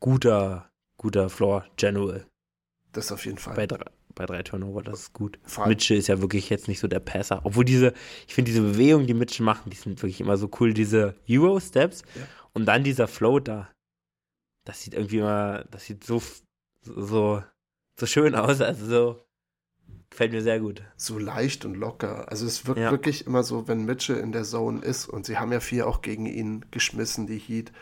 guter, 0.00 0.70
guter 0.96 1.28
Floor 1.28 1.66
General. 1.76 2.26
Das 2.92 3.10
auf 3.10 3.26
jeden 3.26 3.38
Fall. 3.38 3.56
Bei 3.56 3.66
drei, 3.66 3.84
bei 4.14 4.26
drei 4.26 4.42
Turnover, 4.42 4.82
das 4.82 5.00
ist 5.00 5.12
gut. 5.12 5.38
Mitchell 5.66 5.98
ist 5.98 6.06
ja 6.06 6.20
wirklich 6.20 6.48
jetzt 6.50 6.68
nicht 6.68 6.78
so 6.78 6.86
der 6.86 7.00
Passer. 7.00 7.40
Obwohl 7.44 7.64
diese, 7.64 7.92
ich 8.28 8.34
finde 8.34 8.52
diese 8.52 8.62
Bewegungen, 8.62 9.06
die 9.06 9.14
Mitchell 9.14 9.44
machen, 9.44 9.70
die 9.70 9.76
sind 9.76 10.00
wirklich 10.00 10.20
immer 10.20 10.36
so 10.36 10.48
cool. 10.60 10.72
Diese 10.72 11.16
Euro-Steps 11.28 12.02
ja. 12.14 12.26
und 12.52 12.66
dann 12.66 12.84
dieser 12.84 13.08
Floater. 13.08 13.70
Das 14.64 14.80
sieht 14.80 14.94
irgendwie 14.94 15.18
immer, 15.18 15.64
das 15.70 15.84
sieht 15.84 16.04
so, 16.04 16.22
so, 16.82 17.42
so 17.98 18.06
schön 18.06 18.34
aus. 18.36 18.60
Also 18.60 18.86
so, 18.86 19.23
gefällt 20.14 20.32
mir 20.32 20.42
sehr 20.42 20.60
gut. 20.60 20.82
So 20.96 21.18
leicht 21.18 21.64
und 21.64 21.74
locker. 21.74 22.30
Also 22.30 22.46
es 22.46 22.66
wirkt 22.66 22.80
ja. 22.80 22.92
wirklich 22.92 23.26
immer 23.26 23.42
so, 23.42 23.66
wenn 23.66 23.84
Mitchell 23.84 24.18
in 24.18 24.30
der 24.30 24.44
Zone 24.44 24.80
ist 24.80 25.08
und 25.08 25.26
sie 25.26 25.38
haben 25.38 25.50
ja 25.50 25.58
viel 25.58 25.82
auch 25.82 26.02
gegen 26.02 26.26
ihn 26.26 26.64
geschmissen, 26.70 27.26
die 27.26 27.38
Heat 27.38 27.72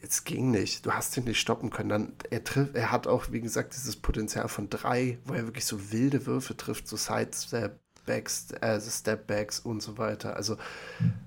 es 0.00 0.22
ging 0.22 0.50
nicht. 0.52 0.86
Du 0.86 0.92
hast 0.92 1.16
ihn 1.16 1.24
nicht 1.24 1.40
stoppen 1.40 1.70
können. 1.70 1.88
Dann, 1.88 2.12
er, 2.30 2.44
trifft, 2.44 2.76
er 2.76 2.92
hat 2.92 3.08
auch, 3.08 3.32
wie 3.32 3.40
gesagt, 3.40 3.74
dieses 3.74 3.96
Potenzial 3.96 4.46
von 4.48 4.70
drei, 4.70 5.18
wo 5.24 5.34
er 5.34 5.46
wirklich 5.46 5.64
so 5.64 5.90
wilde 5.90 6.26
Würfe 6.26 6.56
trifft, 6.56 6.86
so 6.86 6.96
Sidestep-Backs, 6.96 8.52
äh, 8.60 8.80
Stepbacks 8.80 9.58
und 9.58 9.82
so 9.82 9.98
weiter. 9.98 10.36
Also 10.36 10.58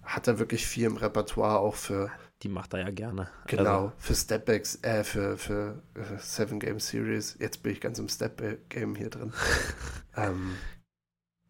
hat 0.04 0.28
er 0.28 0.40
wirklich 0.40 0.66
viel 0.66 0.86
im 0.86 0.98
Repertoire 0.98 1.60
auch 1.60 1.76
für. 1.76 2.10
Die 2.44 2.50
macht 2.50 2.74
er 2.74 2.80
ja 2.80 2.90
gerne. 2.92 3.30
Genau, 3.48 3.88
also. 3.88 3.94
für 3.98 4.16
Stepbacks, 4.16 4.80
äh, 4.82 5.04
für, 5.04 5.38
für 5.38 5.84
äh, 5.96 6.18
Seven 6.20 6.60
Game 6.60 6.80
Series. 6.80 7.36
Jetzt 7.40 7.64
bin 7.64 7.74
ich 7.74 7.82
ganz 7.82 8.00
im 8.00 8.08
Step-Game 8.08 8.96
hier 8.96 9.10
drin. 9.10 9.34
ähm, 10.16 10.56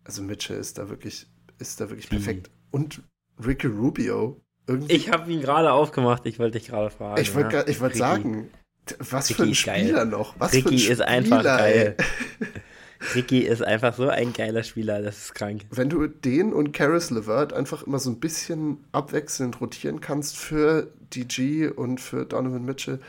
also 0.03 0.23
Mitchell 0.23 0.57
ist 0.57 0.79
da 0.79 0.89
wirklich, 0.89 1.27
ist 1.59 1.79
da 1.79 1.89
wirklich 1.89 2.09
perfekt. 2.09 2.49
Und 2.71 3.03
Ricky 3.43 3.67
Rubio 3.67 4.41
irgendwie 4.69 4.93
ich 4.93 5.11
habe 5.11 5.31
ihn 5.31 5.41
gerade 5.41 5.71
aufgemacht, 5.71 6.25
ich 6.27 6.37
wollte 6.37 6.59
dich 6.59 6.67
gerade 6.67 6.91
fragen. 6.91 7.19
Ich 7.19 7.33
wollte 7.33 7.65
ja. 7.67 7.79
wollt 7.79 7.95
sagen, 7.95 8.51
was 8.99 9.29
Ricky 9.29 9.33
für 9.33 9.43
ein 9.43 9.55
Spieler 9.55 9.93
geil. 9.93 10.05
noch? 10.05 10.39
Was 10.39 10.53
Ricky 10.53 10.77
für 10.77 10.85
ein 10.85 10.91
ist 10.91 11.01
einfach 11.01 11.43
geil. 11.43 11.97
Ricky 13.15 13.39
ist 13.39 13.63
einfach 13.63 13.95
so 13.95 14.09
ein 14.09 14.33
geiler 14.33 14.63
Spieler, 14.63 15.01
das 15.01 15.17
ist 15.17 15.35
krank. 15.35 15.65
Wenn 15.71 15.89
du 15.89 16.07
den 16.07 16.53
und 16.53 16.73
Karis 16.73 17.09
LeVert 17.09 17.53
einfach 17.53 17.83
immer 17.83 17.99
so 17.99 18.09
ein 18.09 18.19
bisschen 18.19 18.85
abwechselnd 18.91 19.61
rotieren 19.61 20.01
kannst 20.01 20.37
für 20.37 20.93
DG 21.13 21.69
und 21.69 22.01
für 22.01 22.25
Donovan 22.25 22.65
Mitchell, 22.65 22.99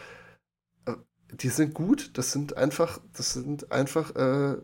äh, 0.86 0.92
die 1.32 1.48
sind 1.48 1.74
gut. 1.74 2.10
Das 2.14 2.32
sind 2.32 2.56
einfach, 2.56 3.00
das 3.14 3.32
sind 3.32 3.72
einfach 3.72 4.14
äh, 4.14 4.58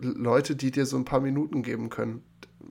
Leute, 0.00 0.56
die 0.56 0.72
dir 0.72 0.86
so 0.86 0.96
ein 0.96 1.04
paar 1.04 1.20
Minuten 1.20 1.62
geben 1.62 1.88
können 1.88 2.24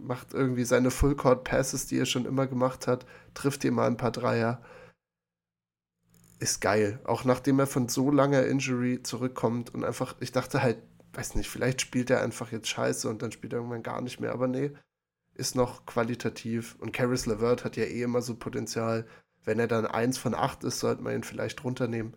macht 0.03 0.33
irgendwie 0.33 0.65
seine 0.65 0.91
Full-Court-Passes, 0.91 1.87
die 1.87 1.97
er 1.97 2.05
schon 2.05 2.25
immer 2.25 2.47
gemacht 2.47 2.87
hat, 2.87 3.05
trifft 3.33 3.63
dir 3.63 3.71
mal 3.71 3.87
ein 3.87 3.97
paar 3.97 4.11
Dreier. 4.11 4.61
Ist 6.39 6.61
geil. 6.61 6.99
Auch 7.05 7.23
nachdem 7.23 7.59
er 7.59 7.67
von 7.67 7.87
so 7.87 8.11
langer 8.11 8.45
Injury 8.45 9.01
zurückkommt 9.01 9.73
und 9.73 9.83
einfach, 9.85 10.15
ich 10.19 10.31
dachte 10.31 10.61
halt, 10.61 10.77
weiß 11.14 11.36
nicht, 11.36 11.49
vielleicht 11.49 11.82
spielt 11.82 12.09
er 12.09 12.22
einfach 12.22 12.51
jetzt 12.51 12.68
scheiße 12.68 13.09
und 13.09 13.22
dann 13.22 13.32
spielt 13.32 13.53
er 13.53 13.59
irgendwann 13.59 13.84
gar 13.84 14.01
nicht 14.01 14.20
mehr, 14.20 14.32
aber 14.32 14.47
nee, 14.47 14.72
ist 15.36 15.55
noch 15.55 15.86
qualitativ. 15.86 16.76
Und 16.80 16.93
Caris 16.93 17.26
LeVert 17.26 17.64
hat 17.64 17.78
ja 17.78 17.84
eh 17.84 18.03
immer 18.03 18.22
so 18.22 18.36
Potenzial. 18.36 19.07
Wenn 19.43 19.59
er 19.59 19.68
dann 19.68 19.86
eins 19.86 20.18
von 20.18 20.36
acht 20.36 20.64
ist, 20.64 20.80
sollte 20.80 21.01
man 21.01 21.16
ihn 21.16 21.24
vielleicht 21.24 21.64
runternehmen. 21.64 22.16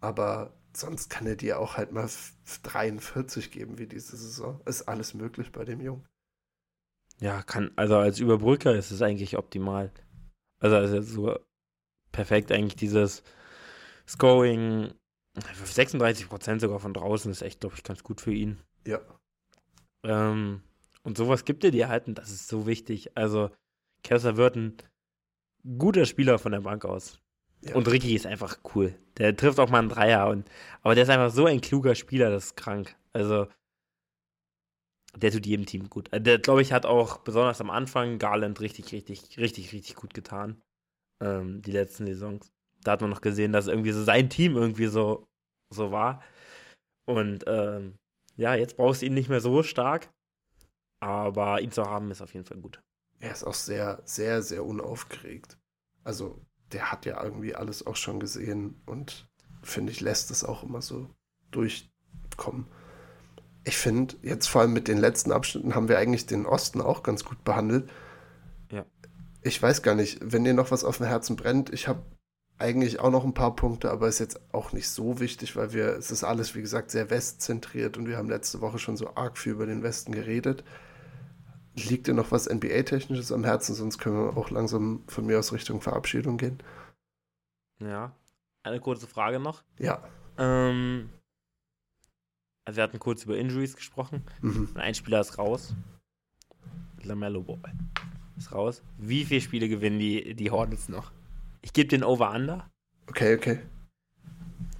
Aber 0.00 0.54
sonst 0.72 1.10
kann 1.10 1.26
er 1.26 1.36
dir 1.36 1.58
auch 1.58 1.76
halt 1.76 1.92
mal 1.92 2.08
43 2.62 3.50
geben 3.50 3.78
wie 3.78 3.86
diese 3.86 4.16
Saison. 4.16 4.60
Ist 4.64 4.82
alles 4.82 5.14
möglich 5.14 5.52
bei 5.52 5.64
dem 5.64 5.80
Jungen. 5.80 6.06
Ja, 7.18 7.42
kann, 7.42 7.70
also 7.76 7.96
als 7.96 8.20
Überbrücker 8.20 8.74
ist 8.74 8.90
es 8.90 9.00
eigentlich 9.00 9.38
optimal. 9.38 9.92
Also, 10.58 10.76
also 10.76 11.00
so 11.02 11.38
perfekt 12.12 12.52
eigentlich 12.52 12.76
dieses 12.76 13.22
Scoring. 14.06 14.92
36% 15.40 16.60
sogar 16.60 16.80
von 16.80 16.94
draußen 16.94 17.30
ist 17.30 17.42
echt, 17.42 17.60
glaube 17.60 17.76
ich, 17.76 17.82
ganz 17.82 18.02
gut 18.02 18.20
für 18.20 18.32
ihn. 18.32 18.58
Ja. 18.86 19.00
Ähm, 20.02 20.62
und 21.02 21.16
sowas 21.16 21.44
gibt 21.44 21.64
er 21.64 21.70
dir 21.70 21.88
halt 21.88 22.06
und 22.06 22.16
das 22.16 22.30
ist 22.30 22.48
so 22.48 22.66
wichtig. 22.66 23.16
Also, 23.16 23.50
Kessler 24.02 24.36
wird 24.36 24.56
ein 24.56 24.76
guter 25.78 26.06
Spieler 26.06 26.38
von 26.38 26.52
der 26.52 26.60
Bank 26.60 26.84
aus. 26.84 27.20
Ja. 27.62 27.74
Und 27.74 27.90
Ricky 27.90 28.14
ist 28.14 28.26
einfach 28.26 28.58
cool. 28.74 28.94
Der 29.18 29.36
trifft 29.36 29.58
auch 29.58 29.70
mal 29.70 29.80
einen 29.80 29.88
Dreier. 29.88 30.28
Und, 30.28 30.48
aber 30.82 30.94
der 30.94 31.04
ist 31.04 31.10
einfach 31.10 31.30
so 31.30 31.46
ein 31.46 31.60
kluger 31.60 31.94
Spieler, 31.94 32.30
das 32.30 32.46
ist 32.46 32.56
krank. 32.56 32.96
Also, 33.12 33.48
der 35.16 35.32
tut 35.32 35.46
jedem 35.46 35.66
Team 35.66 35.88
gut. 35.88 36.12
Äh, 36.12 36.20
der, 36.20 36.38
glaube 36.38 36.62
ich, 36.62 36.72
hat 36.72 36.86
auch 36.86 37.18
besonders 37.18 37.60
am 37.60 37.70
Anfang 37.70 38.18
Garland 38.18 38.60
richtig, 38.60 38.92
richtig, 38.92 39.38
richtig, 39.38 39.72
richtig 39.72 39.96
gut 39.96 40.14
getan. 40.14 40.62
Ähm, 41.20 41.62
die 41.62 41.72
letzten 41.72 42.06
Saisons. 42.06 42.52
Da 42.86 42.92
hat 42.92 43.00
man 43.00 43.10
noch 43.10 43.20
gesehen, 43.20 43.52
dass 43.52 43.66
irgendwie 43.66 43.92
so 43.92 44.02
sein 44.02 44.30
Team 44.30 44.56
irgendwie 44.56 44.86
so, 44.86 45.26
so 45.70 45.92
war. 45.92 46.22
Und 47.06 47.44
ähm, 47.46 47.96
ja, 48.36 48.54
jetzt 48.54 48.76
brauchst 48.76 49.02
du 49.02 49.06
ihn 49.06 49.14
nicht 49.14 49.28
mehr 49.28 49.40
so 49.40 49.62
stark. 49.62 50.10
Aber 51.00 51.60
ihn 51.60 51.72
zu 51.72 51.84
haben 51.84 52.10
ist 52.10 52.22
auf 52.22 52.32
jeden 52.32 52.46
Fall 52.46 52.58
gut. 52.58 52.80
Er 53.20 53.32
ist 53.32 53.44
auch 53.44 53.54
sehr, 53.54 54.00
sehr, 54.04 54.42
sehr 54.42 54.64
unaufgeregt. 54.64 55.58
Also, 56.04 56.40
der 56.72 56.90
hat 56.90 57.06
ja 57.06 57.22
irgendwie 57.22 57.54
alles 57.54 57.86
auch 57.86 57.96
schon 57.96 58.20
gesehen 58.20 58.80
und 58.86 59.28
finde 59.62 59.92
ich, 59.92 60.00
lässt 60.00 60.30
es 60.30 60.44
auch 60.44 60.62
immer 60.62 60.82
so 60.82 61.10
durchkommen 61.50 62.66
ich 63.66 63.76
finde, 63.76 64.14
jetzt 64.22 64.46
vor 64.46 64.60
allem 64.60 64.72
mit 64.72 64.86
den 64.86 64.98
letzten 64.98 65.32
Abschnitten 65.32 65.74
haben 65.74 65.88
wir 65.88 65.98
eigentlich 65.98 66.24
den 66.26 66.46
Osten 66.46 66.80
auch 66.80 67.02
ganz 67.02 67.24
gut 67.24 67.42
behandelt. 67.42 67.90
Ja. 68.70 68.86
Ich 69.42 69.60
weiß 69.60 69.82
gar 69.82 69.96
nicht, 69.96 70.18
wenn 70.22 70.44
dir 70.44 70.54
noch 70.54 70.70
was 70.70 70.84
auf 70.84 70.98
dem 70.98 71.06
Herzen 71.06 71.34
brennt, 71.34 71.70
ich 71.70 71.88
habe 71.88 72.00
eigentlich 72.58 73.00
auch 73.00 73.10
noch 73.10 73.24
ein 73.24 73.34
paar 73.34 73.54
Punkte, 73.54 73.90
aber 73.90 74.08
ist 74.08 74.18
jetzt 74.18 74.40
auch 74.52 74.72
nicht 74.72 74.88
so 74.88 75.20
wichtig, 75.20 75.56
weil 75.56 75.72
wir, 75.72 75.88
es 75.96 76.10
ist 76.10 76.24
alles, 76.24 76.54
wie 76.54 76.62
gesagt, 76.62 76.90
sehr 76.90 77.10
westzentriert 77.10 77.96
und 77.96 78.08
wir 78.08 78.16
haben 78.16 78.30
letzte 78.30 78.60
Woche 78.60 78.78
schon 78.78 78.96
so 78.96 79.14
arg 79.14 79.36
viel 79.36 79.52
über 79.52 79.66
den 79.66 79.82
Westen 79.82 80.12
geredet. 80.12 80.64
Liegt 81.74 82.06
dir 82.06 82.14
noch 82.14 82.32
was 82.32 82.48
NBA-Technisches 82.48 83.32
am 83.32 83.44
Herzen, 83.44 83.74
sonst 83.74 83.98
können 83.98 84.16
wir 84.16 84.36
auch 84.36 84.50
langsam 84.50 85.04
von 85.06 85.26
mir 85.26 85.38
aus 85.38 85.52
Richtung 85.52 85.82
Verabschiedung 85.82 86.38
gehen. 86.38 86.58
Ja. 87.78 88.12
Eine 88.62 88.80
kurze 88.80 89.06
Frage 89.06 89.38
noch. 89.38 89.62
Ja. 89.78 90.02
Ähm, 90.38 91.10
also 92.64 92.78
wir 92.78 92.82
hatten 92.82 92.98
kurz 92.98 93.24
über 93.24 93.36
Injuries 93.36 93.76
gesprochen. 93.76 94.24
Mhm. 94.40 94.70
ein 94.74 94.94
Spieler 94.94 95.20
ist 95.20 95.36
raus. 95.36 95.74
Lamello 97.02 97.42
Ball 97.42 97.60
ist 98.38 98.52
raus. 98.52 98.82
Wie 98.98 99.24
viele 99.24 99.40
Spiele 99.40 99.68
gewinnen 99.68 99.98
die, 99.98 100.34
die 100.34 100.50
Hornets 100.50 100.88
noch? 100.88 101.12
Ich 101.66 101.72
gebe 101.72 101.88
den 101.88 102.04
Over-Under. 102.04 102.70
Okay, 103.08 103.34
okay. 103.34 103.58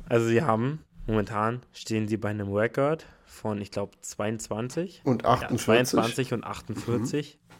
Also 0.08 0.28
sie 0.28 0.42
haben, 0.42 0.84
momentan 1.08 1.60
stehen 1.72 2.06
sie 2.06 2.16
bei 2.16 2.30
einem 2.30 2.52
Record 2.52 3.06
von, 3.24 3.60
ich 3.60 3.72
glaube, 3.72 4.00
22. 4.02 5.02
Und 5.02 5.24
48. 5.24 5.66
Ja, 5.66 5.84
22 5.84 6.32
und 6.32 6.44
48. 6.44 7.40
Mhm. 7.42 7.56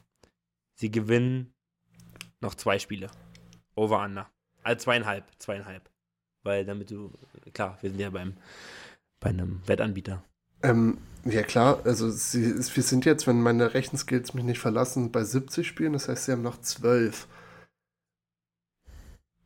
Sie 0.76 0.90
gewinnen 0.92 1.52
noch 2.40 2.54
zwei 2.54 2.78
Spiele. 2.78 3.08
Over-Under. 3.74 4.30
Also 4.62 4.84
zweieinhalb, 4.84 5.24
zweieinhalb. 5.40 5.90
Weil 6.44 6.64
damit 6.64 6.92
du, 6.92 7.10
klar, 7.52 7.78
wir 7.80 7.90
sind 7.90 7.98
ja 7.98 8.10
beim 8.10 8.34
bei 9.18 9.30
einem 9.30 9.60
Wettanbieter? 9.66 10.22
Ähm, 10.62 10.98
ja 11.24 11.42
klar, 11.42 11.80
also 11.82 12.10
sie, 12.10 12.54
wir 12.54 12.82
sind 12.84 13.04
jetzt, 13.04 13.26
wenn 13.26 13.42
meine 13.42 13.74
Rechenskills 13.74 14.34
mich 14.34 14.44
nicht 14.44 14.60
verlassen, 14.60 15.10
bei 15.10 15.24
70 15.24 15.66
Spielen, 15.66 15.94
das 15.94 16.08
heißt, 16.08 16.26
sie 16.26 16.32
haben 16.32 16.42
noch 16.42 16.60
12. 16.60 17.26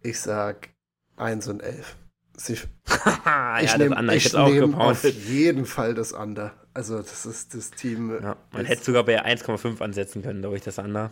Ich 0.02 0.20
sag 0.20 0.70
1 1.16 1.48
und 1.48 1.62
11. 1.62 1.96
Sie, 2.36 2.54
ja, 3.26 3.60
ich 3.60 3.76
nehme 3.76 4.14
ich 4.14 4.32
nehm 4.32 4.74
auf 4.74 5.04
jeden 5.04 5.66
Fall 5.66 5.94
das 5.94 6.12
Under. 6.12 6.54
Also 6.72 6.98
das 6.98 7.26
ist 7.26 7.54
das 7.54 7.70
Team. 7.70 8.18
Ja, 8.22 8.36
man 8.52 8.64
hätte 8.64 8.84
sogar 8.84 9.04
bei 9.04 9.22
1,5 9.22 9.82
ansetzen 9.82 10.22
können, 10.22 10.40
glaube 10.40 10.56
ich, 10.56 10.62
das 10.62 10.78
Under. 10.78 11.10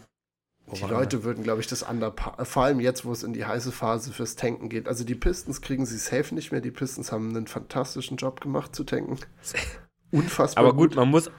Die 0.72 0.84
Leute 0.84 1.24
würden, 1.24 1.44
glaube 1.44 1.60
ich, 1.60 1.66
das 1.66 1.82
Under, 1.82 2.14
vor 2.42 2.64
allem 2.64 2.80
jetzt, 2.80 3.04
wo 3.04 3.12
es 3.12 3.22
in 3.22 3.32
die 3.32 3.44
heiße 3.44 3.72
Phase 3.72 4.12
fürs 4.12 4.36
Tanken 4.36 4.68
geht. 4.68 4.86
Also 4.86 5.04
die 5.04 5.14
Pistons 5.14 5.62
kriegen 5.62 5.86
sie 5.86 5.96
safe 5.96 6.34
nicht 6.34 6.52
mehr. 6.52 6.60
Die 6.60 6.70
Pistons 6.70 7.10
haben 7.10 7.30
einen 7.30 7.46
fantastischen 7.46 8.16
Job 8.18 8.40
gemacht 8.40 8.74
zu 8.74 8.84
tanken. 8.84 9.18
Unfassbar. 10.10 10.64
Aber 10.64 10.74
gut, 10.74 10.90
gut. 10.90 10.96
man 10.96 11.08
muss. 11.08 11.30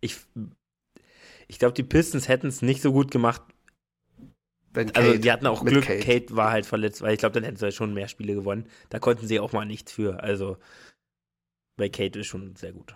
Ich, 0.00 0.18
ich 1.48 1.58
glaube, 1.58 1.74
die 1.74 1.82
Pistons 1.82 2.28
hätten 2.28 2.48
es 2.48 2.60
nicht 2.60 2.82
so 2.82 2.92
gut 2.92 3.10
gemacht, 3.10 3.42
Wenn 4.76 4.94
also 4.94 5.08
Kate- 5.10 5.20
die 5.20 5.32
hatten 5.32 5.46
auch 5.46 5.62
mit 5.62 5.72
Glück, 5.72 5.84
Kate. 5.86 6.00
Kate. 6.04 6.36
war 6.36 6.52
halt 6.52 6.66
verletzt, 6.66 7.02
weil 7.02 7.14
ich 7.14 7.18
glaube, 7.18 7.32
dann 7.32 7.42
hätten 7.44 7.56
sie 7.56 7.72
schon 7.72 7.92
mehr 7.94 8.06
Spiele 8.08 8.34
gewonnen. 8.34 8.66
Da 8.90 8.98
konnten 9.00 9.26
sie 9.26 9.40
auch 9.40 9.52
mal 9.52 9.64
nichts 9.64 9.90
für. 9.90 10.22
Also 10.22 10.58
bei 11.76 11.88
Kate 11.88 12.20
ist 12.20 12.26
schon 12.28 12.54
sehr 12.56 12.72
gut. 12.72 12.94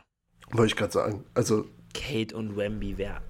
Wollte 0.52 0.72
ich 0.72 0.76
gerade 0.76 0.92
sagen. 0.92 1.24
Also, 1.34 1.66
Kate 1.94 2.36
und 2.36 2.56
Wemby 2.56 2.98
wäre 2.98 3.20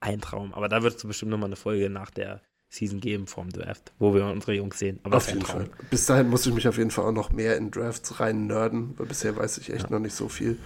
ein 0.00 0.20
Traum. 0.20 0.54
Aber 0.54 0.68
da 0.68 0.82
wird 0.82 0.96
es 0.96 1.04
bestimmt 1.04 1.30
nochmal 1.30 1.48
eine 1.48 1.56
Folge 1.56 1.90
nach 1.90 2.10
der 2.10 2.40
Season 2.68 3.00
geben 3.00 3.26
vom 3.26 3.50
Draft, 3.50 3.92
wo 3.98 4.14
wir 4.14 4.24
unsere 4.26 4.54
Jungs 4.54 4.78
sehen. 4.78 5.00
Aber 5.02 5.16
auf 5.16 5.26
jeden 5.28 5.40
Traum. 5.40 5.62
Fall. 5.66 5.70
Bis 5.90 6.06
dahin 6.06 6.28
muss 6.28 6.46
ich 6.46 6.54
mich 6.54 6.68
auf 6.68 6.78
jeden 6.78 6.90
Fall 6.90 7.04
auch 7.06 7.12
noch 7.12 7.30
mehr 7.32 7.56
in 7.56 7.70
Drafts 7.70 8.20
rein 8.20 8.46
nerden, 8.46 8.94
weil 8.96 9.06
bisher 9.06 9.36
weiß 9.36 9.58
ich 9.58 9.72
echt 9.72 9.90
noch 9.90 9.98
nicht 9.98 10.14
so 10.14 10.28
viel. 10.28 10.56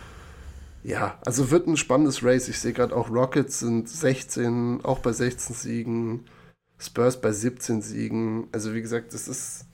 Ja, 0.82 1.19
also 1.24 1.51
wird 1.51 1.66
ein 1.66 1.78
spannendes 1.78 2.23
Race. 2.23 2.49
Ich 2.49 2.59
sehe 2.61 2.74
gerade 2.74 2.95
auch 2.95 3.09
Rockets 3.11 3.61
sind 3.61 3.89
16, 3.89 4.85
auch 4.85 4.99
bei 4.99 5.12
16 5.12 5.57
Siegen, 5.57 6.27
Spurs 6.85 7.20
bei 7.20 7.32
17 7.32 7.82
Siegen. 7.82 8.48
Also 8.52 8.74
wie 8.74 8.82
gesagt, 8.82 9.15
es 9.15 9.28
ist, 9.28 9.66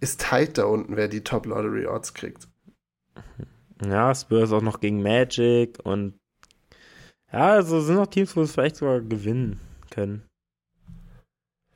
ist 0.00 0.20
tight 0.20 0.58
da 0.58 0.64
unten, 0.64 0.96
wer 0.96 1.08
die 1.08 1.22
Top 1.22 1.46
Lottery 1.46 1.86
Odds 1.86 2.14
kriegt. 2.14 2.48
Ja, 3.84 4.14
Spurs 4.14 4.52
auch 4.52 4.62
noch 4.62 4.80
gegen 4.80 5.02
Magic 5.02 5.78
und 5.84 6.18
ja, 7.32 7.50
also 7.50 7.80
sind 7.80 7.96
noch 7.96 8.06
Teams, 8.06 8.36
wo 8.36 8.42
es 8.42 8.52
vielleicht 8.52 8.76
sogar 8.76 9.00
gewinnen 9.00 9.58
können. 9.90 10.22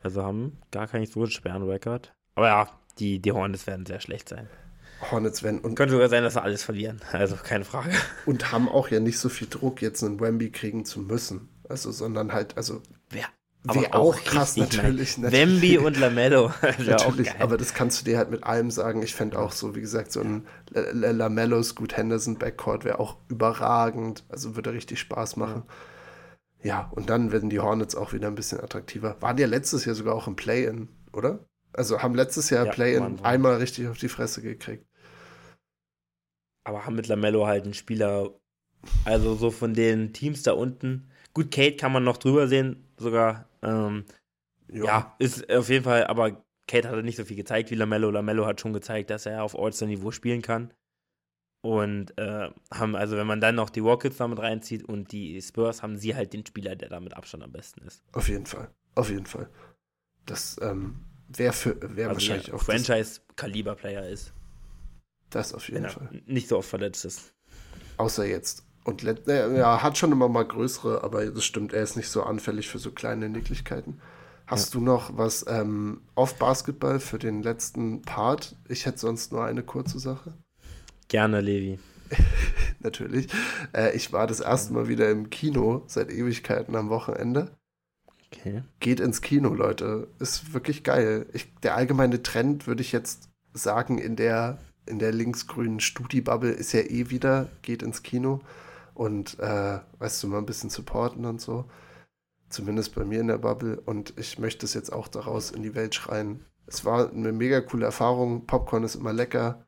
Also 0.02 0.22
haben 0.22 0.58
gar 0.70 0.86
keinen 0.86 1.06
so 1.06 1.26
schweren 1.26 1.64
Rekord. 1.64 2.14
Aber 2.36 2.46
ja, 2.46 2.70
die, 2.98 3.18
die 3.18 3.32
Hornets 3.32 3.66
werden 3.66 3.84
sehr 3.84 4.00
schlecht 4.00 4.28
sein. 4.28 4.48
Hornets 5.10 5.42
werden 5.42 5.60
und, 5.60 5.74
Könnte 5.74 5.94
sogar 5.94 6.08
sein, 6.08 6.22
dass 6.22 6.34
sie 6.34 6.42
alles 6.42 6.62
verlieren. 6.62 7.00
Also 7.12 7.36
keine 7.36 7.64
Frage. 7.64 7.90
und 8.26 8.52
haben 8.52 8.68
auch 8.68 8.88
ja 8.88 9.00
nicht 9.00 9.18
so 9.18 9.28
viel 9.28 9.48
Druck, 9.48 9.82
jetzt 9.82 10.02
einen 10.02 10.20
Wemby 10.20 10.50
kriegen 10.50 10.84
zu 10.84 11.00
müssen. 11.00 11.48
Also, 11.68 11.90
sondern 11.90 12.32
halt, 12.32 12.56
also 12.56 12.82
Wer? 13.74 13.82
Wäre 13.82 13.94
auch, 13.94 14.16
krass, 14.24 14.56
natürlich. 14.56 15.18
natürlich. 15.18 15.40
Wemby 15.40 15.78
und 15.78 15.98
Lamello. 15.98 16.46
Auch 16.62 16.78
Natürlich, 16.78 17.30
aber 17.40 17.56
das 17.56 17.74
kannst 17.74 18.00
du 18.00 18.04
dir 18.04 18.18
halt 18.18 18.30
mit 18.30 18.44
allem 18.44 18.70
sagen. 18.70 19.02
Ich 19.02 19.14
fände 19.14 19.38
auch 19.38 19.52
so, 19.52 19.74
wie 19.76 19.80
gesagt, 19.80 20.12
so 20.12 20.20
ein 20.20 20.46
Lamello, 20.70 21.62
Scoot 21.62 21.96
Henderson 21.96 22.38
Backcourt 22.38 22.84
wäre 22.84 22.98
auch 23.00 23.16
überragend. 23.28 24.24
Also 24.28 24.56
würde 24.56 24.72
richtig 24.72 25.00
Spaß 25.00 25.36
machen. 25.36 25.64
Ja, 26.62 26.90
und 26.94 27.08
dann 27.10 27.30
werden 27.32 27.50
die 27.50 27.60
Hornets 27.60 27.94
auch 27.94 28.12
wieder 28.12 28.26
ein 28.28 28.34
bisschen 28.34 28.60
attraktiver. 28.60 29.16
Waren 29.20 29.38
ja 29.38 29.46
letztes 29.46 29.84
Jahr 29.84 29.94
sogar 29.94 30.14
auch 30.14 30.26
im 30.26 30.34
Play-In, 30.36 30.88
oder? 31.12 31.40
Also 31.72 32.02
haben 32.02 32.14
letztes 32.14 32.50
Jahr 32.50 32.66
Ja, 32.66 32.72
Play-In 32.72 33.20
einmal 33.22 33.56
richtig 33.56 33.86
auf 33.88 33.98
die 33.98 34.08
Fresse 34.08 34.42
gekriegt. 34.42 34.84
aber 36.64 36.84
haben 36.84 36.96
mit 36.96 37.06
Lamello 37.08 37.46
halt 37.46 37.64
einen 37.64 37.74
Spieler, 37.74 38.34
also 39.04 39.34
so 39.36 39.50
von 39.50 39.74
den 39.74 40.12
Teams 40.12 40.42
da 40.42 40.52
unten. 40.52 41.10
Gut, 41.34 41.50
Kate 41.50 41.76
kann 41.76 41.92
man 41.92 42.04
noch 42.04 42.16
drüber 42.16 42.48
sehen, 42.48 42.84
sogar. 42.96 43.47
Ähm, 43.62 44.04
ja. 44.68 45.14
ist 45.18 45.50
auf 45.50 45.68
jeden 45.68 45.84
Fall, 45.84 46.06
aber 46.06 46.44
Kate 46.66 46.88
hat 46.88 47.04
nicht 47.04 47.16
so 47.16 47.24
viel 47.24 47.36
gezeigt 47.36 47.70
wie 47.70 47.74
Lamello. 47.74 48.10
Lamello 48.10 48.46
hat 48.46 48.60
schon 48.60 48.72
gezeigt, 48.72 49.10
dass 49.10 49.26
er 49.26 49.42
auf 49.42 49.58
All-Star-Niveau 49.58 50.10
spielen 50.10 50.42
kann. 50.42 50.72
Und 51.60 52.16
äh, 52.18 52.50
haben, 52.72 52.94
also 52.94 53.16
wenn 53.16 53.26
man 53.26 53.40
dann 53.40 53.56
noch 53.56 53.70
die 53.70 53.80
Rockets 53.80 54.18
damit 54.18 54.38
reinzieht 54.38 54.84
und 54.84 55.10
die 55.10 55.40
Spurs, 55.42 55.82
haben 55.82 55.96
sie 55.96 56.14
halt 56.14 56.32
den 56.32 56.46
Spieler, 56.46 56.76
der 56.76 56.88
da 56.88 57.00
mit 57.00 57.14
Abstand 57.14 57.42
am 57.42 57.50
besten 57.50 57.82
ist. 57.82 58.04
Auf 58.12 58.28
jeden 58.28 58.46
Fall. 58.46 58.70
Auf 58.94 59.10
jeden 59.10 59.26
Fall. 59.26 59.48
Das 60.24 60.56
ähm, 60.62 61.04
wäre 61.28 61.54
wär 61.96 62.08
Also 62.08 62.20
wahrscheinlich 62.20 62.52
auch 62.52 62.62
Franchise-Kaliber-Player 62.62 64.08
ist, 64.08 64.32
das 65.30 65.52
auf 65.52 65.68
jeden 65.68 65.88
Fall. 65.88 66.22
nicht 66.26 66.48
so 66.48 66.58
oft 66.58 66.68
verletzt 66.68 67.04
ist. 67.04 67.34
Außer 67.96 68.24
jetzt. 68.24 68.67
Und 68.88 69.04
äh, 69.04 69.58
ja, 69.58 69.82
hat 69.82 69.98
schon 69.98 70.12
immer 70.12 70.30
mal 70.30 70.46
größere, 70.46 71.04
aber 71.04 71.26
das 71.26 71.44
stimmt, 71.44 71.74
er 71.74 71.82
ist 71.82 71.98
nicht 71.98 72.08
so 72.08 72.22
anfällig 72.22 72.68
für 72.68 72.78
so 72.78 72.90
kleine 72.90 73.28
Nicklichkeiten. 73.28 74.00
Hast 74.46 74.74
du 74.74 74.80
noch 74.80 75.14
was 75.14 75.44
ähm, 75.46 76.00
auf 76.14 76.38
Basketball 76.38 76.98
für 76.98 77.18
den 77.18 77.42
letzten 77.42 78.00
Part? 78.00 78.56
Ich 78.66 78.86
hätte 78.86 78.96
sonst 78.96 79.30
nur 79.30 79.44
eine 79.44 79.62
kurze 79.62 79.98
Sache. 79.98 80.32
Gerne, 81.08 81.42
Levi. 81.42 81.78
Natürlich. 82.80 83.28
Äh, 83.74 83.94
ich 83.94 84.10
war 84.14 84.26
das 84.26 84.40
erste 84.40 84.72
Mal 84.72 84.88
wieder 84.88 85.10
im 85.10 85.28
Kino 85.28 85.82
seit 85.86 86.10
Ewigkeiten 86.10 86.74
am 86.74 86.88
Wochenende. 86.88 87.50
Okay. 88.32 88.62
Geht 88.80 89.00
ins 89.00 89.20
Kino, 89.20 89.52
Leute. 89.52 90.08
Ist 90.18 90.54
wirklich 90.54 90.82
geil. 90.82 91.26
Ich, 91.34 91.54
der 91.56 91.76
allgemeine 91.76 92.22
Trend, 92.22 92.66
würde 92.66 92.80
ich 92.80 92.92
jetzt 92.92 93.28
sagen, 93.52 93.98
in 93.98 94.16
der, 94.16 94.56
in 94.86 94.98
der 94.98 95.12
linksgrünen 95.12 95.80
Studi-Bubble 95.80 96.52
ist 96.52 96.72
ja 96.72 96.80
eh 96.80 97.10
wieder, 97.10 97.50
geht 97.60 97.82
ins 97.82 98.02
Kino 98.02 98.40
und, 98.98 99.38
äh, 99.38 99.78
weißt 100.00 100.22
du, 100.22 100.26
mal 100.26 100.38
ein 100.38 100.46
bisschen 100.46 100.70
supporten 100.70 101.24
und 101.24 101.40
so. 101.40 101.66
Zumindest 102.48 102.96
bei 102.96 103.04
mir 103.04 103.20
in 103.20 103.28
der 103.28 103.38
Bubble. 103.38 103.80
Und 103.80 104.12
ich 104.18 104.40
möchte 104.40 104.66
es 104.66 104.74
jetzt 104.74 104.92
auch 104.92 105.06
daraus 105.06 105.52
in 105.52 105.62
die 105.62 105.76
Welt 105.76 105.94
schreien. 105.94 106.44
Es 106.66 106.84
war 106.84 107.08
eine 107.10 107.32
mega 107.32 107.60
coole 107.60 107.86
Erfahrung. 107.86 108.46
Popcorn 108.46 108.82
ist 108.82 108.96
immer 108.96 109.12
lecker. 109.12 109.64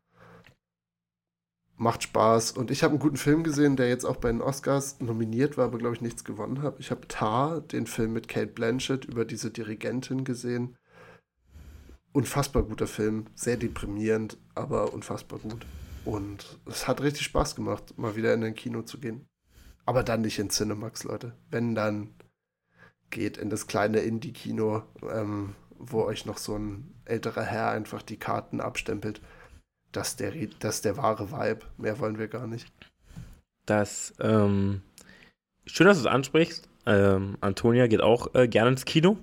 Macht 1.77 2.03
Spaß. 2.03 2.53
Und 2.53 2.73
ich 2.73 2.83
habe 2.83 2.93
einen 2.93 3.01
guten 3.01 3.17
Film 3.17 3.45
gesehen, 3.45 3.77
der 3.77 3.89
jetzt 3.89 4.05
auch 4.05 4.17
bei 4.17 4.33
den 4.33 4.43
Oscars 4.43 5.01
nominiert 5.01 5.57
war, 5.57 5.67
aber 5.67 5.79
glaube 5.79 5.95
ich 5.95 6.01
nichts 6.01 6.25
gewonnen 6.25 6.63
hat. 6.63 6.81
Ich 6.81 6.91
habe 6.91 7.07
Tar, 7.07 7.61
den 7.61 7.87
Film 7.87 8.13
mit 8.13 8.27
Kate 8.27 8.49
Blanchett 8.49 9.05
über 9.05 9.25
diese 9.25 9.53
Dirigentin 9.53 10.25
gesehen. 10.25 10.77
Unfassbar 12.13 12.65
guter 12.65 12.89
Film. 12.89 13.27
Sehr 13.37 13.57
deprimierend, 13.57 14.39
aber 14.57 14.93
unfassbar 14.93 15.39
gut. 15.39 15.65
Und 16.05 16.59
es 16.67 16.89
hat 16.89 17.03
richtig 17.03 17.25
Spaß 17.25 17.57
gemacht, 17.57 17.99
mal 17.99 18.17
wieder 18.17 18.33
in 18.33 18.45
ein 18.45 18.55
Kino 18.55 18.83
zu 18.83 18.99
gehen. 18.99 19.27
Aber 19.85 20.03
dann 20.03 20.23
nicht 20.23 20.39
in 20.39 20.51
Cinemax, 20.51 21.05
Leute. 21.05 21.33
Wenn 21.51 21.75
dann 21.75 22.15
geht 23.11 23.37
in 23.37 23.51
das 23.51 23.67
kleine 23.67 24.01
Indie-Kino, 24.01 24.83
ähm, 25.03 25.55
wo 25.79 26.05
euch 26.05 26.27
noch 26.27 26.39
so 26.39 26.57
ein 26.57 26.95
älterer 27.05 27.43
Herr 27.43 27.71
einfach 27.71 28.03
die 28.03 28.19
Karten 28.19 28.61
abstempelt. 28.61 29.21
Das 29.93 30.11
ist 30.11 30.21
der, 30.21 30.33
das 30.61 30.83
der 30.83 30.97
wahre 30.97 31.33
Vibe. 31.33 31.67
Mehr 31.77 31.99
wollen 31.99 32.19
wir 32.19 32.29
gar 32.29 32.47
nicht. 32.47 32.73
Das, 33.67 34.15
ähm, 34.21 34.83
schön, 35.67 35.87
dass 35.87 35.99
du 35.99 36.09
es 36.09 36.13
ansprichst. 36.13 36.69
Ähm, 36.87 37.37
Antonia 37.41 37.87
geht 37.87 38.01
auch 38.01 38.35
äh, 38.35 38.49
gerne 38.49 38.71
ins 38.71 38.85
Kino. 38.85 39.19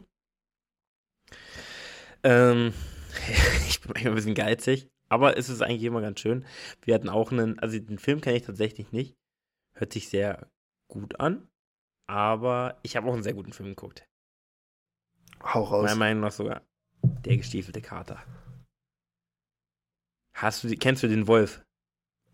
Ähm, 2.24 2.74
ich 3.68 3.82
bin 3.82 3.92
manchmal 3.94 4.12
ein 4.12 4.16
bisschen 4.16 4.36
geizig, 4.36 4.90
aber 5.10 5.38
es 5.38 5.50
ist 5.50 5.62
eigentlich 5.62 5.84
immer 5.84 6.02
ganz 6.02 6.20
schön. 6.20 6.46
Wir 6.84 6.96
hatten 6.96 7.10
auch 7.10 7.32
einen, 7.32 7.60
also 7.60 7.80
den 7.80 8.00
Film 8.00 8.22
kenne 8.22 8.38
ich 8.38 8.44
tatsächlich 8.44 8.92
nicht. 8.92 9.16
Hört 9.74 9.94
sich 9.94 10.10
sehr 10.10 10.48
gut 10.88 11.20
an, 11.20 11.48
aber 12.08 12.80
ich 12.84 12.96
habe 12.98 13.08
auch 13.08 13.14
einen 13.14 13.24
sehr 13.24 13.34
guten 13.34 13.54
Film 13.54 13.70
geguckt. 13.70 14.08
Hau 15.44 15.64
raus. 15.64 15.84
Meiner 15.84 15.96
Meinung 15.96 16.22
nach 16.22 16.32
sogar 16.32 16.62
der 17.04 17.38
gestiefelte 17.38 17.82
Kater. 17.82 18.24
Hast 20.34 20.64
du, 20.64 20.70
kennst 20.76 21.04
du 21.04 21.08
den 21.08 21.28
Wolf? 21.28 21.64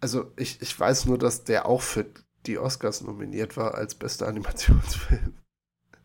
Also 0.01 0.31
ich, 0.35 0.61
ich 0.61 0.77
weiß 0.77 1.05
nur, 1.05 1.17
dass 1.17 1.43
der 1.43 1.65
auch 1.65 1.81
für 1.81 2.05
die 2.45 2.57
Oscars 2.57 3.01
nominiert 3.01 3.55
war 3.55 3.75
als 3.75 3.95
bester 3.95 4.27
Animationsfilm. 4.27 5.33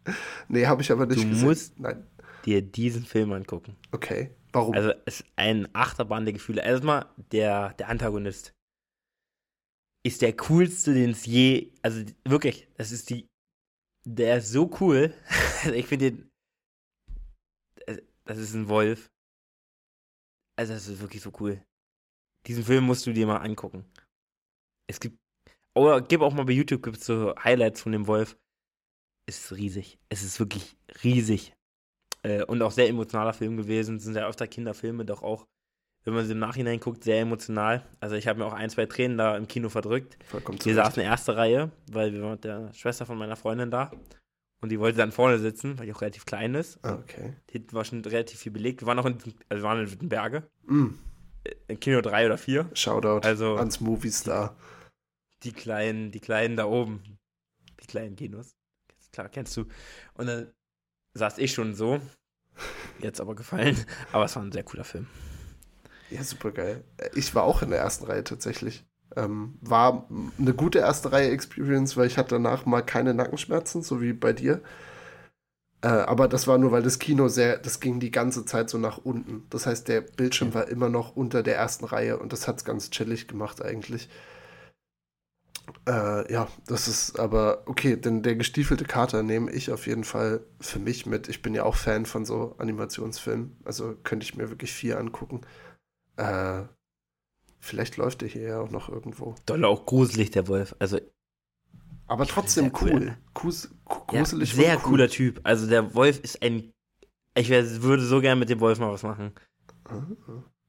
nee, 0.49 0.67
habe 0.67 0.83
ich 0.83 0.93
aber 0.93 1.07
nicht 1.07 1.23
Du 1.23 1.29
gesehen. 1.29 1.47
musst- 1.47 1.79
Nein. 1.81 2.07
Dir 2.45 2.63
diesen 2.63 3.05
Film 3.05 3.33
angucken. 3.33 3.77
Okay. 3.91 4.31
Warum? 4.59 4.75
Also 4.75 4.93
es 5.07 5.21
ist 5.21 5.27
ein 5.37 5.69
Achterbahn 5.73 6.25
der 6.25 6.35
Gefühle. 6.35 6.63
Erstmal 6.63 7.07
der, 7.17 7.75
der 7.75 7.89
Antagonist 7.89 8.55
ist 10.05 10.23
der 10.23 10.37
coolste, 10.37 10.95
den 10.95 11.11
es 11.11 11.27
je, 11.27 11.73
also 11.83 12.05
wirklich, 12.25 12.69
das 12.75 12.91
ist 12.91 13.11
die, 13.11 13.29
der 14.05 14.39
ist 14.39 14.51
so 14.51 14.71
cool. 14.81 15.15
Also 15.63 15.73
ich 15.75 15.87
finde 15.87 16.11
den, 16.13 16.31
das 18.25 18.39
ist 18.39 18.55
ein 18.55 18.69
Wolf. 18.69 19.11
Also 20.59 20.73
das 20.73 20.89
ist 20.89 21.01
wirklich 21.01 21.23
so 21.23 21.33
cool. 21.39 21.63
Diesen 22.47 22.65
Film 22.65 22.85
musst 22.85 23.07
du 23.07 23.13
dir 23.13 23.27
mal 23.27 23.37
angucken. 23.37 23.85
Es 24.89 24.99
gibt, 24.99 25.19
oder 25.77 26.01
gib 26.01 26.21
auch 26.21 26.35
mal 26.35 26.45
bei 26.45 26.53
YouTube 26.53 26.83
gibt's 26.83 27.07
so 27.07 27.35
Highlights 27.37 27.83
von 27.83 27.93
dem 27.93 28.09
Wolf. 28.09 28.37
Es 29.29 29.45
ist 29.45 29.53
riesig. 29.57 30.01
Es 30.09 30.25
ist 30.25 30.41
wirklich 30.41 30.77
riesig. 31.05 31.55
Äh, 32.23 32.43
und 32.45 32.61
auch 32.63 32.73
sehr 32.73 32.89
emotionaler 32.89 33.33
Film 33.33 33.57
gewesen. 33.57 33.97
Es 33.97 34.05
sind 34.05 34.17
ja 34.17 34.27
öfter 34.29 34.47
Kinderfilme, 34.47 35.05
doch 35.05 35.23
auch, 35.23 35.47
wenn 36.05 36.15
man 36.15 36.27
sie 36.27 36.33
im 36.33 36.39
Nachhinein 36.39 36.81
guckt, 36.81 37.05
sehr 37.05 37.21
emotional. 37.21 37.85
Also 38.01 38.17
ich 38.17 38.27
habe 38.27 38.39
mir 38.41 38.47
auch 38.47 38.53
ein, 38.53 38.71
zwei 38.71 38.87
Tränen 38.87 39.19
da 39.19 39.37
im 39.37 39.47
Kino 39.47 39.69
verdrückt. 39.69 40.19
Vollkommen 40.27 40.59
Wir 40.65 40.75
saßen 40.75 40.95
in 41.01 41.05
der 41.05 41.11
ersten 41.13 41.31
Reihe, 41.33 41.71
weil 41.91 42.13
wir 42.13 42.23
waren 42.23 42.33
mit 42.33 42.45
der 42.45 42.73
Schwester 42.75 43.07
von 43.07 43.19
meiner 43.19 43.37
Freundin 43.37 43.71
da. 43.71 43.91
Und 44.61 44.71
die 44.71 44.81
wollte 44.81 44.99
dann 44.99 45.13
vorne 45.13 45.39
sitzen, 45.39 45.79
weil 45.79 45.87
die 45.87 45.93
auch 45.93 46.01
relativ 46.01 46.27
klein 46.27 46.55
ist. 46.57 46.81
Ah, 46.85 46.95
okay. 46.95 47.37
Hinten 47.49 47.75
war 47.75 47.85
schon 47.85 48.05
relativ 48.05 48.41
viel 48.41 48.51
belegt. 48.51 48.81
Wir 48.83 48.87
waren 48.89 48.97
noch 48.97 49.07
in, 49.07 49.17
also 49.49 49.63
waren 49.63 49.79
in 49.81 49.93
Wittenberge. 49.93 50.49
Mm, 50.67 50.89
In 51.69 51.79
Kino 51.79 52.01
drei 52.01 52.27
oder 52.27 52.39
vier. 52.39 52.69
Shoutout 52.75 53.25
Also- 53.25 53.55
ans 53.57 53.79
Movie-Star. 53.81 54.57
Die 55.45 55.53
kleinen, 55.53 56.11
die 56.11 56.19
kleinen 56.19 56.57
da 56.57 56.65
oben. 56.67 57.01
Die 57.81 57.87
kleinen 57.87 58.17
Kinos. 58.17 58.57
Klar, 59.13 59.29
kennst 59.29 59.57
du. 59.57 59.67
Und 60.15 60.27
dann 60.27 60.53
saß 61.19 61.39
ich 61.39 61.53
schon 61.53 61.75
so. 61.75 62.01
Jetzt 63.01 63.21
aber 63.21 63.35
gefallen. 63.35 63.77
Aber 64.13 64.25
es 64.25 64.35
war 64.37 64.43
ein 64.43 64.53
sehr 64.53 64.65
cooler 64.65 64.85
Film. 64.85 65.07
Ja, 66.11 66.23
super 66.25 66.53
geil. 66.53 66.85
Ich 67.15 67.35
war 67.35 67.45
auch 67.45 67.63
in 67.63 67.71
der 67.71 67.81
ersten 67.81 68.07
Reihe 68.07 68.25
tatsächlich. 68.25 68.85
Ähm, 69.17 69.59
war 69.61 70.09
eine 70.39 70.55
gute 70.55 70.79
erste 70.79 71.13
Reihe 71.13 71.31
Experience, 71.31 71.97
weil 71.97 72.07
ich 72.07 72.19
hatte 72.19 72.37
danach 72.37 72.67
mal 72.67 72.83
keine 72.83 73.15
Nackenschmerzen, 73.15 73.83
so 73.83 74.01
wie 74.01 74.13
bei 74.13 74.33
dir. 74.33 74.63
Äh, 75.81 75.89
aber 75.89 76.29
das 76.29 76.47
war 76.47 76.59
nur, 76.59 76.73
weil 76.73 76.83
das 76.83 76.99
Kino 76.99 77.29
sehr, 77.29 77.59
das 77.59 77.81
ging 77.81 78.01
die 78.01 78.11
ganze 78.11 78.45
Zeit 78.45 78.69
so 78.71 78.79
nach 78.79 78.99
unten. 78.99 79.47
Das 79.51 79.67
heißt, 79.67 79.87
der 79.89 80.01
Bildschirm 80.01 80.55
war 80.55 80.69
immer 80.69 80.89
noch 80.89 81.15
unter 81.15 81.43
der 81.43 81.57
ersten 81.57 81.85
Reihe 81.85 82.19
und 82.19 82.33
das 82.33 82.49
hat 82.49 82.59
es 82.59 82.65
ganz 82.65 82.91
chillig 82.91 83.29
gemacht 83.29 83.63
eigentlich. 83.63 84.09
Äh, 85.87 86.33
ja, 86.33 86.49
das 86.67 86.89
ist 86.89 87.19
aber 87.19 87.63
okay, 87.67 87.97
denn 87.97 88.23
der 88.23 88.37
gestiefelte 88.37 88.85
Kater 88.85 89.23
nehme 89.23 89.51
ich 89.51 89.71
auf 89.71 89.87
jeden 89.87 90.05
Fall 90.05 90.41
für 90.61 90.79
mich 90.79 91.07
mit. 91.07 91.29
Ich 91.29 91.43
bin 91.43 91.55
ja 91.55 91.65
auch 91.65 91.77
Fan 91.77 92.07
von 92.07 92.25
so 92.25 92.55
Animationsfilmen, 92.59 93.57
also 93.65 93.95
könnte 94.03 94.25
ich 94.25 94.37
mir 94.37 94.51
wirklich 94.51 94.73
vier 94.73 94.99
angucken. 94.99 95.43
Äh, 96.17 96.63
vielleicht 97.59 97.97
läuft 97.97 98.23
der 98.23 98.29
hier 98.29 98.43
ja 98.43 98.61
auch 98.61 98.71
noch 98.71 98.89
irgendwo. 98.89 99.35
Doll 99.47 99.65
auch 99.65 99.87
gruselig, 99.87 100.31
der 100.31 100.49
Wolf. 100.49 100.75
Also 100.79 100.99
aber 102.09 102.27
trotzdem 102.27 102.73
cool. 102.81 103.17
Grus 103.35 103.69
gruselig. 103.85 104.55
Ja, 104.55 104.57
sehr 104.57 104.77
cool. 104.77 104.83
cooler 104.83 105.09
Typ. 105.09 105.41
Also 105.45 105.69
der 105.69 105.95
Wolf 105.95 106.19
ist 106.21 106.43
ein. 106.43 106.73
Ich 107.37 107.51
würde 107.51 108.03
so 108.03 108.21
gerne 108.21 108.41
mit 108.41 108.49
dem 108.49 108.61
Wolf 108.61 108.79
mal 108.79 108.91
was 108.91 109.03
machen. 109.03 109.33
Ah, 109.85 110.03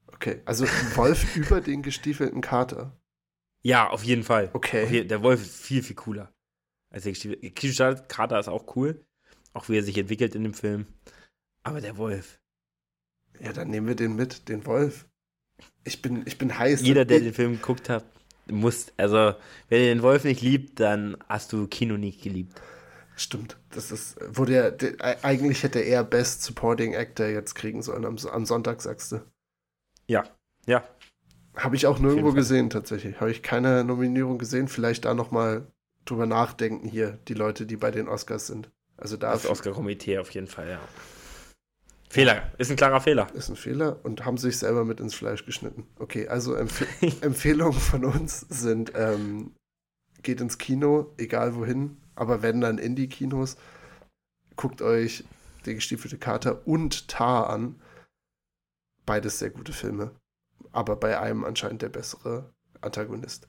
okay, 0.08 0.42
also 0.44 0.66
Wolf 0.94 1.34
über 1.36 1.60
den 1.60 1.82
gestiefelten 1.82 2.42
Kater. 2.42 2.99
Ja, 3.62 3.88
auf 3.88 4.04
jeden 4.04 4.22
Fall. 4.22 4.50
Okay. 4.52 4.86
Jeden, 4.90 5.08
der 5.08 5.22
Wolf 5.22 5.42
ist 5.42 5.60
viel, 5.62 5.82
viel 5.82 5.96
cooler. 5.96 6.32
Als 6.90 7.04
der 7.04 7.12
gestiefelte 7.12 8.04
Kater 8.08 8.38
ist 8.38 8.48
auch 8.48 8.76
cool. 8.76 9.04
Auch 9.52 9.68
wie 9.68 9.78
er 9.78 9.82
sich 9.82 9.98
entwickelt 9.98 10.34
in 10.34 10.44
dem 10.44 10.54
Film. 10.54 10.86
Aber 11.62 11.80
der 11.80 11.96
Wolf. 11.96 12.40
Ja, 13.38 13.52
dann 13.52 13.68
nehmen 13.68 13.86
wir 13.86 13.94
den 13.94 14.16
mit, 14.16 14.48
den 14.48 14.64
Wolf. 14.66 15.06
Ich 15.84 16.02
bin, 16.02 16.22
ich 16.26 16.38
bin 16.38 16.58
heiß. 16.58 16.82
Jeder, 16.82 17.04
der 17.04 17.20
den 17.20 17.34
Film 17.34 17.52
geguckt 17.52 17.88
hat, 17.88 18.04
muss, 18.46 18.92
also, 18.96 19.34
wenn 19.68 19.80
ihr 19.80 19.94
den 19.94 20.02
Wolf 20.02 20.24
nicht 20.24 20.42
liebt, 20.42 20.80
dann 20.80 21.16
hast 21.28 21.52
du 21.52 21.66
Kino 21.66 21.96
nicht 21.96 22.22
geliebt. 22.22 22.60
Stimmt. 23.16 23.58
Das 23.70 23.90
ist, 23.90 24.16
wo 24.30 24.44
der, 24.44 24.70
der 24.70 25.24
eigentlich 25.24 25.62
hätte 25.62 25.80
er 25.80 26.04
Best 26.04 26.42
Supporting 26.42 26.94
Actor 26.94 27.26
jetzt 27.26 27.54
kriegen 27.54 27.82
sollen 27.82 28.06
am, 28.06 28.16
am 28.16 28.46
Sonntag, 28.46 28.80
sagst 28.80 29.12
du. 29.12 29.20
Ja, 30.06 30.24
ja. 30.66 30.82
Habe 31.56 31.76
ich 31.76 31.86
auch 31.86 31.98
nirgendwo 31.98 32.32
gesehen, 32.32 32.70
tatsächlich. 32.70 33.20
Habe 33.20 33.30
ich 33.30 33.42
keine 33.42 33.84
Nominierung 33.84 34.38
gesehen. 34.38 34.68
Vielleicht 34.68 35.04
da 35.04 35.14
nochmal 35.14 35.66
drüber 36.04 36.26
nachdenken 36.26 36.88
hier, 36.88 37.18
die 37.28 37.34
Leute, 37.34 37.66
die 37.66 37.76
bei 37.76 37.90
den 37.90 38.08
Oscars 38.08 38.46
sind. 38.46 38.70
Also 38.96 39.16
da. 39.16 39.32
Das 39.32 39.46
Oscar-Komitee 39.46 40.18
auf 40.18 40.30
jeden 40.30 40.46
Fall, 40.46 40.68
ja. 40.68 40.80
Fehler, 42.08 42.50
ist 42.58 42.70
ein 42.70 42.76
klarer 42.76 43.00
Fehler. 43.00 43.28
Ist 43.34 43.50
ein 43.50 43.56
Fehler 43.56 44.04
und 44.04 44.24
haben 44.24 44.36
sich 44.36 44.58
selber 44.58 44.84
mit 44.84 44.98
ins 44.98 45.14
Fleisch 45.14 45.46
geschnitten. 45.46 45.86
Okay, 45.98 46.26
also 46.26 46.54
Empf 46.54 46.84
Empfehlungen 47.22 47.78
von 47.78 48.04
uns 48.04 48.40
sind, 48.48 48.92
ähm, 48.96 49.54
geht 50.22 50.40
ins 50.40 50.58
Kino, 50.58 51.14
egal 51.18 51.54
wohin, 51.54 51.98
aber 52.16 52.42
wenn 52.42 52.60
dann 52.60 52.78
in 52.78 52.96
die 52.96 53.08
Kinos, 53.08 53.56
guckt 54.56 54.82
euch 54.82 55.24
die 55.66 55.76
gestiefelte 55.76 56.18
Kater 56.18 56.66
und 56.66 57.06
Tar 57.06 57.48
an. 57.48 57.80
Beides 59.06 59.38
sehr 59.38 59.50
gute 59.50 59.72
Filme, 59.72 60.10
aber 60.72 60.96
bei 60.96 61.18
einem 61.18 61.44
anscheinend 61.44 61.82
der 61.82 61.88
bessere 61.88 62.52
Antagonist. 62.80 63.48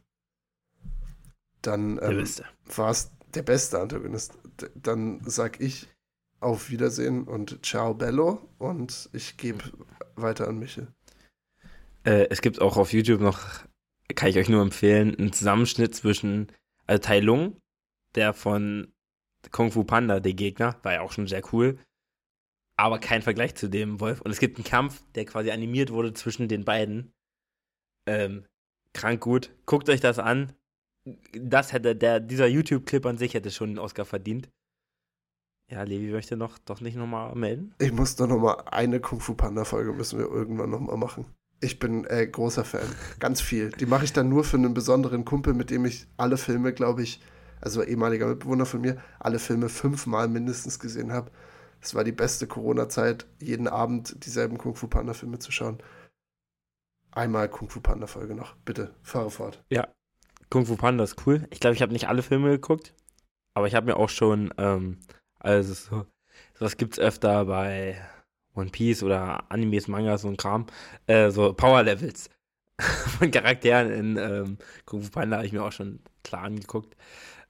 Dann 1.62 2.00
ähm, 2.02 2.28
war 2.76 2.90
es 2.90 3.12
der 3.34 3.44
beste 3.44 3.80
Antagonist. 3.80 4.34
D 4.62 4.70
dann 4.76 5.22
sag 5.24 5.62
ich 5.62 5.88
auf 6.40 6.70
Wiedersehen 6.72 7.28
und 7.28 7.64
ciao 7.66 7.94
bello 7.94 8.50
und 8.58 9.10
ich 9.14 9.38
gebe 9.38 9.64
weiter 10.16 10.48
an 10.48 10.58
Michel. 10.58 10.88
Äh, 12.04 12.28
es 12.30 12.42
gibt 12.42 12.60
auch 12.60 12.78
auf 12.78 12.94
YouTube 12.94 13.22
noch, 13.22 13.64
kann 14.16 14.30
ich 14.30 14.38
euch 14.38 14.50
nur 14.50 14.62
empfehlen, 14.62 15.16
einen 15.16 15.34
Zusammenschnitt 15.34 15.96
zwischen, 15.96 16.52
also 16.88 17.00
Tai 17.00 17.20
Lung, 17.20 17.58
der 18.16 18.34
von 18.34 18.92
Kung 19.52 19.72
Fu 19.72 19.84
Panda, 19.84 20.20
der 20.20 20.34
Gegner, 20.34 20.80
war 20.84 20.94
ja 20.94 21.02
auch 21.02 21.12
schon 21.12 21.28
sehr 21.28 21.44
cool, 21.54 21.78
aber 22.82 23.00
kein 23.00 23.22
Vergleich 23.22 23.56
zu 23.56 23.70
dem 23.70 24.00
Wolf. 24.00 24.22
Und 24.22 24.32
es 24.32 24.40
gibt 24.40 24.58
einen 24.58 24.66
Kampf, 24.66 25.04
der 25.14 25.26
quasi 25.26 25.52
animiert 25.52 25.92
wurde 25.92 26.14
zwischen 26.14 26.48
den 26.48 26.66
beiden. 26.66 27.14
Ähm, 28.08 28.46
krank 28.94 29.22
gut. 29.22 29.52
Guckt 29.68 29.88
euch 29.90 30.02
das 30.02 30.18
an. 30.18 30.54
Das 31.34 31.74
hätte 31.74 31.96
der, 31.96 32.20
dieser 32.20 32.48
YouTube-Clip 32.48 33.06
an 33.06 33.18
sich 33.18 33.34
hätte 33.36 33.52
schon 33.52 33.70
einen 33.70 33.80
Oscar 33.80 34.06
verdient. 34.06 34.50
Ja, 35.72 35.84
Levi 35.84 36.12
möchte 36.12 36.36
noch 36.36 36.58
doch 36.58 36.82
nicht 36.82 36.98
nochmal 36.98 37.34
melden. 37.36 37.74
Ich 37.80 37.94
muss 37.94 38.16
doch 38.16 38.28
nochmal 38.28 38.64
eine 38.72 39.00
Kung 39.00 39.20
Fu 39.20 39.36
Panda 39.36 39.64
Folge 39.64 39.94
müssen 39.94 40.20
wir 40.20 40.26
irgendwann 40.26 40.70
nochmal 40.70 40.98
machen. 40.98 41.26
Ich 41.62 41.78
bin 41.78 42.06
äh, 42.06 42.26
großer 42.28 42.66
Fan. 42.66 42.88
Ganz 43.20 43.42
viel. 43.42 43.70
Die 43.70 43.86
mache 43.86 44.04
ich 44.06 44.12
dann 44.12 44.28
nur 44.28 44.44
für 44.44 44.58
einen 44.58 44.74
besonderen 44.74 45.24
Kumpel, 45.24 45.54
mit 45.54 45.70
dem 45.70 45.86
ich 45.86 46.08
alle 46.18 46.38
Filme, 46.38 46.74
glaube 46.74 47.04
ich, 47.04 47.22
also 47.62 47.84
ehemaliger 47.84 48.28
Mitbewohner 48.28 48.66
von 48.66 48.82
mir, 48.82 48.98
alle 49.20 49.38
Filme 49.38 49.70
fünfmal 49.70 50.28
mindestens 50.28 50.80
gesehen 50.80 51.14
habe. 51.14 51.32
Es 51.82 51.96
war 51.96 52.04
die 52.04 52.12
beste 52.12 52.48
Corona-Zeit, 52.48 53.26
jeden 53.42 53.68
Abend 53.68 54.24
dieselben 54.26 54.58
Kung 54.58 54.76
Fu 54.76 54.88
Panda 54.88 55.14
Filme 55.14 55.40
zu 55.40 55.52
schauen. 55.52 55.82
Einmal 57.12 57.50
Kung 57.50 57.70
Fu 57.70 57.82
Panda 57.82 58.08
Folge 58.08 58.36
noch. 58.36 58.56
Bitte, 58.58 58.94
fahre 59.02 59.32
fort. 59.32 59.64
Ja, 59.70 59.88
Kung 60.50 60.66
Fu 60.66 60.76
Panda 60.76 61.04
ist 61.04 61.26
cool. 61.26 61.48
Ich 61.50 61.60
glaube, 61.60 61.76
ich 61.76 61.82
habe 61.82 61.92
nicht 61.92 62.08
alle 62.08 62.22
Filme 62.22 62.52
geguckt, 62.52 62.94
aber 63.56 63.68
ich 63.68 63.76
habe 63.76 63.88
mir 63.88 63.98
auch 63.98 64.10
schon 64.10 64.54
ähm, 64.58 65.00
also 65.40 65.74
so, 65.74 66.06
sowas 66.54 66.78
gibt's 66.78 67.00
öfter 67.00 67.46
bei 67.46 68.00
One 68.54 68.70
Piece 68.70 69.02
oder 69.02 69.52
Animes, 69.52 69.88
Mangas 69.88 70.24
und 70.24 70.38
Kram. 70.38 70.68
Äh, 71.08 71.32
so 71.32 71.54
Power 71.54 71.84
Levels 71.84 72.30
von 72.80 73.32
Charakteren 73.32 73.92
in 73.92 74.18
ähm, 74.18 74.58
Kung 74.86 75.02
Fu 75.02 75.10
Panda 75.10 75.38
habe 75.38 75.48
ich 75.48 75.54
mir 75.54 75.64
auch 75.64 75.72
schon 75.72 76.00
klar 76.24 76.44
angeguckt. 76.44 76.96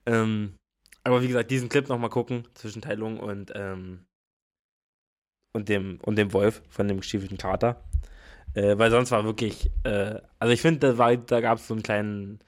Ähm, 0.06 0.54
aber 1.04 1.22
wie 1.22 1.28
gesagt, 1.28 1.50
diesen 1.50 1.68
Clip 1.68 1.88
nochmal 1.88 2.10
gucken 2.10 2.48
zwischen 2.54 2.80
Teilung 2.80 3.20
und, 3.20 3.52
ähm, 3.54 4.06
und, 5.52 5.68
dem, 5.68 5.98
und 6.02 6.16
dem 6.16 6.32
Wolf 6.32 6.62
von 6.68 6.88
dem 6.88 6.98
gestiefelten 6.98 7.38
Kater. 7.38 7.82
Äh, 8.54 8.76
weil 8.78 8.90
sonst 8.90 9.10
war 9.10 9.24
wirklich, 9.24 9.70
äh, 9.84 10.20
also 10.38 10.52
ich 10.52 10.60
finde, 10.60 10.94
da, 10.94 11.16
da 11.16 11.40
gab 11.40 11.58
es 11.58 11.66
so 11.66 11.74
einen 11.74 11.82
kleinen, 11.82 12.40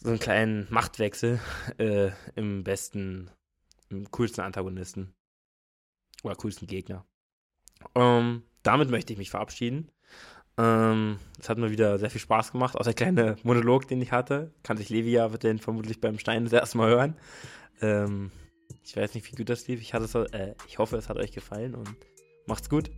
so 0.00 0.10
einen 0.10 0.18
kleinen 0.20 0.66
Machtwechsel 0.70 1.40
äh, 1.78 2.10
im 2.36 2.62
besten 2.64 3.30
coolsten 4.10 4.42
Antagonisten. 4.42 5.14
Oder 6.22 6.36
coolsten 6.36 6.66
Gegner. 6.66 7.04
Ähm, 7.94 8.42
damit 8.62 8.90
möchte 8.90 9.12
ich 9.12 9.18
mich 9.18 9.30
verabschieden. 9.30 9.90
Ähm, 10.56 11.18
es 11.38 11.48
hat 11.48 11.58
mir 11.58 11.70
wieder 11.70 11.98
sehr 11.98 12.10
viel 12.10 12.20
Spaß 12.20 12.52
gemacht. 12.52 12.76
Auch 12.76 12.84
der 12.84 12.94
kleine 12.94 13.36
Monolog, 13.42 13.88
den 13.88 14.00
ich 14.00 14.12
hatte. 14.12 14.52
Kann 14.62 14.76
sich 14.76 14.88
Levi 14.88 15.10
ja, 15.10 15.28
vermutlich 15.28 16.00
beim 16.00 16.18
Stein 16.18 16.44
das 16.44 16.52
erste 16.52 16.78
Mal 16.78 16.90
hören. 16.90 17.16
Ähm, 17.82 18.30
ich 18.84 18.96
weiß 18.96 19.14
nicht, 19.14 19.30
wie 19.30 19.36
gut 19.36 19.48
das 19.48 19.66
lief. 19.66 19.80
Ich, 19.80 19.94
hatte 19.94 20.04
es, 20.04 20.14
äh, 20.14 20.54
ich 20.68 20.78
hoffe, 20.78 20.96
es 20.96 21.08
hat 21.08 21.16
euch 21.16 21.32
gefallen 21.32 21.74
und 21.74 21.96
macht's 22.46 22.68
gut. 22.68 22.90